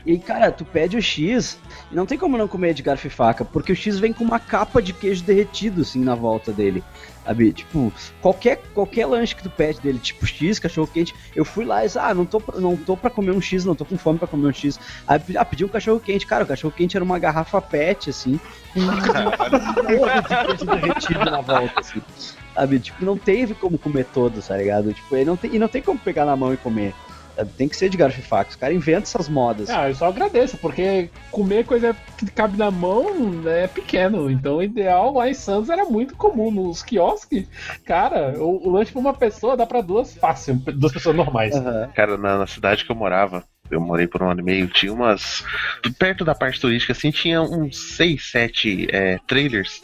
E, 0.05 0.13
e, 0.13 0.19
cara, 0.19 0.51
tu 0.51 0.65
pede 0.65 0.97
o 0.97 1.01
X 1.01 1.57
e 1.91 1.95
não 1.95 2.05
tem 2.05 2.17
como 2.17 2.37
não 2.37 2.47
comer 2.47 2.73
de 2.73 2.83
garfo 2.83 3.07
e 3.07 3.09
faca, 3.09 3.45
porque 3.45 3.71
o 3.71 3.75
X 3.75 3.99
vem 3.99 4.13
com 4.13 4.23
uma 4.23 4.39
capa 4.39 4.81
de 4.81 4.93
queijo 4.93 5.23
derretido, 5.23 5.81
assim, 5.81 6.03
na 6.03 6.15
volta 6.15 6.51
dele. 6.51 6.83
Sabe? 7.29 7.53
Tipo, 7.53 7.93
qualquer, 8.23 8.59
qualquer 8.73 9.05
lanche 9.05 9.35
que 9.35 9.43
tu 9.43 9.51
pede 9.51 9.79
dele, 9.81 9.99
tipo 9.99 10.25
X, 10.25 10.57
cachorro 10.57 10.87
quente, 10.91 11.13
eu 11.35 11.45
fui 11.45 11.63
lá 11.63 11.83
e 11.83 11.85
disse, 11.85 11.99
ah, 11.99 12.11
não 12.11 12.25
tô, 12.25 12.41
pra- 12.41 12.59
não 12.59 12.75
tô 12.75 12.97
pra 12.97 13.11
comer 13.11 13.29
um 13.35 13.39
X, 13.39 13.63
não 13.63 13.75
tô 13.75 13.85
com 13.85 13.99
fome 13.99 14.17
pra 14.17 14.27
comer 14.27 14.47
um 14.47 14.51
X. 14.51 14.79
Aí 15.07 15.21
ah, 15.37 15.45
pedi 15.45 15.63
um 15.63 15.67
cachorro 15.67 15.99
quente, 15.99 16.25
cara, 16.25 16.43
o 16.43 16.47
cachorro 16.47 16.73
quente 16.75 16.97
era 16.97 17.03
uma 17.05 17.19
garrafa 17.19 17.61
pet, 17.61 18.09
assim, 18.09 18.39
com 20.57 20.65
derretido 20.65 21.19
na 21.25 21.41
volta, 21.41 21.79
assim. 21.79 22.01
Sabe? 22.55 22.79
Tipo, 22.79 23.05
não 23.05 23.15
teve 23.15 23.53
como 23.53 23.77
comer 23.77 24.05
todo, 24.05 24.41
tá 24.41 24.57
ligado? 24.57 24.91
Tipo, 24.91 25.15
e 25.15 25.23
não 25.23 25.37
tem, 25.37 25.53
e 25.55 25.59
não 25.59 25.67
tem 25.67 25.83
como 25.83 25.99
pegar 25.99 26.25
na 26.25 26.35
mão 26.35 26.51
e 26.51 26.57
comer. 26.57 26.95
Tem 27.45 27.67
que 27.67 27.75
ser 27.75 27.89
de 27.89 27.97
garfo 27.97 28.19
e 28.19 28.23
faca. 28.23 28.49
Os 28.49 28.55
caras 28.55 28.75
inventam 28.75 29.03
essas 29.03 29.29
modas. 29.29 29.69
Ah, 29.69 29.89
eu 29.89 29.95
só 29.95 30.07
agradeço, 30.07 30.57
porque 30.57 31.09
comer 31.31 31.65
coisa 31.65 31.95
que 32.17 32.25
cabe 32.27 32.57
na 32.57 32.71
mão 32.71 33.07
é 33.47 33.67
pequeno. 33.67 34.29
Então 34.29 34.57
o 34.57 34.63
ideal 34.63 35.13
lá 35.13 35.29
em 35.29 35.33
Santos 35.33 35.69
era 35.69 35.85
muito 35.85 36.15
comum. 36.15 36.51
Nos 36.51 36.83
quiosques, 36.83 37.47
cara, 37.85 38.33
o, 38.37 38.67
o 38.67 38.71
lanche 38.71 38.91
pra 38.91 39.01
uma 39.01 39.13
pessoa 39.13 39.55
dá 39.55 39.65
pra 39.65 39.81
duas 39.81 40.15
fácil, 40.15 40.55
duas 40.55 40.91
pessoas 40.91 41.15
normais. 41.15 41.55
Aham. 41.55 41.89
Cara, 41.93 42.17
na, 42.17 42.37
na 42.39 42.47
cidade 42.47 42.85
que 42.85 42.91
eu 42.91 42.95
morava, 42.95 43.43
eu 43.69 43.79
morei 43.79 44.07
por 44.07 44.23
um 44.23 44.29
ano 44.29 44.41
e 44.41 44.43
meio, 44.43 44.67
tinha 44.67 44.91
umas. 44.91 45.43
Perto 45.97 46.25
da 46.25 46.33
parte 46.33 46.59
turística, 46.59 46.93
assim, 46.93 47.11
tinha 47.11 47.41
uns 47.41 47.95
6, 47.95 48.31
7 48.31 48.87
é, 48.91 49.19
trailers. 49.27 49.81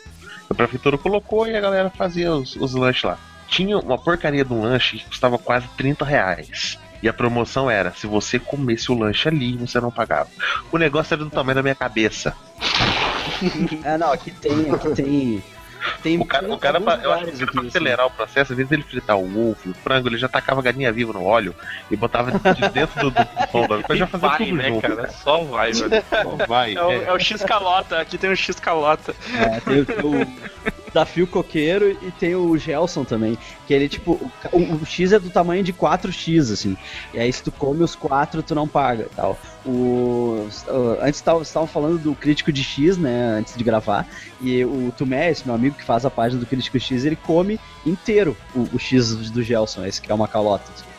A 0.49 0.53
prefeitura 0.53 0.97
colocou 0.97 1.47
e 1.47 1.55
a 1.55 1.61
galera 1.61 1.89
fazia 1.89 2.31
os, 2.31 2.55
os 2.55 2.73
lanches 2.73 3.03
lá. 3.03 3.17
Tinha 3.47 3.77
uma 3.77 3.97
porcaria 3.97 4.43
de 4.43 4.53
um 4.53 4.61
lanche 4.61 4.97
que 4.97 5.05
custava 5.05 5.37
quase 5.37 5.67
30 5.77 6.03
reais. 6.03 6.79
E 7.05 7.07
a 7.07 7.13
promoção 7.13 7.69
era: 7.69 7.91
se 7.91 8.07
você 8.07 8.39
comesse 8.39 8.91
o 8.91 8.97
lanche 8.97 9.27
ali, 9.27 9.55
você 9.57 9.79
não 9.79 9.91
pagava. 9.91 10.27
O 10.71 10.77
negócio 10.79 11.13
era 11.13 11.23
do 11.23 11.29
tamanho 11.29 11.53
da 11.53 11.61
minha 11.61 11.75
cabeça. 11.75 12.35
É, 13.83 13.93
não, 13.95 14.11
aqui 14.11 14.31
tem, 14.31 14.71
aqui 14.71 14.89
tem. 14.95 15.43
Tem 16.01 16.19
O 16.19 16.25
cara, 16.25 16.51
o 16.51 16.57
cara 16.57 16.81
pra, 16.81 16.95
eu 16.95 17.13
acho 17.13 17.25
que 17.25 17.45
pra 17.45 17.59
assim. 17.59 17.67
acelerar 17.67 18.07
o 18.07 18.09
processo, 18.09 18.53
às 18.53 18.57
vezes 18.57 18.71
ele 18.71 18.81
fritar 18.81 19.15
o 19.15 19.49
ovo, 19.51 19.69
o 19.69 19.73
frango, 19.75 20.07
ele 20.07 20.17
já 20.17 20.27
tacava 20.27 20.59
a 20.59 20.63
galinha 20.63 20.91
viva 20.91 21.13
no 21.13 21.23
óleo 21.23 21.53
e 21.91 21.95
botava 21.95 22.31
de 22.31 22.69
dentro 22.73 22.99
do, 23.03 23.11
do 23.11 23.47
pão 23.51 23.67
da 23.67 23.77
pra 23.83 23.95
já 23.95 24.07
fazer 24.07 24.27
vai, 24.27 24.37
tudo 24.39 24.55
né, 24.55 24.69
junto. 24.69 24.81
cara? 24.81 25.07
Só 25.09 25.43
vai, 25.43 25.73
velho. 25.73 26.03
Só 26.09 26.45
vai. 26.47 26.73
É 26.73 26.81
o, 26.83 26.91
é. 26.91 27.03
é 27.03 27.13
o 27.13 27.19
X 27.19 27.43
calota, 27.43 27.99
aqui 28.01 28.17
tem 28.17 28.31
o 28.31 28.35
X 28.35 28.59
calota. 28.59 29.13
É, 29.35 29.59
tem 29.59 29.81
o, 29.81 29.85
tem 29.85 30.05
o 30.05 30.27
desafio 30.95 31.27
coqueiro 31.27 31.91
e 32.01 32.09
tem 32.11 32.35
o 32.35 32.57
Gelson 32.57 33.03
também. 33.03 33.37
Que 33.67 33.73
ele, 33.73 33.89
tipo, 33.89 34.13
o, 34.53 34.57
o- 34.57 34.85
X 34.85 35.11
é 35.11 35.19
do 35.19 35.29
tamanho 35.29 35.61
de 35.63 35.73
4X, 35.73 36.51
assim. 36.53 36.77
E 37.13 37.19
aí 37.19 37.31
se 37.31 37.43
tu 37.43 37.51
come 37.51 37.83
os 37.83 37.95
4, 37.95 38.41
tu 38.41 38.55
não 38.55 38.67
paga 38.67 39.07
tal. 39.15 39.37
O, 39.65 40.47
o- 40.67 40.97
antes 41.01 41.21
estavam 41.43 41.67
falando 41.67 41.97
do 41.99 42.15
crítico 42.15 42.51
de 42.51 42.63
X, 42.63 42.97
né? 42.97 43.35
Antes 43.39 43.55
de 43.57 43.63
gravar. 43.63 44.07
E 44.41 44.63
o 44.63 44.93
Tumé, 44.97 45.29
esse 45.31 45.45
meu 45.45 45.53
amigo 45.55 45.75
que 45.75 45.83
faz 45.83 46.05
a 46.05 46.09
página 46.09 46.39
do 46.39 46.45
crítico 46.45 46.79
X, 46.79 47.03
ele 47.03 47.15
come 47.17 47.59
inteiro 47.85 48.35
o, 48.55 48.61
o 48.73 48.79
X 48.79 49.13
do 49.31 49.43
Gelson, 49.43 49.85
esse 49.85 50.01
que 50.01 50.11
é 50.11 50.15
uma 50.15 50.27
calota. 50.27 50.63
assim. 50.73 50.94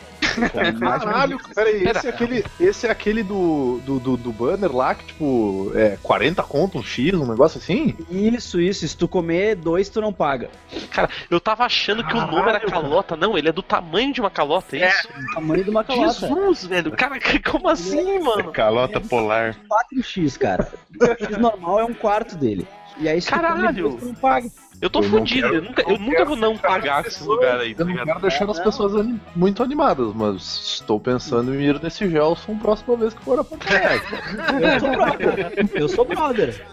Caralho, 0.79 1.39
peraí, 1.53 1.83
Pera. 1.83 1.99
esse 1.99 2.07
é 2.07 2.09
aquele, 2.09 2.45
esse 2.59 2.87
é 2.87 2.91
aquele 2.91 3.23
do, 3.23 3.79
do, 3.85 3.99
do, 3.99 4.17
do 4.17 4.31
banner 4.31 4.73
lá 4.75 4.95
que, 4.95 5.05
tipo, 5.05 5.71
é 5.75 5.97
40 6.01 6.43
conto, 6.43 6.77
um 6.77 6.83
X, 6.83 7.13
um 7.13 7.25
negócio 7.25 7.57
assim? 7.57 7.95
Isso, 8.09 8.59
isso. 8.59 8.87
Se 8.87 8.95
tu 8.95 9.07
comer 9.07 9.55
dois, 9.55 9.89
tu 9.89 10.01
não 10.01 10.13
paga. 10.13 10.49
Cara, 10.91 11.09
eu 11.29 11.39
tava 11.39 11.65
achando 11.65 12.03
que 12.03 12.13
o 12.13 12.25
nome 12.27 12.49
era 12.49 12.59
calota. 12.59 13.15
Não, 13.15 13.37
ele 13.37 13.49
é 13.49 13.51
do 13.51 13.63
tamanho 13.63 14.13
de 14.13 14.21
uma 14.21 14.29
calota, 14.29 14.77
é 14.77 14.87
isso? 14.89 15.07
O 15.09 15.33
tamanho 15.35 15.63
de 15.63 15.69
uma 15.69 15.83
calota. 15.83 16.27
Jesus, 16.27 16.65
velho. 16.65 16.91
Cara, 16.91 17.17
como 17.49 17.69
assim, 17.69 18.19
mano? 18.19 18.51
Calota 18.51 18.99
polar. 19.01 19.55
4x, 19.93 20.37
cara. 20.37 20.71
O 21.01 21.05
X 21.05 21.37
normal 21.37 21.79
é 21.79 21.85
um 21.85 21.93
quarto 21.93 22.35
dele. 22.35 22.67
E 22.99 23.07
aí 23.07 23.21
se 23.21 23.27
tu 23.27 23.35
come 23.35 23.43
Caralho. 23.43 23.89
dois, 23.89 23.95
tu 24.01 24.05
não 24.07 24.15
paga. 24.15 24.49
Eu 24.79 24.89
tô 24.89 24.99
Eu 24.99 25.09
não 25.09 25.19
fudido. 25.19 25.41
quero- 25.49 25.55
eu 25.55 25.61
nunca, 25.63 25.81
eu 25.81 25.97
nunca 25.99 26.25
vou 26.25 26.35
não 26.35 26.57
pagar 26.57 27.01
com 27.03 27.09
esse 27.09 27.23
lugar 27.23 27.59
aí, 27.59 27.73
tá 27.73 27.81
Eu 27.81 27.85
não 27.85 27.91
ligado? 27.93 28.07
quero 28.07 28.19
deixar 28.21 28.49
as 28.49 28.59
pessoas 28.59 28.95
ani- 28.95 29.19
muito 29.35 29.63
animadas, 29.63 30.13
mas 30.13 30.41
estou 30.79 30.99
pensando 30.99 31.53
em 31.55 31.61
ir 31.63 31.81
nesse 31.81 32.07
Gelson 32.09 32.57
próxima 32.57 32.95
vez 32.95 33.13
que 33.13 33.23
for 33.23 33.39
a 33.39 33.41
Alegre. 33.41 34.07
Eu 34.63 34.79
sou 34.79 34.91
brother. 34.91 35.71
Eu 35.73 35.89
sou 35.89 36.05
brother. 36.05 36.65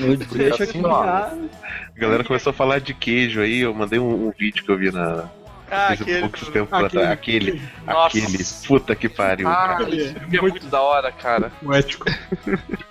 Eu 0.00 0.16
deixo 0.16 0.54
aqui 0.54 0.62
assim, 0.64 0.82
já. 0.82 1.32
A 1.96 1.98
galera 2.00 2.24
começou 2.24 2.50
a 2.50 2.54
falar 2.54 2.80
de 2.80 2.94
queijo 2.94 3.40
aí, 3.40 3.60
eu 3.60 3.74
mandei 3.74 3.98
um, 3.98 4.28
um 4.28 4.32
vídeo 4.36 4.64
que 4.64 4.70
eu 4.70 4.76
vi 4.78 4.90
na 4.92 5.28
Ah, 5.70 5.94
Facebook 5.96 6.44
aquele. 6.48 6.68
atrás. 6.70 7.10
Aquele, 7.10 7.62
Nossa. 7.86 8.18
aquele, 8.18 8.44
puta 8.66 8.94
que 8.94 9.08
pariu, 9.08 9.48
Ah, 9.48 9.76
cara. 9.78 9.88
é 10.36 10.40
muito 10.40 10.66
da 10.66 10.80
hora, 10.80 11.10
cara. 11.12 11.50
Poético. 11.62 12.06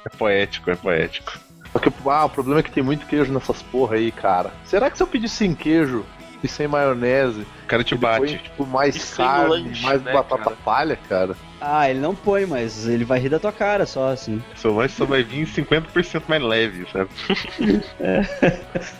É 0.05 0.09
poético, 0.17 0.69
é 0.71 0.75
poético. 0.75 1.39
Que 1.81 1.91
ah, 2.09 2.25
o 2.25 2.29
problema 2.29 2.59
é 2.59 2.63
que 2.63 2.71
tem 2.71 2.83
muito 2.83 3.05
queijo 3.05 3.31
nessas 3.33 3.61
porra 3.61 3.95
aí, 3.95 4.11
cara. 4.11 4.51
Será 4.65 4.89
que 4.89 4.97
se 4.97 5.03
eu 5.03 5.07
pedir 5.07 5.27
sem 5.29 5.53
queijo 5.55 6.05
e 6.43 6.47
sem 6.47 6.67
maionese, 6.67 7.41
O 7.63 7.67
cara 7.67 7.83
te 7.83 7.93
ele 7.93 8.01
põe, 8.01 8.19
bate. 8.19 8.37
tipo, 8.39 8.65
mais 8.65 8.95
E 8.95 9.15
carne, 9.15 9.49
lanche, 9.49 9.83
mais 9.83 10.01
né, 10.01 10.11
batata 10.13 10.43
cara? 10.43 10.57
palha, 10.65 10.95
cara? 11.07 11.35
Ah, 11.59 11.87
ele 11.89 11.99
não 11.99 12.15
põe, 12.15 12.45
mas 12.47 12.87
ele 12.87 13.05
vai 13.05 13.19
rir 13.19 13.29
da 13.29 13.39
tua 13.39 13.51
cara 13.51 13.85
só 13.85 14.09
assim. 14.09 14.41
Seu 14.55 14.73
lanche 14.75 14.95
só 14.95 15.05
vai 15.05 15.21
vir 15.21 15.45
50% 15.45 16.23
mais 16.27 16.41
leve, 16.41 16.87
sabe? 16.91 17.09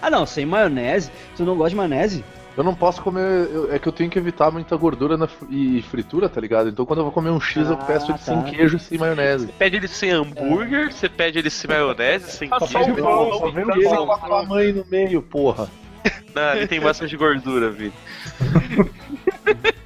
Ah, 0.01 0.09
não, 0.09 0.25
sem 0.25 0.45
maionese. 0.45 1.11
Tu 1.35 1.43
não 1.43 1.55
gosta 1.55 1.71
de 1.71 1.75
maionese? 1.75 2.23
Eu 2.57 2.63
não 2.65 2.75
posso 2.75 3.01
comer. 3.01 3.49
eu- 3.51 3.71
é 3.73 3.79
que 3.79 3.87
eu 3.87 3.91
tenho 3.93 4.09
que 4.09 4.19
evitar 4.19 4.51
muita 4.51 4.75
gordura 4.75 5.15
na 5.17 5.27
e 5.49 5.81
fritura, 5.83 6.27
tá 6.27 6.39
ligado? 6.41 6.69
Então 6.69 6.85
quando 6.85 6.99
eu 6.99 7.03
vou 7.05 7.11
comer 7.13 7.29
um 7.29 7.39
X, 7.39 7.67
eu 7.69 7.73
Ah, 7.75 7.77
peço 7.85 8.11
ele 8.11 8.17
tá. 8.17 8.25
sem 8.25 8.41
queijo 8.43 8.77
e 8.77 8.79
sem 8.79 8.97
maionese. 8.97 9.45
Você 9.47 9.53
pede 9.53 9.77
ele 9.77 9.87
sem 9.87 10.11
hambúrguer, 10.11 10.91
você 10.91 11.07
pede 11.09 11.39
ele 11.39 11.49
sem 11.49 11.69
maionese, 11.69 12.31
sem 12.31 12.49
Só 12.49 12.59
queijo. 12.59 12.95
Não, 13.01 13.29
só 13.39 13.49
vem 13.51 13.63
ele 13.69 13.85
com 13.87 14.11
a 14.11 14.17
tua 14.17 14.45
mãe 14.45 14.73
no 14.73 14.85
meio, 14.89 15.21
porra. 15.21 15.69
não, 16.35 16.53
ele 16.55 16.67
tem 16.67 16.79
bastante 16.81 17.15
gordura, 17.15 17.69
Vi. 17.69 17.91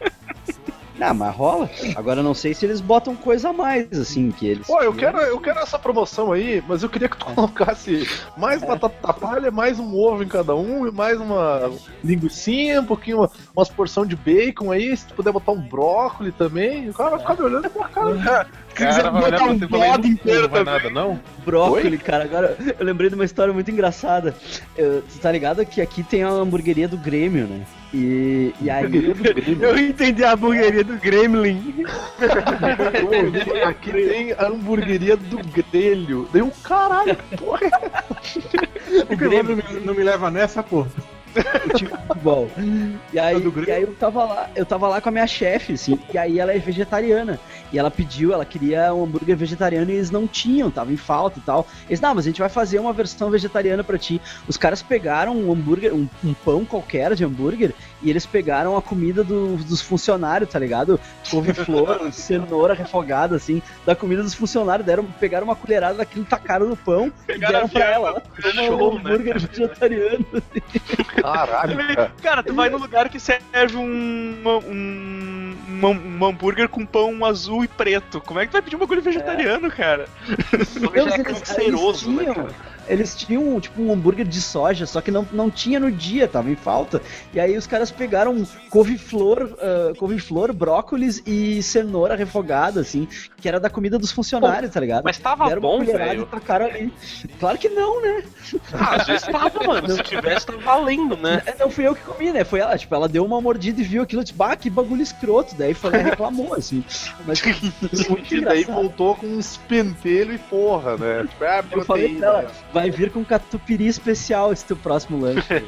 Ah, 1.09 1.13
mas 1.13 1.35
rola. 1.35 1.69
Agora 1.95 2.19
eu 2.19 2.23
não 2.23 2.33
sei 2.33 2.53
se 2.53 2.65
eles 2.65 2.81
botam 2.81 3.15
coisa 3.15 3.49
a 3.49 3.53
mais, 3.53 3.91
assim, 3.97 4.31
que 4.31 4.47
eles. 4.47 4.65
Pô, 4.67 4.81
eu 4.81 4.93
quero, 4.93 5.17
eu 5.19 5.39
quero 5.39 5.59
essa 5.59 5.77
promoção 5.77 6.31
aí, 6.31 6.63
mas 6.67 6.81
eu 6.83 6.89
queria 6.89 7.07
que 7.07 7.17
tu 7.17 7.25
colocasse 7.33 8.07
mais 8.37 8.61
batata 8.61 9.13
palha, 9.13 9.51
mais 9.51 9.79
um 9.79 9.95
ovo 9.95 10.23
em 10.23 10.27
cada 10.27 10.55
um, 10.55 10.87
e 10.87 10.91
mais 10.91 11.19
uma 11.19 11.71
linguicinha, 12.03 12.81
um 12.81 12.85
pouquinho, 12.85 13.17
uma, 13.19 13.31
umas 13.55 13.69
porção 13.69 14.05
de 14.05 14.15
bacon 14.15 14.71
aí, 14.71 14.95
se 14.95 15.05
tu 15.07 15.13
puder 15.13 15.31
botar 15.31 15.51
um 15.51 15.61
brócolis 15.61 16.33
também, 16.35 16.89
o 16.89 16.93
cara 16.93 17.11
vai 17.11 17.19
ficar 17.19 17.35
me 17.35 17.41
olhando 17.41 17.69
com 17.69 17.83
a 17.83 17.87
cara. 17.89 18.47
Cara, 18.73 19.09
vai 19.09 19.23
olhar 19.23 19.37
pra 19.37 19.47
você 19.53 19.65
e 19.65 19.67
falar, 19.69 19.85
"Não, 19.87 20.41
não 20.41 20.49
vai 20.49 20.63
nada, 20.65 20.89
não? 20.89 21.19
Brócoli, 21.45 21.97
cara. 21.97 22.23
Agora 22.25 22.57
eu 22.77 22.85
lembrei 22.85 23.09
de 23.09 23.15
uma 23.15 23.23
história 23.23 23.53
muito 23.53 23.71
engraçada. 23.71 24.35
Eu- 24.75 25.01
tu 25.01 25.17
tá 25.19 25.31
ligado 25.31 25.65
que 25.65 25.79
aqui 25.81 26.03
tem 26.03 26.23
a 26.23 26.29
hamburgueria 26.29 26.87
do 26.87 26.97
Grêmio, 26.97 27.47
né? 27.47 27.61
E, 27.95 28.53
e 28.59 28.69
aí. 28.69 28.91
Eu 29.61 29.77
entendi 29.79 30.21
a 30.25 30.33
hamburgueria 30.33 30.83
do 30.83 30.97
Gremlin. 30.97 31.85
Aqui 33.65 33.91
tem 33.93 34.33
a 34.33 34.47
hamburgueria 34.47 35.15
do 35.15 35.37
grelho. 35.37 36.27
Dei 36.33 36.41
um 36.41 36.49
caralho, 36.49 37.15
porra. 37.37 37.71
o 39.09 39.55
me, 39.55 39.85
não 39.85 39.93
me 39.93 40.03
leva 40.03 40.29
nessa, 40.29 40.61
pô. 40.61 40.85
O 41.41 41.73
time 41.77 41.89
de 41.89 41.97
futebol. 42.07 42.49
E 43.13 43.19
aí, 43.19 43.39
Grêmio? 43.39 43.63
e 43.67 43.71
aí 43.71 43.81
eu 43.83 43.93
tava 43.95 44.23
lá, 44.25 44.49
eu 44.55 44.65
tava 44.65 44.87
lá 44.87 45.01
com 45.01 45.09
a 45.09 45.11
minha 45.11 45.27
chefe, 45.27 45.73
assim, 45.73 45.99
e 46.13 46.17
aí 46.17 46.39
ela 46.39 46.53
é 46.53 46.57
vegetariana. 46.59 47.39
E 47.71 47.79
ela 47.79 47.91
pediu, 47.91 48.33
ela 48.33 48.45
queria 48.45 48.93
um 48.93 49.03
hambúrguer 49.03 49.35
vegetariano 49.35 49.89
e 49.91 49.95
eles 49.95 50.11
não 50.11 50.27
tinham, 50.27 50.69
tava 50.71 50.93
em 50.93 50.97
falta 50.97 51.39
e 51.39 51.41
tal. 51.41 51.67
Eles, 51.89 51.99
não, 51.99 52.15
mas 52.15 52.25
a 52.25 52.29
gente 52.29 52.39
vai 52.39 52.49
fazer 52.49 52.79
uma 52.79 52.93
versão 52.93 53.29
vegetariana 53.29 53.83
pra 53.83 53.97
ti. 53.97 54.21
Os 54.47 54.57
caras 54.57 54.81
pegaram 54.81 55.35
um 55.35 55.51
hambúrguer, 55.51 55.93
um, 55.93 56.07
um 56.23 56.33
pão 56.33 56.63
qualquer 56.63 57.13
de 57.15 57.25
hambúrguer, 57.25 57.73
e 58.01 58.09
eles 58.09 58.25
pegaram 58.25 58.77
a 58.77 58.81
comida 58.81 59.23
do- 59.23 59.57
dos 59.57 59.81
funcionários, 59.81 60.49
tá 60.49 60.59
ligado? 60.59 60.99
Couve-flor, 61.29 62.11
cenoura 62.13 62.73
refogada, 62.73 63.35
assim, 63.35 63.61
da 63.85 63.95
comida 63.95 64.21
dos 64.23 64.33
funcionários. 64.33 64.85
Deram, 64.85 65.03
pegaram 65.19 65.45
uma 65.45 65.55
colherada 65.55 65.95
daquilo, 65.95 66.23
tacaram 66.25 66.67
no 66.67 66.75
pão 66.77 67.11
e 67.27 67.37
deram 67.37 67.67
pra 67.67 67.85
ela. 67.91 68.21
Toma 68.41 68.61
um 68.61 68.93
né, 68.93 68.99
hambúrguer 68.99 69.39
vegetariano. 69.39 70.25
Caralho, 71.07 71.24
cara. 71.33 72.11
Cara, 72.21 72.43
tu 72.43 72.53
vai 72.53 72.69
num 72.69 72.77
lugar 72.77 73.09
que 73.09 73.19
serve 73.19 73.77
um, 73.77 74.41
um, 74.45 75.55
um, 75.69 75.87
um 75.87 76.25
hambúrguer 76.25 76.69
com 76.69 76.85
pão 76.85 77.25
azul 77.25 77.63
e 77.63 77.67
preto. 77.67 78.21
Como 78.21 78.39
é 78.39 78.45
que 78.45 78.51
tu 78.51 78.53
vai 78.53 78.61
pedir 78.61 78.75
um 78.75 78.79
bagulho 78.79 79.01
vegetariano, 79.01 79.69
cara? 79.71 80.07
Deus, 80.91 81.13
é 81.13 81.15
eles, 81.15 81.23
canceroso, 81.23 82.09
eles 82.09 82.27
né, 82.27 82.33
tinham, 82.33 82.45
cara? 82.47 82.74
Eles 82.87 83.15
tinham 83.15 83.59
tipo 83.59 83.81
um 83.81 83.91
hambúrguer 83.91 84.25
de 84.25 84.41
soja, 84.41 84.85
só 84.85 85.01
que 85.01 85.11
não, 85.11 85.27
não 85.31 85.49
tinha 85.49 85.79
no 85.79 85.91
dia, 85.91 86.27
tava 86.27 86.49
em 86.49 86.55
falta. 86.55 87.01
E 87.33 87.39
aí 87.39 87.57
os 87.57 87.67
caras 87.67 87.91
pegaram 87.91 88.45
couve-flor, 88.69 89.57
ah, 89.59 89.93
couve-flor, 89.97 90.53
brócolis 90.53 91.21
e 91.25 91.61
cenoura 91.63 92.15
refogada, 92.15 92.81
assim, 92.81 93.07
que 93.37 93.47
era 93.47 93.59
da 93.59 93.69
comida 93.69 93.97
dos 93.97 94.11
funcionários, 94.11 94.71
tá 94.71 94.79
ligado? 94.79 95.03
Mas 95.03 95.17
tava 95.17 95.45
Deram 95.47 95.61
uma 95.61 95.69
bom, 95.79 95.83
velho. 95.85 96.23
e 96.23 96.25
tacaram 96.25 96.65
ali. 96.65 96.93
Claro 97.39 97.57
que 97.57 97.69
não, 97.69 98.01
né? 98.01 98.23
Ah, 98.73 98.95
às 98.95 99.07
vezes 99.07 99.27
tava, 99.27 99.63
mano. 99.65 99.89
Se 99.89 100.03
tivesse, 100.03 100.45
tava 100.45 100.59
valendo, 100.59 101.15
né? 101.17 101.41
Não 101.59 101.69
fui 101.69 101.87
eu 101.87 101.95
que 101.95 102.01
comi, 102.01 102.31
né? 102.31 102.43
Foi 102.43 102.59
ela, 102.59 102.77
tipo, 102.77 102.93
ela 102.93 103.07
deu 103.07 103.25
uma 103.25 103.39
mordida 103.41 103.81
e 103.81 103.83
viu 103.83 104.03
aquilo, 104.03 104.23
tipo, 104.23 104.41
ah, 104.43 104.55
que 104.55 104.69
bagulho 104.69 105.01
escroto. 105.01 105.55
Daí 105.55 105.73
foi 105.73 105.93
e 105.95 106.03
reclamou, 106.03 106.53
assim. 106.53 106.83
Mas 107.25 107.41
muito 108.09 108.35
E 108.35 108.41
daí 108.41 108.63
voltou 108.63 109.15
com 109.15 109.27
uns 109.27 109.57
pentelhos 109.57 110.35
e 110.35 110.37
porra, 110.37 110.97
né? 110.97 111.25
Tipo, 111.29 111.43
é 111.43 111.59
Eu 111.59 111.63
falei 111.63 111.69
pra 111.69 111.85
proteína. 111.85 112.25
ela, 112.25 112.51
vai 112.75 112.91
vir 112.91 113.09
com 113.09 113.23
catupiry 113.23 113.87
especial 113.87 114.51
esse 114.51 114.65
teu 114.65 114.75
próximo 114.75 115.17
lanche. 115.17 115.47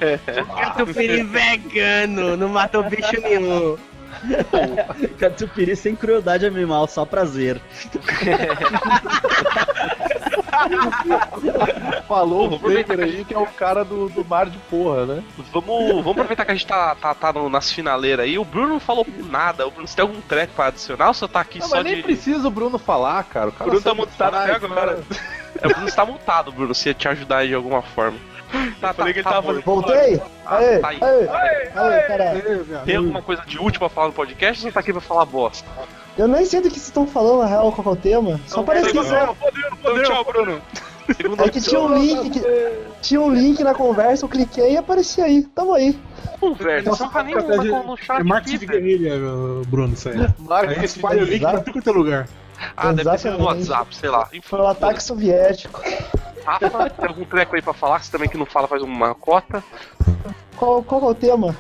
Catupiry 0.60 1.24
vegano, 1.24 2.36
não 2.36 2.50
matou 2.50 2.84
bicho 2.84 3.22
nenhum. 3.22 3.78
Catupiry 5.18 5.78
sem 5.78 5.96
crueldade 5.96 6.46
animal, 6.46 6.86
só 6.86 7.06
prazer. 7.06 7.62
Falou 12.08 12.54
o 12.54 12.60
Flamer 12.60 13.00
aí 13.02 13.26
que 13.26 13.34
é 13.34 13.38
o 13.38 13.46
cara 13.48 13.84
do, 13.84 14.10
do 14.10 14.24
mar 14.26 14.48
de 14.50 14.58
porra, 14.70 15.06
né? 15.06 15.24
Vamos, 15.52 15.90
vamos 15.96 16.12
aproveitar 16.12 16.46
que 16.46 16.52
a 16.52 16.56
gente 16.56 16.68
tá, 16.68 16.96
tá, 16.96 17.14
tá 17.14 17.34
no- 17.34 17.50
nas 17.50 17.72
finaleiras 17.72 18.26
aí. 18.26 18.38
O 18.38 18.46
Bruno 18.46 18.70
não 18.70 18.80
falou 18.80 19.06
nada. 19.30 19.68
O 19.68 19.72
Bruno, 19.72 19.88
você 19.88 19.96
tem 19.96 20.04
algum 20.04 20.22
treco 20.22 20.54
pra 20.54 20.68
adicionar 20.68 21.08
ou 21.08 21.14
você 21.14 21.28
tá 21.28 21.40
aqui 21.42 21.60
Não, 21.60 21.68
só 21.68 21.76
mas 21.78 21.86
nem 21.86 21.96
de. 21.98 22.04
precisa 22.04 22.48
o 22.48 22.52
Bruno 22.52 22.78
falar, 22.78 23.24
cara. 23.26 23.50
O 23.50 23.52
cara 23.52 23.70
Bruno 23.70 23.84
tá 23.84 23.94
mutado 23.94 24.36
até 24.36 24.52
agora. 24.56 25.00
É, 25.62 25.68
o 25.68 25.70
Bruno 25.72 25.88
está 25.88 26.06
multado, 26.06 26.52
Bruno, 26.52 26.74
se 26.76 26.94
te 26.94 27.08
ajudar 27.08 27.38
aí 27.40 27.50
de 27.50 27.56
alguma 27.56 27.82
forma. 27.82 28.18
Tá, 28.80 28.94
falei 28.94 29.14
que 29.14 29.20
ele 29.20 29.28
tava 29.28 29.54
bom. 29.54 29.62
Voltei? 29.62 30.22
Ah, 30.46 30.58
Aê, 30.58 30.80
tá 30.80 30.90
aí. 30.90 31.00
aê, 31.02 31.70
aê, 31.76 32.02
caralho. 32.04 32.50
Ei, 32.50 32.64
viado. 32.64 32.86
Tem 32.86 32.96
alguma 32.96 33.22
coisa 33.22 33.44
de 33.46 33.60
útil 33.60 33.80
pra 33.80 33.90
falar 33.90 34.08
no 34.08 34.14
podcast 34.14 34.64
ou 34.64 34.70
você 34.70 34.74
tá 34.74 34.80
aqui 34.80 34.92
pra 34.92 35.02
falar 35.02 35.26
bosta? 35.26 35.68
Eu 36.18 36.28
nem 36.28 36.46
sei 36.46 36.62
do 36.62 36.70
que 36.70 36.76
vocês 36.76 36.88
estão 36.88 37.06
falando, 37.06 37.42
na 37.42 37.46
real, 37.46 37.72
qual 37.72 37.88
é 37.88 37.92
o 37.92 37.96
tema. 37.96 38.40
Só 38.48 38.64
parece 38.64 38.92
que 38.92 38.98
Então, 38.98 40.04
tchau, 40.04 40.26
Bruno. 40.26 40.62
Segundo 41.16 41.44
é 41.44 41.50
que 41.50 41.62
tinha 41.62 41.80
um 41.80 41.98
link, 41.98 42.32
que, 42.32 42.42
tinha 43.02 43.22
um 43.22 43.32
link 43.34 43.64
na 43.64 43.74
conversa, 43.74 44.26
eu 44.26 44.30
cliquei 44.30 44.74
e 44.74 44.78
aparecia 44.78 45.24
aí. 45.24 45.44
Tamo 45.56 45.74
aí. 45.74 45.98
conversa, 46.40 46.90
não 46.90 47.10
tá 47.10 47.24
nem 47.24 47.36
no, 47.36 47.98
chat 47.98 48.20
É 48.20 48.24
marketing 48.24 48.58
de 48.58 48.66
guerrilha, 48.66 49.12
Bruno, 49.68 49.94
isso 49.94 50.10
aí. 50.10 50.18
A 50.18 50.34
Marketing 50.38 50.84
espalha 50.84 51.24
o 51.24 51.26
link 51.26 51.40
pra 51.40 51.60
tudo 51.60 51.74
quanto 51.74 51.90
é 51.90 51.94
lugar. 51.94 52.28
Ah, 52.76 52.92
deve 52.92 53.10
ter 53.10 53.18
sido 53.20 53.38
no. 53.38 53.46
WhatsApp, 53.46 53.96
sei 53.96 54.10
lá. 54.10 54.28
Foi 54.42 54.60
um 54.60 54.68
ataque 54.68 55.02
soviético. 55.02 55.82
Rafa, 56.48 56.90
tem 56.90 57.08
algum 57.10 57.26
treco 57.26 57.56
aí 57.58 57.62
pra 57.62 57.74
falar? 57.74 58.02
Você 58.02 58.10
também 58.10 58.30
que 58.30 58.38
não 58.38 58.46
fala 58.46 58.70
faz 58.70 58.82
uma 58.82 59.14
cota. 59.14 59.62
Qual, 60.56 60.82
qual 60.82 61.02
é 61.02 61.06
o 61.12 61.16
tema? 61.16 61.54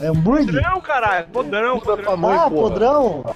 É 0.00 0.06
hambúrguer? 0.06 0.46
Podrão, 0.46 0.80
caralho. 0.80 1.26
Podrão, 1.28 1.80
podrão. 1.80 2.30
ah, 2.30 2.50
podrão. 2.50 3.34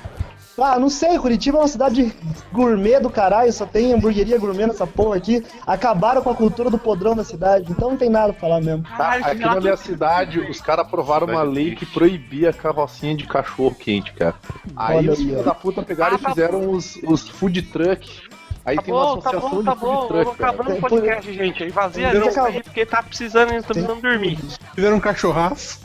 Ah, 0.57 0.78
não 0.78 0.88
sei, 0.88 1.18
Curitiba 1.18 1.59
é 1.59 1.61
uma 1.62 1.68
cidade 1.68 2.14
gourmet 2.52 3.00
do 3.00 3.11
caralho, 3.11 3.52
só 3.52 3.66
tem 3.66 3.92
hamburgueria 3.92 4.38
gourmet 4.38 4.66
nessa 4.68 4.86
porra 4.86 5.16
aqui. 5.16 5.44
Acabaram 5.66 6.22
com 6.22 6.30
a 6.30 6.34
cultura 6.34 6.70
do 6.70 6.78
podrão 6.78 7.14
da 7.14 7.24
cidade, 7.24 7.70
então 7.70 7.90
não 7.90 7.96
tem 7.96 8.09
nada 8.09 8.32
pra 8.32 8.40
falar 8.40 8.61
mesmo. 8.61 8.84
Tá, 8.96 9.14
aqui 9.14 9.40
na 9.40 9.61
minha 9.61 9.76
cidade, 9.76 10.38
os 10.38 10.61
caras 10.61 10.86
aprovaram 10.86 11.26
uma 11.26 11.42
lei 11.42 11.74
que 11.74 11.84
proibia 11.84 12.52
carrocinha 12.52 13.16
de 13.16 13.26
cachorro 13.26 13.74
quente, 13.74 14.12
cara. 14.12 14.36
Aí 14.76 14.98
Olha 14.98 15.12
os 15.12 15.18
filhos 15.18 15.44
da 15.44 15.55
puta 15.55 15.82
pegaram 15.82 16.14
Ah, 16.14 16.18
e 16.18 16.22
tá 16.22 16.28
fizeram 16.30 16.70
os, 16.70 17.00
os 17.05 17.28
food 17.28 17.61
truck. 17.61 18.22
Aí 18.67 18.77
Tá 18.77 18.83
tem 18.83 18.95
uma 18.95 19.05
bom, 19.05 19.19
tá 19.21 19.29
associação 19.31 19.51
bom, 19.59 19.65
tá 19.65 19.75
bom. 19.75 20.07
truck, 20.07 20.25
Vamos 20.25 20.39
cara. 20.39 20.53
acabando 20.53 20.77
o 20.77 20.81
podcast, 20.81 21.33
gente. 21.33 21.62
Aí 21.65 21.71
vazia 21.71 22.09
a 22.09 22.12
lista 22.15 22.43
aí, 22.45 22.62
porque 22.62 22.87
tá 22.87 23.03
precisando, 23.03 23.51
eles 23.51 23.62
estão 23.62 23.75
precisando 23.75 24.01
dormir. 24.01 24.39
Fizeram 24.75 24.97
um 24.97 25.01
cachorraço. 25.01 25.81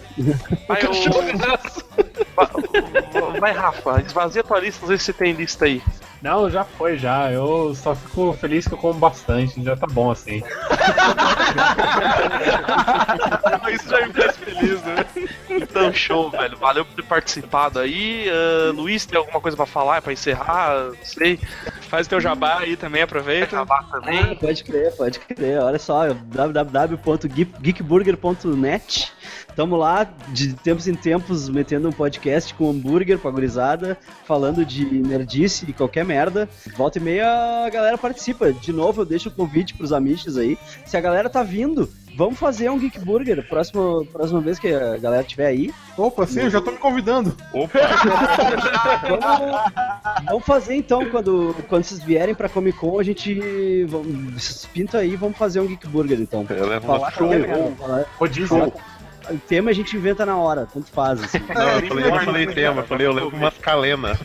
Vai, 0.67 0.81
ô- 0.85 0.93
Vai, 3.39 3.51
Rafa, 3.51 4.01
esvazia 4.05 4.43
tua 4.43 4.59
lista, 4.59 4.81
não 4.81 4.87
sei 4.87 4.97
se 4.97 5.03
você 5.05 5.13
tem 5.13 5.33
lista 5.33 5.65
aí. 5.65 5.81
Não, 6.21 6.49
já 6.49 6.65
foi, 6.65 6.97
já. 6.97 7.31
Eu 7.31 7.73
só 7.75 7.95
fico 7.95 8.33
feliz 8.33 8.67
que 8.67 8.73
eu 8.73 8.77
como 8.77 8.99
bastante, 8.99 9.61
já 9.63 9.75
tá 9.77 9.87
bom 9.87 10.11
assim. 10.11 10.43
Isso 13.73 13.89
já 13.89 14.05
me 14.07 14.13
faz 14.13 14.37
feliz, 14.37 14.81
né? 14.83 15.05
Então, 15.49 15.93
show, 15.93 16.29
velho. 16.29 16.57
Valeu 16.57 16.83
por 16.85 16.93
ter 16.95 17.03
participado 17.03 17.79
aí. 17.79 18.29
Ah, 18.29 18.71
Luiz, 18.73 19.05
tem 19.05 19.17
alguma 19.17 19.39
coisa 19.39 19.55
pra 19.55 19.65
falar? 19.65 20.01
Pra 20.01 20.11
encerrar? 20.11 20.87
Não 20.89 20.95
sei. 21.03 21.39
Faz 21.89 22.07
teu 22.07 22.21
jabá 22.21 22.59
aí 22.59 22.77
também, 22.77 23.01
aproveita. 23.01 23.59
Ah, 23.59 23.83
também? 23.83 24.35
pode 24.35 24.63
crer, 24.63 24.95
pode 24.95 25.19
crer. 25.19 25.59
Olha 25.59 25.79
só, 25.79 26.13
www.geekburger.net. 26.13 29.11
Tamo 29.55 29.75
lá, 29.75 30.03
de 30.29 30.53
tempos 30.53 30.87
em 30.87 30.93
tempos, 30.93 31.49
metendo 31.49 31.89
um 31.89 31.91
podcast 31.91 32.53
com 32.53 32.69
hambúrguer 32.69 33.17
pra 33.17 33.31
gurizada, 33.31 33.97
falando 34.23 34.63
de 34.63 34.85
nerdice 34.85 35.65
e 35.67 35.73
qualquer 35.73 36.05
merda. 36.05 36.47
Volta 36.77 36.99
e 36.99 37.01
meia 37.01 37.65
a 37.65 37.69
galera 37.69 37.97
participa. 37.97 38.53
De 38.53 38.71
novo, 38.71 39.01
eu 39.01 39.05
deixo 39.05 39.29
o 39.29 39.31
convite 39.31 39.73
pros 39.73 39.91
amiches 39.91 40.37
aí. 40.37 40.59
Se 40.85 40.95
a 40.95 41.01
galera 41.01 41.27
tá 41.27 41.41
vindo, 41.41 41.89
vamos 42.15 42.37
fazer 42.39 42.69
um 42.69 42.77
Geek 42.79 42.99
Burger. 42.99 43.47
Próxima, 43.47 44.03
próxima 44.05 44.39
vez 44.41 44.59
que 44.59 44.67
a 44.73 44.97
galera 44.97 45.21
estiver 45.21 45.47
aí. 45.47 45.73
Opa, 45.97 46.25
sim, 46.27 46.41
eu 46.41 46.49
já 46.49 46.61
tô 46.61 46.71
me 46.71 46.77
convidando. 46.77 47.35
Vamos, 47.53 47.69
vamos 50.25 50.45
fazer 50.45 50.75
então, 50.75 51.09
quando, 51.09 51.55
quando 51.67 51.83
vocês 51.83 52.03
vierem 52.03 52.35
pra 52.35 52.49
Comic 52.49 52.77
Con, 52.77 52.99
a 52.99 53.03
gente. 53.03 53.83
Vamos, 53.85 54.33
vocês 54.41 54.65
pintam 54.73 54.99
aí 54.99 55.13
e 55.13 55.15
vamos 55.15 55.37
fazer 55.37 55.59
um 55.59 55.65
Geek 55.67 55.87
Burger 55.87 56.19
então. 56.19 56.45
Eu 56.49 56.67
levo 56.67 56.87
uma 56.87 56.99
Falar 56.99 57.11
falar- 57.11 58.05
Rodízio. 58.17 58.73
O 59.29 59.37
tema 59.37 59.69
a 59.69 59.73
gente 59.73 59.95
inventa 59.95 60.25
na 60.25 60.35
hora, 60.37 60.67
tanto 60.73 60.89
faz. 60.89 61.21
Assim. 61.23 61.37
Não, 61.53 61.61
eu 61.79 61.87
falei, 61.87 62.05
eu 62.05 62.09
não 62.09 62.19
falei 62.21 62.47
tema, 62.47 62.81
eu 62.81 62.85
falei, 62.87 63.05
eu 63.07 63.13
levo 63.13 63.29
umas 63.35 63.55
calena. 63.59 64.17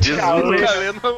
Jesus. 0.00 0.60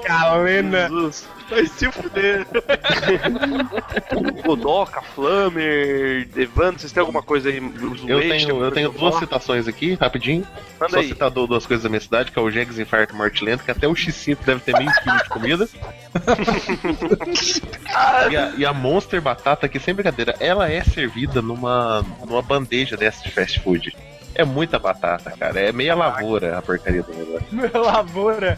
Calena. 0.05 0.89
Jesus. 0.89 1.29
Vai 1.51 1.67
se 1.67 1.91
fuder. 1.91 2.47
Godoka, 4.47 5.03
Flammer, 5.03 6.29
Evandro, 6.37 6.79
vocês 6.81 6.93
têm 6.93 7.01
alguma 7.01 7.23
coisa 7.23 7.49
aí? 7.49 7.59
Os 7.61 8.09
Eu 8.09 8.19
Waste, 8.19 8.47
tenho, 8.47 8.65
eu 8.65 8.71
tenho 8.71 8.91
duas 8.93 9.01
falar? 9.15 9.19
citações 9.19 9.67
aqui, 9.67 9.95
rapidinho. 9.95 10.47
Manda 10.79 10.93
Só 10.93 10.99
aí. 11.01 11.09
citar 11.09 11.29
du- 11.31 11.47
duas 11.49 11.67
coisas 11.67 11.83
da 11.83 11.89
minha 11.89 12.01
cidade, 12.01 12.31
que 12.31 12.39
é 12.39 12.43
o 12.43 12.51
Jegs 12.51 12.79
Infarto 12.81 13.17
Morte 13.17 13.45
Lenta, 13.45 13.65
que 13.65 13.71
até 13.71 13.89
o 13.89 13.93
X5 13.95 14.39
deve 14.47 14.61
ter 14.61 14.77
meio 14.79 14.91
quilo 15.03 15.17
de 15.19 15.29
comida. 15.29 15.69
e, 18.31 18.37
a, 18.37 18.53
e 18.57 18.65
a 18.65 18.73
Monster 18.73 19.21
Batata, 19.21 19.69
que 19.69 19.81
sem 19.81 19.93
brincadeira, 19.95 20.37
ela 20.39 20.71
é 20.71 20.85
servida 20.85 21.43
numa, 21.43 22.05
numa 22.25 22.43
bandeja 22.43 22.97
dessa 22.97 23.23
de 23.25 23.31
fast 23.33 23.59
food. 23.61 23.95
É 24.35 24.45
muita 24.45 24.79
batata, 24.79 25.31
cara. 25.33 25.59
É 25.61 25.73
meia 25.73 25.95
lavoura 25.95 26.59
a 26.59 26.63
porcaria 26.63 27.03
do 27.03 27.13
negócio. 27.13 27.47
Lavoura. 27.83 28.57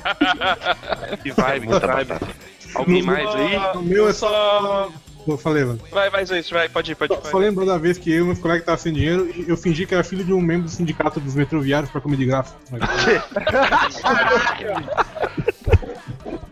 Que 1.23 1.33
vibe, 1.33 1.61
que 1.61 1.66
Muita 1.66 1.87
batata. 1.87 2.29
Alguém 2.75 3.03
mais 3.03 3.29
aí? 3.35 3.57
O 3.77 3.83
meu 3.83 4.09
é 4.09 4.12
só. 4.12 4.29
só. 4.29 4.91
Eu 5.27 5.39
falei, 5.39 5.64
mano. 5.64 5.79
Vai, 5.93 6.11
vai, 6.11 6.27
Zoist, 6.27 6.53
vai, 6.53 6.68
pode 6.68 6.91
ir, 6.93 6.95
pode 6.97 7.12
ir. 7.12 7.16
Só 7.16 7.23
Pode 7.31 7.45
ir. 7.45 7.49
lembro 7.49 7.64
da 7.64 7.79
vez 7.79 7.97
que 7.97 8.12
eu 8.12 8.25
e 8.25 8.27
meus 8.27 8.41
colegas 8.41 8.62
estavam 8.62 8.81
sem 8.81 8.93
dinheiro 8.93 9.31
e 9.35 9.49
eu 9.49 9.57
fingi 9.57 9.87
que 9.87 9.95
era 9.95 10.03
filho 10.03 10.25
de 10.25 10.33
um 10.33 10.41
membro 10.41 10.64
do 10.64 10.70
sindicato 10.70 11.20
dos 11.20 11.35
metroviários 11.37 11.91
pra 11.91 12.01
comer 12.01 12.16
de 12.16 12.27
graça. 12.27 12.55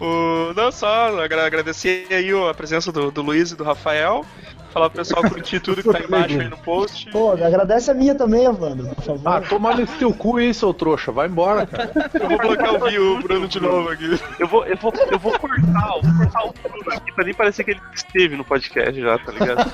O- 0.00 0.52
Não 0.54 0.70
só 0.70 1.18
agra- 1.22 1.46
agradecer 1.46 2.06
aí 2.10 2.30
a 2.48 2.54
presença 2.54 2.92
do, 2.92 3.10
do 3.10 3.22
Luiz 3.22 3.50
e 3.52 3.56
do 3.56 3.64
Rafael. 3.64 4.24
Falar 4.72 4.90
pro 4.90 4.98
pessoal 4.98 5.22
curtir 5.22 5.60
tudo 5.60 5.82
que 5.82 5.90
tá 5.90 6.00
embaixo 6.00 6.40
aí 6.40 6.48
no 6.48 6.58
post. 6.58 7.10
Pô, 7.10 7.32
agradece 7.32 7.90
a 7.90 7.94
minha 7.94 8.14
também, 8.14 8.44
Evandro, 8.44 8.94
por 8.94 9.04
favor. 9.04 9.22
Ah, 9.24 9.40
toma 9.40 9.74
nesse 9.74 9.96
teu 9.98 10.12
cu 10.12 10.36
aí, 10.36 10.52
seu 10.52 10.74
trouxa. 10.74 11.10
Vai 11.10 11.26
embora, 11.26 11.66
cara. 11.66 11.90
Eu 12.14 12.28
vou 12.28 12.38
bloquear 12.38 12.74
o 12.74 12.88
Vio, 12.88 13.18
o 13.18 13.22
Bruno 13.22 13.48
de 13.48 13.60
novo 13.60 13.88
aqui. 13.88 14.20
Eu 14.38 14.46
vou, 14.46 14.64
eu 14.66 14.76
vou, 14.76 14.92
eu 15.10 15.18
vou 15.18 15.38
cortar, 15.38 15.90
eu 15.94 16.02
vou 16.02 16.16
cortar 16.18 16.44
o 16.44 16.52
Bruno 16.52 16.92
aqui 16.92 17.12
pra 17.12 17.24
nem 17.24 17.34
parecer 17.34 17.64
que 17.64 17.70
ele 17.72 17.80
esteve 17.94 18.36
no 18.36 18.44
podcast 18.44 19.00
já, 19.00 19.18
tá 19.18 19.32
ligado? 19.32 19.72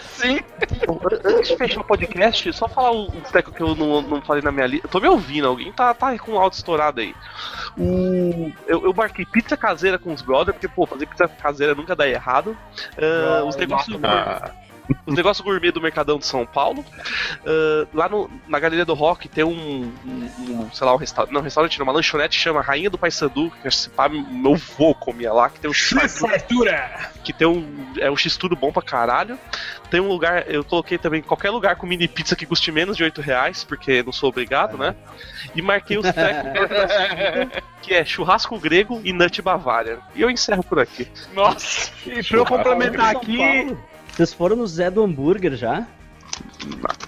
Sim. 0.02 0.40
Antes 1.24 1.48
de 1.48 1.56
fechar 1.56 1.80
o 1.80 1.84
podcast, 1.84 2.52
só 2.52 2.68
falar 2.68 2.92
um 2.92 3.20
teco 3.32 3.52
que 3.52 3.62
eu 3.62 3.74
não, 3.74 4.00
não 4.02 4.22
falei 4.22 4.42
na 4.42 4.52
minha 4.52 4.66
lista. 4.66 4.86
Eu 4.86 4.90
tô 4.90 5.00
me 5.00 5.08
ouvindo, 5.08 5.46
alguém 5.46 5.72
tá, 5.72 5.92
tá 5.92 6.16
com 6.18 6.32
o 6.32 6.38
áudio 6.38 6.56
estourado 6.56 7.00
aí. 7.00 7.14
O, 7.76 8.50
eu, 8.66 8.84
eu 8.84 8.94
marquei 8.94 9.26
pizza 9.26 9.56
caseira 9.56 9.98
com 9.98 10.12
os 10.12 10.22
brothers, 10.22 10.56
porque, 10.56 10.68
pô, 10.68 10.86
fazer 10.86 11.06
pizza 11.06 11.28
caseira 11.28 11.74
nunca 11.74 11.94
dá 11.94 12.08
errado. 12.08 12.56
Ah, 12.96 13.25
os 13.44 13.56
negócios. 13.56 13.98
Ah, 14.02 14.50
Os 15.06 15.14
negócios 15.14 15.44
gourmet 15.44 15.70
do 15.72 15.80
Mercadão 15.80 16.18
de 16.18 16.26
São 16.26 16.44
Paulo. 16.46 16.84
Ah, 17.46 17.86
lá 17.94 18.08
no- 18.08 18.30
na 18.48 18.58
Galeria 18.58 18.84
do 18.84 18.94
Rock 18.94 19.28
tem 19.28 19.44
um, 19.44 19.92
um- 20.04 20.30
um, 20.38 20.70
sei 20.72 20.86
lá, 20.86 20.94
um 20.94 20.96
restaurante. 20.98 21.32
Não, 21.32 21.40
um 21.40 21.44
restaurante, 21.44 21.78
não, 21.78 21.84
uma 21.86 21.92
lanchonete 21.92 22.36
que 22.36 22.42
chama 22.42 22.60
Rainha 22.60 22.90
do 22.90 22.98
Paysandu, 22.98 23.50
que 23.62 23.68
esse 23.68 23.88
pá, 23.90 24.08
meu 24.08 24.54
vô 24.56 24.94
comia 24.94 25.32
lá, 25.32 25.48
que 25.50 25.60
tem 25.60 25.70
um 25.70 25.74
Fartura! 25.74 27.10
que 27.24 27.32
tem 27.32 27.46
um. 27.46 27.92
É 27.98 28.10
um 28.10 28.16
X-Tudo 28.16 28.54
bom 28.56 28.72
pra 28.72 28.82
caralho. 28.82 29.38
Tem 29.90 30.00
um 30.00 30.08
lugar, 30.08 30.48
eu 30.50 30.64
coloquei 30.64 30.98
também 30.98 31.22
qualquer 31.22 31.50
lugar 31.50 31.76
com 31.76 31.86
mini 31.86 32.08
pizza 32.08 32.34
que 32.34 32.44
custe 32.46 32.72
menos 32.72 32.96
de 32.96 33.04
8 33.04 33.20
reais, 33.20 33.62
porque 33.64 34.02
não 34.02 34.12
sou 34.12 34.28
obrigado, 34.28 34.76
né? 34.76 34.94
E 35.54 35.62
marquei 35.62 35.96
os 35.98 36.06
trecos 36.10 37.62
que 37.82 37.94
é 37.94 38.04
churrasco 38.04 38.58
grego 38.58 39.00
e 39.04 39.12
nut 39.12 39.40
bavária. 39.42 39.98
E 40.14 40.22
eu 40.22 40.30
encerro 40.30 40.62
por 40.64 40.78
aqui. 40.80 41.08
Nossa! 41.32 41.90
E 42.04 42.22
pra 42.22 42.38
eu 42.38 42.44
complementar 42.46 43.14
aqui, 43.16 43.76
Vocês 44.16 44.32
foram 44.32 44.56
no 44.56 44.66
Zé 44.66 44.90
do 44.90 45.02
Hambúrguer 45.02 45.54
já? 45.56 45.86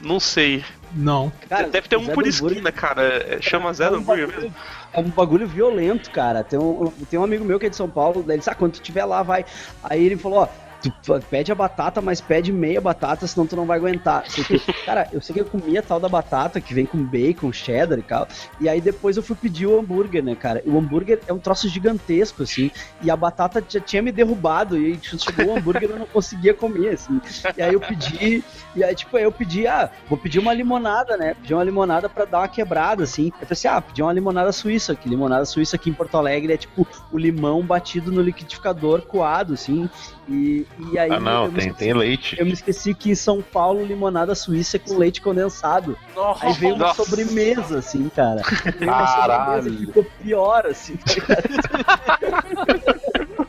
Não 0.02 0.20
sei. 0.20 0.62
Não. 0.94 1.32
Cara, 1.48 1.68
Deve 1.68 1.88
ter 1.88 1.96
um 1.96 2.04
Zé 2.04 2.12
por 2.12 2.26
esquina, 2.26 2.70
cara. 2.70 3.02
É, 3.02 3.38
Chama 3.40 3.72
Zé 3.72 3.88
do 3.88 3.96
Hambúrguer 3.96 4.28
mesmo. 4.28 4.54
É 4.92 5.00
um 5.00 5.08
bagulho 5.08 5.48
violento, 5.48 6.10
cara. 6.10 6.44
Tem 6.44 6.58
um, 6.58 6.90
tem 7.08 7.18
um 7.18 7.24
amigo 7.24 7.46
meu 7.46 7.58
que 7.58 7.64
é 7.64 7.70
de 7.70 7.76
São 7.76 7.88
Paulo, 7.88 8.22
ele 8.28 8.36
disse, 8.36 8.50
ah, 8.50 8.54
quando 8.54 8.72
tu 8.72 8.74
estiver 8.74 9.06
lá, 9.06 9.22
vai. 9.22 9.46
Aí 9.82 10.04
ele 10.04 10.18
falou, 10.18 10.40
ó, 10.40 10.48
tu, 10.82 10.92
pede 11.30 11.52
a 11.52 11.54
batata, 11.54 12.00
mas 12.00 12.20
pede 12.20 12.52
meia 12.52 12.80
batata, 12.80 13.26
senão 13.26 13.46
tu 13.46 13.56
não 13.56 13.66
vai 13.66 13.78
aguentar. 13.78 14.24
Porque, 14.34 14.60
cara, 14.84 15.08
eu 15.12 15.20
sei 15.20 15.34
que 15.34 15.40
eu 15.40 15.46
comia 15.46 15.82
tal 15.82 16.00
da 16.00 16.08
batata, 16.08 16.60
que 16.60 16.74
vem 16.74 16.86
com 16.86 16.98
bacon, 16.98 17.52
cheddar 17.52 17.98
e 17.98 18.02
tal, 18.02 18.28
e 18.60 18.68
aí 18.68 18.80
depois 18.80 19.16
eu 19.16 19.22
fui 19.22 19.36
pedir 19.36 19.66
o 19.66 19.78
hambúrguer, 19.78 20.22
né, 20.22 20.34
cara? 20.34 20.62
O 20.66 20.78
hambúrguer 20.78 21.20
é 21.26 21.32
um 21.32 21.38
troço 21.38 21.68
gigantesco, 21.68 22.42
assim, 22.42 22.70
e 23.02 23.10
a 23.10 23.16
batata 23.16 23.64
já 23.68 23.80
tinha 23.80 24.02
me 24.02 24.12
derrubado, 24.12 24.76
e 24.76 24.98
chegou 25.02 25.46
o 25.46 25.56
hambúrguer 25.56 25.88
e 25.88 25.92
eu 25.92 25.98
não 25.98 26.06
conseguia 26.06 26.54
comer, 26.54 26.94
assim. 26.94 27.20
E 27.56 27.62
aí 27.62 27.74
eu 27.74 27.80
pedi, 27.80 28.44
e 28.74 28.84
aí, 28.84 28.94
tipo, 28.94 29.16
eu 29.18 29.32
pedi, 29.32 29.66
ah, 29.66 29.90
vou 30.08 30.18
pedir 30.18 30.38
uma 30.38 30.52
limonada, 30.52 31.16
né? 31.16 31.34
Pedi 31.34 31.54
uma 31.54 31.64
limonada 31.64 32.08
pra 32.08 32.24
dar 32.24 32.38
uma 32.38 32.48
quebrada, 32.48 33.04
assim. 33.04 33.32
Eu 33.40 33.46
pensei, 33.46 33.70
ah, 33.70 33.80
pedi 33.80 34.02
uma 34.02 34.12
limonada 34.12 34.52
suíça, 34.52 34.94
que 34.94 35.08
limonada 35.08 35.44
suíça 35.44 35.76
aqui 35.76 35.90
em 35.90 35.92
Porto 35.92 36.16
Alegre 36.16 36.52
é 36.52 36.56
tipo 36.56 36.86
o 37.10 37.18
limão 37.18 37.62
batido 37.62 38.12
no 38.12 38.22
liquidificador 38.22 39.02
coado, 39.02 39.54
assim. 39.54 39.88
E, 40.28 40.66
e 40.78 40.98
aí 40.98 41.10
ah, 41.10 41.18
não, 41.18 41.50
tem, 41.50 41.58
esqueci, 41.58 41.78
tem 41.78 41.92
leite. 41.92 42.36
eu 42.38 42.46
me 42.46 42.52
esqueci 42.52 42.94
que 42.94 43.10
em 43.10 43.14
São 43.14 43.42
Paulo 43.42 43.84
limonada 43.84 44.34
suíça 44.34 44.76
é 44.76 44.80
com 44.80 44.96
leite 44.96 45.20
condensado. 45.20 45.98
Aí 46.40 46.52
veio 46.54 46.74
uma 46.74 46.86
Nossa. 46.88 47.04
sobremesa, 47.04 47.78
assim, 47.78 48.08
cara. 48.08 48.42
Veio 48.78 48.90
uma 48.90 49.06
Caralho. 49.06 49.78
ficou 49.78 50.04
pior, 50.22 50.66
assim, 50.66 50.96
tá 50.96 51.12
ligado? 51.14 51.48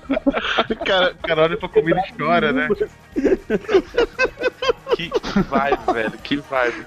Cara, 0.85 1.11
o 1.11 1.27
cara 1.27 1.41
olha 1.43 1.57
pra 1.57 1.69
comida 1.69 2.01
e 2.07 2.13
chora, 2.17 2.51
né? 2.51 2.67
Que 5.07 5.39
vibe, 5.41 5.79
velho. 5.93 6.11
Que 6.23 6.35
vibe. 6.37 6.85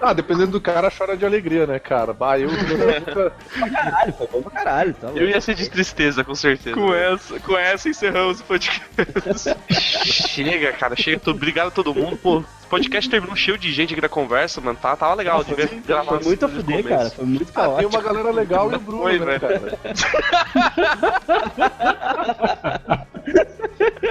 Ah, 0.00 0.12
dependendo 0.14 0.52
do 0.52 0.60
cara, 0.60 0.90
chora 0.90 1.16
de 1.16 1.26
alegria, 1.26 1.66
né, 1.66 1.78
cara? 1.78 2.12
Bah, 2.14 2.38
eu. 2.38 2.48
Caralho, 3.72 4.12
foi 4.14 4.26
bom 4.28 4.40
pra 4.42 4.50
caralho. 4.52 4.94
Tá. 4.94 5.08
Eu 5.14 5.28
ia 5.28 5.40
ser 5.40 5.54
de 5.54 5.68
tristeza, 5.68 6.24
com 6.24 6.34
certeza. 6.34 6.74
Com 6.74 6.94
essa, 6.94 7.38
com 7.40 7.56
essa 7.58 7.88
encerramos 7.88 8.40
o 8.40 8.44
podcast. 8.44 9.54
Chega, 10.06 10.72
cara, 10.72 10.96
chega. 10.96 11.18
Tô, 11.20 11.32
obrigado 11.32 11.68
a 11.68 11.70
todo 11.70 11.94
mundo. 11.94 12.16
Pô, 12.16 12.38
esse 12.38 12.66
podcast 12.68 13.10
terminou 13.10 13.36
cheio 13.36 13.58
de 13.58 13.72
gente 13.72 13.92
aqui 13.92 14.00
na 14.02 14.08
conversa, 14.08 14.60
mano. 14.60 14.78
Tá, 14.80 14.96
tava 14.96 15.14
legal. 15.14 15.42
Devia 15.44 15.66
gravar 15.86 16.16
Foi 16.16 16.24
muito 16.24 16.44
a 16.44 16.48
o 16.48 16.50
fuder, 16.50 16.82
começo. 16.82 16.88
cara. 16.88 17.10
Foi 17.10 17.24
muito 17.26 17.50
Ah, 17.50 17.52
caótico. 17.60 17.78
tem 17.90 17.98
uma 18.00 18.00
galera 18.08 18.30
legal 18.30 18.72
e 18.72 18.76
o 18.76 18.80
Bruno, 18.80 19.02
Foi, 19.02 19.18
né, 19.18 19.26
né? 19.26 19.38
cara? 19.38 19.78